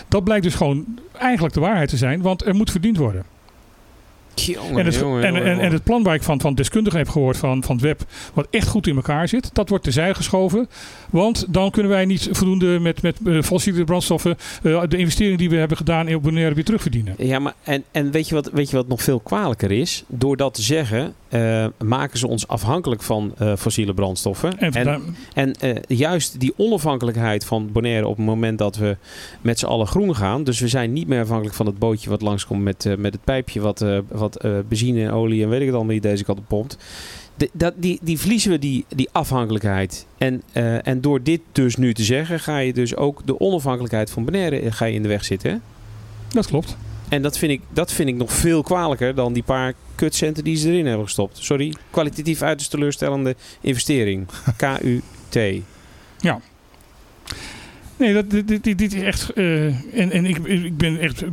Dat 0.08 0.24
blijkt 0.24 0.44
dus 0.44 0.54
gewoon 0.54 0.84
eigenlijk 1.12 1.54
de 1.54 1.60
waarheid 1.60 1.88
te 1.88 1.96
zijn. 1.96 2.22
Want 2.22 2.46
er 2.46 2.54
moet 2.54 2.70
verdiend 2.70 2.96
worden. 2.96 3.33
Jongen, 4.34 4.78
En 4.78 4.84
het, 4.84 4.94
jongen, 4.94 5.22
en, 5.24 5.26
jongen, 5.28 5.44
en, 5.44 5.50
en 5.50 5.56
jongen. 5.56 5.72
het 5.72 5.82
plan 5.82 6.02
waar 6.02 6.14
ik 6.14 6.22
van, 6.22 6.40
van 6.40 6.54
deskundigen 6.54 6.98
heb 6.98 7.08
gehoord 7.08 7.36
van, 7.36 7.62
van 7.62 7.74
het 7.74 7.84
web, 7.84 8.04
wat 8.34 8.46
echt 8.50 8.68
goed 8.68 8.86
in 8.86 8.96
elkaar 8.96 9.28
zit, 9.28 9.50
dat 9.52 9.68
wordt 9.68 9.84
terzijde 9.84 10.14
geschoven. 10.14 10.68
Want 11.10 11.46
dan 11.48 11.70
kunnen 11.70 11.90
wij 11.92 12.04
niet 12.04 12.28
voldoende 12.32 12.78
met, 12.80 13.02
met 13.02 13.18
eh, 13.26 13.42
fossiele 13.42 13.84
brandstoffen 13.84 14.36
eh, 14.62 14.82
de 14.88 14.96
investering 14.96 15.38
die 15.38 15.50
we 15.50 15.56
hebben 15.56 15.76
gedaan 15.76 16.08
in 16.08 16.20
Bonaire 16.20 16.54
weer 16.54 16.64
terugverdienen. 16.64 17.14
Ja, 17.18 17.38
maar 17.38 17.54
en, 17.62 17.84
en 17.90 18.10
weet, 18.10 18.28
je 18.28 18.34
wat, 18.34 18.50
weet 18.52 18.70
je 18.70 18.76
wat 18.76 18.88
nog 18.88 19.02
veel 19.02 19.20
kwalijker 19.20 19.70
is? 19.70 20.04
Door 20.06 20.36
dat 20.36 20.54
te 20.54 20.62
zeggen, 20.62 21.14
eh, 21.28 21.66
maken 21.78 22.18
ze 22.18 22.28
ons 22.28 22.48
afhankelijk 22.48 23.02
van 23.02 23.34
fossiele 23.58 23.94
brandstoffen. 23.94 24.58
En, 24.58 25.02
En, 25.34 25.54
juist 25.86 26.40
die 26.40 26.52
onafhankelijkheid 26.56 27.44
van 27.44 27.72
Bonaire 27.72 28.06
op 28.06 28.16
het 28.16 28.26
moment 28.26 28.58
dat 28.58 28.76
we 28.76 28.96
met 29.40 29.58
z'n 29.58 29.66
allen 29.66 29.86
groen 29.86 30.16
gaan. 30.16 30.44
Dus 30.44 30.60
we 30.60 30.68
zijn 30.68 30.92
niet 30.92 31.08
meer 31.08 31.20
afhankelijk 31.20 31.56
van 31.56 31.66
het 31.66 31.78
bootje 31.78 32.10
wat 32.10 32.20
langskomt 32.20 32.62
met, 32.62 32.94
met 32.98 33.12
het 33.12 33.24
pijpje 33.24 33.60
wat, 33.60 33.84
wat 34.24 34.36
eh, 34.36 34.52
benzine 34.68 35.02
en 35.02 35.10
olie 35.10 35.42
en 35.42 35.48
weet 35.48 35.60
ik 35.60 35.66
het 35.66 35.74
allemaal 35.74 35.92
die 35.92 36.00
deze 36.00 36.24
kant 36.24 36.38
op 36.38 36.44
pompt. 36.48 36.76
De- 37.36 37.50
dat, 37.52 37.74
die, 37.76 37.98
die 38.02 38.18
verliezen 38.18 38.50
we 38.50 38.58
die, 38.58 38.84
die 38.88 39.08
afhankelijkheid. 39.12 40.06
En, 40.18 40.42
eh, 40.52 40.86
en 40.86 41.00
door 41.00 41.22
dit 41.22 41.40
dus 41.52 41.76
nu 41.76 41.94
te 41.94 42.02
zeggen, 42.04 42.40
ga 42.40 42.58
je 42.58 42.72
dus 42.72 42.96
ook 42.96 43.26
de 43.26 43.40
onafhankelijkheid 43.40 44.10
van 44.10 44.24
Bonaire 44.24 44.60
eh, 44.60 44.72
ga 44.72 44.84
je 44.84 44.94
in 44.94 45.02
de 45.02 45.08
weg 45.08 45.24
zitten. 45.24 45.50
Hè? 45.50 45.56
dat 46.28 46.46
klopt. 46.46 46.76
En 47.08 47.22
dat 47.22 47.38
vind, 47.38 47.52
ik, 47.52 47.60
dat 47.72 47.92
vind 47.92 48.08
ik 48.08 48.14
nog 48.14 48.32
veel 48.32 48.62
kwalijker 48.62 49.14
dan 49.14 49.32
die 49.32 49.42
paar 49.42 49.74
kutcenten 49.94 50.44
die 50.44 50.56
ze 50.56 50.68
erin 50.68 50.86
hebben 50.86 51.04
gestopt. 51.04 51.38
Sorry, 51.40 51.74
kwalitatief 51.90 52.42
uiterst 52.42 52.70
teleurstellende 52.70 53.36
investering. 53.60 54.26
KUT. 54.56 55.62
Nee, 57.96 58.12
dat, 58.14 58.30
dit, 58.30 58.64
dit, 58.78 58.80
is 58.94 59.02
echt. 59.02 59.30
eh, 59.32 59.64
en 60.00 60.10
en 60.10 60.24
ik, 60.26 60.36
ik 60.38 60.76
ben 60.76 60.98
echt 61.00 61.24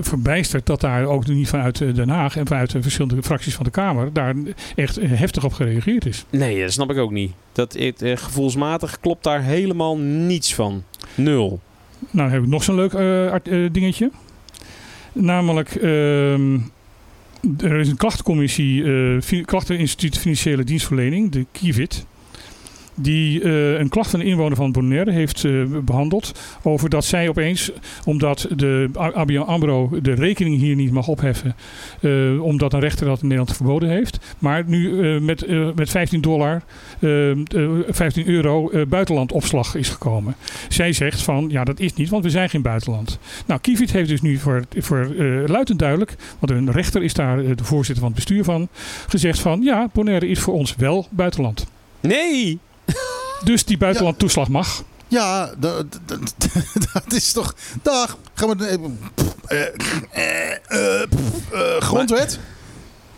verbijsterd 0.00 0.66
dat 0.66 0.80
daar 0.80 1.04
ook 1.06 1.26
niet 1.26 1.48
vanuit 1.48 1.80
eh, 1.80 1.94
Den 1.94 2.08
Haag 2.08 2.36
en 2.36 2.46
vanuit 2.46 2.70
de 2.70 2.82
verschillende 2.82 3.22
fracties 3.22 3.54
van 3.54 3.64
de 3.64 3.70
Kamer 3.70 4.12
daar 4.12 4.34
echt 4.76 4.96
eh, 4.98 5.10
heftig 5.12 5.44
op 5.44 5.52
gereageerd 5.52 6.06
is. 6.06 6.24
Nee, 6.30 6.60
dat 6.60 6.72
snap 6.72 6.90
ik 6.90 6.96
ook 6.98 7.10
niet. 7.10 7.32
Dat, 7.52 7.72
het, 7.72 8.02
eh, 8.02 8.16
gevoelsmatig 8.16 9.00
klopt 9.00 9.24
daar 9.24 9.42
helemaal 9.42 9.98
niets 9.98 10.54
van. 10.54 10.82
Nul. 11.14 11.60
Nou, 12.10 12.10
dan 12.10 12.30
heb 12.30 12.42
ik 12.42 12.48
nog 12.48 12.62
zo'n 12.64 12.74
leuk 12.74 12.92
eh, 12.92 13.30
art- 13.30 13.48
eh, 13.48 13.58
dingetje. 13.72 14.10
Namelijk, 15.12 15.74
ehm, 15.74 16.58
er 17.58 17.76
is 17.80 17.88
een 17.88 17.96
klachtencommissie, 17.96 18.84
eh, 18.84 19.44
Klachteninstituut 19.44 20.18
Financiële 20.18 20.64
Dienstverlening, 20.64 21.30
de 21.30 21.46
KIVIT. 21.52 22.06
Die 22.94 23.42
eh, 23.42 23.78
een 23.78 23.88
klacht 23.88 24.10
van 24.10 24.20
een 24.20 24.26
inwoner 24.26 24.56
van 24.56 24.72
Bonaire 24.72 25.10
heeft 25.10 25.44
eh, 25.44 25.52
behandeld. 25.84 26.40
Over 26.62 26.90
dat 26.90 27.04
zij 27.04 27.28
opeens, 27.28 27.70
omdat 28.04 28.48
de 28.56 28.90
ABN 28.92 29.36
AMRO 29.36 29.90
de 30.02 30.12
rekening 30.14 30.58
hier 30.60 30.76
niet 30.76 30.92
mag 30.92 31.08
opheffen. 31.08 31.54
eh, 32.00 32.42
omdat 32.42 32.72
een 32.72 32.80
rechter 32.80 33.06
dat 33.06 33.22
in 33.22 33.28
Nederland 33.28 33.56
verboden 33.56 33.88
heeft. 33.88 34.18
Maar 34.38 34.64
nu 34.66 35.20
met, 35.20 35.46
met 35.74 35.90
15 35.90 36.20
dollar, 36.20 36.62
eh, 36.98 37.30
eh, 37.30 37.36
15 37.88 38.28
euro 38.28 38.70
buitenlandopslag 38.88 39.74
is 39.74 39.88
gekomen. 39.88 40.34
Zij 40.68 40.92
zegt 40.92 41.22
van, 41.22 41.46
ja 41.48 41.64
dat 41.64 41.80
is 41.80 41.94
niet, 41.94 42.08
want 42.08 42.24
we 42.24 42.30
zijn 42.30 42.50
geen 42.50 42.62
buitenland. 42.62 43.18
Nou, 43.46 43.60
Kiefiet 43.60 43.92
heeft 43.92 44.08
dus 44.08 44.20
nu 44.20 44.36
voor, 44.36 44.62
voor 44.78 45.14
luid 45.46 45.70
en 45.70 45.76
duidelijk, 45.76 46.16
want 46.38 46.52
een 46.52 46.72
rechter 46.72 47.02
is 47.02 47.14
daar 47.14 47.56
de 47.56 47.64
voorzitter 47.64 48.02
van 48.04 48.12
het 48.12 48.24
bestuur 48.24 48.44
van, 48.44 48.68
gezegd 49.08 49.38
van, 49.38 49.62
ja, 49.62 49.88
Bonaire 49.92 50.28
is 50.28 50.38
voor 50.38 50.54
ons 50.54 50.74
wel 50.76 51.06
buitenland. 51.10 51.66
Nee! 52.00 52.58
Dus 53.44 53.64
die 53.64 53.76
buitenlandtoeslag 53.76 54.48
mag. 54.48 54.82
Ja, 55.08 55.54
dat, 55.58 56.00
dat, 56.06 56.34
dat 56.92 57.12
is 57.12 57.32
toch... 57.32 57.54
Dag, 57.82 58.18
gaan 58.34 58.56
we... 58.56 58.66
eh, 59.46 59.60
eh, 60.10 60.56
eh, 60.68 61.02
eh, 61.02 61.08
grondwet? 61.80 62.38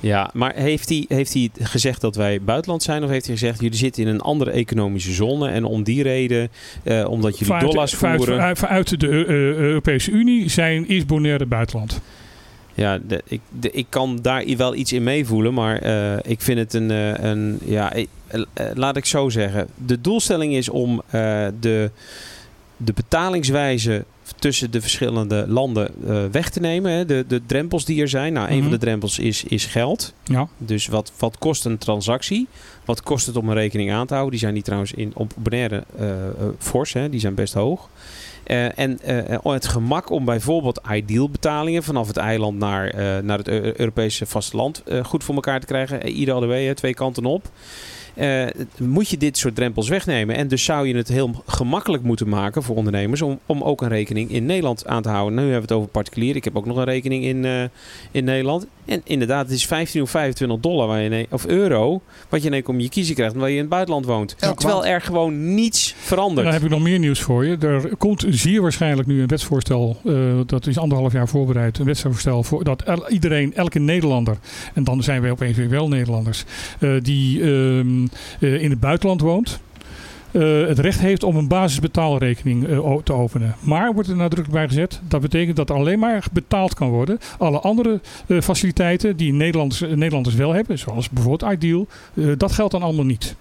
Ja, 0.01 0.31
maar 0.33 0.55
heeft 0.55 0.89
hij, 0.89 1.05
heeft 1.09 1.33
hij 1.35 1.51
gezegd 1.61 2.01
dat 2.01 2.17
wij 2.17 2.43
buitenland 2.43 2.83
zijn? 2.83 3.05
Of 3.05 3.11
heeft 3.11 3.27
hij 3.27 3.37
gezegd, 3.37 3.61
jullie 3.61 3.77
zitten 3.79 4.03
in 4.03 4.09
een 4.09 4.21
andere 4.21 4.51
economische 4.51 5.13
zone... 5.13 5.49
en 5.49 5.65
om 5.65 5.83
die 5.83 6.03
reden, 6.03 6.51
eh, 6.83 7.09
omdat 7.09 7.33
jullie 7.39 7.47
Vanuit, 7.55 7.67
dollars 7.73 7.95
voeren... 7.95 8.19
vanuit, 8.19 8.59
vanuit 8.59 9.01
de 9.01 9.09
eh, 9.09 9.35
Europese 9.57 10.11
Unie 10.11 10.49
zijn, 10.51 10.89
is 10.89 11.07
Bonaire 11.07 11.47
buitenland. 11.47 12.01
Ja, 12.77 12.99
de, 13.07 13.23
ik, 13.25 13.41
de, 13.61 13.71
ik 13.71 13.87
kan 13.89 14.19
daar 14.23 14.45
wel 14.57 14.75
iets 14.75 14.93
in 14.93 15.03
meevoelen, 15.03 15.55
maar 15.55 15.79
eh, 15.79 16.17
ik 16.31 16.41
vind 16.41 16.59
het 16.59 16.75
een, 16.75 16.91
eh, 16.91 17.25
een 17.31 17.59
ja, 17.65 17.93
eh, 17.93 18.05
laat 18.75 18.97
ik 18.97 19.05
zo 19.05 19.29
zeggen. 19.29 19.69
De 19.87 20.01
doelstelling 20.01 20.55
is 20.55 20.69
om 20.69 21.03
de, 21.61 21.91
de 22.77 22.93
betalingswijze 22.95 24.05
tussen 24.39 24.71
de 24.71 24.81
verschillende 24.81 25.45
landen 25.49 25.91
weg 26.31 26.51
te 26.51 26.61
nemen. 26.61 26.93
Hè. 26.93 27.05
De, 27.07 27.25
de 27.29 27.41
drempels 27.47 27.85
die 27.85 28.01
er 28.03 28.09
zijn. 28.09 28.33
Nou, 28.33 28.49
een 28.49 28.55
Mhm. 28.55 28.63
van 28.63 28.71
de 28.73 28.79
drempels 28.79 29.19
is, 29.19 29.45
is 29.45 29.65
geld. 29.65 30.13
Ja. 30.25 30.49
Dus 30.59 30.87
wat, 30.87 31.13
wat 31.19 31.39
kost 31.39 31.65
een 31.65 31.79
transactie? 31.79 32.47
Wat 32.85 33.03
kost 33.03 33.27
het 33.27 33.37
om 33.37 33.49
een 33.49 33.55
rekening 33.55 33.93
aan 33.93 34.07
te 34.07 34.13
houden? 34.13 34.33
Die 34.33 34.41
zijn 34.43 34.55
die 34.55 34.63
trouwens 34.63 34.93
in, 34.93 35.13
op 35.15 35.33
Bonaire 35.37 35.85
eh, 35.99 36.07
fors, 36.59 36.93
hè? 36.93 37.09
die 37.09 37.21
zijn 37.21 37.35
best 37.35 37.55
hoog. 37.55 37.89
Eh, 38.47 38.79
en 38.79 39.01
eh, 39.01 39.39
het 39.53 39.67
gemak 39.67 40.11
om 40.11 40.25
bijvoorbeeld 40.25 40.81
ideal 40.93 41.29
betalingen 41.31 41.83
vanaf 41.83 42.07
het 42.07 42.17
eiland 42.17 42.59
naar, 42.59 42.89
eh, 42.89 43.23
naar 43.23 43.39
het 43.39 43.49
Eu- 43.49 43.73
Europese 43.77 44.27
vasteland 44.27 44.83
eh, 44.83 45.05
goed 45.05 45.25
voor 45.25 45.35
elkaar 45.35 45.61
te 45.61 45.67
krijgen. 45.67 46.03
Eh, 46.03 46.17
Ieder 46.17 46.35
hè, 46.67 46.75
twee 46.75 46.95
kanten 46.95 47.25
op. 47.25 47.51
Eh, 48.15 48.45
moet 48.79 49.09
je 49.09 49.17
dit 49.17 49.39
soort 49.39 49.55
drempels 49.55 49.89
wegnemen. 49.89 50.37
En 50.37 50.49
dus 50.49 50.65
zou 50.65 50.89
je 50.89 50.97
het 50.97 51.09
heel 51.09 51.43
gemakkelijk 51.47 52.03
moeten 52.03 52.29
maken 52.29 52.63
voor 52.63 52.77
ondernemers 52.77 53.23
om, 53.23 53.39
om 53.47 53.63
ook 53.63 53.83
een 53.83 53.89
rekening 53.89 54.31
in 54.31 54.47
Nederland 54.47 54.87
aan 54.87 55.03
te 55.03 55.09
houden. 55.09 55.35
Nu 55.35 55.41
hebben 55.41 55.61
we 55.61 55.67
het 55.67 55.77
over 55.77 55.89
particulier. 55.89 56.37
Ik 56.37 56.45
heb 56.45 56.57
ook 56.57 56.67
nog 56.67 56.77
een 56.77 56.85
rekening 56.85 57.25
in, 57.25 57.45
eh, 57.45 57.63
in 58.11 58.25
Nederland. 58.25 58.67
En 58.87 59.01
inderdaad, 59.05 59.45
het 59.47 59.55
is 59.55 59.67
15 59.67 60.03
of 60.03 60.11
25 60.11 60.61
dollar 60.61 60.87
waar 60.87 61.01
je 61.01 61.11
in- 61.11 61.27
of 61.31 61.47
euro 61.47 62.03
wat 62.29 62.41
je 62.41 62.47
in 62.47 62.53
één 62.53 62.63
keer 62.63 62.75
om 62.75 62.81
je 62.81 62.89
kiezen 62.89 63.15
krijgt 63.15 63.35
omdat 63.35 63.49
je 63.49 63.55
in 63.55 63.61
het 63.61 63.69
buitenland 63.71 64.05
woont. 64.07 64.37
Terwijl 64.39 64.87
er 64.87 65.01
gewoon 65.01 65.55
niets 65.55 65.95
verandert. 65.99 66.45
Dan 66.47 66.55
heb 66.55 66.63
ik 66.65 66.71
nog 66.71 66.81
meer 66.81 66.99
nieuws 66.99 67.21
voor 67.21 67.47
je. 67.47 67.57
Er 67.57 67.97
komt 67.97 68.25
zeer 68.29 68.63
waarschijnlijk 68.63 69.09
nu 69.09 69.21
een 69.21 69.27
wetsvoorstel. 69.27 69.97
eh, 70.05 70.15
dat 70.47 70.67
is 70.67 70.79
anderhalf 70.79 71.13
jaar 71.13 71.29
voorbereid. 71.29 71.79
Een 71.79 71.85
wetsvoorstel 71.85 72.43
voor 72.43 72.65
dat 72.65 72.83
el- 72.83 73.09
iedereen, 73.09 73.55
elke 73.55 73.79
Nederlander. 73.79 74.37
En 74.75 74.85
dan 74.85 75.03
zijn 75.03 75.21
wij 75.23 75.31
opeens 75.31 75.57
weer 75.57 75.69
wel 75.69 75.89
Nederlanders. 75.89 76.45
eh, 76.81 76.91
die 77.03 77.41
ehm, 77.43 78.07
eh, 78.41 78.63
in 78.63 78.71
het 78.71 78.81
buitenland 78.81 79.21
woont. 79.21 79.61
Eh, 80.37 80.67
het 80.67 80.79
recht 80.79 81.01
heeft 81.01 81.23
om 81.23 81.37
een 81.37 81.49
basisbetaalrekening 81.49 82.67
eh, 82.67 82.97
te 83.05 83.13
openen. 83.13 83.55
Maar 83.61 83.93
wordt 83.93 84.09
er 84.09 84.17
nadrukkelijk 84.17 84.53
bij 84.53 84.69
gezet. 84.69 85.01
Dat 85.09 85.21
betekent 85.21 85.57
dat 85.57 85.71
alleen 85.71 85.99
maar 85.99 86.27
betaald 86.33 86.75
kan 86.75 86.89
worden. 86.89 87.19
Alle 87.39 87.61
andere 87.61 88.01
eh, 88.27 88.41
faciliteiten 88.41 89.17
die 89.17 89.33
Nederlanders, 89.33 89.81
Nederlanders 89.81 90.35
wel 90.35 90.53
hebben. 90.53 90.79
Zoals 90.79 91.11
bijvoorbeeld 91.11 91.53
Ideal. 91.53 91.87
dat 92.37 92.53
geldt 92.53 92.73
dan 92.73 92.83
allemaal 92.83 93.05
niet. 93.05 93.37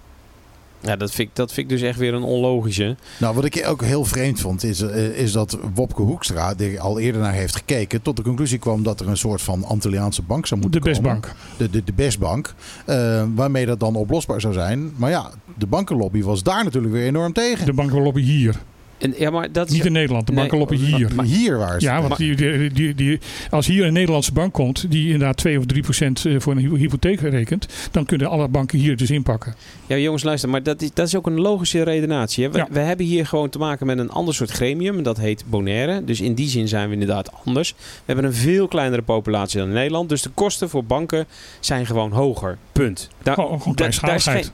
Ja, 0.85 0.95
dat 0.95 1.11
vind, 1.11 1.27
ik, 1.29 1.35
dat 1.35 1.51
vind 1.53 1.71
ik 1.71 1.77
dus 1.77 1.87
echt 1.87 1.99
weer 1.99 2.13
een 2.13 2.23
onlogische. 2.23 2.95
Nou, 3.19 3.35
wat 3.35 3.45
ik 3.45 3.63
ook 3.67 3.83
heel 3.83 4.05
vreemd 4.05 4.39
vond, 4.39 4.63
is, 4.63 4.81
eh, 4.81 5.05
is 5.19 5.31
dat 5.31 5.57
Wopke 5.73 6.01
Hoekstra, 6.01 6.53
die 6.53 6.79
al 6.81 6.99
eerder 6.99 7.21
naar 7.21 7.33
heeft 7.33 7.55
gekeken, 7.55 8.01
tot 8.01 8.15
de 8.17 8.23
conclusie 8.23 8.57
kwam 8.59 8.83
dat 8.83 8.99
er 8.99 9.07
een 9.07 9.17
soort 9.17 9.41
van 9.41 9.63
Antilliaanse 9.63 10.21
bank 10.21 10.45
zou 10.47 10.61
De 10.61 10.67
moeten 10.67 10.93
komen. 10.93 11.19
Bestbank. 11.19 11.35
De, 11.57 11.69
de, 11.69 11.83
de 11.83 11.93
Bestbank. 11.93 12.53
eh, 12.85 13.23
waarmee 13.35 13.65
dat 13.65 13.79
dan 13.79 13.95
oplosbaar 13.95 14.41
zou 14.41 14.53
zijn. 14.53 14.91
Maar 14.95 15.09
ja, 15.09 15.29
de 15.57 15.67
bankenlobby 15.67 16.23
was 16.23 16.43
daar 16.43 16.63
natuurlijk 16.63 16.93
weer 16.93 17.05
enorm 17.05 17.33
tegen. 17.33 17.65
De 17.65 17.73
bankenlobby 17.73 18.21
hier. 18.21 18.55
En, 18.97 19.13
ja, 19.17 19.29
maar 19.29 19.51
dat 19.51 19.67
is, 19.67 19.73
Niet 19.73 19.85
in 19.85 19.91
Nederland, 19.91 20.25
de 20.27 20.31
Nee, 20.33 20.41
bankenlobby 20.41 20.75
hier. 20.75 21.15
Maar 21.15 21.25
hier 21.25 21.57
waar 21.57 21.79
ze. 21.81 21.85
Ja, 21.87 22.01
want 22.01 22.17
die, 22.17 22.35
die, 22.35 22.69
die, 22.71 22.95
die- 22.95 23.19
als 23.49 23.67
hier 23.67 23.85
een 23.85 23.93
Nederlandse 23.93 24.31
bank 24.33 24.53
komt, 24.53 24.91
die 24.91 25.03
inderdaad 25.05 25.37
2 25.37 25.57
of 25.57 25.65
3 25.65 25.81
procent 25.81 26.25
eh, 26.25 26.35
voor 26.39 26.55
een 26.55 26.59
hy- 26.69 26.77
hypotheek 26.77 27.19
rekent, 27.19 27.67
dan 27.91 28.05
kunnen 28.05 28.29
alle 28.29 28.47
banken 28.47 28.79
hier 28.79 28.97
dus 28.97 29.09
inpakken. 29.11 29.55
Ja, 29.87 29.97
jongens, 29.97 30.23
luister, 30.23 30.49
maar 30.49 30.63
dat 30.63 30.81
is, 30.81 30.89
dat 30.93 31.07
is 31.07 31.15
ook 31.15 31.27
een 31.27 31.39
logische 31.41 31.83
redenatie. 31.83 32.43
Hè? 32.43 32.51
We, 32.51 32.57
Ja. 32.57 32.67
we 32.71 32.79
hebben 32.79 33.05
hier 33.05 33.25
gewoon 33.27 33.49
te 33.49 33.57
maken 33.57 33.85
met 33.85 33.97
een 33.99 34.09
ander 34.09 34.33
soort 34.33 34.49
gremium. 34.51 35.03
Dat 35.03 35.17
heet 35.17 35.43
Bonaire. 35.47 36.03
Dus 36.03 36.21
in 36.21 36.33
die 36.33 36.47
zin 36.47 36.67
zijn 36.67 36.87
we 36.87 36.93
inderdaad 36.93 37.29
anders. 37.45 37.71
We 37.77 38.03
hebben 38.05 38.25
een 38.25 38.33
veel 38.33 38.67
kleinere 38.67 39.01
populatie 39.01 39.59
dan 39.59 39.67
in 39.67 39.73
Nederland. 39.73 40.09
Dus 40.09 40.21
de 40.21 40.29
kosten 40.33 40.69
voor 40.69 40.83
banken 40.85 41.25
zijn 41.59 41.85
gewoon 41.85 42.11
hoger. 42.11 42.57
Punt. 42.71 43.09
Daar- 43.23 43.33
gewoon 43.35 43.59
daar 43.75 43.87
is 43.87 43.99
kleinschaligheid. 43.99 44.51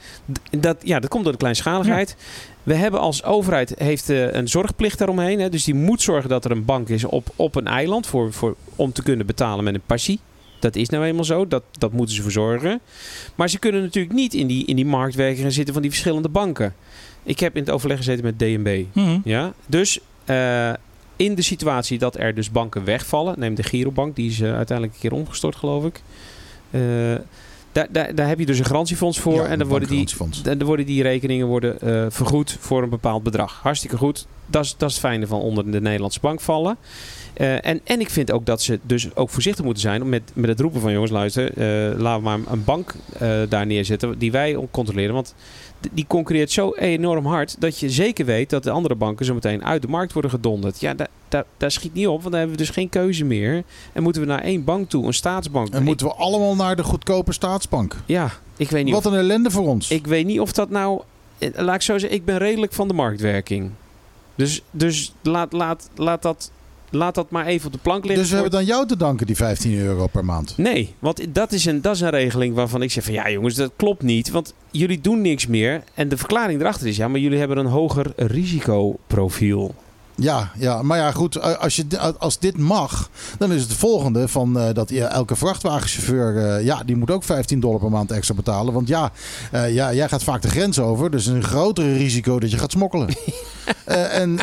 geen- 0.52 0.60
d- 0.60 0.64
dat, 0.64 0.78
ja, 0.84 1.00
dat 1.00 1.10
komt 1.10 1.24
door 1.24 1.32
de 1.34 1.38
kleinschaligheid. 1.40 2.16
We 2.64 2.74
hebben 2.74 3.00
als 3.00 3.24
overheid 3.24 3.74
heeft, 3.78 4.10
eh, 4.10 4.34
een 4.34 4.48
zorgplicht 4.48 4.98
daaromheen. 4.98 5.40
Hè? 5.40 5.50
Dus 5.50 5.64
die 5.64 5.74
moet 5.74 6.02
zorgen 6.02 6.30
dat 6.30 6.46
er 6.46 6.52
een 6.52 6.66
bank 6.66 6.90
is 6.90 7.04
op, 7.04 7.30
op 7.36 7.56
een 7.56 7.68
eiland 7.68 8.08
voor, 8.08 8.34
voor, 8.34 8.56
om 8.76 8.92
te 8.92 9.04
kunnen 9.04 9.26
betalen 9.26 9.64
met 9.64 9.74
een 9.74 9.82
passie. 9.86 10.20
Dat 10.60 10.76
is 10.76 10.90
nou 10.90 11.06
eenmaal 11.06 11.24
zo. 11.24 11.48
Dat, 11.48 11.64
dat 11.78 11.92
moeten 11.92 12.16
ze 12.16 12.22
voor 12.22 12.32
zorgen. 12.32 12.80
Maar 13.36 13.50
ze 13.50 13.60
kunnen 13.60 13.82
natuurlijk 13.82 14.14
niet 14.14 14.34
in 14.34 14.48
die, 14.48 14.66
in 14.66 14.76
die 14.76 14.86
marktwerking 14.86 15.42
gaan 15.42 15.52
zitten 15.52 15.74
van 15.74 15.82
die 15.82 15.92
verschillende 15.92 16.30
banken. 16.30 16.74
Ik 17.24 17.40
heb 17.40 17.56
in 17.56 17.62
het 17.62 17.72
overleg 17.72 17.98
gezeten 17.98 18.24
met 18.24 18.40
DNB. 18.40 18.86
Mhm. 18.94 19.20
Ja? 19.24 19.54
Dus 19.66 20.00
eh, 20.26 20.74
in 21.16 21.36
de 21.36 21.42
situatie 21.42 21.98
dat 21.98 22.18
er 22.18 22.36
dus 22.36 22.52
banken 22.52 22.84
wegvallen, 22.84 23.40
neem 23.40 23.56
de 23.56 23.64
Girobank, 23.64 24.16
die 24.16 24.30
is 24.30 24.42
eh, 24.42 24.56
uiteindelijk 24.56 24.94
een 24.98 25.10
keer 25.10 25.20
omgestort, 25.20 25.56
geloof 25.56 25.86
ik. 25.86 26.02
Daar, 27.72 27.88
daar, 27.90 28.16
daar 28.16 28.28
heb 28.28 28.40
je 28.40 28.46
dus 28.46 28.60
een 28.60 28.66
garantiefonds 28.66 29.20
voor. 29.20 29.34
Ja, 29.34 29.46
en 29.46 29.60
dan 29.60 29.68
worden, 29.68 29.90
die, 29.90 30.08
dan 30.44 30.64
worden 30.64 30.86
die 30.86 31.04
rekeningen 31.04 31.48
worden, 31.48 31.82
eh, 31.82 32.06
vergoed 32.10 32.58
voor 32.60 32.84
een 32.84 32.90
bepaald 32.90 33.24
bedrag. 33.24 33.60
Hartstikke 33.62 33.98
goed. 33.98 34.26
Dat 34.46 34.66
is, 34.66 34.76
dat 34.78 34.90
is 34.90 34.96
het 34.96 35.06
fijne 35.06 35.28
van 35.28 35.42
onder 35.42 35.72
de 35.72 35.82
Nederlandse 35.82 36.20
bank 36.20 36.42
vallen. 36.42 36.78
Eh, 37.34 37.66
en, 37.66 37.82
en 37.84 38.00
ik 38.00 38.10
vind 38.10 38.32
ook 38.32 38.46
dat 38.46 38.62
ze 38.62 38.80
dus 38.84 39.16
ook 39.16 39.30
voorzichtig 39.30 39.66
moeten 39.66 39.82
zijn 39.82 40.10
met, 40.10 40.22
met 40.34 40.50
het 40.50 40.60
roepen 40.60 40.82
van 40.82 40.92
jongens, 40.92 41.12
luister, 41.12 41.54
eh, 41.54 42.00
laten 42.00 42.24
we 42.24 42.30
maar 42.30 42.40
een 42.48 42.64
bank 42.64 42.96
daar 43.50 43.66
neerzetten 43.66 44.18
die 44.18 44.32
wij 44.32 44.68
controleren. 44.72 45.14
Want 45.14 45.36
die 45.92 46.06
concurreert 46.08 46.52
zo 46.52 46.74
enorm 46.74 47.26
hard 47.26 47.56
dat 47.60 47.80
je 47.80 47.90
zeker 47.90 48.26
weet 48.26 48.50
dat 48.50 48.64
de 48.64 48.72
andere 48.72 48.96
banken 48.96 49.26
zo 49.26 49.34
meteen 49.34 49.66
uit 49.66 49.82
de 49.82 49.88
markt 49.88 50.14
worden 50.14 50.32
gedonderd. 50.32 50.80
Ja, 50.80 50.94
daar 50.94 51.08
daar 51.28 51.46
daar 51.58 51.72
schiet 51.72 51.94
niet 51.94 52.08
op, 52.08 52.12
want 52.20 52.24
dan 52.24 52.34
hebben 52.34 52.52
we 52.52 52.58
dus 52.58 52.70
geen 52.70 52.90
keuze 52.90 53.26
meer. 53.26 53.64
En 53.94 54.04
moeten 54.04 54.22
we 54.22 54.28
naar 54.28 54.42
één 54.42 54.64
bank 54.64 54.90
toe, 54.90 55.06
een 55.06 55.14
staatsbank. 55.14 55.70
En 55.74 55.84
moeten 55.84 56.06
we 56.08 56.14
allemaal 56.14 56.56
naar 56.56 56.76
de 56.76 56.84
goedkope 56.84 57.34
staatsbank. 57.34 57.96
Ja, 58.06 58.32
ik 58.58 58.70
weet 58.70 58.84
niet 58.86 58.94
Wat 58.94 59.06
een 59.06 59.14
ellende 59.14 59.52
voor 59.52 59.68
ons. 59.68 59.92
ik 59.92 60.08
weet 60.08 60.26
niet 60.26 60.40
of 60.40 60.52
dat 60.52 60.70
nou. 60.70 61.02
eh, 61.38 61.50
Laat 61.56 61.76
ik 61.76 61.82
zo 61.82 61.98
zeggen, 61.98 62.18
ik 62.20 62.26
ben 62.26 62.38
redelijk 62.38 62.74
van 62.74 62.88
de 62.88 62.94
marktwerking. 62.94 63.72
Dus, 64.36 64.62
dus 64.72 65.14
laat, 65.22 65.54
laat, 65.54 65.90
laat, 65.96 66.22
dat, 66.22 66.52
laat 66.92 67.16
dat 67.16 67.30
maar 67.30 67.46
even 67.46 67.66
op 67.66 67.74
de 67.74 67.80
plank 67.82 68.04
liggen. 68.04 68.22
dus 68.22 68.30
we 68.30 68.36
hebben 68.36 68.54
dan 68.54 68.66
jou 68.66 68.88
te 68.88 68.98
danken, 68.98 69.26
die 69.26 69.36
15 69.36 69.78
euro 69.78 70.08
per 70.08 70.26
maand. 70.26 70.58
Nee, 70.58 70.96
want 71.00 71.34
dat 71.34 71.52
is, 71.52 71.66
een, 71.66 71.82
dat 71.82 71.96
is 71.96 72.02
een 72.02 72.10
regeling 72.10 72.56
waarvan 72.56 72.82
ik 72.82 72.92
zeg 72.92 73.04
van 73.04 73.14
ja 73.14 73.30
jongens, 73.30 73.56
dat 73.56 73.72
klopt 73.76 74.04
niet. 74.04 74.32
Want 74.32 74.54
jullie 74.72 75.02
doen 75.02 75.22
niks 75.22 75.48
meer. 75.48 75.84
En 75.94 76.10
de 76.10 76.18
verklaring 76.18 76.62
erachter 76.62 76.88
is 76.88 76.98
ja, 76.98 77.08
maar 77.08 77.20
jullie 77.20 77.40
hebben 77.40 77.58
een 77.58 77.66
hoger 77.66 78.14
risicoprofiel. 78.16 79.76
Ja, 80.22 80.52
ja, 80.58 80.82
maar 80.82 80.98
ja, 80.98 81.12
goed. 81.12 81.60
Als, 81.60 81.76
je, 81.76 81.86
als 82.18 82.40
dit 82.40 82.58
mag, 82.58 83.10
dan 83.38 83.52
is 83.52 83.62
het 83.62 83.70
de 83.70 83.76
volgende 83.76 84.28
van 84.28 84.60
eh, 84.60 84.74
dat 84.74 84.90
elke 84.90 85.36
vrachtwagenchauffeur, 85.36 86.38
eh, 86.38 86.66
ja, 86.66 86.84
die 86.86 86.96
moet 86.96 87.12
ook 87.12 87.24
15 87.24 87.60
dollar 87.60 87.80
per 87.80 87.90
maand 87.90 88.12
extra 88.12 88.36
betalen. 88.36 88.74
Want 88.74 88.88
ja, 88.88 89.12
eh, 89.52 89.74
ja, 89.74 89.94
jij 89.94 90.08
gaat 90.08 90.24
vaak 90.24 90.42
de 90.42 90.50
grens 90.50 90.80
over, 90.80 91.12
dus 91.12 91.26
een 91.26 91.44
grotere 91.44 91.94
risico 91.94 92.40
dat 92.40 92.52
je 92.52 92.58
gaat 92.58 92.72
smokkelen. 92.72 93.08
En 93.86 94.40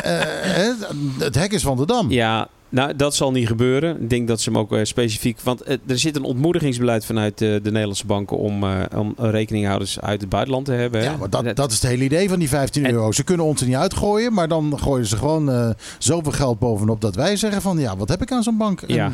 het 1.19 1.35
hek 1.35 1.51
is 1.51 1.61
van 1.61 1.77
de 1.77 1.85
dam. 1.85 2.11
Ja, 2.11 2.47
nou 2.69 2.95
dat 2.95 3.15
zal 3.15 3.31
niet 3.31 3.47
gebeuren. 3.47 4.01
Ik 4.01 4.09
denk 4.09 4.27
dat 4.27 4.41
ze 4.41 4.49
hem 4.49 4.59
ook 4.59 4.73
eh, 4.73 4.83
specifiek... 4.83 5.39
Want 5.41 5.61
eh, 5.61 5.77
er 5.87 5.99
zit 5.99 6.15
een 6.15 6.23
ontmoedigingsbeleid 6.23 7.05
vanuit 7.05 7.41
eh, 7.41 7.49
de 7.49 7.59
Nederlandse 7.63 8.05
banken 8.05 8.37
om, 8.37 8.63
om 8.95 9.13
rekeninghouders 9.17 9.99
uit 10.01 10.21
het 10.21 10.29
buitenland 10.29 10.65
te 10.65 10.71
hebben. 10.71 10.99
hè. 11.01 11.05
Ja, 11.05 11.17
maar 11.17 11.29
dat, 11.29 11.55
dat 11.55 11.71
is 11.71 11.81
het 11.81 11.89
hele 11.91 12.03
idee 12.03 12.29
van 12.29 12.39
die 12.39 12.49
15 12.49 12.85
En- 12.85 12.91
euro. 12.93 13.11
Ze 13.11 13.23
kunnen 13.23 13.45
ons 13.45 13.61
er 13.61 13.67
niet 13.67 13.75
uitgooien, 13.75 14.33
maar 14.33 14.47
dan 14.47 14.79
gooien 14.79 15.05
ze 15.05 15.17
gewoon 15.17 15.51
eh, 15.51 15.69
zoveel 15.97 16.31
geld 16.31 16.59
bovenop 16.59 17.01
dat 17.01 17.15
wij 17.15 17.35
zeggen 17.35 17.61
van 17.61 17.77
ja, 17.79 17.97
wat 17.97 18.09
heb 18.09 18.21
ik 18.21 18.31
aan 18.31 18.43
zo'n 18.43 18.57
bank? 18.57 18.81
En, 18.81 18.95
Ja. 18.95 19.11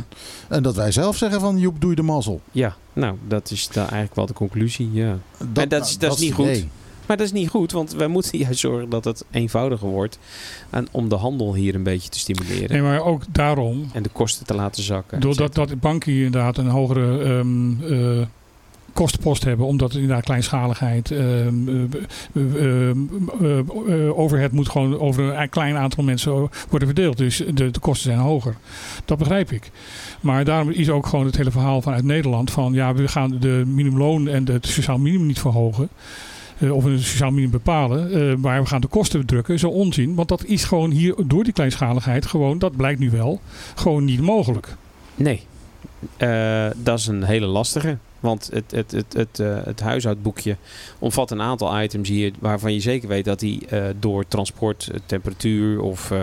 en 0.50 0.64
dat 0.64 0.76
wij 0.76 0.92
zelf 0.92 1.18
zeggen 1.18 1.40
van 1.40 1.58
joep, 1.58 1.82
doe 1.82 1.90
je 1.90 1.96
de 1.96 2.02
mazzel. 2.02 2.42
Ja, 2.52 2.76
nou 2.94 3.16
dat 3.28 3.52
is 3.52 3.68
daar 3.68 3.84
eigenlijk 3.84 4.16
wel 4.16 4.26
de 4.26 4.34
conclusie, 4.34 4.90
ja. 4.94 5.18
Dat, 5.54 5.64
En 5.64 5.70
dat 5.70 5.86
is- 5.86 5.98
dat 5.98 6.14
is 6.14 6.20
niet 6.20 6.34
goed. 6.34 6.46
idee. 6.46 6.68
Maar 7.08 7.18
dat 7.18 7.26
is 7.26 7.32
niet 7.32 7.50
goed, 7.50 7.72
want 7.72 7.94
wij 7.94 8.08
moeten 8.08 8.40
juist 8.40 8.60
zorgen 8.60 8.90
dat 8.90 9.04
het 9.06 9.26
eenvoudiger 9.32 9.88
wordt. 9.88 10.20
En 10.70 10.88
om 10.92 11.10
de 11.10 11.16
handel 11.16 11.54
hier 11.54 11.76
een 11.76 11.84
beetje 11.84 12.10
te 12.10 12.20
stimuleren. 12.20 12.72
Nee, 12.72 12.82
maar 12.82 13.02
ook 13.02 13.24
daarom, 13.30 13.90
En 13.94 14.04
de 14.04 14.10
kosten 14.10 14.46
te 14.46 14.56
laten 14.56 14.84
zakken. 14.84 15.20
doordat 15.20 15.56
dat 15.56 15.70
de 15.70 15.76
banken 15.76 16.12
hier 16.12 16.26
inderdaad 16.26 16.58
een 16.58 16.68
hogere 16.68 17.24
ehm, 17.24 17.94
eh, 17.94 18.26
kostenpost 18.94 19.44
hebben, 19.44 19.66
omdat 19.66 19.94
inderdaad 19.94 20.24
kleinschaligheid, 20.24 21.12
ehm, 21.12 21.24
eh, 21.68 21.84
eh, 22.34 22.90
ehm, 22.90 22.98
eh, 23.42 23.60
eh, 23.60 24.18
overhead 24.20 24.52
moet 24.52 24.70
gewoon 24.70 25.00
over 25.00 25.40
een 25.40 25.50
klein 25.50 25.76
aantal 25.76 26.04
mensen 26.04 26.32
worden 26.70 26.88
verdeeld. 26.88 27.18
Dus 27.18 27.38
de, 27.54 27.72
de 27.72 27.80
kosten 27.80 28.12
zijn 28.12 28.24
hoger. 28.24 28.56
Dat 29.06 29.18
begrijp 29.18 29.52
ik. 29.52 29.72
Maar 30.22 30.44
daarom 30.46 30.70
is 30.70 30.90
ook 30.90 31.06
gewoon 31.08 31.26
het 31.26 31.38
hele 31.38 31.52
verhaal 31.52 31.82
vanuit 31.82 32.04
Nederland 32.04 32.52
van 32.52 32.74
ja, 32.74 32.94
we 32.94 33.08
gaan 33.08 33.38
de 33.40 33.64
minimumloon 33.68 34.28
en 34.28 34.48
het 34.52 34.68
sociaal 34.68 34.98
minimum 34.98 35.28
niet 35.28 35.40
verhogen. 35.40 35.90
Eh, 36.60 36.76
of 36.76 36.84
een 36.84 37.00
sociaal 37.00 37.30
minimum 37.30 37.52
bepalen, 37.52 38.12
eh, 38.32 38.36
maar 38.36 38.62
we 38.62 38.68
gaan 38.68 38.82
de 38.82 38.88
kosten 38.88 39.26
drukken, 39.26 39.60
zo 39.60 39.70
onzin. 39.70 40.16
Want 40.16 40.28
dat 40.28 40.44
is 40.46 40.64
gewoon 40.64 40.92
hier 40.92 41.16
door 41.26 41.44
die 41.44 41.54
kleinschaligheid 41.54 42.26
gewoon, 42.26 42.60
dat 42.60 42.76
blijkt 42.76 43.00
nu 43.00 43.10
wel, 43.10 43.40
gewoon 43.76 44.06
niet 44.06 44.22
mogelijk. 44.22 44.76
Nee, 45.16 45.42
Eh, 46.18 46.66
dat 46.76 47.00
is 47.00 47.08
een 47.08 47.24
hele 47.24 47.46
lastige. 47.46 47.98
Want 48.20 48.50
het, 48.54 48.72
het, 48.72 48.92
het, 48.92 49.14
het, 49.14 49.40
eh, 49.40 49.58
het 49.64 49.80
huishoudboekje 49.80 50.56
omvat 51.00 51.32
een 51.32 51.42
aantal 51.42 51.82
items 51.82 52.10
hier 52.10 52.32
waarvan 52.40 52.74
je 52.74 52.80
zeker 52.80 53.08
weet 53.08 53.26
dat 53.26 53.40
die 53.40 53.66
eh, 53.68 53.84
door 54.00 54.28
transport, 54.28 54.90
eh, 54.92 55.00
temperatuur 55.06 55.82
of 55.82 56.12
eh, 56.12 56.20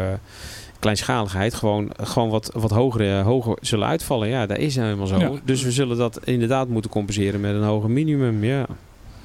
kleinschaligheid 0.79 1.55
gewoon, 1.55 1.91
gewoon 2.01 2.29
wat, 2.29 2.51
wat 2.55 2.71
hoger, 2.71 3.19
eh, 3.19 3.25
hoger 3.25 3.57
zullen 3.61 3.87
uitvallen. 3.89 4.29
Ja, 4.29 4.47
dat 4.47 4.59
is 4.59 4.75
nou 4.75 4.87
helemaal 4.87 5.07
zo. 5.07 5.19
Ja. 5.19 5.31
Dus 5.45 5.63
we 5.63 5.71
zullen 5.71 5.97
dat 5.97 6.21
inderdaad 6.25 6.69
moeten 6.69 6.91
compenseren 6.91 7.41
met 7.41 7.55
een 7.55 7.63
hoger 7.63 7.91
minimum. 7.91 8.45
Ja. 8.45 8.67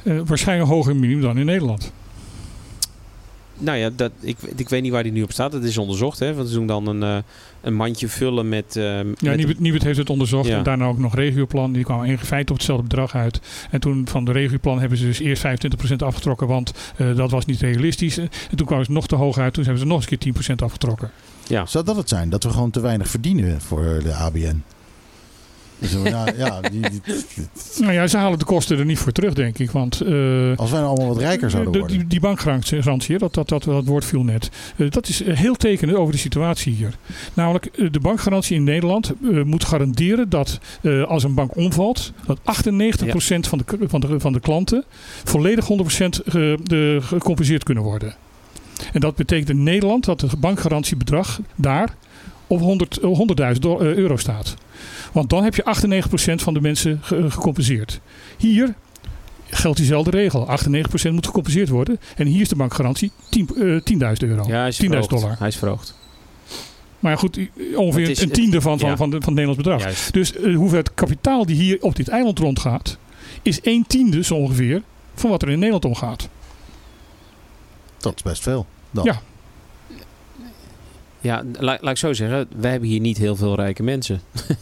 Eh, 0.03 0.19
waarschijnlijk 0.25 0.69
een 0.69 0.75
hoger 0.75 0.95
minimum 0.95 1.21
dan 1.21 1.37
in 1.37 1.45
Nederland. 1.45 1.91
Nou 3.59 3.77
ja, 3.77 3.89
dat, 3.95 4.11
ik, 4.19 4.37
ik 4.55 4.69
weet 4.69 4.81
niet 4.81 4.91
waar 4.91 5.03
die 5.03 5.11
nu 5.11 5.23
op 5.23 5.31
staat. 5.31 5.51
Dat 5.51 5.63
is 5.63 5.77
onderzocht. 5.77 6.19
Hè? 6.19 6.33
Want 6.33 6.47
ze 6.47 6.53
doen 6.53 6.67
dan 6.67 6.87
een, 6.87 7.03
eh, 7.03 7.17
een 7.61 7.73
mandje 7.73 8.07
vullen 8.07 8.49
met... 8.49 8.75
eh, 8.75 8.83
Ja, 9.15 9.35
met- 9.59 9.83
heeft 9.83 9.97
het 9.97 10.09
onderzocht 10.09 10.47
Ja. 10.47 10.57
en 10.57 10.63
daarna 10.63 10.85
ook 10.85 10.97
nog 10.97 11.15
regioplan. 11.15 11.71
Die 11.73 11.83
kwamen 11.83 12.05
in 12.07 12.17
feite 12.17 12.51
op 12.51 12.57
hetzelfde 12.57 12.83
bedrag 12.87 13.15
uit. 13.15 13.39
En 13.71 13.79
toen 13.79 14.07
van 14.07 14.25
de 14.25 14.31
regioplan 14.31 14.79
hebben 14.79 14.97
ze 14.97 15.05
dus 15.05 15.19
eerst 15.19 15.41
25% 15.41 16.01
afgetrokken, 16.03 16.47
want 16.47 16.73
eh, 16.97 17.15
dat 17.15 17.31
was 17.31 17.45
niet 17.45 17.59
realistisch. 17.61 18.17
En 18.17 18.29
toen 18.55 18.67
kwamen 18.67 18.85
ze 18.85 18.91
nog 18.91 19.07
te 19.07 19.15
hoog 19.15 19.37
uit, 19.37 19.53
toen 19.53 19.63
hebben 19.63 19.81
ze 19.81 19.87
nog 19.87 19.97
eens 20.01 20.11
een 20.11 20.17
keer 20.17 20.33
10% 20.55 20.61
afgetrokken. 20.63 21.11
ja. 21.47 21.65
Zou 21.65 21.85
dat 21.85 21.95
het 21.95 22.09
zijn? 22.09 22.29
Dat 22.29 22.43
we 22.43 22.49
gewoon 22.49 22.71
te 22.71 22.79
weinig 22.79 23.07
verdienen 23.07 23.61
voor 23.61 23.99
de 24.03 24.13
ABN? 24.13 24.63
Dus, 25.79 25.91
ja, 26.03 26.27
ja, 26.37 26.61
die, 26.61 26.81
die- 26.89 27.01
Nou 27.79 27.93
ja, 27.93 28.07
ze 28.07 28.17
halen 28.17 28.39
de 28.39 28.45
kosten 28.45 28.77
er 28.79 28.85
niet 28.85 28.99
voor 28.99 29.11
terug, 29.11 29.33
denk 29.33 29.57
ik. 29.59 29.71
Want 29.71 30.01
eh, 30.01 30.09
als 30.55 30.71
wij 30.71 30.79
nou 30.79 30.85
allemaal 30.91 31.07
wat 31.07 31.17
rijker 31.17 31.49
zouden 31.49 31.71
de- 31.73 31.79
worden. 31.79 31.97
Die, 31.97 32.07
die 32.07 32.19
bankgarantie, 32.19 33.17
dat, 33.17 33.33
dat, 33.33 33.49
dat, 33.49 33.63
dat 33.63 33.85
woord 33.85 34.05
viel 34.05 34.23
net. 34.23 34.49
Eh, 34.77 34.89
dat 34.89 35.07
is 35.07 35.23
eh, 35.23 35.37
heel 35.37 35.55
tekenend 35.55 35.97
over 35.97 36.13
de 36.13 36.19
situatie 36.19 36.73
hier. 36.73 36.93
Namelijk, 37.33 37.65
eh, 37.65 37.87
de 37.91 37.99
bankgarantie 37.99 38.55
in 38.55 38.63
Nederland 38.63 39.13
eh, 39.31 39.43
moet 39.43 39.63
garanderen 39.65 40.29
dat 40.29 40.59
eh, 40.81 41.03
als 41.03 41.23
een 41.23 41.33
bank 41.33 41.55
omvalt, 41.55 42.11
dat 42.25 42.37
98% 42.39 42.41
van, 43.39 43.57
de, 43.57 43.77
van, 43.87 43.99
de, 43.99 44.19
van 44.19 44.33
de 44.33 44.39
klanten 44.39 44.83
volledig 45.23 45.65
100% 45.65 45.67
ge- 46.25 46.57
de, 46.63 46.97
gecompenseerd 47.01 47.63
kunnen 47.63 47.83
worden. 47.83 48.15
En 48.93 48.99
dat 48.99 49.15
betekent 49.15 49.49
in 49.49 49.63
Nederland 49.63 50.05
dat 50.05 50.21
het 50.21 50.39
bankgarantiebedrag 50.39 51.39
daar 51.55 51.95
op 52.47 52.59
100 52.59 52.97
eh, 52.99 53.09
100.000 53.53 53.61
do- 53.61 53.79
eh, 53.79 53.95
euro 53.95 54.17
staat. 54.17 54.55
Want 55.11 55.29
dan 55.29 55.43
heb 55.43 55.55
je 55.55 55.63
98% 55.65 56.41
van 56.41 56.53
de 56.53 56.61
mensen 56.61 56.99
ge- 57.01 57.31
gecompenseerd. 57.31 57.99
Hier 58.37 58.73
geldt 59.49 59.77
diezelfde 59.77 60.09
regel. 60.11 60.47
98% 60.47 61.11
moet 61.13 61.25
gecompenseerd 61.25 61.69
worden. 61.69 61.99
En 62.15 62.27
hier 62.27 62.41
is 62.41 62.49
de 62.49 62.55
bankgarantie 62.55 63.11
10 63.29 63.49
eh, 63.55 63.81
10.000 63.81 64.27
euro. 64.29 64.43
Ja, 64.47 64.57
hij 64.59 64.67
is 64.67 64.75
10.000 64.77 64.85
verhoogd. 64.89 65.09
dollar. 65.09 65.35
Hij 65.39 65.47
is 65.47 65.55
verhoogd. 65.57 65.95
Maar 66.99 67.11
ja, 67.11 67.17
goed, 67.17 67.39
ongeveer 67.75 68.09
is- 68.09 68.21
een 68.21 68.31
tiende 68.31 68.61
van, 68.61 68.79
van, 68.79 68.89
ja. 68.89 68.97
van, 68.97 69.09
de- 69.09 69.15
van 69.21 69.33
het 69.33 69.35
Nederlands 69.35 69.57
bedrag. 69.63 69.81
Juist. 69.81 70.13
Dus 70.13 70.35
eh, 70.35 70.55
hoeveelheid 70.55 70.93
kapitaal 70.93 71.45
die 71.45 71.55
hier 71.55 71.77
op 71.81 71.95
dit 71.95 72.07
eiland 72.07 72.39
rondgaat, 72.39 72.97
is 73.41 73.59
een 73.63 73.85
tiende 73.87 74.23
zo 74.23 74.33
ongeveer 74.35 74.81
van 75.15 75.29
wat 75.29 75.41
er 75.41 75.49
in 75.49 75.55
Nederland 75.55 75.85
omgaat. 75.85 76.29
Dat 77.97 78.13
is 78.15 78.21
best 78.21 78.43
veel. 78.43 78.65
Dan. 78.91 79.03
Ja. 79.05 79.21
Ja, 81.27 81.43
la- 81.59 81.77
laat 81.81 81.91
ik 81.91 81.97
zo 81.97 82.13
zeggen. 82.13 82.47
Wij 82.57 82.71
hebben 82.71 82.89
hier 82.89 82.99
niet 82.99 83.17
heel 83.17 83.35
veel 83.35 83.55
rijke 83.55 83.83
mensen. 83.83 84.21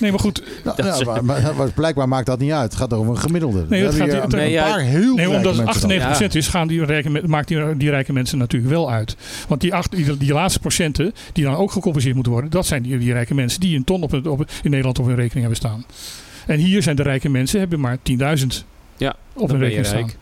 Nee, 0.00 0.10
maar 0.10 0.20
goed, 0.20 0.42
Nou, 0.64 0.82
Dat 0.82 1.04
maar, 1.04 1.24
maar- 1.24 1.54
maar 1.56 1.70
blijkbaar 1.70 2.08
maakt 2.08 2.26
dat 2.26 2.38
niet 2.38 2.52
uit. 2.52 2.70
Het 2.70 2.80
gaat 2.80 2.92
over 2.92 3.10
een 3.10 3.18
gemiddelde. 3.18 3.60
Het 3.60 3.68
hebben 3.70 3.92
gaat- 3.92 4.06
hier 4.12 4.22
een 4.22 4.28
nee, 4.30 4.56
paar 4.56 4.80
heel 4.80 5.14
nee, 5.14 5.28
omdat 5.30 5.56
het 5.56 5.64
mensen 5.64 5.88
dan. 5.88 5.98
98% 6.30 6.34
is, 6.34 6.48
gaan 6.48 6.68
die 6.68 6.84
rijke, 6.84 7.26
maakt 7.26 7.48
die, 7.48 7.76
die 7.76 7.90
rijke 7.90 8.12
mensen 8.12 8.38
natuurlijk 8.38 8.72
wel 8.72 8.90
uit. 8.90 9.16
Want 9.48 9.60
die, 9.60 9.74
acht, 9.74 9.90
die, 9.90 10.16
die 10.16 10.32
laatste 10.32 10.60
procenten, 10.60 11.12
die 11.32 11.44
dan 11.44 11.54
ook 11.54 11.70
gecompenseerd 11.72 12.14
moeten 12.14 12.32
worden, 12.32 12.50
dat 12.50 12.66
zijn 12.66 12.82
die, 12.82 12.98
die 12.98 13.12
rijke 13.12 13.34
mensen 13.34 13.60
die 13.60 13.76
een 13.76 13.84
ton 13.84 14.02
op, 14.02 14.10
het, 14.10 14.26
op, 14.26 14.40
in 14.62 14.70
Nederland 14.70 14.98
op 14.98 15.04
hun 15.06 15.14
rekening 15.14 15.40
hebben 15.40 15.56
staan. 15.56 15.84
En 16.46 16.58
hier 16.58 16.82
zijn 16.82 16.96
de 16.96 17.02
rijke 17.02 17.28
mensen, 17.28 17.58
hebben 17.60 17.80
maar 17.80 17.96
10.000 17.96 18.06
Ja, 18.96 19.14
op 19.32 19.48
hun 19.48 19.48
dan 19.48 19.58
ben 19.58 19.58
je 19.58 19.64
rekening 19.64 19.86
staan. 19.86 19.98
rijk. 19.98 20.16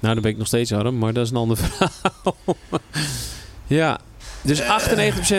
Nou, 0.00 0.14
dan 0.14 0.22
ben 0.22 0.32
ik 0.32 0.38
nog 0.38 0.46
steeds 0.46 0.72
arm, 0.72 0.98
maar 0.98 1.12
dat 1.12 1.24
is 1.24 1.30
een 1.30 1.36
ander 1.36 1.56
verhaal. 1.56 2.36
ja, 3.66 3.98
dus 4.44 4.60
98% 4.62 4.64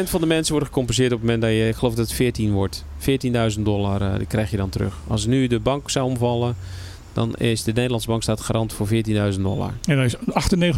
van 0.10 0.22
de 0.22 0.28
mensen 0.28 0.52
worden 0.52 0.68
gecompenseerd 0.70 1.12
op 1.12 1.18
het 1.18 1.26
moment 1.28 1.42
dat 1.42 1.52
je, 1.52 1.68
ik 1.68 1.76
geloof 1.76 1.94
dat 1.96 2.06
het 2.08 2.16
14 2.16 2.52
wordt. 2.52 2.84
14.000 3.56 3.62
dollar 3.62 4.02
eh, 4.02 4.18
die 4.18 4.28
krijg 4.28 4.52
je 4.52 4.58
dan 4.58 4.70
terug. 4.70 4.94
Als 5.08 5.26
nu 5.26 5.48
de 5.48 5.60
bank 5.60 5.90
zou 5.90 6.06
omvallen, 6.10 6.56
dan 7.14 7.36
is 7.36 7.64
de 7.64 7.72
Nederlandse 7.74 8.08
bank 8.08 8.22
staat 8.24 8.42
garant 8.42 8.74
voor 8.74 8.88
14.000 8.88 8.94
dollar. 9.42 9.72
En 9.86 9.96
dan 9.96 10.06
is 10.06 10.16
98% 10.16 10.20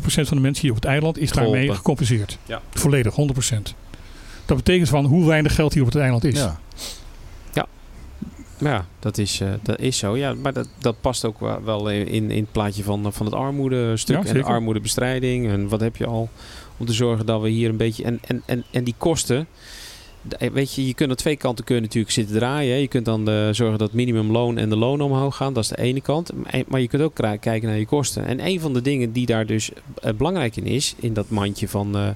van 0.03 0.37
de 0.37 0.39
mensen 0.43 0.61
hier 0.61 0.71
op 0.71 0.75
het 0.75 0.85
eiland 0.85 1.17
is 1.17 1.31
daarmee 1.31 1.73
gecompenseerd. 1.75 2.37
Ja. 2.45 2.61
Volledig, 2.73 3.13
100%. 3.13 3.73
Dat 4.45 4.57
betekent 4.57 4.89
van 4.89 5.05
hoe 5.05 5.25
weinig 5.25 5.55
geld 5.55 5.73
hier 5.73 5.81
op 5.83 5.87
het 5.91 6.01
eiland 6.01 6.23
is. 6.23 6.35
Ja. 6.39 6.59
Ja, 8.59 8.85
dat 8.99 9.17
is, 9.17 9.39
eh, 9.39 9.47
dat 9.61 9.79
is 9.79 9.97
zo. 9.97 10.17
Ja, 10.17 10.33
maar 10.33 10.53
dat, 10.53 10.69
dat 10.79 11.01
past 11.01 11.25
ook 11.25 11.39
wel- 11.39 11.63
wel 11.63 11.89
in, 11.89 12.31
in 12.31 12.41
het 12.41 12.51
plaatje 12.51 12.83
van, 12.83 13.13
van 13.13 13.25
het 13.25 13.35
armoedestuk 13.35 14.23
Ja, 14.23 14.29
en 14.29 14.33
de 14.33 14.43
armoedebestrijding. 14.43 15.47
En 15.49 15.67
wat 15.67 15.79
heb 15.79 15.95
je 15.95 16.05
al 16.05 16.29
om 16.77 16.85
te 16.85 16.93
zorgen 16.93 17.25
dat 17.25 17.41
we 17.41 17.49
hier 17.49 17.69
een 17.69 17.77
beetje... 17.77 18.03
En, 18.03 18.19
en, 18.27 18.43
en, 18.45 18.63
en 18.71 18.83
die 18.83 18.95
kosten... 18.97 19.47
de- 20.21 20.49
Weet 20.53 20.73
je, 20.73 20.87
je 20.87 20.93
kunt 20.93 21.09
aan 21.09 21.15
twee 21.15 21.35
kanten 21.35 21.65
kun 21.65 21.75
je 21.75 21.81
natuurlijk 21.81 22.13
zitten 22.13 22.35
draaien. 22.35 22.73
hè. 22.73 22.79
Je 22.79 22.87
kunt 22.87 23.05
dan 23.05 23.29
eh, 23.29 23.49
zorgen 23.51 23.77
dat 23.77 23.93
minimumloon 23.93 24.57
en 24.57 24.69
de 24.69 24.75
loon 24.75 25.01
omhoog 25.01 25.35
gaan. 25.35 25.53
Dat 25.53 25.63
is 25.63 25.69
de 25.69 25.77
ene 25.81 26.01
kant. 26.01 26.31
Maar- 26.33 26.63
Maar 26.67 26.81
je 26.81 26.87
kunt 26.87 27.01
ook 27.01 27.15
kijken 27.15 27.61
naar 27.61 27.77
je 27.77 27.85
kosten. 27.85 28.25
En 28.25 28.45
een 28.47 28.59
van 28.59 28.73
de 28.73 28.81
dingen 28.81 29.11
die 29.11 29.25
daar 29.25 29.45
dus 29.45 29.71
eh, 30.01 30.13
belangrijk 30.13 30.55
in 30.55 30.65
is, 30.65 30.95
in 30.99 31.13
dat 31.13 31.29
mandje 31.29 31.67
van, 31.67 31.97
eh 31.97 32.09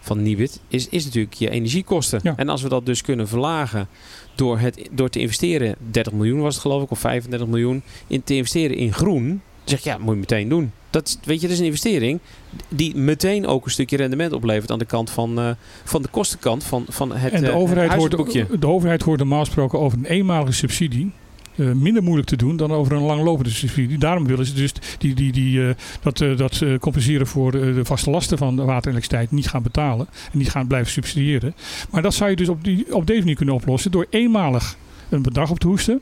van 0.00 0.22
Nibud, 0.22 0.60
is, 0.68 0.88
is 0.88 1.04
natuurlijk 1.04 1.34
je 1.34 1.50
energiekosten. 1.50 2.20
Ja. 2.22 2.32
En 2.36 2.48
als 2.48 2.62
we 2.62 2.68
dat 2.68 2.86
dus 2.86 3.02
kunnen 3.02 3.28
verlagen 3.28 3.88
door, 4.34 4.58
het, 4.58 4.88
door 4.90 5.08
te 5.08 5.18
investeren, 5.20 5.74
30 5.90 6.12
miljoen 6.12 6.40
was 6.40 6.52
het 6.54 6.62
geloof 6.62 6.82
ik, 6.82 6.90
of 6.90 6.98
35 6.98 7.48
miljoen, 7.48 7.82
in 8.06 8.22
te 8.22 8.34
investeren 8.36 8.76
in 8.76 8.92
groen, 8.92 9.26
dan 9.28 9.40
zeg 9.64 9.80
je 9.82 9.90
ja, 9.90 9.98
moet 9.98 10.14
je 10.14 10.20
meteen 10.20 10.48
doen. 10.48 10.72
Dat, 10.90 11.18
weet 11.24 11.40
je, 11.40 11.46
dat 11.46 11.50
is 11.50 11.58
een 11.58 11.64
investering 11.64 12.20
die 12.68 12.96
meteen 12.96 13.46
ook 13.46 13.64
een 13.64 13.70
stukje 13.70 13.96
rendement 13.96 14.32
oplevert 14.32 14.70
aan 14.70 14.78
de 14.78 14.84
kant 14.84 15.10
van, 15.10 15.38
eh, 15.38 15.50
van 15.84 16.02
de 16.02 16.08
kostenkant 16.08 16.64
van, 16.64 16.84
van 16.88 17.16
het 17.16 17.32
en 17.32 17.40
de 17.40 17.48
eh, 17.50 17.56
overheid, 17.56 17.92
hoort, 17.92 18.60
de 18.60 18.66
overheid 18.66 19.02
hoort 19.02 19.18
normaal 19.18 19.44
gesproken 19.44 19.78
over 19.78 19.98
een 19.98 20.04
eenmalige 20.04 20.52
subsidie. 20.52 21.12
eh, 21.56 21.72
minder 21.72 22.02
moeilijk 22.02 22.28
te 22.28 22.36
doen 22.36 22.56
dan 22.56 22.72
over 22.72 22.92
een 22.92 23.02
langlopende 23.02 23.50
subsidie. 23.50 23.98
Daarom 23.98 24.26
willen 24.26 24.46
ze 24.46 24.54
dus 24.54 24.72
die, 24.98 25.14
die, 25.14 25.32
die, 25.32 25.74
dat, 26.02 26.18
dat 26.36 26.62
compenseren 26.80 27.26
voor 27.26 27.52
de 27.52 27.84
vaste 27.84 28.10
lasten 28.10 28.38
van 28.38 28.56
de 28.56 28.62
water 28.62 28.90
en 28.90 28.90
elektriciteit 28.90 29.30
niet 29.30 29.48
gaan 29.48 29.62
betalen. 29.62 30.08
En 30.32 30.38
niet 30.38 30.50
gaan 30.50 30.66
blijven 30.66 30.92
subsidiëren. 30.92 31.54
Maar 31.90 32.02
dat 32.02 32.14
zou 32.14 32.30
je 32.30 32.36
dus 32.36 32.48
op, 32.48 32.64
die, 32.64 32.94
op 32.94 33.06
deze 33.06 33.20
manier 33.20 33.36
kunnen 33.36 33.54
oplossen 33.54 33.90
door 33.90 34.06
eenmalig 34.10 34.76
een 35.08 35.22
bedrag 35.22 35.50
op 35.50 35.58
te 35.58 35.66
hoesten. 35.66 36.00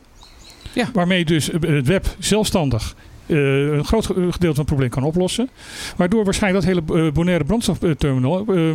Ja. 0.73 0.91
Waarmee 0.93 1.25
dus 1.25 1.47
het 1.47 1.87
web 1.87 2.17
zelfstandig 2.19 2.95
een 3.27 3.85
groot 3.85 4.07
ge- 4.07 4.15
gedeelte 4.15 4.39
van 4.41 4.55
het 4.57 4.65
probleem 4.67 4.89
kan 4.91 5.03
oplossen. 5.03 5.49
Waardoor 5.97 6.25
waarschijnlijk 6.25 6.65
dat 6.67 6.75
hele 6.75 7.07
eh, 7.07 7.13
Bonaire 7.13 7.45
brandstofterminal 7.45 8.45
eh, 8.55 8.71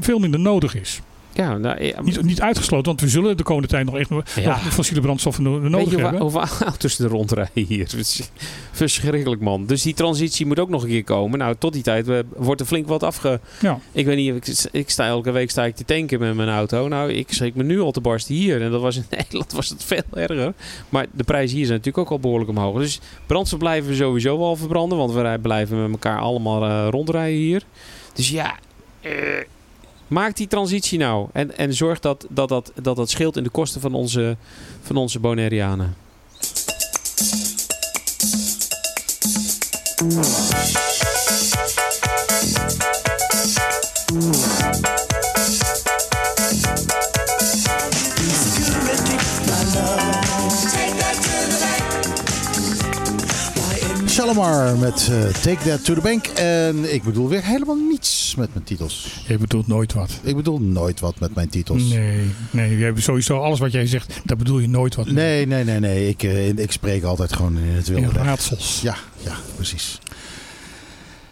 veel 0.00 0.18
minder 0.18 0.40
nodig 0.40 0.74
is. 0.74 1.00
Ja, 1.36 1.56
nou, 1.58 1.84
ja, 1.84 2.02
Niet, 2.02 2.22
niet 2.22 2.40
uitgesloten, 2.40 2.86
want 2.86 3.00
we 3.00 3.08
zullen 3.08 3.36
de 3.36 3.42
komende 3.42 3.68
tijd 3.68 3.84
nog 3.84 3.96
echt 3.98 4.10
nog 4.10 4.24
Ja. 4.34 4.48
nog 4.64 4.72
fossiele 4.72 5.00
brandstoffen 5.00 5.42
no- 5.42 5.60
Weet 5.60 5.70
nodig 5.70 5.90
je 5.90 6.00
hebben. 6.02 6.20
hoeveel 6.20 6.44
auto's 6.66 6.98
er 6.98 7.08
rondrijden 7.08 7.64
hier? 7.64 7.88
Verschrikkelijk 8.72 9.40
man. 9.40 9.66
Dus 9.66 9.82
die 9.82 9.94
transitie 9.94 10.46
moet 10.46 10.58
ook 10.58 10.68
nog 10.68 10.82
een 10.82 10.88
keer 10.88 11.04
komen. 11.04 11.38
Nou, 11.38 11.54
tot 11.58 11.72
die 11.72 11.82
tijd 11.82 12.08
eh, 12.08 12.18
wordt 12.36 12.60
er 12.60 12.66
flink 12.66 12.86
wat 12.88 13.02
afge... 13.02 13.40
Ja. 13.60 13.78
Ik 13.92 14.06
weet 14.06 14.16
niet, 14.16 14.48
ik, 14.48 14.64
ik 14.72 14.90
sta 14.90 15.06
elke 15.06 15.30
week 15.30 15.50
sta 15.50 15.64
ik 15.64 15.76
te 15.76 15.84
tanken 15.84 16.20
met 16.20 16.34
mijn 16.34 16.48
auto. 16.48 16.88
Nou, 16.88 17.12
ik 17.12 17.32
schrik 17.32 17.54
me 17.54 17.62
nu 17.62 17.80
al 17.80 17.90
te 17.92 18.00
barsten 18.00 18.34
hier. 18.34 18.62
En 18.62 18.70
dat 18.70 18.80
was 18.80 18.96
in 18.96 19.04
Nederland 19.16 19.52
was 19.52 19.68
het 19.68 19.84
veel 19.84 20.02
erger. 20.14 20.52
Maar 20.88 21.06
de 21.12 21.24
prijzen 21.24 21.56
hier 21.56 21.66
zijn 21.66 21.78
natuurlijk 21.78 22.06
ook 22.06 22.12
al 22.12 22.20
behoorlijk 22.20 22.50
omhoog. 22.50 22.78
Dus 22.78 23.00
brandstof 23.26 23.58
blijven 23.58 23.90
we 23.90 23.96
sowieso 23.96 24.38
wel 24.38 24.56
verbranden. 24.56 24.98
Want 24.98 25.12
we 25.12 25.38
blijven 25.42 25.82
met 25.82 25.90
elkaar 25.90 26.18
allemaal 26.18 26.64
eh, 26.64 26.86
rondrijden 26.90 27.38
hier. 27.40 27.62
Dus 28.14 28.28
ja, 28.30 28.58
eh, 29.00 29.10
maak 30.08 30.36
die 30.36 30.46
transitie 30.46 30.98
nou. 30.98 31.28
En, 31.32 31.56
en 31.56 31.74
zorg 31.74 32.00
dat 32.00 32.26
dat, 32.28 32.48
dat, 32.48 32.72
dat 32.82 32.96
dat 32.96 33.10
scheelt 33.10 33.36
in 33.36 33.42
de 33.42 33.50
kosten 33.50 33.80
van 33.80 33.94
onze, 33.94 34.36
van 34.82 34.96
onze 34.96 35.18
Bonaireanen. 35.18 35.96
Shalimar 54.08 54.78
met 54.78 55.08
eh, 55.10 55.24
Take 55.42 55.68
That 55.68 55.84
to 55.84 55.94
the 55.94 56.00
Bank. 56.00 56.26
En 56.26 56.94
ik 56.94 57.02
bedoel 57.02 57.28
weer 57.28 57.44
helemaal 57.44 57.76
niets 57.76 58.15
met 58.34 58.48
mijn 58.52 58.64
titels. 58.64 59.20
Je 59.26 59.38
bedoelt 59.38 59.66
nooit 59.66 59.92
wat. 59.92 60.20
Ik 60.22 60.36
bedoel 60.36 60.58
nooit 60.60 61.00
wat 61.00 61.18
met 61.20 61.34
mijn 61.34 61.48
titels. 61.48 61.88
Nee, 61.88 62.30
nee. 62.50 62.78
Je 62.78 62.84
hebt 62.84 63.02
sowieso 63.02 63.38
alles 63.38 63.58
wat 63.58 63.72
jij 63.72 63.86
zegt, 63.86 64.20
daar 64.24 64.36
bedoel 64.36 64.58
je 64.58 64.68
nooit 64.68 64.94
wat. 64.94 65.04
mee. 65.06 65.14
Nee, 65.14 65.46
nee, 65.46 65.64
nee, 65.64 65.80
nee. 65.80 66.08
Ik, 66.08 66.22
eh, 66.22 66.48
ik 66.48 66.72
spreek 66.72 67.02
altijd 67.02 67.32
gewoon 67.32 67.58
in 67.58 67.74
het 67.74 67.88
wilde 67.88 68.02
In 68.06 68.10
raadsels. 68.10 68.80
Ja, 68.82 68.96
ja, 69.24 69.34
precies. 69.54 69.98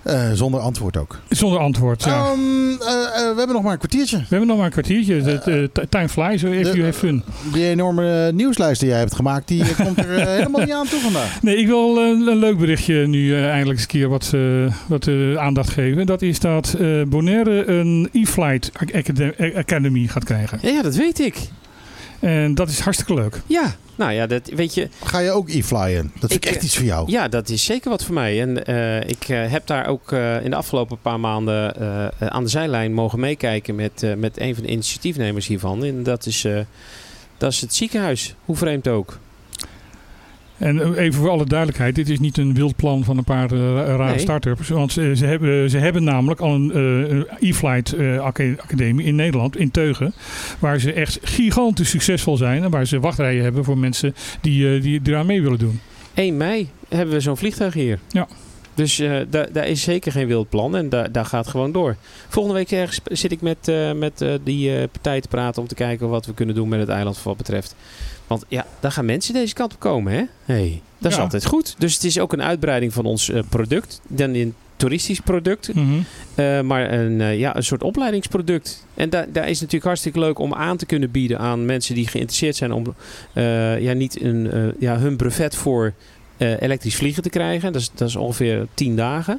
Eh, 0.04 0.30
zonder 0.32 0.60
antwoord 0.60 0.96
ook. 0.96 1.18
Zonder 1.28 1.58
antwoord, 1.60 2.04
ja. 2.04 2.10
Ehm, 2.24 2.30
eh, 2.30 2.88
eh, 2.88 3.14
we 3.14 3.34
hebben 3.36 3.52
nog 3.54 3.62
maar 3.62 3.72
een 3.72 3.78
kwartiertje. 3.78 4.16
We 4.16 4.24
hebben 4.28 4.46
nog 4.48 4.56
maar 4.56 4.66
een 4.66 4.72
kwartiertje. 4.72 5.22
De, 5.22 5.70
time 5.88 6.08
flies, 6.08 6.42
if 6.42 6.50
de- 6.62 6.70
you 6.76 6.84
have 6.84 6.98
fun. 6.98 7.22
Die 7.52 7.64
enorme 7.64 8.32
nieuwslijst 8.32 8.80
die 8.80 8.88
jij 8.88 8.98
hebt 8.98 9.14
gemaakt, 9.14 9.48
die 9.48 9.74
komt 9.84 9.98
er 9.98 10.26
helemaal 10.28 10.60
niet 10.60 10.72
aan 10.72 10.86
toe 10.86 11.00
vandaag. 11.00 11.42
Nee, 11.42 11.56
ik 11.56 11.66
wil 11.66 11.96
een 11.98 12.36
leuk 12.36 12.58
berichtje 12.58 13.06
nu 13.06 13.36
eindelijk 13.36 13.70
eens 13.70 13.80
een 13.82 13.86
keer 13.88 14.08
wat, 14.08 14.30
eh, 14.34 14.40
wat 14.86 15.08
aandacht 15.38 15.70
geven. 15.70 16.06
Dat 16.06 16.22
is 16.22 16.38
dat 16.40 16.74
eh, 16.80 17.02
Bonaire 17.06 17.66
een 17.66 18.08
e-flight 18.12 18.70
acad- 18.74 19.54
academy 19.56 20.06
gaat 20.06 20.24
krijgen. 20.24 20.58
Ja, 20.62 20.82
dat 20.82 20.94
weet 20.96 21.20
ik. 21.20 21.36
En 22.20 22.54
dat 22.54 22.68
is 22.68 22.80
hartstikke 22.80 23.14
leuk. 23.14 23.40
Ja, 23.46 23.74
nou 23.96 24.12
ja, 24.12 24.26
dat, 24.26 24.48
weet 24.54 24.74
je, 24.74 24.88
Ga 25.04 25.18
je 25.18 25.30
ook 25.30 25.48
e-flyen? 25.48 26.12
Dat 26.20 26.30
vind 26.30 26.44
ik 26.44 26.50
Ik, 26.50 26.54
echt 26.54 26.64
iets 26.64 26.76
voor 26.76 26.84
jou. 26.86 27.10
ja, 27.10 27.28
dat 27.28 27.48
is 27.48 27.64
zeker 27.64 27.90
wat 27.90 28.04
voor 28.04 28.14
mij. 28.14 28.40
En 28.40 28.64
eh, 28.66 29.08
ik 29.08 29.28
eh, 29.28 29.50
heb 29.50 29.66
daar 29.66 29.86
ook 29.86 30.12
eh, 30.12 30.44
in 30.44 30.50
de 30.50 30.56
afgelopen 30.56 30.98
paar 31.02 31.20
maanden 31.20 31.76
aan 32.18 32.42
de 32.42 32.48
zijlijn 32.50 32.92
mogen 32.92 33.20
meekijken 33.20 33.74
met, 33.74 34.02
eh, 34.02 34.14
met 34.14 34.40
een 34.40 34.54
van 34.54 34.62
de 34.64 34.70
initiatiefnemers 34.70 35.46
hiervan. 35.46 35.84
En 35.84 36.02
dat 36.02 36.26
is, 36.26 36.44
eh, 36.44 36.58
dat 37.38 37.52
is 37.52 37.60
het 37.60 37.74
ziekenhuis. 37.74 38.34
Hoe 38.44 38.56
vreemd 38.56 38.88
ook. 38.88 39.18
En 40.58 40.94
even 40.94 41.20
voor 41.20 41.30
alle 41.30 41.44
duidelijkheid, 41.46 41.94
dit 41.94 42.08
is 42.08 42.18
niet 42.20 42.38
een 42.38 42.54
wild 42.54 42.76
plan 42.76 43.04
van 43.04 43.18
een 43.18 43.24
paar 43.24 43.52
eh, 43.52 43.58
rare 43.86 44.04
Nee. 44.04 44.18
start-ups. 44.18 44.68
Want 44.68 44.92
ze 44.92 45.00
hebben, 45.24 45.70
ze 45.70 45.78
hebben 45.78 46.04
namelijk 46.04 46.40
al 46.40 46.54
een 46.54 46.72
eh, 47.40 47.48
e-flight 47.50 47.92
eh, 47.92 48.18
aca- 48.18 48.54
academie 48.62 49.06
in 49.06 49.14
Nederland, 49.14 49.56
in 49.56 49.70
Teugen. 49.70 50.14
Waar 50.58 50.78
ze 50.78 50.92
echt 50.92 51.18
gigantisch 51.22 51.90
succesvol 51.90 52.36
zijn. 52.36 52.62
En 52.62 52.70
waar 52.70 52.86
ze 52.86 53.00
wachtrijen 53.00 53.42
hebben 53.42 53.64
voor 53.64 53.78
mensen 53.78 54.14
die, 54.40 54.80
die 54.80 55.00
eraan 55.04 55.26
mee 55.26 55.42
willen 55.42 55.58
doen. 55.58 55.80
1 56.14 56.36
mei 56.36 56.68
hebben 56.88 57.14
we 57.14 57.20
zo'n 57.20 57.36
vliegtuig 57.36 57.74
hier. 57.74 57.98
Ja. 58.08 58.28
Dus 58.74 58.98
eh, 58.98 59.16
daar, 59.30 59.52
daar 59.52 59.66
is 59.68 59.82
zeker 59.82 60.12
geen 60.12 60.26
wild 60.26 60.48
plan 60.48 60.76
en 60.76 60.88
daar, 60.88 61.12
daar 61.12 61.24
gaat 61.24 61.46
gewoon 61.48 61.72
door. 61.72 61.96
Volgende 62.28 62.58
week 62.58 62.70
ergens 62.70 63.00
zit 63.04 63.32
ik 63.32 63.40
met, 63.40 63.68
eh, 63.68 63.92
met 63.92 64.20
eh, 64.20 64.34
die 64.44 64.88
partij 64.88 65.20
te 65.20 65.28
praten 65.28 65.62
om 65.62 65.68
te 65.68 65.74
kijken 65.74 66.08
wat 66.08 66.26
we 66.26 66.34
kunnen 66.34 66.54
doen 66.54 66.68
met 66.68 66.80
het 66.80 66.88
eiland 66.88 67.16
voor 67.18 67.26
wat 67.26 67.36
betreft. 67.36 67.74
Want 68.26 68.44
ja, 68.48 68.66
daar 68.80 68.92
gaan 68.92 69.04
mensen 69.04 69.34
deze 69.34 69.54
kant 69.54 69.74
op 69.74 69.80
komen, 69.80 70.12
hè? 70.12 70.22
Hey, 70.44 70.82
dat 70.98 71.10
is 71.10 71.16
Ja. 71.16 71.22
altijd 71.22 71.44
goed. 71.46 71.74
Dus 71.78 71.94
het 71.94 72.04
is 72.04 72.18
ook 72.18 72.32
een 72.32 72.42
uitbreiding 72.42 72.92
van 72.92 73.04
ons 73.04 73.30
product. 73.48 74.00
Dan 74.08 74.34
een 74.34 74.54
toeristisch 74.76 75.20
product, 75.20 75.70
Mhm. 75.74 76.66
maar 76.66 76.92
een, 76.92 77.38
ja, 77.38 77.56
een 77.56 77.64
soort 77.64 77.82
opleidingsproduct. 77.82 78.86
En 78.94 79.10
daar 79.10 79.26
daar 79.32 79.48
is 79.48 79.56
natuurlijk 79.58 79.84
hartstikke 79.84 80.18
leuk 80.18 80.38
om 80.38 80.54
aan 80.54 80.76
te 80.76 80.86
kunnen 80.86 81.10
bieden 81.10 81.38
aan 81.38 81.64
mensen 81.64 81.94
die 81.94 82.06
geïnteresseerd 82.08 82.56
zijn 82.56 82.72
om 82.72 82.94
ja, 83.80 83.92
niet 83.92 84.20
een, 84.22 84.74
ja, 84.78 84.98
hun 84.98 85.16
brevet 85.16 85.54
voor 85.56 85.92
eh, 86.36 86.60
elektrisch 86.62 86.96
vliegen 86.96 87.22
te 87.22 87.28
krijgen. 87.30 87.72
Dat 87.72 87.80
is, 87.80 87.90
dat 87.94 88.08
is 88.08 88.16
ongeveer 88.16 88.66
10 88.74 88.96
dagen. 88.96 89.38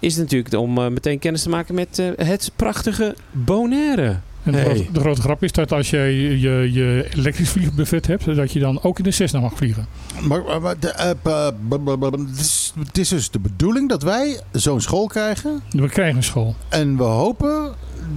Is 0.00 0.12
het 0.14 0.22
natuurlijk 0.22 0.54
om 0.54 0.78
eh, 0.78 0.88
meteen 0.88 1.18
kennis 1.18 1.42
te 1.42 1.48
maken 1.48 1.74
met 1.74 1.98
eh, 1.98 2.26
het 2.26 2.50
prachtige 2.56 3.14
Bonaire. 3.30 4.16
En 4.42 4.52
de, 4.52 4.58
Hey. 4.58 4.64
grote, 4.74 4.92
de 4.92 5.00
grote 5.00 5.20
grap 5.20 5.42
is 5.42 5.52
dat 5.52 5.72
als 5.72 5.90
jij 5.90 6.12
je, 6.14 6.72
je 6.72 7.08
elektrisch 7.16 7.48
vliegbuffet 7.50 8.06
hebt, 8.06 8.24
dat 8.36 8.52
je 8.52 8.58
dan 8.58 8.82
ook 8.82 8.98
in 8.98 9.04
de 9.04 9.10
Cessna 9.10 9.40
mag 9.40 9.52
vliegen. 9.56 9.86
Maar, 10.20 10.42
maar- 10.42 10.60
maar 10.60 10.78
de, 10.78 10.88
eh, 10.88 11.10
b- 11.10 11.54
b- 11.68 11.84
b- 11.84 12.00
b- 12.00 12.16
het, 12.28 12.38
is, 12.40 12.72
het 12.78 12.98
is 12.98 13.08
dus 13.08 13.30
de 13.30 13.38
bedoeling 13.38 13.88
dat 13.88 14.02
wij 14.02 14.40
zo'n 14.52 14.80
school 14.80 15.06
krijgen. 15.06 15.60
We 15.70 15.88
krijgen 15.88 16.16
een 16.16 16.22
school. 16.22 16.54
En 16.68 16.96
we 16.96 17.02
hopen 17.02 17.74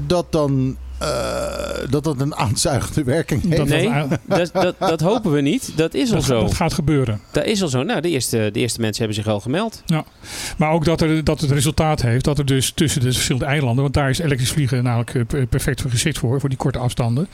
dat 0.07 0.31
dan 0.31 0.77
dat 1.89 2.03
dat 2.03 2.21
een 2.21 2.35
aanzuigende 2.35 3.03
werking 3.03 3.41
heeft. 3.43 3.57
Dat, 3.57 3.67
Nee. 3.67 3.89
dat, 4.27 4.49
Dat, 4.53 4.75
dat, 4.79 5.01
hopen 5.01 5.31
we 5.31 5.41
niet. 5.41 5.71
Dat 5.75 5.93
is 5.93 6.09
al 6.09 6.15
dat, 6.15 6.23
zo. 6.25 6.39
dat 6.39 6.53
gaat 6.53 6.73
gebeuren. 6.73 7.19
Dat 7.31 7.45
is 7.45 7.61
al 7.61 7.67
zo. 7.67 7.83
Nou, 7.83 8.01
de 8.01 8.09
eerste, 8.09 8.49
de 8.53 8.59
eerste 8.59 8.79
mensen 8.81 9.03
hebben 9.05 9.23
zich 9.23 9.33
al 9.33 9.39
gemeld. 9.39 9.83
Maar 10.57 10.71
ook 10.71 10.85
dat, 10.85 11.01
er, 11.01 11.23
dat 11.23 11.41
het 11.41 11.51
resultaat 11.51 12.01
heeft 12.01 12.25
dat 12.25 12.37
er 12.37 12.45
dus 12.45 12.71
tussen 12.71 13.01
de 13.01 13.11
verschillende 13.11 13.45
eilanden, 13.47 13.81
want 13.81 13.93
daar 13.93 14.09
is 14.09 14.19
elektrisch 14.19 14.51
vliegen 14.51 14.83
namelijk 14.83 15.13
eh, 15.15 15.25
per- 15.25 15.47
perfect 15.47 15.81
voor 15.81 15.91
geschikt 15.91 16.17
voor, 16.17 16.39
voor 16.39 16.49
die 16.49 16.57
korte 16.57 16.79
afstanden. 16.79 17.27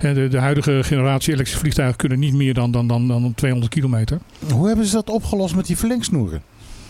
En 0.00 0.14
de, 0.14 0.28
de 0.28 0.38
huidige 0.38 0.80
generatie 0.84 1.32
elektrische 1.32 1.60
vliegtuigen 1.60 1.96
kunnen 1.96 2.18
niet 2.18 2.34
meer 2.34 2.54
dan, 2.54 2.70
dan, 2.70 2.86
dan, 2.86 3.08
dan 3.08 3.32
200 3.34 3.72
kilometer. 3.72 4.18
Hoe 4.52 4.66
hebben 4.66 4.86
ze 4.86 4.92
dat 4.92 5.10
opgelost 5.10 5.54
met 5.54 5.66
die 5.66 5.76
verlengsnoeren? 5.76 6.42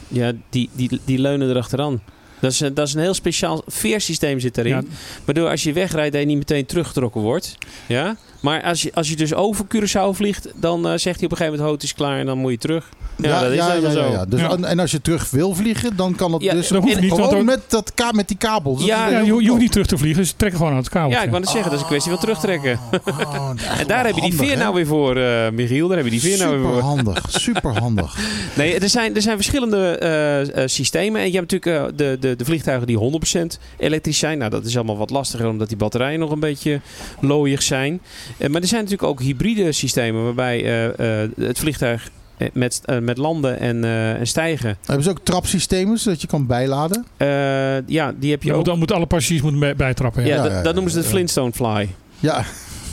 Ja, 0.08 0.32
die, 0.50 0.68
die, 0.72 1.00
die 1.04 1.18
leunen 1.18 1.48
erachteraan. 1.48 2.00
Dat 2.40 2.50
is, 2.52 2.60
een- 2.60 2.74
dat 2.74 2.86
is 2.88 2.94
een 2.94 3.00
heel 3.00 3.14
speciaal 3.14 3.62
veersysteem 3.66 4.40
zit. 4.40 4.56
Ja, 4.56 4.82
Waardoor 5.24 5.48
als 5.50 5.62
je 5.62 5.72
wegrijdt, 5.72 6.12
dat 6.12 6.20
je 6.20 6.26
niet 6.26 6.36
meteen 6.38 6.66
teruggetrokken 6.66 7.20
wordt. 7.20 7.56
Ja? 7.86 8.16
Maar 8.40 8.62
als 8.62 8.82
je, 8.82 8.90
als 8.94 9.08
je 9.08 9.16
dus 9.16 9.34
over 9.34 9.64
Curaçao 9.76 10.10
vliegt, 10.16 10.48
dan 10.54 10.86
eh, 10.88 10.90
zegt 10.96 11.02
hij 11.16 11.24
op 11.24 11.30
een 11.30 11.36
gegeven 11.36 11.44
moment, 11.46 11.62
ho, 11.68 11.72
het 11.72 11.82
is 11.82 11.94
klaar 11.94 12.18
en 12.18 12.26
dan 12.26 12.38
moet 12.38 12.50
je 12.50 12.58
terug. 12.58 12.88
Ja, 13.16 13.40
dat 13.42 13.52
is 13.52 13.60
helemaal 13.64 13.90
zo. 13.90 14.24
Dus, 14.28 14.40
Ja. 14.40 14.50
en- 14.50 14.64
En 14.64 14.78
als 14.78 14.90
je 14.90 15.00
terug 15.00 15.30
wil 15.30 15.54
vliegen, 15.54 15.96
dan 15.96 16.14
kan 16.14 16.30
dat 16.30 16.42
Ja, 16.42 16.52
dus 16.54 16.68
dat 16.68 16.82
hoeft 16.82 17.00
niet, 17.00 17.10
want 17.10 17.22
gewoon 17.22 17.38
ook- 17.38 17.44
met, 17.44 17.60
dat 17.68 17.94
ka 17.94 18.12
met 18.12 18.28
die 18.28 18.36
kabel. 18.36 18.76
Dat 18.76 18.84
Ja, 18.86 19.08
ja, 19.08 19.18
je, 19.18 19.24
je 19.42 19.48
hoeft 19.48 19.60
niet 19.60 19.72
terug 19.72 19.86
te 19.86 19.98
vliegen, 19.98 20.26
ze 20.26 20.32
trekken 20.36 20.58
gewoon 20.58 20.72
aan 20.74 20.78
het 20.78 20.88
kabeltje. 20.88 21.16
Ja, 21.18 21.24
ik 21.24 21.30
wou 21.30 21.40
net 21.42 21.50
zeggen, 21.50 21.70
dat 21.70 21.78
is 21.78 21.84
een 21.84 21.90
kwestie 21.90 22.10
van 22.12 22.20
terugtrekken. 22.20 22.78
Oh, 23.06 23.50
En 23.80 23.86
daar 23.86 24.06
heb 24.06 24.14
je 24.14 24.20
die 24.20 24.34
veer 24.34 24.56
nou 24.56 24.74
weer 24.74 24.86
voor, 24.86 25.16
eh 25.16 25.50
Michiel. 25.50 25.88
Daar 25.88 25.96
heb 25.96 26.06
je 26.06 26.12
die 26.12 26.20
veer 26.20 26.38
nou 26.38 26.58
weer 26.60 26.72
voor. 26.72 26.80
handig, 26.80 27.24
super 27.40 27.78
handig. 27.78 28.16
Nee, 28.54 28.78
er 28.78 28.88
zijn, 28.88 29.14
er 29.16 29.22
zijn 29.22 29.36
verschillende 29.36 29.98
eh, 29.98 30.62
systemen. 30.66 31.20
En 31.20 31.26
je 31.30 31.36
hebt 31.38 31.50
natuurlijk 31.52 31.96
de, 31.98 32.16
de, 32.20 32.36
de 32.36 32.44
vliegtuigen 32.44 32.86
die 32.86 32.96
100% 32.98 33.58
elektrisch 33.78 34.18
zijn. 34.18 34.38
Nou, 34.38 34.50
dat 34.50 34.64
is 34.64 34.76
allemaal 34.76 34.96
wat 34.96 35.10
lastiger 35.10 35.48
omdat 35.48 35.68
die 35.68 35.76
batterijen 35.76 36.18
nog 36.20 36.30
een 36.30 36.40
beetje 36.40 36.80
looiig 37.20 37.62
zijn. 37.62 38.00
Eh, 38.36 38.48
maar 38.48 38.60
er 38.60 38.66
zijn 38.68 38.82
natuurlijk 38.82 39.08
ook 39.10 39.20
hybride 39.20 39.72
systemen 39.72 40.24
waarbij 40.24 40.64
eh, 40.64 41.22
eh, 41.22 41.30
het 41.40 41.58
vliegtuig 41.58 42.10
met, 42.52 42.80
met 43.00 43.16
landen 43.18 43.58
en, 43.60 43.84
eh, 43.84 44.12
en 44.14 44.26
stijgen. 44.26 44.76
Hebben 44.86 45.04
ze 45.04 45.10
ook 45.10 45.20
trapsystemen, 45.22 45.98
zodat 45.98 46.20
je 46.20 46.26
kan 46.26 46.46
bijladen? 46.46 47.06
eh, 47.16 47.86
ja, 47.88 48.12
die 48.18 48.30
heb 48.30 48.42
je 48.42 48.50
ook. 48.50 48.56
moet, 48.56 48.64
dan 48.66 48.78
moeten 48.78 48.96
alle 48.96 49.06
passagiers 49.06 49.42
moeten 49.42 49.60
bij- 49.60 49.76
bijtrappen. 49.76 50.22
Ja. 50.22 50.28
Ja, 50.28 50.34
Ja, 50.36 50.42
dat, 50.42 50.52
ja, 50.52 50.62
dat 50.62 50.74
noemen 50.74 50.92
ze 50.92 50.98
de. 51.00 51.04
Flintstone 51.04 51.52
Fly. 51.52 51.88
Ja. 52.20 52.44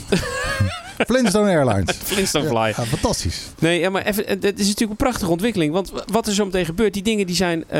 Flintstone 1.06 1.48
Airlines. 1.50 1.96
Flintstone 2.04 2.46
Fly. 2.48 2.56
Ja, 2.56 2.72
fantastisch. 2.84 3.40
Nee, 3.58 3.78
ja, 3.80 3.90
maar 3.90 4.02
even, 4.06 4.24
het 4.26 4.44
is 4.58 4.66
natuurlijk 4.66 4.90
een 4.90 4.96
prachtige 4.96 5.30
ontwikkeling. 5.30 5.72
Want 5.72 5.92
wat 6.12 6.26
er 6.26 6.32
zo 6.34 6.44
meteen 6.44 6.64
gebeurt, 6.64 6.92
die 6.94 7.02
dingen 7.02 7.26
die 7.26 7.36
zijn... 7.36 7.64
eh, 7.68 7.78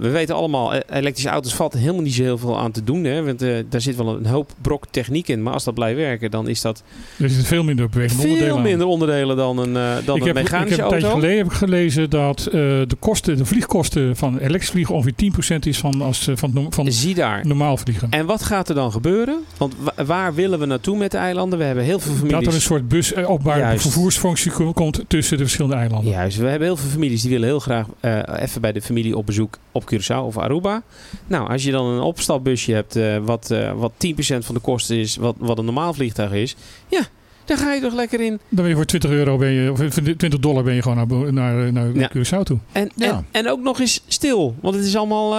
we 0.00 0.08
weten 0.12 0.34
allemaal, 0.34 0.74
eh, 0.74 0.96
elektrische 0.98 1.28
auto's 1.30 1.54
valt 1.54 1.72
helemaal 1.72 2.02
niet 2.02 2.14
zo 2.14 2.22
heel 2.22 2.38
veel 2.38 2.58
aan 2.58 2.70
te 2.72 2.84
doen. 2.84 3.04
Hè, 3.04 3.24
want 3.24 3.42
eh, 3.42 3.54
daar 3.68 3.80
zit 3.80 3.96
wel 3.96 4.16
een 4.16 4.26
hoop 4.26 4.50
brok 4.60 4.84
techniek 4.90 5.28
in. 5.28 5.42
Maar 5.42 5.52
als 5.52 5.64
dat 5.64 5.74
blijft 5.74 5.96
werken, 5.98 6.30
dan 6.30 6.48
is 6.48 6.60
dat 6.60 6.82
Er 7.18 7.28
zitten 7.28 7.46
veel 7.46 7.64
minder 7.64 7.88
bewegende 7.88 8.22
onderdelen 8.22 8.54
veel 8.54 8.62
minder 8.62 8.86
onderdelen 8.86 9.36
dan 9.36 9.58
een, 9.58 9.76
eh, 9.76 10.06
dan 10.06 10.16
ik 10.16 10.22
een 10.22 10.28
heb, 10.28 10.36
ik 10.36 10.42
mechanische 10.42 10.74
heb 10.82 10.84
een 10.84 10.90
tijdje 10.90 11.08
geleden 11.10 11.36
heb 11.36 11.46
ik 11.46 11.52
gelezen 11.52 12.10
dat 12.10 12.46
eh, 12.46 12.52
de, 12.52 12.96
kosten, 12.98 13.36
de 13.36 13.44
vliegkosten 13.44 14.16
van 14.16 14.38
elektrisch 14.38 14.70
vliegen 14.70 14.94
ongeveer 14.94 15.32
10% 15.56 15.58
is 15.60 15.78
van, 15.78 16.02
als, 16.02 16.28
van, 16.34 16.66
van 16.70 16.92
Zie 16.92 17.14
daar. 17.14 17.46
normaal 17.46 17.76
vliegen. 17.76 18.10
En 18.10 18.26
wat 18.26 18.42
gaat 18.42 18.68
er 18.68 18.74
dan 18.74 18.92
gebeuren? 18.92 19.36
Want 19.56 19.74
wa- 19.78 20.04
waar 20.04 20.34
willen 20.34 20.58
we 20.58 20.66
naartoe 20.66 20.96
met 20.96 21.10
de 21.10 21.16
eilanden? 21.16 21.58
We 21.58 21.64
hebben 21.64 21.84
heel 21.84 22.00
veel 22.00 22.12
families... 22.14 22.32
Er 22.52 22.58
een 22.58 22.64
soort 22.64 22.88
bus, 22.88 23.12
eh, 23.12 23.28
Juist. 23.44 23.82
vervoersfunctie 23.82 24.50
ko- 24.50 24.72
komt 24.72 25.04
tussen 25.06 25.36
de 25.36 25.42
verschillende 25.42 25.76
eilanden. 25.76 26.10
Juist, 26.10 26.36
we 26.36 26.46
hebben 26.46 26.68
heel 26.68 26.76
veel 26.76 26.90
families 26.90 27.20
die 27.22 27.30
willen 27.30 27.46
heel 27.48 27.58
graag 27.60 27.86
eh, 28.00 28.18
even 28.38 28.60
bij 28.60 28.72
de 28.72 28.82
familie 28.82 29.16
op 29.16 29.26
bezoek 29.26 29.58
op 29.72 29.84
Curaçao 29.94 30.16
of 30.24 30.38
Aruba. 30.38 30.82
Nou, 31.26 31.48
als 31.48 31.64
je 31.64 31.70
dan 31.70 31.86
een 31.86 32.00
opstapbusje 32.00 32.72
hebt 32.72 32.96
eh, 32.96 33.16
wat, 33.16 33.54
wat 33.76 33.92
10% 33.98 34.44
van 34.44 34.54
de 34.54 34.60
kosten 34.60 34.96
is 34.96 35.16
wat, 35.16 35.34
wat 35.38 35.58
een 35.58 35.64
normaal 35.64 35.94
vliegtuig 35.94 36.32
is. 36.32 36.56
Ja, 36.88 37.00
daar 37.44 37.56
ga 37.58 37.72
je 37.72 37.80
toch 37.80 37.94
lekker 37.94 38.20
in. 38.20 38.28
Dan 38.28 38.40
ben 38.48 38.68
je 38.68 38.74
voor 38.74 38.84
20 38.84 39.10
euro 39.10 39.36
ben 39.38 39.50
je, 39.50 39.70
of 39.72 39.78
20 40.16 40.38
dollar 40.38 40.62
ben 40.62 40.74
je 40.74 40.82
gewoon 40.82 40.96
naar, 40.96 41.32
naar, 41.32 41.72
naar 41.72 41.94
Ja. 41.96 42.10
Curaçao 42.16 42.42
toe. 42.42 42.58
En, 42.72 42.90
Ja. 42.96 43.06
en, 43.10 43.26
en 43.30 43.48
ook 43.50 43.60
nog 43.60 43.80
eens 43.80 44.02
stil, 44.06 44.54
want 44.60 44.74
het 44.74 44.84
is 44.84 44.96
allemaal 44.96 45.34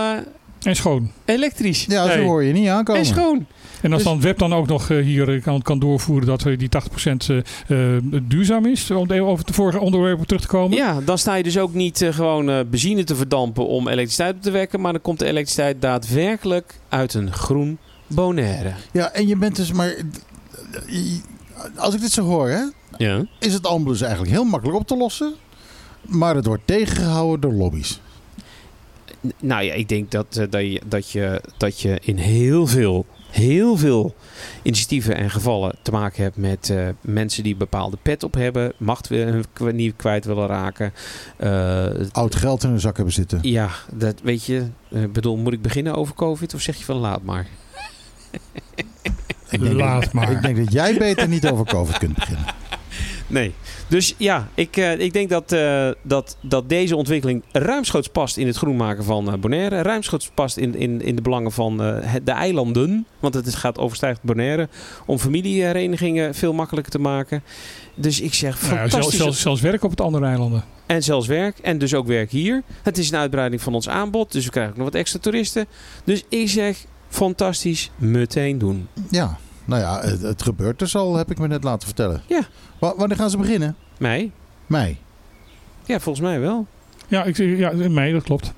En 0.64 0.76
schoon. 0.76 1.12
elektrisch. 1.26 1.86
Ja, 1.86 2.12
zo 2.12 2.20
hoor 2.22 2.44
je 2.44 2.54
niet 2.54 2.68
aankomen. 2.68 3.02
En 3.02 3.08
schoon. 3.08 3.46
En 3.82 3.94
als 3.94 4.04
Dus- 4.04 4.12
dan 4.12 4.22
web 4.22 4.38
dan 4.38 4.54
ook 4.54 4.68
nog 4.68 4.90
eh, 4.90 5.04
hier 5.04 5.34
eh, 5.36 5.42
kan, 5.44 5.62
kan 5.62 5.80
doorvoeren 5.80 6.28
dat 6.28 6.46
eh, 6.46 6.58
die 6.58 6.70
80% 6.70 7.30
eh, 7.68 7.96
eh, 7.96 8.04
duurzaam 8.24 8.66
is, 8.66 8.92
om 8.92 9.12
even 9.12 9.26
over 9.26 9.46
het 9.46 9.56
vorige 9.56 9.80
onderwerp 9.80 10.20
op 10.20 10.26
terug 10.26 10.42
te 10.42 10.48
komen. 10.48 10.78
Ja, 10.78 11.02
dan 11.02 11.18
sta 11.18 11.36
je 11.36 11.44
dus 11.44 11.58
ook 11.58 11.74
niet 11.74 12.08
gewoon 12.12 12.50
eh, 12.50 12.60
benzine 12.70 13.04
te 13.04 13.16
verdampen 13.16 13.68
om 13.68 13.88
elektriciteit 13.88 14.36
op 14.36 14.42
te 14.42 14.52
wekken. 14.52 14.82
Maar 14.82 14.92
dan 14.92 15.02
komt 15.02 15.20
de 15.20 15.26
elektriciteit 15.26 15.82
daadwerkelijk 15.82 16.80
uit 16.90 17.14
een 17.14 17.32
groen 17.34 17.78
Bonaire. 18.08 18.72
Ja, 18.92 19.12
en 19.12 19.28
je 19.28 19.36
bent 19.38 19.56
dus 19.56 19.72
maar... 19.72 19.96
Als 21.76 21.94
ik 21.94 22.02
dit 22.02 22.12
zo 22.12 22.24
hoor, 22.24 22.50
hè, 22.50 22.62
Ja. 22.98 23.26
is 23.40 23.54
het 23.54 23.68
allemaal 23.68 23.92
dus 23.92 24.02
eigenlijk 24.02 24.32
heel 24.32 24.44
makkelijk 24.44 24.78
op 24.80 24.88
te 24.88 24.98
lossen. 24.98 25.34
Maar 26.08 26.36
het 26.36 26.46
wordt 26.46 26.68
tegengehouden 26.68 27.40
door 27.50 27.60
lobby's. 27.60 28.00
Nou 29.40 29.64
ja, 29.64 29.74
ik 29.74 29.90
denk 29.90 30.12
dat, 30.12 30.38
eh, 30.38 30.46
dat, 30.50 30.72
je, 30.72 30.82
dat, 30.88 31.12
je, 31.12 31.42
dat 31.58 31.80
je 31.80 31.98
in 32.02 32.18
heel 32.18 32.68
veel, 32.68 33.06
heel 33.32 33.78
veel 33.78 34.16
initiatieven 34.62 35.16
en 35.16 35.30
gevallen 35.30 35.76
te 35.82 35.92
maken 35.92 36.24
hebt 36.24 36.38
met 36.38 36.70
eh, 36.70 36.88
mensen 37.02 37.44
die 37.44 37.52
een 37.52 37.58
bepaalde 37.58 37.98
pet 38.02 38.24
op 38.24 38.34
hebben, 38.34 38.74
macht 38.78 39.08
willen, 39.08 39.44
k- 39.54 39.72
niet 39.74 39.94
kwijt 39.96 40.26
willen 40.26 40.48
raken. 40.48 40.94
Eh, 41.38 41.86
Oud 42.12 42.36
geld 42.36 42.64
in 42.64 42.70
hun 42.70 42.80
zak 42.80 42.96
hebben 42.96 43.14
zitten. 43.14 43.40
ja, 43.42 43.70
dat 43.92 44.22
weet 44.24 44.44
je. 44.46 44.66
Ik 44.90 45.14
bedoel, 45.14 45.38
moet 45.38 45.54
ik 45.54 45.62
beginnen 45.62 45.96
over 45.96 46.16
COVID 46.16 46.54
of 46.54 46.62
zeg 46.62 46.76
je 46.78 46.84
van 46.84 46.96
laat 46.98 47.24
maar? 47.24 47.48
Ik 49.50 49.60
denk, 49.62 49.74
Laat 49.74 50.12
maar. 50.14 50.32
ik 50.32 50.42
denk 50.42 50.58
dat 50.58 50.72
jij 50.72 50.98
beter 50.98 51.28
niet 51.28 51.48
over 51.48 51.66
COVID 51.66 51.98
kunt 51.98 52.16
beginnen. 52.16 52.46
Nee. 53.28 53.54
Dus 53.88 54.16
ja, 54.18 54.48
ik, 54.54 54.78
eh, 54.78 55.00
ik 55.00 55.14
denk 55.14 55.30
dat, 55.30 55.52
eh, 55.52 55.90
dat, 56.02 56.38
dat 56.42 56.70
deze 56.70 56.96
ontwikkeling 56.96 57.44
ruimschoots 57.52 58.08
past 58.08 58.38
in 58.38 58.48
het 58.48 58.56
groen 58.58 58.76
maken 58.76 59.04
van 59.04 59.28
eh, 59.32 59.38
Bonaire. 59.40 59.82
Ruimschoots 59.82 60.30
past 60.34 60.58
in, 60.58 60.76
in, 60.76 61.02
in 61.02 61.16
de 61.16 61.22
belangen 61.22 61.52
van 61.52 61.84
eh, 61.84 62.14
de 62.24 62.32
eilanden. 62.32 63.06
Want 63.20 63.34
het 63.34 63.46
is- 63.48 63.56
gaat 63.56 63.78
overstijgt 63.78 64.24
Bonaire. 64.24 64.70
Om 65.06 65.18
familieherenigingen 65.20 66.36
veel 66.36 66.54
makkelijker 66.54 66.92
te 66.92 67.00
maken. 67.00 67.44
Dus 67.96 68.22
ik 68.22 68.34
zeg 68.34 68.62
Nou 68.62 68.74
ja, 68.74 68.78
zelfs, 68.80 68.92
fantastisch. 68.94 69.20
zelfs, 69.20 69.42
zelfs 69.42 69.62
werk 69.62 69.84
op 69.84 69.90
het 69.90 70.02
andere 70.02 70.26
eilanden. 70.26 70.64
En 70.86 71.04
zelfs 71.04 71.28
werk. 71.28 71.58
En 71.60 71.78
dus 71.78 71.94
ook 71.94 72.08
werk 72.08 72.32
hier. 72.32 72.64
Het 72.84 72.98
is 72.98 73.12
een 73.12 73.18
uitbreiding 73.18 73.62
van 73.62 73.74
ons 73.74 73.90
aanbod. 73.90 74.32
Dus 74.32 74.46
we 74.46 74.52
krijgen 74.52 74.72
ook 74.72 74.78
nog 74.78 74.88
wat 74.92 74.96
extra 75.00 75.20
toeristen. 75.20 75.66
Dus 76.04 76.24
ik 76.30 76.50
zeg 76.50 76.78
fantastisch. 77.10 77.92
Meteen 77.98 78.58
doen. 78.58 78.88
Ja, 79.10 79.38
nou 79.66 79.82
ja, 79.82 80.02
het, 80.02 80.22
het 80.22 80.42
gebeurt 80.42 80.80
dus 80.80 80.96
al, 80.96 81.16
heb 81.16 81.32
ik 81.32 81.40
me 81.40 81.48
net 81.48 81.64
laten 81.64 81.88
vertellen. 81.88 82.22
Ja. 82.28 82.42
Wa- 82.80 82.96
wanneer 82.98 83.18
gaan 83.18 83.30
ze 83.30 83.38
beginnen? 83.38 83.76
Mei? 83.98 84.32
Mei. 84.68 84.98
Ja, 85.86 86.00
volgens 86.00 86.26
mij 86.26 86.40
wel. 86.40 86.68
Ja, 87.08 87.24
ik, 87.24 87.38
ja, 87.38 87.70
in 87.70 87.94
mei, 87.94 88.14
dat 88.14 88.24
klopt. 88.24 88.54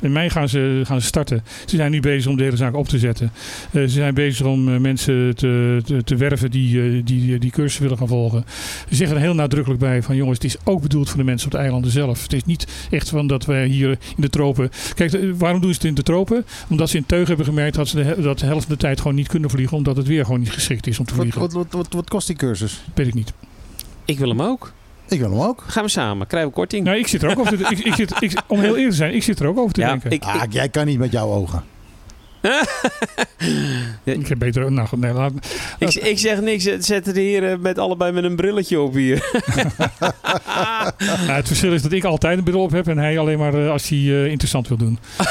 In 0.00 0.12
mei 0.12 0.30
gaan 0.30 0.48
ze, 0.48 0.82
gaan 0.84 1.00
ze 1.00 1.06
starten. 1.06 1.44
Ze 1.66 1.76
zijn 1.76 1.90
nu 1.90 2.00
bezig 2.00 2.30
om 2.30 2.36
de 2.36 2.42
hele 2.42 2.56
zaak 2.56 2.76
op 2.76 2.88
te 2.88 2.98
zetten. 2.98 3.32
Eh, 3.70 3.82
ze 3.82 3.88
zijn 3.88 4.14
bezig 4.14 4.46
om 4.46 4.68
eh, 4.68 4.80
mensen 4.80 5.36
te, 5.36 5.80
te, 5.84 6.04
te 6.04 6.16
werven 6.16 6.50
die, 6.50 6.82
eh, 6.82 7.00
die 7.04 7.38
die 7.38 7.50
cursus 7.50 7.78
willen 7.78 7.98
gaan 7.98 8.08
volgen. 8.08 8.44
Ze 8.88 8.94
zeggen 8.94 9.16
er 9.16 9.22
heel 9.22 9.34
nadrukkelijk 9.34 9.80
bij 9.80 10.02
van 10.02 10.16
jongens, 10.16 10.38
het 10.42 10.46
is 10.46 10.56
ook 10.64 10.82
bedoeld 10.82 11.08
voor 11.08 11.18
de 11.18 11.24
mensen 11.24 11.46
op 11.46 11.52
de 11.52 11.58
eilanden 11.58 11.90
zelf. 11.90 12.22
Het 12.22 12.32
is 12.32 12.44
niet 12.44 12.66
echt 12.90 13.08
van 13.08 13.26
dat 13.26 13.44
wij 13.44 13.66
hier 13.66 13.90
in 13.90 13.98
de 14.16 14.30
tropen... 14.30 14.70
Kijk, 14.94 15.18
waarom 15.38 15.60
doen 15.60 15.70
ze 15.70 15.76
het 15.76 15.86
in 15.86 15.94
de 15.94 16.02
tropen? 16.02 16.44
Omdat 16.68 16.90
ze 16.90 16.96
in 16.96 17.06
Teug 17.06 17.28
hebben 17.28 17.46
gemerkt 17.46 17.76
dat 17.76 17.88
ze 17.88 17.96
de, 17.96 18.22
dat 18.22 18.38
de 18.38 18.46
helft 18.46 18.66
van 18.66 18.74
de 18.74 18.80
tijd 18.80 19.00
gewoon 19.00 19.16
niet 19.16 19.28
kunnen 19.28 19.50
vliegen. 19.50 19.76
Omdat 19.76 19.96
het 19.96 20.06
weer 20.06 20.24
gewoon 20.24 20.40
niet 20.40 20.50
geschikt 20.50 20.86
is 20.86 20.98
om 20.98 21.04
te 21.04 21.14
vliegen. 21.14 21.40
wat, 21.40 21.52
wat, 21.52 21.66
wat, 21.70 21.86
wat 21.90 22.08
kost 22.08 22.26
die 22.26 22.36
cursus? 22.36 22.82
Weet 22.94 23.06
ik 23.06 23.14
niet. 23.14 23.32
Ik 24.04 24.18
wil 24.18 24.28
hem 24.28 24.42
ook. 24.42 24.72
Ik 25.08 25.18
wil 25.20 25.30
hem 25.30 25.40
ook. 25.40 25.64
Gaan 25.66 25.84
we 25.84 25.90
samen. 25.90 26.26
Krijgen 26.26 26.50
we 26.50 26.56
korting. 26.56 26.84
Nou, 26.84 26.98
ik 26.98 27.06
zit 27.06 27.22
er 27.22 27.30
ook 27.30 27.38
over 27.38 27.56
te, 27.58 27.62
ik, 27.70 27.78
ik 27.78 27.94
zit, 27.94 28.22
ik, 28.22 28.42
Om 28.46 28.60
heel 28.60 28.68
eerlijk 28.74 28.90
te 28.90 28.96
zijn, 28.96 29.14
ik 29.14 29.22
zit 29.22 29.38
er 29.40 29.46
ook 29.46 29.58
over 29.58 29.72
te 29.72 29.80
ja, 29.80 29.88
denken. 29.88 30.10
ik, 30.10 30.22
Ah, 30.24 30.42
jij 30.48 30.68
kan 30.68 30.86
niet 30.86 30.98
met 30.98 31.12
jouw 31.12 31.28
ogen. 31.28 31.64
Ik 34.04 34.26
heb 34.28 34.38
beter... 34.38 34.72
Nou 34.72 34.88
goed, 34.88 34.98
nee, 35.00 35.12
laat, 35.12 35.32
Ik, 35.78 35.94
ik 35.94 36.18
zeg 36.18 36.40
niks. 36.40 36.64
Zet 36.78 37.04
de 37.04 37.20
heren 37.20 37.60
met 37.60 37.78
allebei 37.78 38.12
met 38.12 38.24
een 38.24 38.36
brilletje 38.36 38.80
op 38.80 38.94
hier. 38.94 39.22
Nou, 40.98 41.30
het 41.32 41.46
verschil 41.46 41.72
is 41.72 41.82
dat 41.82 41.92
ik 41.92 42.04
altijd 42.04 42.38
een 42.38 42.44
bril 42.44 42.60
op 42.62 42.70
heb 42.70 42.88
en 42.88 42.98
hij 42.98 43.18
alleen 43.18 43.38
maar 43.38 43.54
eh, 43.64 43.70
als 43.70 43.88
hij 43.88 43.98
eh, 43.98 44.26
interessant 44.26 44.68
wil 44.68 44.76
doen. 44.76 44.98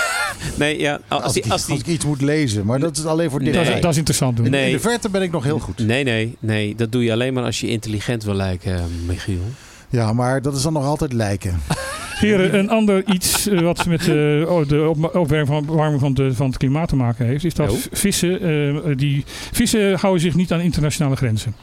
Nee, 0.56 0.80
ja. 0.80 1.00
Als, 1.08 1.24
Als, 1.24 1.34
die, 1.34 1.44
als 1.44 1.52
als 1.52 1.66
die, 1.66 1.78
ik 1.78 1.86
iets 1.88 2.06
moet 2.06 2.22
lezen. 2.22 2.66
Maar 2.66 2.80
dat 2.80 2.98
is 2.98 3.06
alleen 3.06 3.30
voor 3.30 3.40
Nee. 3.42 3.52
dit. 3.52 3.66
Dat, 3.66 3.76
is, 3.76 3.82
dat 3.82 3.92
is 3.92 3.98
interessant 3.98 4.36
doen. 4.38 4.46
In, 4.46 4.52
Nee. 4.52 4.66
in 4.68 4.72
de 4.76 4.80
verte 4.80 5.10
ben 5.10 5.22
ik 5.22 5.32
nog 5.32 5.44
heel 5.44 5.60
goed. 5.60 5.78
nee, 5.80 6.04
nee, 6.04 6.36
nee. 6.40 6.76
Dat 6.76 6.92
doe 6.92 7.04
je 7.04 7.12
alleen 7.12 7.34
maar 7.34 7.44
als 7.44 7.60
je 7.60 7.68
intelligent 7.68 8.24
wil 8.24 8.34
lijken, 8.34 8.82
Michiel. 9.06 9.42
Ja, 9.90 10.14
maar 10.14 10.42
dat 10.42 10.56
is 10.56 10.62
dan 10.62 10.74
nog 10.74 10.86
altijd 10.86 11.14
lijken. 11.14 11.62
Heren, 12.24 12.60
een 12.60 12.70
ander 12.70 13.04
iets 13.14 13.48
eh, 13.48 13.60
wat 13.60 13.86
met 13.86 14.08
eh, 14.08 14.50
oh, 14.50 14.68
de 14.68 14.88
op- 14.90 15.16
opwarming 15.16 16.00
van, 16.00 16.14
de, 16.14 16.34
van 16.34 16.48
het 16.48 16.58
klimaat 16.58 16.88
te 16.88 16.96
maken 16.96 17.26
heeft, 17.26 17.44
is 17.44 17.54
dat 17.54 17.88
vissen, 17.92 18.42
eh, 18.42 18.96
die, 18.96 19.24
vissen 19.52 20.00
houden 20.00 20.22
zich 20.22 20.36
niet 20.36 20.52
aan 20.52 20.60
internationale 20.60 21.16
grenzen. 21.16 21.56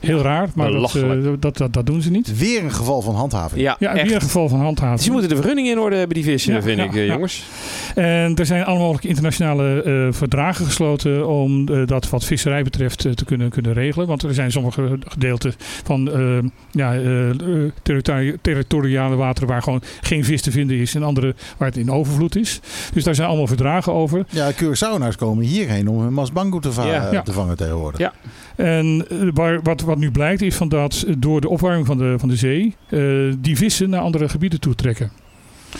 Heel 0.00 0.20
raar, 0.22 0.48
maar 0.54 0.70
dat, 0.70 0.94
eh, 0.94 1.10
dat, 1.38 1.56
dat, 1.56 1.72
dat 1.72 1.86
doen 1.86 2.02
ze 2.02 2.10
niet. 2.10 2.38
Weer 2.38 2.64
een 2.64 2.72
geval 2.72 3.00
van 3.02 3.14
handhaving. 3.14 3.60
Ja, 3.62 3.76
weer 3.78 4.14
een 4.14 4.20
geval 4.20 4.48
van 4.48 4.60
handhaving. 4.60 5.00
Ze 5.00 5.10
moeten 5.10 5.28
de 5.28 5.34
vergunning 5.36 5.68
in 5.68 5.78
orde 5.78 5.96
hebben, 5.96 6.14
die 6.14 6.24
vissen, 6.24 6.54
Ja, 6.54 6.62
vind 6.62 6.78
ja, 6.78 6.84
ik, 6.84 6.94
eh, 6.94 7.06
ja. 7.06 7.12
jongens. 7.12 7.44
En 7.94 8.34
er 8.36 8.46
zijn 8.46 8.60
allemaal 8.64 8.82
mogelijke 8.82 9.08
internationale 9.08 9.82
eh, 9.82 10.06
verdragen 10.12 10.64
gesloten 10.64 11.28
om 11.28 11.68
eh, 11.68 11.86
dat 11.86 12.08
wat 12.10 12.24
visserij 12.24 12.62
betreft 12.62 12.98
te 13.16 13.24
kunnen, 13.24 13.50
kunnen 13.50 13.72
regelen. 13.72 14.06
Want 14.06 14.22
er 14.22 14.34
zijn 14.34 14.52
sommige 14.52 14.98
gedeelten 15.08 15.54
van 15.84 16.10
ja, 16.70 16.94
territori- 17.82 18.36
territoriale 18.40 19.16
wateren 19.16 19.48
waar 19.48 19.62
gewoon 19.62 19.82
geen 20.00 20.24
vis 20.24 20.42
te 20.42 20.50
vinden 20.50 20.76
is 20.76 20.94
en 20.94 21.02
andere 21.02 21.34
waar 21.56 21.68
het 21.68 21.76
in 21.76 21.90
overvloed 21.90 22.36
is. 22.36 22.60
Dus 22.92 23.04
daar 23.04 23.14
zijn 23.14 23.28
allemaal 23.28 23.46
verdragen 23.46 23.92
over. 23.92 24.24
Ja, 24.28 24.52
Curaçaonaars 24.52 25.16
komen 25.18 25.44
hierheen 25.44 25.88
om 25.88 26.00
hun 26.00 26.12
masbango 26.12 26.58
te, 26.58 26.72
va- 26.72 26.86
Ja. 26.86 27.12
Ja. 27.12 27.22
te 27.22 27.32
vangen 27.32 27.56
tegenwoordig. 27.56 28.00
Ja. 28.00 28.12
En 28.56 29.06
eh, 29.10 29.16
waar, 29.34 29.62
wat, 29.62 29.80
wat 29.80 29.98
nu 29.98 30.10
blijkt 30.10 30.42
is 30.42 30.54
van 30.54 30.68
dat 30.68 31.04
eh, 31.06 31.14
door 31.18 31.40
de 31.40 31.48
opwarming 31.48 31.86
van 31.86 31.98
de, 31.98 32.14
van 32.18 32.28
de 32.28 32.36
zee 32.36 32.74
eh, 32.88 33.00
die 33.38 33.56
vissen 33.56 33.90
naar 33.90 34.00
andere 34.00 34.28
gebieden 34.28 34.60
toe 34.60 34.74
trekken. 34.74 35.10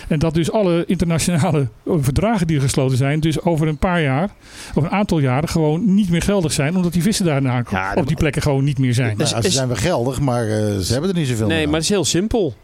En 0.09 0.19
dat 0.19 0.35
dus 0.35 0.53
alle 0.53 0.85
internationale 0.87 1.69
verdragen 1.87 2.47
die 2.47 2.61
gesloten 2.61 2.97
zijn, 2.97 3.21
dus 3.21 3.41
over 3.43 3.69
een 3.69 3.79
paar 3.79 4.03
jaar, 4.03 4.29
of 4.75 4.83
een 4.83 4.91
aantal 4.91 5.19
jaren, 5.19 5.49
gewoon 5.49 5.95
niet 5.95 6.11
meer 6.11 6.23
geldig 6.23 6.53
zijn, 6.53 6.77
omdat 6.77 6.93
die 6.93 7.03
vissen 7.03 7.25
daarna 7.25 7.65
Ja, 7.71 7.93
op 7.95 8.07
die 8.07 8.17
plekken 8.17 8.43
gewoon 8.43 8.65
niet 8.65 8.79
meer 8.79 8.95
zijn. 8.95 9.17
Nou, 9.17 9.29
ze 9.29 9.37
is- 9.49 9.55
zijn 9.55 9.69
wel 9.69 9.77
geldig, 9.77 10.21
maar 10.21 10.43
eh, 10.49 10.77
ze 10.79 10.93
hebben 10.93 11.11
er 11.11 11.17
niet 11.17 11.27
zoveel 11.29 11.47
Nee, 11.47 11.57
meer 11.59 11.67
maar 11.67 11.75
het 11.75 11.83
is 11.83 11.89
heel 11.89 12.05
simpel. 12.05 12.55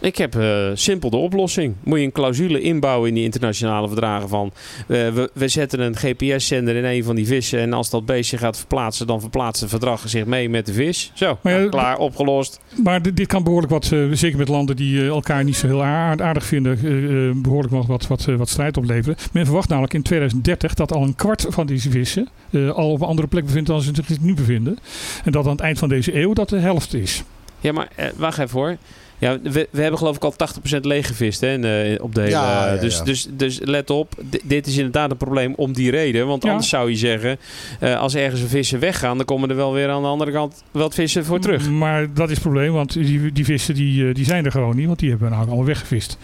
Ik 0.00 0.16
heb 0.16 0.36
eh, 0.36 0.70
simpel 0.74 1.10
de 1.10 1.16
oplossing. 1.16 1.74
Moet 1.84 1.98
je 1.98 2.04
een 2.04 2.12
clausule 2.12 2.60
inbouwen 2.60 3.08
in 3.08 3.14
die 3.14 3.24
internationale 3.24 3.86
verdragen 3.88 4.28
van... 4.28 4.52
eh, 4.80 4.86
we, 4.86 5.30
we 5.32 5.48
zetten 5.48 5.80
een 5.80 5.96
GPS-zender 5.96 6.76
in 6.76 6.84
een 6.84 7.04
van 7.04 7.14
die 7.16 7.26
vissen... 7.26 7.58
en 7.60 7.72
als 7.72 7.90
dat 7.90 8.06
beestje 8.06 8.38
gaat 8.38 8.56
verplaatsen... 8.56 9.06
dan 9.06 9.20
verplaatst 9.20 9.60
het 9.60 9.70
verdrag 9.70 10.08
zich 10.08 10.24
mee 10.24 10.48
met 10.48 10.66
de 10.66 10.72
vis. 10.72 11.10
Zo, 11.14 11.38
Maar 11.42 11.52
nou, 11.52 11.68
klaar, 11.68 11.98
opgelost. 11.98 12.60
Maar 12.82 13.02
dit, 13.02 13.16
dit 13.16 13.26
kan 13.26 13.44
behoorlijk 13.44 13.72
wat, 13.72 13.92
eh, 13.92 14.04
zeker 14.12 14.38
met 14.38 14.48
landen 14.48 14.76
die 14.76 15.06
elkaar 15.06 15.44
niet 15.44 15.56
zo 15.56 15.66
heel 15.66 15.82
aard- 15.82 16.20
aardig 16.20 16.44
vinden, 16.44 16.78
eh, 16.84 17.28
eh, 17.28 17.34
behoorlijk 17.36 17.72
wat, 17.72 17.86
wat, 17.86 18.06
wat, 18.06 18.24
wat 18.24 18.48
strijd 18.48 18.76
opleveren. 18.76 19.16
Men 19.32 19.44
verwacht 19.44 19.68
namelijk 19.68 19.94
in 19.94 20.02
2030 20.02 20.74
dat 20.74 20.92
al 20.92 21.02
een 21.02 21.14
kwart 21.14 21.46
van 21.48 21.66
deze 21.66 21.90
vissen 21.90 22.28
al 22.74 22.90
op 22.90 23.00
een 23.00 23.06
andere 23.06 23.28
plek 23.28 23.44
bevindt 23.44 23.68
dan 23.68 23.82
ze 23.82 23.92
zich 24.06 24.20
nu 24.20 24.34
bevinden. 24.34 24.78
En 25.24 25.32
dat 25.32 25.44
aan 25.44 25.50
het 25.50 25.60
eind 25.60 25.78
van 25.78 25.88
deze 25.88 26.20
eeuw 26.20 26.32
dat 26.32 26.48
de 26.48 26.58
helft 26.58 26.94
is. 26.94 27.22
Ja, 27.60 27.72
maar 27.72 27.88
wacht 28.16 28.38
even 28.38 28.58
hoor. 28.58 28.76
Ja, 29.20 29.38
we, 29.42 29.68
we 29.70 29.80
hebben 29.80 29.98
geloof 29.98 30.16
ik 30.16 30.24
al 30.24 30.34
80% 30.76 30.80
leeggevist 30.80 31.40
hè, 31.40 31.54
eh, 31.92 32.02
op 32.02 32.14
de 32.14 32.20
hele... 32.20 32.32
Ja, 32.32 32.72
ja, 32.74 32.80
dus, 32.80 32.96
ja. 32.98 33.04
Dus, 33.04 33.28
dus 33.32 33.58
let 33.62 33.90
op, 33.90 34.14
D- 34.30 34.40
dit 34.44 34.66
is 34.66 34.76
inderdaad 34.76 35.10
een 35.10 35.16
probleem 35.16 35.54
om 35.56 35.72
die 35.72 35.90
reden. 35.90 36.26
Want 36.26 36.42
Ja. 36.42 36.50
anders 36.50 36.68
zou 36.68 36.90
je 36.90 36.96
zeggen, 36.96 37.38
eh, 37.80 37.98
als 38.00 38.14
ergens 38.14 38.40
een 38.40 38.48
vissen 38.48 38.78
weggaan... 38.80 39.16
dan 39.16 39.26
komen 39.26 39.50
er 39.50 39.56
wel 39.56 39.72
weer 39.72 39.88
aan 39.88 40.02
de 40.02 40.08
andere 40.08 40.32
kant 40.32 40.62
wat 40.70 40.94
vissen 40.94 41.24
voor 41.24 41.38
terug. 41.40 41.70
Maar 41.70 42.06
dat 42.14 42.26
is 42.28 42.34
het 42.34 42.42
probleem, 42.42 42.72
want 42.72 42.92
die, 42.92 43.32
die 43.32 43.44
vissen 43.44 43.74
die, 43.74 44.08
eh, 44.08 44.14
die 44.14 44.24
zijn 44.24 44.44
er 44.44 44.50
gewoon 44.52 44.76
niet, 44.76 44.86
want 44.86 44.98
die 44.98 45.10
hebben 45.10 45.28
we 45.28 45.34
nou 45.34 45.46
allemaal 45.46 45.64
weggevist. 45.66 46.18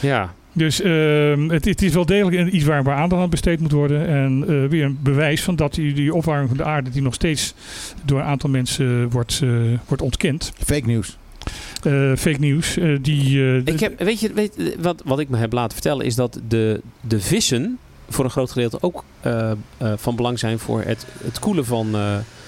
Ja, 0.00 0.34
Dus 0.52 0.80
ehm, 0.82 1.48
het, 1.48 1.64
het 1.64 1.82
is 1.82 1.92
wel 1.94 2.06
degelijk 2.06 2.36
een- 2.36 2.54
iets 2.56 2.64
waar, 2.64 2.82
waar 2.82 2.96
aandacht 2.96 3.22
aan 3.22 3.30
besteed 3.30 3.60
moet 3.60 3.72
worden. 3.72 4.06
En 4.08 4.44
eh, 4.48 4.68
weer 4.70 4.84
een 4.84 4.98
bewijs 5.02 5.42
van 5.42 5.56
dat 5.56 5.74
die, 5.74 5.92
die 5.92 6.14
opwarming 6.14 6.48
van 6.48 6.56
de 6.56 6.64
aarde, 6.64 6.90
die 6.90 7.02
nog 7.02 7.14
steeds 7.14 7.54
door 8.04 8.18
een 8.18 8.24
aantal 8.24 8.50
mensen 8.50 9.10
wordt, 9.10 9.40
eh, 9.42 9.50
wordt 9.86 10.02
ontkend. 10.02 10.52
Fake 10.64 10.86
nieuws. 10.86 11.16
Eh, 11.82 12.12
fake 12.16 12.38
nieuws. 12.38 12.76
eh, 12.76 12.96
die, 13.00 13.42
eh, 13.42 13.56
Ik 13.56 13.80
heb, 13.80 14.02
weet 14.02 14.20
je, 14.20 14.32
weet, 14.32 14.76
wat, 14.80 15.02
wat 15.04 15.18
ik 15.18 15.28
me 15.28 15.36
heb 15.36 15.52
laten 15.52 15.72
vertellen 15.72 16.06
is 16.06 16.14
dat 16.14 16.40
de, 16.48 16.80
de 17.00 17.20
vissen 17.20 17.78
voor 18.08 18.24
een 18.24 18.30
groot 18.30 18.50
gedeelte 18.50 18.78
ook 18.80 19.04
van 19.96 20.16
belang 20.16 20.38
zijn 20.38 20.58
voor 20.58 20.82
het, 20.82 21.06
het 21.24 21.38
koelen 21.38 21.64
van, 21.64 21.96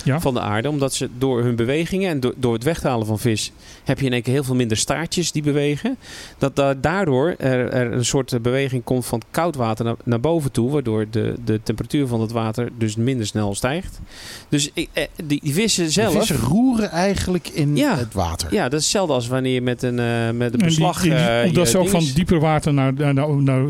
Ja. 0.05 0.21
van 0.21 0.35
de 0.35 0.41
aarde. 0.41 0.69
Omdat 0.69 0.95
ze 0.95 1.09
door 1.19 1.43
hun 1.43 1.57
bewegingen 1.57 2.11
en 2.11 2.21
door, 2.21 2.35
door 2.37 2.53
het 2.53 2.63
weghalen 2.65 3.07
van 3.07 3.19
vis 3.19 3.53
heb 3.85 4.01
je 4.01 4.07
in 4.07 4.13
één 4.13 4.23
keer 4.23 4.33
heel 4.33 4.45
veel 4.45 4.55
minder 4.55 4.77
staartjes 4.77 5.33
die 5.33 5.43
bewegen. 5.43 5.97
Dat 6.39 6.57
da- 6.57 6.75
daardoor 6.75 7.35
er, 7.39 7.73
er 7.73 7.93
een 7.93 8.05
soort 8.05 8.43
beweging 8.43 8.85
komt 8.85 9.07
van 9.07 9.23
koud 9.31 9.55
water 9.57 9.85
naar, 9.85 9.95
naar 10.05 10.21
boven 10.21 10.53
toe. 10.53 10.71
Waardoor 10.71 11.07
de, 11.11 11.35
de 11.45 11.61
temperatuur 11.63 12.07
van 12.07 12.21
het 12.21 12.33
water 12.33 12.69
dus 12.79 12.97
minder 12.97 13.27
snel 13.27 13.55
stijgt. 13.55 14.01
Dus 14.49 14.71
ik- 14.75 14.89
eh, 14.93 15.05
die, 15.25 15.41
die 15.43 15.55
vissen 15.55 15.91
zelf... 15.91 16.13
De 16.13 16.19
vissen 16.19 16.37
roeren 16.37 16.91
eigenlijk 16.91 17.49
in 17.49 17.77
Ja. 17.77 17.97
het 17.97 18.15
water. 18.15 18.55
Ja, 18.55 18.63
dat 18.63 18.73
is 18.79 18.85
hetzelfde 18.85 19.13
als 19.15 19.29
wanneer 19.29 19.53
je 19.55 19.61
met 19.63 19.83
een, 19.83 19.99
eh, 19.99 20.05
met 20.05 20.33
een 20.33 20.41
en 20.41 20.51
die- 20.51 20.61
beslag... 20.67 21.01
die- 21.03 21.15
eh, 21.15 21.47
omdat 21.49 21.69
ze 21.69 21.79
ook 21.79 21.89
van 21.89 22.05
dieper 22.15 22.41
water 22.41 22.75
naar, 22.75 22.93
naar, 22.93 23.15
naar, 23.15 23.29
naar, 23.43 23.63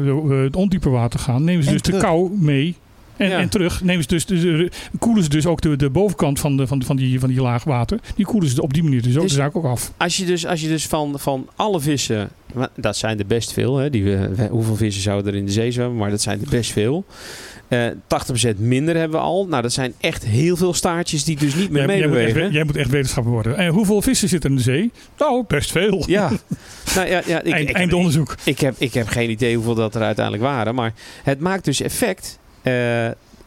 het 0.43 0.57
ondieper 0.57 0.91
water 0.91 1.21
gaan, 1.21 1.45
nemen 1.45 1.63
ze 1.65 1.71
En 1.71 1.77
dus 1.77 1.93
de 1.93 1.99
kou 1.99 2.31
mee. 2.39 2.77
En, 3.21 3.29
Ja. 3.29 3.39
en 3.39 3.49
terug 3.49 3.83
nemen 3.83 4.03
ze 4.03 4.09
dus, 4.09 4.27
de, 4.27 4.71
koelen 4.99 5.23
ze 5.23 5.29
dus 5.29 5.47
ook 5.47 5.61
de, 5.61 5.77
de 5.77 5.91
bovenkant 5.91 6.41
van, 6.41 6.57
de, 6.57 6.67
van, 6.67 6.83
van, 6.83 6.97
die, 6.97 7.21
van 7.21 7.29
die 7.29 7.41
laag 7.41 7.65
water. 7.65 7.99
Die 8.17 8.25
koelen 8.27 8.51
ze 8.51 8.63
op 8.63 8.73
die 8.75 8.83
manier 8.83 9.03
dus 9.03 9.17
ook, 9.17 9.23
Dus- 9.23 9.31
de 9.31 9.37
zaak 9.37 9.57
ook 9.57 9.65
af. 9.65 9.93
Als 9.97 10.17
je 10.17 10.25
dus, 10.25 10.47
als 10.47 10.61
je 10.61 10.69
dus 10.69 10.87
van, 10.87 11.15
van 11.19 11.49
alle 11.57 11.81
vissen, 11.81 12.29
dat 12.77 12.97
zijn 12.97 13.19
er 13.19 13.27
best 13.27 13.53
veel, 13.53 13.77
hè, 13.77 13.91
die, 13.91 14.05
we- 14.05 14.49
hoeveel 14.51 14.77
vissen 14.77 15.03
zouden 15.03 15.33
er 15.33 15.39
in 15.39 15.47
de 15.47 15.53
zee 15.53 15.71
zwemmen, 15.73 15.97
maar 15.97 16.11
dat 16.11 16.21
zijn 16.21 16.41
er 16.41 16.47
best 16.51 16.73
veel. 16.73 17.05
Eh 17.69 17.87
80% 18.07 18.57
minder 18.59 18.97
hebben 18.97 19.19
we 19.21 19.25
al. 19.25 19.47
Nou, 19.47 19.63
dat 19.63 19.73
zijn 19.73 19.93
echt 20.01 20.25
heel 20.25 20.57
veel 20.57 20.75
staartjes 20.75 21.25
die 21.25 21.37
dus 21.37 21.55
niet 21.55 21.71
meer 21.71 21.87
Jij, 21.87 21.99
jij, 21.99 22.07
moet 22.09 22.17
echt, 22.17 22.25
meebewegen. 22.25 22.49
we- 22.51 22.55
jij 22.57 22.65
moet 22.65 22.77
echt 22.77 22.91
wetenschapper 22.91 23.33
worden. 23.33 23.57
En 23.57 23.69
hoeveel 23.73 24.03
vissen 24.03 24.29
zitten 24.29 24.51
in 24.51 24.57
de 24.57 24.63
zee? 24.63 24.91
Nou, 25.19 25.45
best 25.49 25.71
veel. 25.73 26.05
Ja, 26.07 26.31
nou 26.95 27.09
ja, 27.09 27.23
ja 27.27 27.43
ik, 27.43 27.53
Eind, 27.53 27.69
ik, 27.69 27.75
eind 27.77 27.93
onderzoek. 27.93 28.37
ik, 28.45 28.61
heb, 28.61 28.75
ik 28.79 28.95
heb 28.95 29.09
geen 29.09 29.31
idee 29.31 29.55
hoeveel 29.55 29.75
dat 29.75 29.95
er 29.95 30.03
uiteindelijk 30.03 30.45
waren. 30.45 30.75
Maar 30.75 30.93
het 31.23 31.41
maakt 31.41 31.65
dus 31.65 31.81
effect 31.83 32.39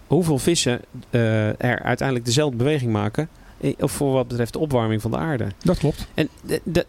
hoeveel 0.08 0.40
vissen 0.40 0.82
eh, 1.10 1.48
er 1.48 1.82
uiteindelijk 1.82 2.26
dezelfde 2.26 2.58
beweging 2.58 2.92
maken. 2.92 3.30
Eh, 3.64 3.74
Of 3.80 3.92
voor 3.92 4.12
wat 4.12 4.28
betreft 4.28 4.54
de 4.54 4.60
opwarming 4.60 5.02
van 5.02 5.12
de 5.12 5.18
aarde. 5.18 5.48
Dat 5.64 5.78
klopt. 5.78 6.08
En 6.14 6.30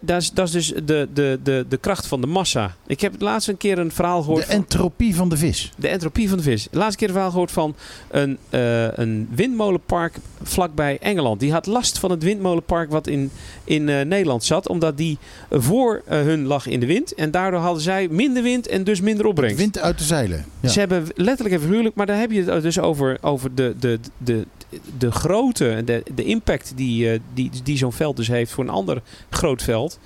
dat 0.00 0.22
is- 0.22 0.30
dat 0.32 0.46
is 0.46 0.52
dus 0.52 0.66
de, 0.84 1.08
de, 1.14 1.38
de, 1.42 1.66
de 1.68 1.76
kracht 1.76 2.06
van 2.06 2.20
de 2.20 2.26
massa. 2.26 2.74
Ik 2.86 3.00
heb 3.00 3.14
laatst 3.20 3.48
een 3.48 3.56
keer 3.56 3.78
een 3.78 3.92
verhaal 3.92 4.22
gehoord. 4.22 4.46
De 4.46 4.52
entropie 4.52 5.14
van 5.14 5.28
de 5.28 5.36
vis. 5.36 5.72
de 5.76 5.88
entropie 5.88 6.28
van 6.28 6.38
de 6.38 6.44
vis. 6.44 6.68
Laatste 6.70 6.96
keer 6.98 7.06
een 7.06 7.12
verhaal 7.14 7.30
gehoord 7.30 7.50
van 7.52 7.74
een, 8.10 8.38
eh, 8.50 8.92
een 8.96 9.28
windmolenpark 9.34 10.16
vlakbij 10.42 10.98
Engeland. 11.00 11.40
Die 11.40 11.52
had 11.52 11.66
last 11.66 11.98
van 11.98 12.10
het 12.10 12.22
windmolenpark 12.22 12.90
wat 12.90 13.06
in, 13.06 13.30
in 13.64 13.88
eh, 13.88 14.04
Nederland 14.04 14.44
zat. 14.44 14.68
Omdat 14.68 14.96
die 14.96 15.18
eh, 15.48 15.60
voor 15.60 16.02
eh, 16.06 16.18
hun 16.20 16.44
lag 16.46 16.66
in 16.66 16.80
de 16.80 16.86
wind. 16.86 17.14
En 17.14 17.30
daardoor 17.30 17.60
hadden 17.60 17.82
zij 17.82 18.08
minder 18.10 18.42
wind 18.42 18.66
en 18.66 18.84
dus 18.84 19.00
minder 19.00 19.26
opbrengst. 19.26 19.56
Wind 19.58 19.78
uit 19.78 19.98
de 19.98 20.04
zeilen. 20.04 20.44
Ja. 20.60 20.68
Ze 20.68 20.78
hebben 20.78 21.06
letterlijk 21.14 21.54
en 21.54 21.60
figuurlijk, 21.68 21.94
maar 21.94 22.06
daar 22.06 22.18
heb 22.18 22.30
je 22.30 22.42
het 22.44 22.62
dus 22.62 22.78
over, 22.78 23.18
over 23.20 23.54
de, 23.54 23.74
de, 23.78 23.98
de, 24.18 24.46
de 24.98 25.10
grootte, 25.12 25.70
en 25.70 25.84
de, 25.84 26.02
de 26.14 26.24
impact 26.24 26.72
die, 26.76 27.10
eh, 27.12 27.18
die, 27.34 27.50
die 27.62 27.76
zo'n 27.76 27.92
veld 27.92 28.16
dus 28.16 28.28
heeft 28.28 28.52
voor 28.52 28.64
een 28.64 28.70
ander 28.70 29.02
groot 29.30 29.62
veld. 29.62 29.98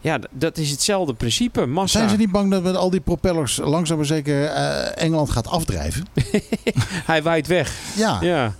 Ja, 0.00 0.18
dat 0.30 0.58
is 0.58 0.70
hetzelfde 0.70 1.14
principe, 1.14 1.66
massa. 1.66 1.98
Zijn 1.98 2.10
ze 2.10 2.16
niet 2.16 2.30
bang 2.30 2.50
dat 2.50 2.62
met 2.62 2.76
al 2.76 2.90
die 2.90 3.00
propellers 3.00 3.56
langzaam 3.56 3.96
maar 3.96 4.06
zeker 4.06 4.44
eh, 4.44 5.02
Engeland 5.04 5.30
gaat 5.30 5.46
afdrijven? 5.48 6.06
Hij 7.10 7.22
waait 7.22 7.46
weg. 7.46 7.72
Ja. 7.96 8.18
Ja, 8.20 8.54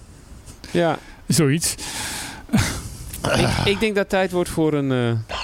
ja. 0.70 0.98
Zoiets. 1.27 1.74
Ik, 3.36 3.48
ik 3.65 3.81
denk 3.81 3.94
dat 3.94 3.97
het 3.97 4.09
tijd 4.09 4.32
wordt 4.32 4.48
voor 4.51 4.73
een... 4.73 4.93
eh, 4.93 5.36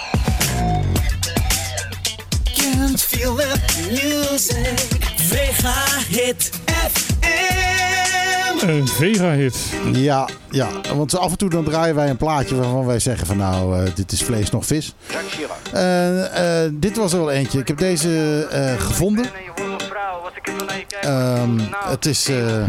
Can't 2.55 3.03
feel 3.03 3.35
the 3.35 3.55
music. 3.91 5.14
Vega 5.35 5.85
Hit 6.09 6.51
FM. 6.67 8.69
Een 8.69 8.89
Vega-hit. 8.89 9.57
Ja, 9.93 10.29
ja, 10.51 10.69
want 10.95 11.19
af 11.19 11.31
en 11.31 11.39
toe 11.39 11.51
dan 11.51 11.65
draaien 11.65 11.95
wij 11.95 12.11
een 12.11 12.17
plaatje 12.17 12.55
waarvan 12.55 12.87
wij 12.87 12.99
zeggen 12.99 13.27
van 13.27 13.37
nou, 13.37 13.79
eh, 13.79 13.95
dit 13.95 14.13
is 14.13 14.23
vlees 14.23 14.51
nog 14.51 14.67
vis. 14.67 14.95
Eh, 15.73 16.65
eh, 16.65 16.71
dit 16.75 16.97
was 16.97 17.13
er 17.13 17.19
wel 17.19 17.31
eentje. 17.31 17.59
Ik 17.59 17.69
heb 17.69 17.79
deze 17.79 18.47
eh, 18.51 18.81
gevonden. 18.81 19.25
Ehm, 21.01 21.59
het 21.85 22.07
is 22.07 22.29
eh, 22.29 22.65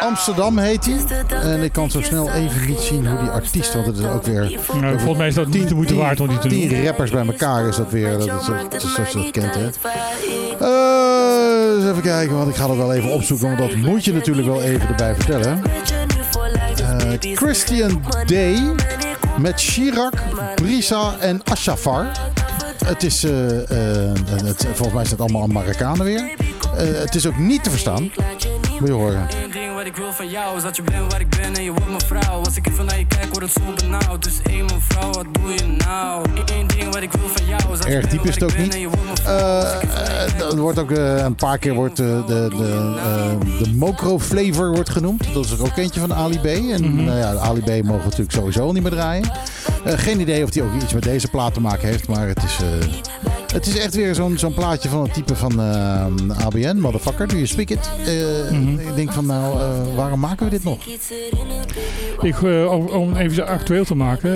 Amsterdam 0.00 0.58
heet 0.58 0.84
hij. 0.84 1.26
En 1.40 1.62
ik 1.62 1.72
kan 1.72 1.90
zo 1.90 2.00
snel 2.00 2.30
even 2.30 2.66
niet 2.66 2.80
zien 2.80 3.06
hoe 3.06 3.18
die 3.18 3.28
artiest, 3.28 3.74
want 3.74 3.86
het 3.86 3.98
is 3.98 4.04
ook 4.04 4.24
weer 4.24 4.58
Nou, 4.80 4.98
volgens 4.98 5.18
mij 5.18 5.26
is 5.26 5.34
dat 5.34 5.48
niet 5.48 5.68
de 5.68 5.74
moeite 5.74 5.94
waard 5.94 6.20
om 6.20 6.28
die 6.28 6.38
te 6.38 6.48
doen. 6.48 6.68
tien 6.68 6.84
rappers 6.84 7.10
bij 7.10 7.26
elkaar 7.26 7.68
is 7.68 7.76
dat 7.76 7.90
weer. 7.90 8.18
Dat 8.18 8.26
is, 8.26 8.46
dat 8.70 8.82
is 8.84 8.94
zoals 8.94 9.10
je 9.10 9.18
dat 9.18 9.30
kent 9.30 9.54
hè. 9.54 9.68
Eh, 10.60 11.74
eens 11.76 11.90
even 11.90 12.02
kijken, 12.02 12.36
want 12.36 12.48
ik 12.48 12.56
ga 12.56 12.66
dat 12.66 12.76
wel 12.76 12.92
even 12.92 13.10
opzoeken, 13.10 13.46
want 13.46 13.58
dat 13.58 13.74
moet 13.74 14.04
je 14.04 14.12
natuurlijk 14.12 14.46
wel 14.46 14.62
even 14.62 14.88
erbij 14.88 15.14
vertellen. 15.14 15.62
Eh, 16.76 17.34
Christian 17.34 18.02
Day 18.26 18.74
met 19.38 19.60
Chirac, 19.60 20.14
Brisa 20.54 21.14
en 21.20 21.40
Ashafar. 21.44 22.06
Het 22.84 23.02
is, 23.02 23.24
eh, 23.24 23.32
het, 24.44 24.66
volgens 24.66 24.92
mij 24.92 25.02
is 25.02 25.10
het 25.10 25.20
allemaal 25.20 25.46
Marokkanen 25.46 26.04
weer. 26.04 26.34
Eh, 26.76 27.00
het 27.00 27.14
is 27.14 27.26
ook 27.26 27.38
niet 27.38 27.64
te 27.64 27.70
verstaan. 27.70 28.10
Moet 28.78 28.88
je 28.88 28.94
horen. 28.94 29.20
Eén 29.42 29.50
ding 29.50 29.74
wat 29.74 29.86
ik 29.86 29.96
wil 29.96 30.12
van 30.12 30.28
jou 30.28 30.56
is 30.56 30.62
dat 30.62 30.76
je 30.76 30.82
bent 30.82 31.12
waar 31.12 31.20
ik 31.20 31.28
ben 31.28 31.54
en 31.54 31.62
je 31.62 31.70
wordt 31.70 31.88
mijn 31.88 32.00
vrouw. 32.00 32.38
Als 32.44 32.56
ik 32.56 32.66
even 32.66 32.84
naar 32.84 32.98
je 32.98 33.06
kijk, 33.06 33.32
word 33.32 33.42
het 33.42 33.52
zo 33.52 33.86
benauwd. 33.86 34.22
Dus 34.22 34.40
hé 34.42 34.56
mijn 34.56 34.80
vrouw, 34.80 35.10
wat 35.10 35.26
doe 35.32 35.50
je 35.50 35.76
nou? 35.86 36.26
Eén 36.54 36.66
ding 36.66 36.84
wat 36.92 37.02
ik 37.02 37.12
wil 37.12 37.28
van 37.28 37.46
jou 37.46 37.72
is 37.72 37.78
dat 37.78 37.86
Erg 37.86 38.06
diep 38.06 38.24
is 38.24 38.34
het 38.34 38.42
ook 38.42 38.52
ben 38.52 38.62
niet. 38.62 38.74
en 38.74 38.80
je 38.80 38.88
wordt 38.88 39.04
mijn 39.04 39.16
vrouw. 39.16 39.36
Eh, 39.36 40.22
eh, 40.40 40.50
er 40.52 40.60
wordt 40.60 40.78
ook 40.78 40.90
eh, 40.90 41.16
een 41.16 41.34
paar 41.34 41.58
keer 41.58 41.74
wordt, 41.74 41.96
de, 41.96 42.22
de, 42.26 42.48
de 43.62 43.74
Mokro 43.74 44.18
flavor 44.18 44.72
wordt 44.72 44.90
genoemd. 44.90 45.34
Dat 45.34 45.44
is 45.44 45.50
er 45.50 45.62
ook 45.62 45.76
eentje 45.76 46.00
van 46.00 46.14
Ali 46.14 46.38
B. 46.38 46.44
En 46.46 47.04
nou 47.04 47.18
ja, 47.18 47.32
de 47.32 47.38
Ali 47.38 47.60
B 47.60 47.84
mogen 47.84 48.04
natuurlijk 48.04 48.32
sowieso 48.32 48.72
niet 48.72 48.82
meer 48.82 48.92
draaien. 48.92 49.30
Eh, 49.84 49.98
geen 49.98 50.20
idee 50.20 50.44
of 50.44 50.50
die 50.50 50.62
ook 50.62 50.82
iets 50.82 50.92
met 50.92 51.02
deze 51.02 51.28
plaat 51.28 51.54
te 51.54 51.60
maken 51.60 51.88
heeft. 51.88 52.08
Maar 52.08 52.28
het 52.28 52.42
is, 52.42 52.58
eh, 52.62 52.88
het 53.52 53.66
is 53.66 53.78
echt 53.78 53.94
weer 53.94 54.14
zo'n 54.14 54.38
zo'n 54.38 54.54
plaatje 54.54 54.88
van 54.88 55.02
het 55.02 55.14
type 55.14 55.36
van 55.36 55.60
eh, 55.60 56.44
ABN. 56.44 56.76
Motherfucker, 56.76 57.28
do 57.28 57.34
you 57.34 57.46
speak 57.46 57.70
it? 57.70 57.90
Eh, 58.06 58.52
Ik 58.88 58.94
denk 58.94 59.12
van 59.12 59.26
nou, 59.26 59.60
eh, 59.60 59.68
waarom 59.96 60.20
maken 60.20 60.44
we 60.44 60.50
dit 60.50 60.64
nog? 60.64 60.78
Ik, 62.20 62.42
om, 62.92 63.16
even 63.16 63.46
actueel 63.46 63.84
te 63.84 63.94
maken, 63.94 64.30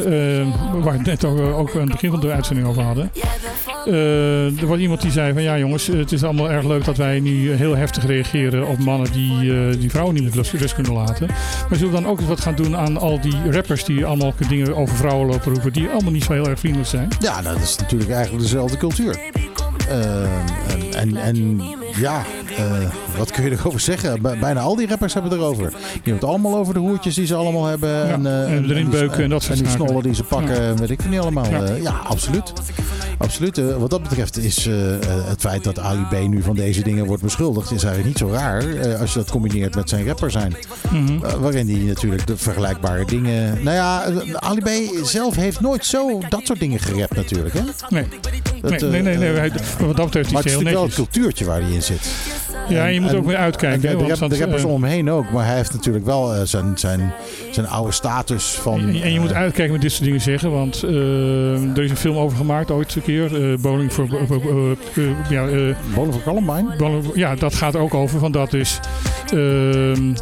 waar 0.82 0.92
we 0.92 0.98
het 0.98 1.06
net 1.06 1.24
ook, 1.24 1.38
ook 1.38 1.74
aan 1.74 1.80
het 1.80 1.90
begin 1.90 2.10
van 2.10 2.20
de 2.20 2.30
uitzending 2.32 2.68
over 2.68 2.82
hadden. 2.82 3.10
Er 4.60 4.66
was 4.66 4.78
iemand 4.78 5.00
die 5.02 5.10
zei 5.10 5.32
van 5.32 5.42
ja 5.42 5.58
jongens, 5.58 5.86
het 5.86 6.12
is 6.12 6.24
allemaal 6.24 6.50
erg 6.50 6.64
leuk 6.64 6.84
dat 6.84 6.96
wij 6.96 7.20
nu 7.20 7.52
heel 7.52 7.76
heftig 7.76 8.06
reageren 8.06 8.66
op 8.66 8.78
mannen 8.78 9.12
die, 9.12 9.78
die 9.78 9.90
vrouwen 9.90 10.14
niet 10.14 10.24
met 10.24 10.34
rust, 10.34 10.52
rust 10.52 10.74
kunnen 10.74 10.92
laten. 10.92 11.26
Maar 11.68 11.78
zullen 11.78 11.94
we 11.94 12.00
dan 12.00 12.10
ook 12.10 12.18
eens 12.18 12.28
wat 12.28 12.40
gaan 12.40 12.54
doen 12.54 12.76
aan 12.76 12.96
al 12.96 13.20
die 13.20 13.50
rappers 13.50 13.84
die 13.84 14.06
allemaal 14.06 14.34
dingen 14.48 14.76
over 14.76 14.96
vrouwen 14.96 15.26
lopen 15.26 15.52
roepen, 15.52 15.72
die 15.72 15.88
allemaal 15.88 16.12
niet 16.12 16.24
zo 16.24 16.32
heel 16.32 16.48
erg 16.48 16.58
vriendelijk 16.58 16.90
zijn. 16.90 17.08
Ja, 17.18 17.42
dat 17.42 17.58
is 17.60 17.76
natuurlijk 17.76 18.10
eigenlijk 18.10 18.42
dezelfde 18.42 18.76
cultuur. 18.76 19.05
Eh, 19.88 20.22
en, 20.72 20.92
en, 20.94 21.16
en 21.16 21.60
ja, 21.96 22.22
eh, 22.56 22.64
wat 23.18 23.30
kun 23.30 23.44
je 23.44 23.50
erover 23.50 23.80
zeggen? 23.80 24.22
Bij- 24.22 24.38
Bijna 24.38 24.60
al 24.60 24.76
die 24.76 24.88
rappers 24.88 25.12
hebben 25.14 25.30
het 25.32 25.40
erover. 25.40 25.68
Die 25.70 25.78
hebben 25.92 26.12
het 26.14 26.24
allemaal 26.24 26.56
over 26.56 26.74
de 26.74 26.80
hoertjes 26.80 27.14
die 27.14 27.26
ze 27.26 27.34
allemaal 27.34 27.64
hebben. 27.64 28.08
en, 28.12 28.26
eh, 28.26 28.42
en 28.52 28.64
erin 28.64 28.74
die- 28.74 28.84
beuken 29.00 29.22
en 29.24 29.30
dat 29.30 29.42
soort 29.42 29.58
En 29.58 29.64
die 29.64 29.72
snollen 29.72 30.02
die 30.02 30.14
ze 30.14 30.22
pakken, 30.22 30.60
en 30.60 30.76
weet 30.76 30.90
ik 30.90 31.00
veel 31.02 31.10
niet 31.10 31.20
allemaal. 31.20 31.50
Ja. 31.50 31.64
Ja, 31.64 31.74
ja 31.74 31.90
absoluut. 32.08 32.52
Absoluut. 33.18 33.58
Eh, 33.58 33.76
wat 33.76 33.90
dat 33.90 34.02
betreft 34.02 34.38
is 34.38 34.66
eh, 34.66 34.94
eh, 34.94 35.00
het 35.28 35.40
feit 35.40 35.64
dat 35.64 35.78
Ali 35.78 36.02
B 36.10 36.28
nu 36.28 36.42
van 36.42 36.56
deze 36.56 36.82
dingen 36.82 37.06
wordt 37.06 37.22
beschuldigd, 37.22 37.70
is 37.72 37.84
eigenlijk 37.84 38.06
niet 38.06 38.18
zo 38.18 38.34
raar. 38.34 38.64
als 39.00 39.12
je 39.12 39.18
dat 39.18 39.30
combineert 39.30 39.74
met 39.74 39.88
zijn 39.88 40.06
rapper 40.06 40.30
zijn. 40.30 40.56
Mhm. 40.90 41.18
Waarin 41.40 41.68
hij 41.70 41.78
natuurlijk 41.78 42.26
de 42.26 42.36
vergelijkbare 42.36 43.04
dingen. 43.04 43.62
Nou 43.62 43.76
ja, 43.76 44.04
Ali 44.34 44.60
B 44.60 45.04
zelf 45.06 45.34
heeft 45.36 45.60
nooit 45.60 45.84
zo 45.84 46.20
dat 46.28 46.40
soort 46.44 46.58
dingen 46.60 46.78
gerapt, 46.80 47.16
natuurlijk. 47.16 47.54
Hè? 47.54 47.60
Nee. 47.88 48.04
Dat, 48.60 48.70
nee, 48.70 48.90
nee, 48.90 49.02
nee, 49.02 49.16
nee, 49.16 49.32
hij- 49.32 49.50
wat 49.80 49.96
dat 49.96 50.04
betreft 50.04 50.32
maar 50.32 50.44
is 50.44 50.52
het 50.52 50.62
hij 50.62 50.62
is 50.62 50.68
heel 50.68 50.72
wel 50.72 50.82
het 50.82 50.94
cultuurtje 50.94 51.44
waar 51.44 51.60
hij 51.60 51.70
in 51.70 51.82
zit. 51.82 52.06
Ja, 52.68 52.86
en 52.86 52.94
je 52.94 53.00
moet 53.00 53.10
En- 53.10 53.16
ook 53.16 53.26
weer 53.26 53.36
uitkijken. 53.36 53.90
En 53.90 53.98
de, 53.98 54.06
rap- 54.14 54.30
de 54.30 54.38
rappers 54.38 54.62
eh, 54.62 54.68
om 54.68 54.82
hem 54.82 54.90
heen 54.92 55.10
ook. 55.10 55.30
Maar 55.30 55.46
hij 55.46 55.56
heeft 55.56 55.72
natuurlijk 55.72 56.04
wel 56.04 56.46
zijn, 56.46 56.72
zijn, 56.78 57.12
zijn 57.50 57.66
oude 57.68 57.92
status 57.92 58.44
van... 58.44 58.80
En, 58.80 59.12
je 59.12 59.20
moet 59.20 59.32
uitkijken 59.32 59.72
met 59.72 59.82
dit 59.82 59.92
soort 59.92 60.04
dingen 60.04 60.20
zeggen, 60.20 60.50
want 60.50 60.82
er 60.82 61.82
is 61.82 61.90
een 61.90 61.96
film 61.96 62.16
over 62.16 62.36
gemaakt 62.36 62.70
ooit 62.70 62.92
keer, 63.06 63.50
eh 63.52 63.58
Bowling 63.58 63.92
for... 63.92 64.06
eh, 64.14 64.70
eh, 64.70 65.30
ja, 65.30 65.74
Columbine? 66.24 67.10
Ja, 67.14 67.34
dat 67.34 67.54
gaat 67.54 67.76
ook 67.76 67.94
over 67.94 68.18
van 68.18 68.32
dat 68.32 68.52
is... 68.52 68.80
ehm, 69.26 70.14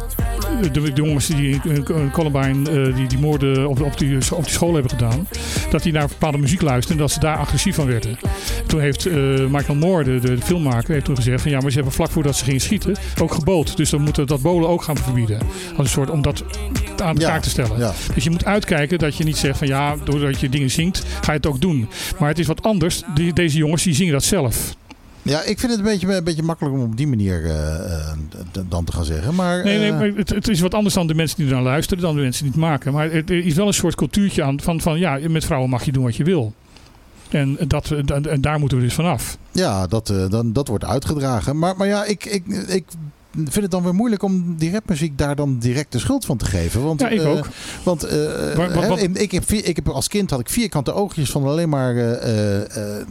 de, 0.71 0.81
de 0.81 0.91
jongens 0.93 1.27
die 1.27 1.59
in 1.63 1.85
in 1.87 2.11
Columbine 2.11 2.91
die, 2.93 3.07
die 3.07 3.19
moorden 3.19 3.67
op, 3.69 3.81
op, 3.81 3.97
die, 3.97 4.17
op 4.31 4.43
die 4.43 4.53
school 4.53 4.73
hebben 4.73 4.91
gedaan, 4.91 5.27
dat 5.69 5.83
die 5.83 5.91
naar 5.93 6.07
bepaalde 6.07 6.37
muziek 6.37 6.61
luisterden 6.61 6.97
en 6.97 7.01
dat 7.03 7.11
ze 7.11 7.19
daar 7.19 7.37
agressief 7.37 7.75
van 7.75 7.87
werden. 7.87 8.17
Toen 8.67 8.79
heeft 8.79 9.09
Michael 9.49 9.75
Moore, 9.77 10.03
de, 10.03 10.19
de 10.19 10.37
filmmaker, 10.41 10.93
heeft 10.93 11.05
toen 11.05 11.15
gezegd 11.15 11.41
van 11.41 11.51
ja, 11.51 11.59
maar 11.59 11.69
ze 11.69 11.75
hebben 11.75 11.93
vlak 11.93 12.09
voordat 12.11 12.35
ze 12.35 12.43
gingen 12.43 12.61
schieten 12.61 12.95
ook 13.21 13.33
gebood. 13.33 13.77
Dus 13.77 13.89
dan 13.89 14.01
moeten 14.01 14.27
dat 14.27 14.41
bolen 14.41 14.69
ook 14.69 14.83
gaan 14.83 14.97
verbieden. 14.97 15.39
Als 15.69 15.77
een 15.77 15.93
soort 15.93 16.09
om 16.09 16.21
dat 16.21 16.43
aan 17.03 17.15
de 17.15 17.21
Ja, 17.21 17.27
kaak 17.29 17.41
te 17.41 17.49
stellen. 17.49 17.79
ja. 17.79 17.93
Dus 18.13 18.23
je 18.23 18.29
moet 18.29 18.45
uitkijken 18.45 18.97
dat 18.99 19.15
je 19.17 19.23
niet 19.23 19.37
zegt 19.37 19.57
van 19.57 19.67
ja, 19.67 19.95
doordat 20.03 20.39
je 20.39 20.49
dingen 20.49 20.69
zingt, 20.71 21.03
ga 21.21 21.31
je 21.31 21.37
het 21.37 21.47
ook 21.47 21.61
doen. 21.61 21.89
Maar 22.19 22.29
het 22.29 22.39
is 22.39 22.47
wat 22.47 22.61
anders. 22.63 22.74
Die, 23.13 23.33
deze 23.33 23.57
jongens 23.57 23.83
die 23.83 23.93
zingen 23.93 24.13
dat 24.13 24.23
zelf. 24.23 24.75
Ja, 25.25 25.41
ik 25.41 25.59
vind 25.59 25.71
het 25.71 25.79
een 25.79 25.85
beetje, 25.85 26.15
een 26.15 26.23
beetje 26.23 26.43
makkelijk 26.43 26.75
om 26.75 26.81
op 26.81 26.97
die 26.97 27.07
manier 27.07 27.45
eh, 27.45 28.09
eh, 28.09 28.17
dan 28.67 28.83
te 28.83 28.91
gaan 28.91 29.05
zeggen. 29.05 29.35
Maar, 29.35 29.63
Nee, 29.63 29.77
nee, 29.77 29.91
eh, 29.91 29.97
maar 29.97 30.07
het, 30.15 30.29
het 30.29 30.47
is 30.47 30.59
wat 30.59 30.73
anders 30.73 30.95
dan 30.95 31.07
de 31.07 31.15
mensen 31.15 31.37
die 31.37 31.47
ernaar 31.47 31.63
luisteren, 31.63 32.03
dan 32.03 32.15
de 32.15 32.21
mensen 32.21 32.43
die 32.43 32.51
het 32.51 32.61
maken. 32.61 32.93
Maar 32.93 33.11
het, 33.11 33.29
er 33.29 33.45
is 33.45 33.53
wel 33.53 33.67
een 33.67 33.73
soort 33.73 33.95
cultuurtje 33.95 34.43
aan 34.43 34.61
van, 34.61 34.81
van 34.81 34.99
ja, 34.99 35.19
met 35.29 35.45
vrouwen 35.45 35.69
mag 35.69 35.85
je 35.85 35.91
doen 35.91 36.03
wat 36.03 36.15
je 36.15 36.23
wil. 36.23 36.53
En, 37.29 37.57
dat, 37.67 37.91
en 37.91 38.41
daar 38.41 38.59
moeten 38.59 38.77
we 38.77 38.83
dus 38.83 38.93
vanaf. 38.93 39.37
Ja, 39.51 39.87
dat, 39.87 40.13
dan, 40.29 40.53
dat 40.53 40.67
wordt 40.67 40.85
uitgedragen. 40.85 41.59
Maar, 41.59 41.77
maar 41.77 41.87
ja, 41.87 42.03
ik, 42.03 42.25
ik, 42.25 42.45
ik 42.67 42.85
vind 43.35 43.55
het 43.55 43.71
dan 43.71 43.83
weer 43.83 43.93
moeilijk 43.95 44.23
om 44.23 44.55
die 44.57 44.71
rapmuziek 44.71 45.17
daar 45.17 45.35
dan 45.35 45.57
direct 45.59 45.91
de 45.91 45.99
schuld 45.99 46.25
van 46.25 46.37
te 46.37 46.45
geven. 46.45 46.83
Want, 46.83 46.99
Ja, 46.99 47.07
ik 47.09 47.21
eh, 47.21 47.29
ook. 47.29 47.47
Want 47.83 48.03
eh, 48.03 48.17
wat- 48.55 48.87
wat- 48.87 49.01
ik, 49.13 49.31
heb, 49.31 49.43
ik 49.51 49.75
heb 49.75 49.89
als 49.89 50.07
kind 50.07 50.29
had 50.29 50.39
ik 50.39 50.49
vierkante 50.49 50.93
oogjes 50.93 51.29
van 51.31 51.43
alleen 51.43 51.69
maar 51.69 51.95
eh, 51.95 52.11
eh, 52.23 52.97
eh, 52.99 53.05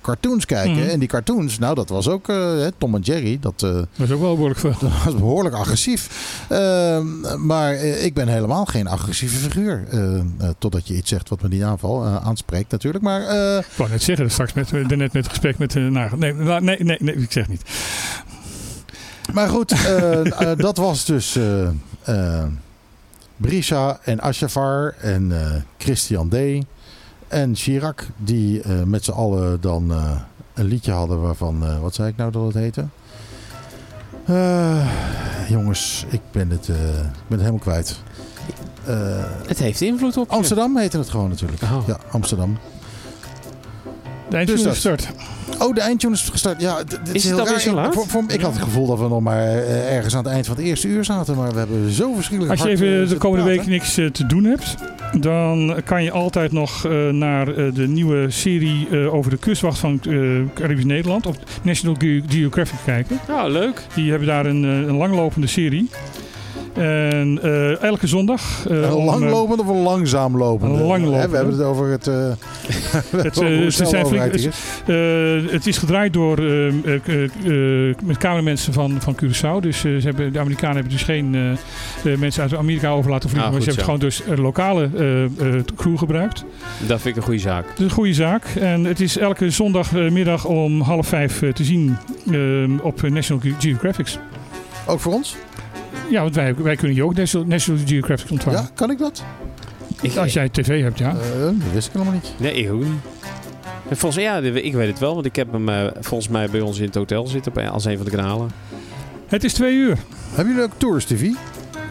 cartoons 0.00 0.44
kijken. 0.46 0.72
Mhm. 0.80 0.88
En 0.88 0.98
die 0.98 1.08
cartoons, 1.08 1.58
nou 1.58 1.74
dat 1.74 1.88
was 1.88 2.08
ook 2.08 2.28
eh, 2.28 2.66
Tom 2.78 2.94
en 2.94 3.00
Jerry. 3.00 3.38
Dat, 3.40 3.62
eh, 3.62 3.70
Dat 3.72 3.86
is 3.96 4.10
ook 4.10 4.20
wel 4.20 4.32
behoorlijk 4.34 4.60
veel. 4.60 4.74
dat 4.80 4.90
was 5.04 5.14
behoorlijk 5.14 5.54
agressief. 5.54 6.08
Ehm, 6.48 7.06
maar 7.46 7.72
eh, 7.72 8.04
ik 8.04 8.14
ben 8.14 8.28
helemaal 8.28 8.64
geen 8.64 8.86
agressieve 8.86 9.36
figuur. 9.36 9.84
Eh, 9.90 10.14
eh, 10.18 10.22
totdat 10.58 10.88
je 10.88 10.94
iets 10.96 11.08
zegt 11.08 11.28
wat 11.28 11.42
me 11.42 11.48
die 11.48 11.64
aanval 11.64 12.04
eh, 12.04 12.16
aanspreekt 12.26 12.70
natuurlijk. 12.70 13.04
Maar 13.04 13.22
eh, 13.26 13.58
Ik 13.58 13.64
wou 13.76 13.90
net 13.90 14.02
zeggen, 14.02 14.30
straks 14.30 14.52
met, 14.52 14.72
eh, 14.72 14.86
net 14.86 14.98
met 14.98 15.12
het 15.12 15.28
gesprek 15.28 15.58
met... 15.58 15.76
eh, 15.76 15.82
nou, 15.86 16.16
nee, 16.16 16.34
nee, 16.34 16.60
nee, 16.60 16.76
nee, 16.82 16.96
nee, 17.00 17.14
ik 17.14 17.32
zeg 17.32 17.48
niet. 17.48 17.62
Maar 19.32 19.48
goed, 19.48 19.72
eh, 19.72 20.40
eh, 20.50 20.58
dat 20.58 20.76
was 20.76 21.04
dus 21.04 21.36
eh 22.04 22.44
Brisa 23.36 23.98
en 24.04 24.20
Ashafar 24.20 24.94
en 25.00 25.32
eh, 25.40 25.46
Christian 25.78 26.28
D. 26.28 26.34
En 27.28 27.54
Chirac, 27.56 28.06
die 28.16 28.62
eh, 28.62 28.82
met 28.82 29.04
z'n 29.04 29.10
allen 29.10 29.60
dan 29.60 29.92
eh, 29.92 30.10
een 30.54 30.64
liedje 30.64 30.92
hadden 30.92 31.20
waarvan, 31.20 31.66
eh, 31.66 31.80
wat 31.80 31.94
zei 31.94 32.08
ik 32.08 32.16
nou 32.16 32.30
dat 32.30 32.44
het 32.44 32.54
heette? 32.54 32.84
Eh, 34.24 34.90
jongens, 35.48 36.04
ik 36.08 36.20
ben 36.32 36.50
het, 36.50 36.68
eh, 36.68 36.76
ik 36.98 37.02
ben 37.26 37.38
het 37.38 37.40
helemaal 37.40 37.58
kwijt. 37.58 38.00
Eh, 38.84 38.96
Het 39.46 39.58
heeft 39.58 39.80
invloed 39.80 40.16
op 40.16 40.30
je. 40.30 40.36
Amsterdam 40.36 40.76
heette 40.76 40.98
het 40.98 41.08
gewoon 41.10 41.28
natuurlijk. 41.28 41.62
Oh. 41.62 41.82
Ja, 41.86 41.98
Amsterdam. 42.10 42.58
De 44.30 44.36
eindtune 44.36 44.58
Dus 44.58 44.66
is 44.66 44.72
gestart. 44.72 45.08
Oh, 45.58 45.74
de 45.74 45.80
eindtune 45.80 46.14
is 46.14 46.28
gestart. 46.30 46.60
Ja, 46.60 46.76
dit 46.84 46.98
Is 47.12 47.12
het 47.12 47.22
heel 47.22 47.32
alweer 47.38 47.52
raar. 47.52 47.60
zo 47.60 47.74
laat? 47.74 47.94
Voor, 47.94 48.06
voor- 48.06 48.22
ik 48.28 48.40
had 48.40 48.52
het 48.52 48.62
gevoel 48.62 48.86
dat 48.86 48.98
we 48.98 49.08
nog 49.08 49.20
maar 49.20 49.42
eh, 49.46 49.94
ergens 49.96 50.14
aan 50.16 50.24
het 50.24 50.32
eind 50.32 50.46
van 50.46 50.56
het 50.56 50.64
eerste 50.64 50.88
uur 50.88 51.04
zaten. 51.04 51.36
Maar 51.36 51.52
we 51.52 51.58
hebben 51.58 51.90
zo 51.90 52.12
verschillend 52.14 52.50
Als 52.50 52.58
je 52.60 52.66
hard, 52.66 52.80
eh, 52.80 52.86
even 52.92 53.08
de 53.08 53.16
komende 53.16 53.44
week 53.44 53.66
niks 53.66 53.96
eh, 53.96 54.06
te 54.06 54.26
doen 54.26 54.44
hebt, 54.44 54.74
dan 55.20 55.74
kan 55.84 56.04
je 56.04 56.10
altijd 56.10 56.52
nog 56.52 56.84
eh, 56.86 57.08
naar 57.08 57.44
de 57.72 57.88
nieuwe 57.88 58.30
serie 58.30 58.88
eh, 58.90 59.14
over 59.14 59.30
de 59.30 59.36
kustwacht 59.38 59.78
van 59.78 60.00
eh 60.08 60.18
Caribisch 60.54 60.84
Nederland 60.84 61.26
op 61.26 61.36
National 61.62 61.94
Ge- 61.98 62.22
Geographic 62.28 62.78
kijken. 62.84 63.18
Ja, 63.28 63.46
leuk. 63.46 63.86
Die 63.94 64.10
hebben 64.10 64.28
daar 64.28 64.46
een, 64.46 64.62
een 64.62 64.96
langlopende 64.96 65.46
serie. 65.46 65.88
En 66.72 67.38
eh, 67.42 67.82
elke 67.82 68.06
zondag. 68.06 68.66
eh, 68.68 68.76
Een 68.76 68.92
om, 68.92 69.00
eh, 69.00 69.04
langlopende 69.06 69.62
of 69.62 69.68
een 69.68 70.86
langzaam. 70.86 71.12
Hè, 71.20 71.28
We 71.28 71.36
hebben 71.36 71.52
het 71.58 71.62
over 71.66 71.90
het... 71.90 72.06
eh 72.06 72.14
Het, 73.22 73.34
zijn 73.88 74.06
flink- 74.06 74.32
is. 74.32 74.46
Eh, 74.86 75.52
het 75.52 75.66
is 75.66 75.78
gedraaid 75.78 76.12
door 76.12 76.38
eh, 76.38 76.66
eh, 76.66 76.74
eh, 77.06 77.88
eh, 77.90 77.96
met 78.04 78.18
cameramensen 78.18 78.72
van, 78.72 78.96
van 79.00 79.16
Curaçao. 79.24 79.60
Dus 79.60 79.80
ze 79.80 79.98
hebben, 80.02 80.32
de 80.32 80.38
Amerikanen 80.38 80.74
hebben 80.74 80.92
dus 80.92 81.02
geen 81.02 81.56
mensen 82.18 82.42
uit 82.42 82.54
Amerika 82.56 82.90
over 82.90 83.10
laten 83.10 83.28
vliegen. 83.30 83.50
Ah, 83.50 83.56
maar 83.56 83.62
ze 83.64 83.68
hebben 83.70 83.84
zo. 83.84 83.90
gewoon 83.92 84.08
dus 84.08 84.22
een 84.28 84.40
lokale 84.40 84.90
crew 85.76 85.98
gebruikt. 85.98 86.44
Dat 86.86 87.00
vind 87.00 87.04
ik 87.04 87.16
een 87.16 87.22
goede 87.26 87.40
zaak. 87.40 87.66
Dat 87.68 87.78
is 87.78 87.84
een 87.84 87.90
goede 87.90 88.14
zaak. 88.14 88.44
En 88.60 88.84
het 88.84 89.00
is 89.00 89.18
elke 89.18 89.50
zondagmiddag 89.50 90.44
om 90.44 90.80
half 90.80 91.06
vijf 91.06 91.42
te 91.54 91.64
zien 91.64 91.96
eh, 92.30 92.36
op 92.84 93.02
National 93.08 93.42
Ge- 93.42 93.54
Geographic. 93.58 94.18
Ook 94.86 95.00
voor 95.00 95.12
ons? 95.12 95.36
Ja, 96.10 96.22
want 96.22 96.34
wij, 96.34 96.54
wij 96.54 96.76
kunnen 96.76 96.96
hier 96.96 97.04
ook 97.04 97.14
National, 97.14 97.48
National 97.48 97.80
Geographic 97.86 98.30
ontvangen. 98.30 98.60
Ja, 98.60 98.68
kan 98.74 98.90
ik 98.90 98.98
dat? 98.98 99.22
Ik, 100.02 100.16
Als 100.16 100.32
jij 100.32 100.48
tv 100.48 100.82
hebt, 100.82 100.98
ja. 100.98 101.10
Eh, 101.10 101.40
dat 101.40 101.54
wist 101.72 101.86
ik 101.86 101.92
helemaal 101.92 102.14
niet. 102.14 102.32
Nee, 102.36 102.52
ik 102.54 102.72
ook 102.72 102.80
niet. 102.82 102.92
En 103.88 103.96
Volgens, 103.96 104.22
ja, 104.24 104.36
ik 104.38 104.74
weet 104.74 104.88
het 104.88 104.98
wel, 104.98 105.14
want 105.14 105.26
ik 105.26 105.36
heb 105.36 105.52
hem 105.52 105.68
eh, 105.68 105.86
volgens 106.00 106.28
mij 106.30 106.48
bij 106.50 106.60
ons 106.60 106.78
in 106.78 106.84
het 106.84 106.94
hotel 106.94 107.26
zitten 107.26 107.52
op- 107.56 107.58
als 107.72 107.84
een 107.84 107.96
van 107.96 108.04
de 108.04 108.10
kanalen. 108.10 108.50
Het 109.26 109.44
is 109.44 109.52
twee 109.52 109.74
uur. 109.74 109.96
Hebben 110.34 110.54
jullie 110.54 110.68
ook 110.68 110.78
Tourist 110.78 111.08
TV? 111.08 111.28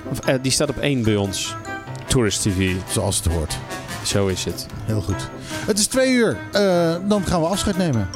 Of, 0.10 0.20
eh, 0.20 0.36
die 0.42 0.52
staat 0.52 0.70
op 0.70 0.78
één 0.78 1.04
bij 1.04 1.16
ons. 1.16 1.56
Tourist 2.08 2.42
TV, 2.42 2.72
Zoals 2.90 3.18
het 3.18 3.26
hoort. 3.34 3.58
zo 4.04 4.28
is 4.28 4.46
het. 4.46 4.66
Heel 4.90 5.02
goed. 5.02 5.30
Het 5.66 5.80
is 5.80 5.88
twee 5.88 6.12
uur. 6.12 6.38
Eh, 6.52 6.96
dan 7.08 7.26
gaan 7.26 7.42
we 7.42 7.48
afscheid 7.48 7.78
nemen. 7.78 8.10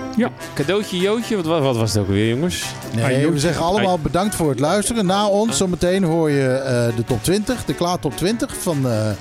Cadeautje 0.53 0.97
Jootje, 0.97 1.35
wat, 1.35 1.45
wat 1.45 1.75
was 1.75 1.93
het 1.93 2.01
ook 2.01 2.07
weer 2.07 2.29
jongens? 2.35 2.65
Nee, 2.95 3.31
we 3.31 3.39
zeggen 3.39 3.63
allemaal 3.63 3.99
bedankt 3.99 4.35
voor 4.35 4.49
het 4.49 4.59
luisteren. 4.59 5.05
Na 5.05 5.27
ons, 5.27 5.57
zometeen 5.57 6.03
hoor 6.03 6.29
je 6.29 6.49
eh, 6.49 6.95
de 6.95 7.03
top 7.03 7.23
20, 7.23 7.65
de 7.65 7.73
Klaar 7.73 7.99
top 7.99 8.17
20 8.17 8.55
van, 8.57 8.87
eh, 8.87 9.09
eh, 9.09 9.15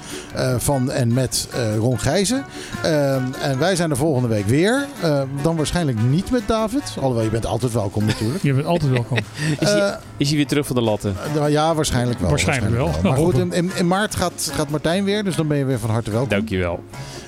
van 0.58 0.90
en 0.90 1.12
met 1.14 1.48
eh, 1.52 1.76
Ron 1.76 1.98
Gijzen. 2.00 2.44
En 2.82 3.58
wij 3.58 3.76
zijn 3.76 3.90
er 3.90 3.96
volgende 3.96 4.28
week 4.28 4.46
weer. 4.46 4.86
Eh, 5.00 5.22
dan 5.42 5.56
waarschijnlijk 5.56 5.98
niet 6.02 6.30
met 6.30 6.42
David. 6.46 6.82
Alhoewel, 7.00 7.24
je 7.24 7.30
bent 7.30 7.46
altijd 7.46 7.72
welkom 7.72 8.04
natuurlijk. 8.04 8.42
Je 8.52 8.54
bent 8.54 8.66
altijd 8.66 8.92
welkom. 8.92 9.18
Is 9.60 9.70
hij, 9.70 9.98
is 10.16 10.28
hij 10.28 10.36
weer 10.36 10.46
terug 10.46 10.66
van 10.66 10.76
de 10.76 10.82
latten? 10.82 11.14
nou 11.34 11.50
ja, 11.50 11.74
waarschijnlijk 11.74 12.20
wel. 12.20 12.28
Waarschijnlijk 12.30 12.74
wel. 12.74 12.90
Maar 13.02 13.16
goed, 13.24 13.38
in, 13.38 13.52
in, 13.52 13.70
in 13.74 13.86
maart 13.86 14.14
gaat, 14.14 14.50
gaat 14.54 14.68
Martijn 14.70 15.04
weer, 15.04 15.24
dus 15.24 15.36
dan 15.36 15.46
ben 15.46 15.56
je 15.56 15.64
weer 15.64 15.78
van 15.78 15.90
harte 15.90 16.10
welkom. 16.10 16.28
Dankjewel. 16.28 16.80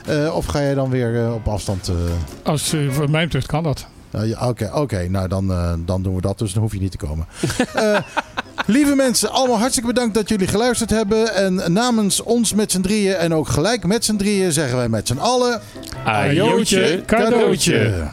Eh, 0.07 0.37
of 0.37 0.47
ga 0.47 0.61
jij 0.61 0.75
dan 0.75 0.91
weer 0.91 1.25
eh, 1.25 1.35
op 1.35 1.49
afstand... 1.49 1.89
eh, 1.89 1.95
Als, 2.43 2.73
eh, 2.73 2.91
voor 2.91 3.11
mij 3.11 3.25
betreft 3.25 3.47
kan 3.47 3.63
dat. 3.63 3.87
Nou, 4.11 4.27
ja, 4.27 4.49
Oké, 4.49 4.71
oké. 4.75 5.09
nou 5.09 5.29
dan, 5.29 5.51
eh, 5.51 5.73
dan 5.79 6.03
doen 6.03 6.15
we 6.15 6.21
dat, 6.21 6.39
dus 6.39 6.53
dan 6.53 6.63
hoef 6.63 6.73
je 6.73 6.81
niet 6.81 6.91
te 6.91 6.97
komen. 6.97 7.27
Eh, 7.75 7.99
lieve 8.67 8.95
mensen, 8.95 9.31
allemaal 9.31 9.59
hartstikke 9.59 9.89
bedankt 9.93 10.15
dat 10.15 10.29
jullie 10.29 10.47
geluisterd 10.47 10.91
hebben. 10.91 11.35
En 11.35 11.73
namens 11.73 12.23
ons 12.23 12.55
met 12.55 12.71
z'n 12.73 12.81
drieën 12.81 13.15
en 13.15 13.35
ook 13.35 13.49
gelijk 13.49 13.85
met 13.87 14.05
z'n 14.05 14.17
drieën 14.17 14.53
zeggen 14.53 14.77
wij 14.77 14.89
met 14.89 15.07
z'n 15.09 15.19
allen... 15.19 15.61
Ajootje, 16.05 17.03
cadeautje. 17.07 18.09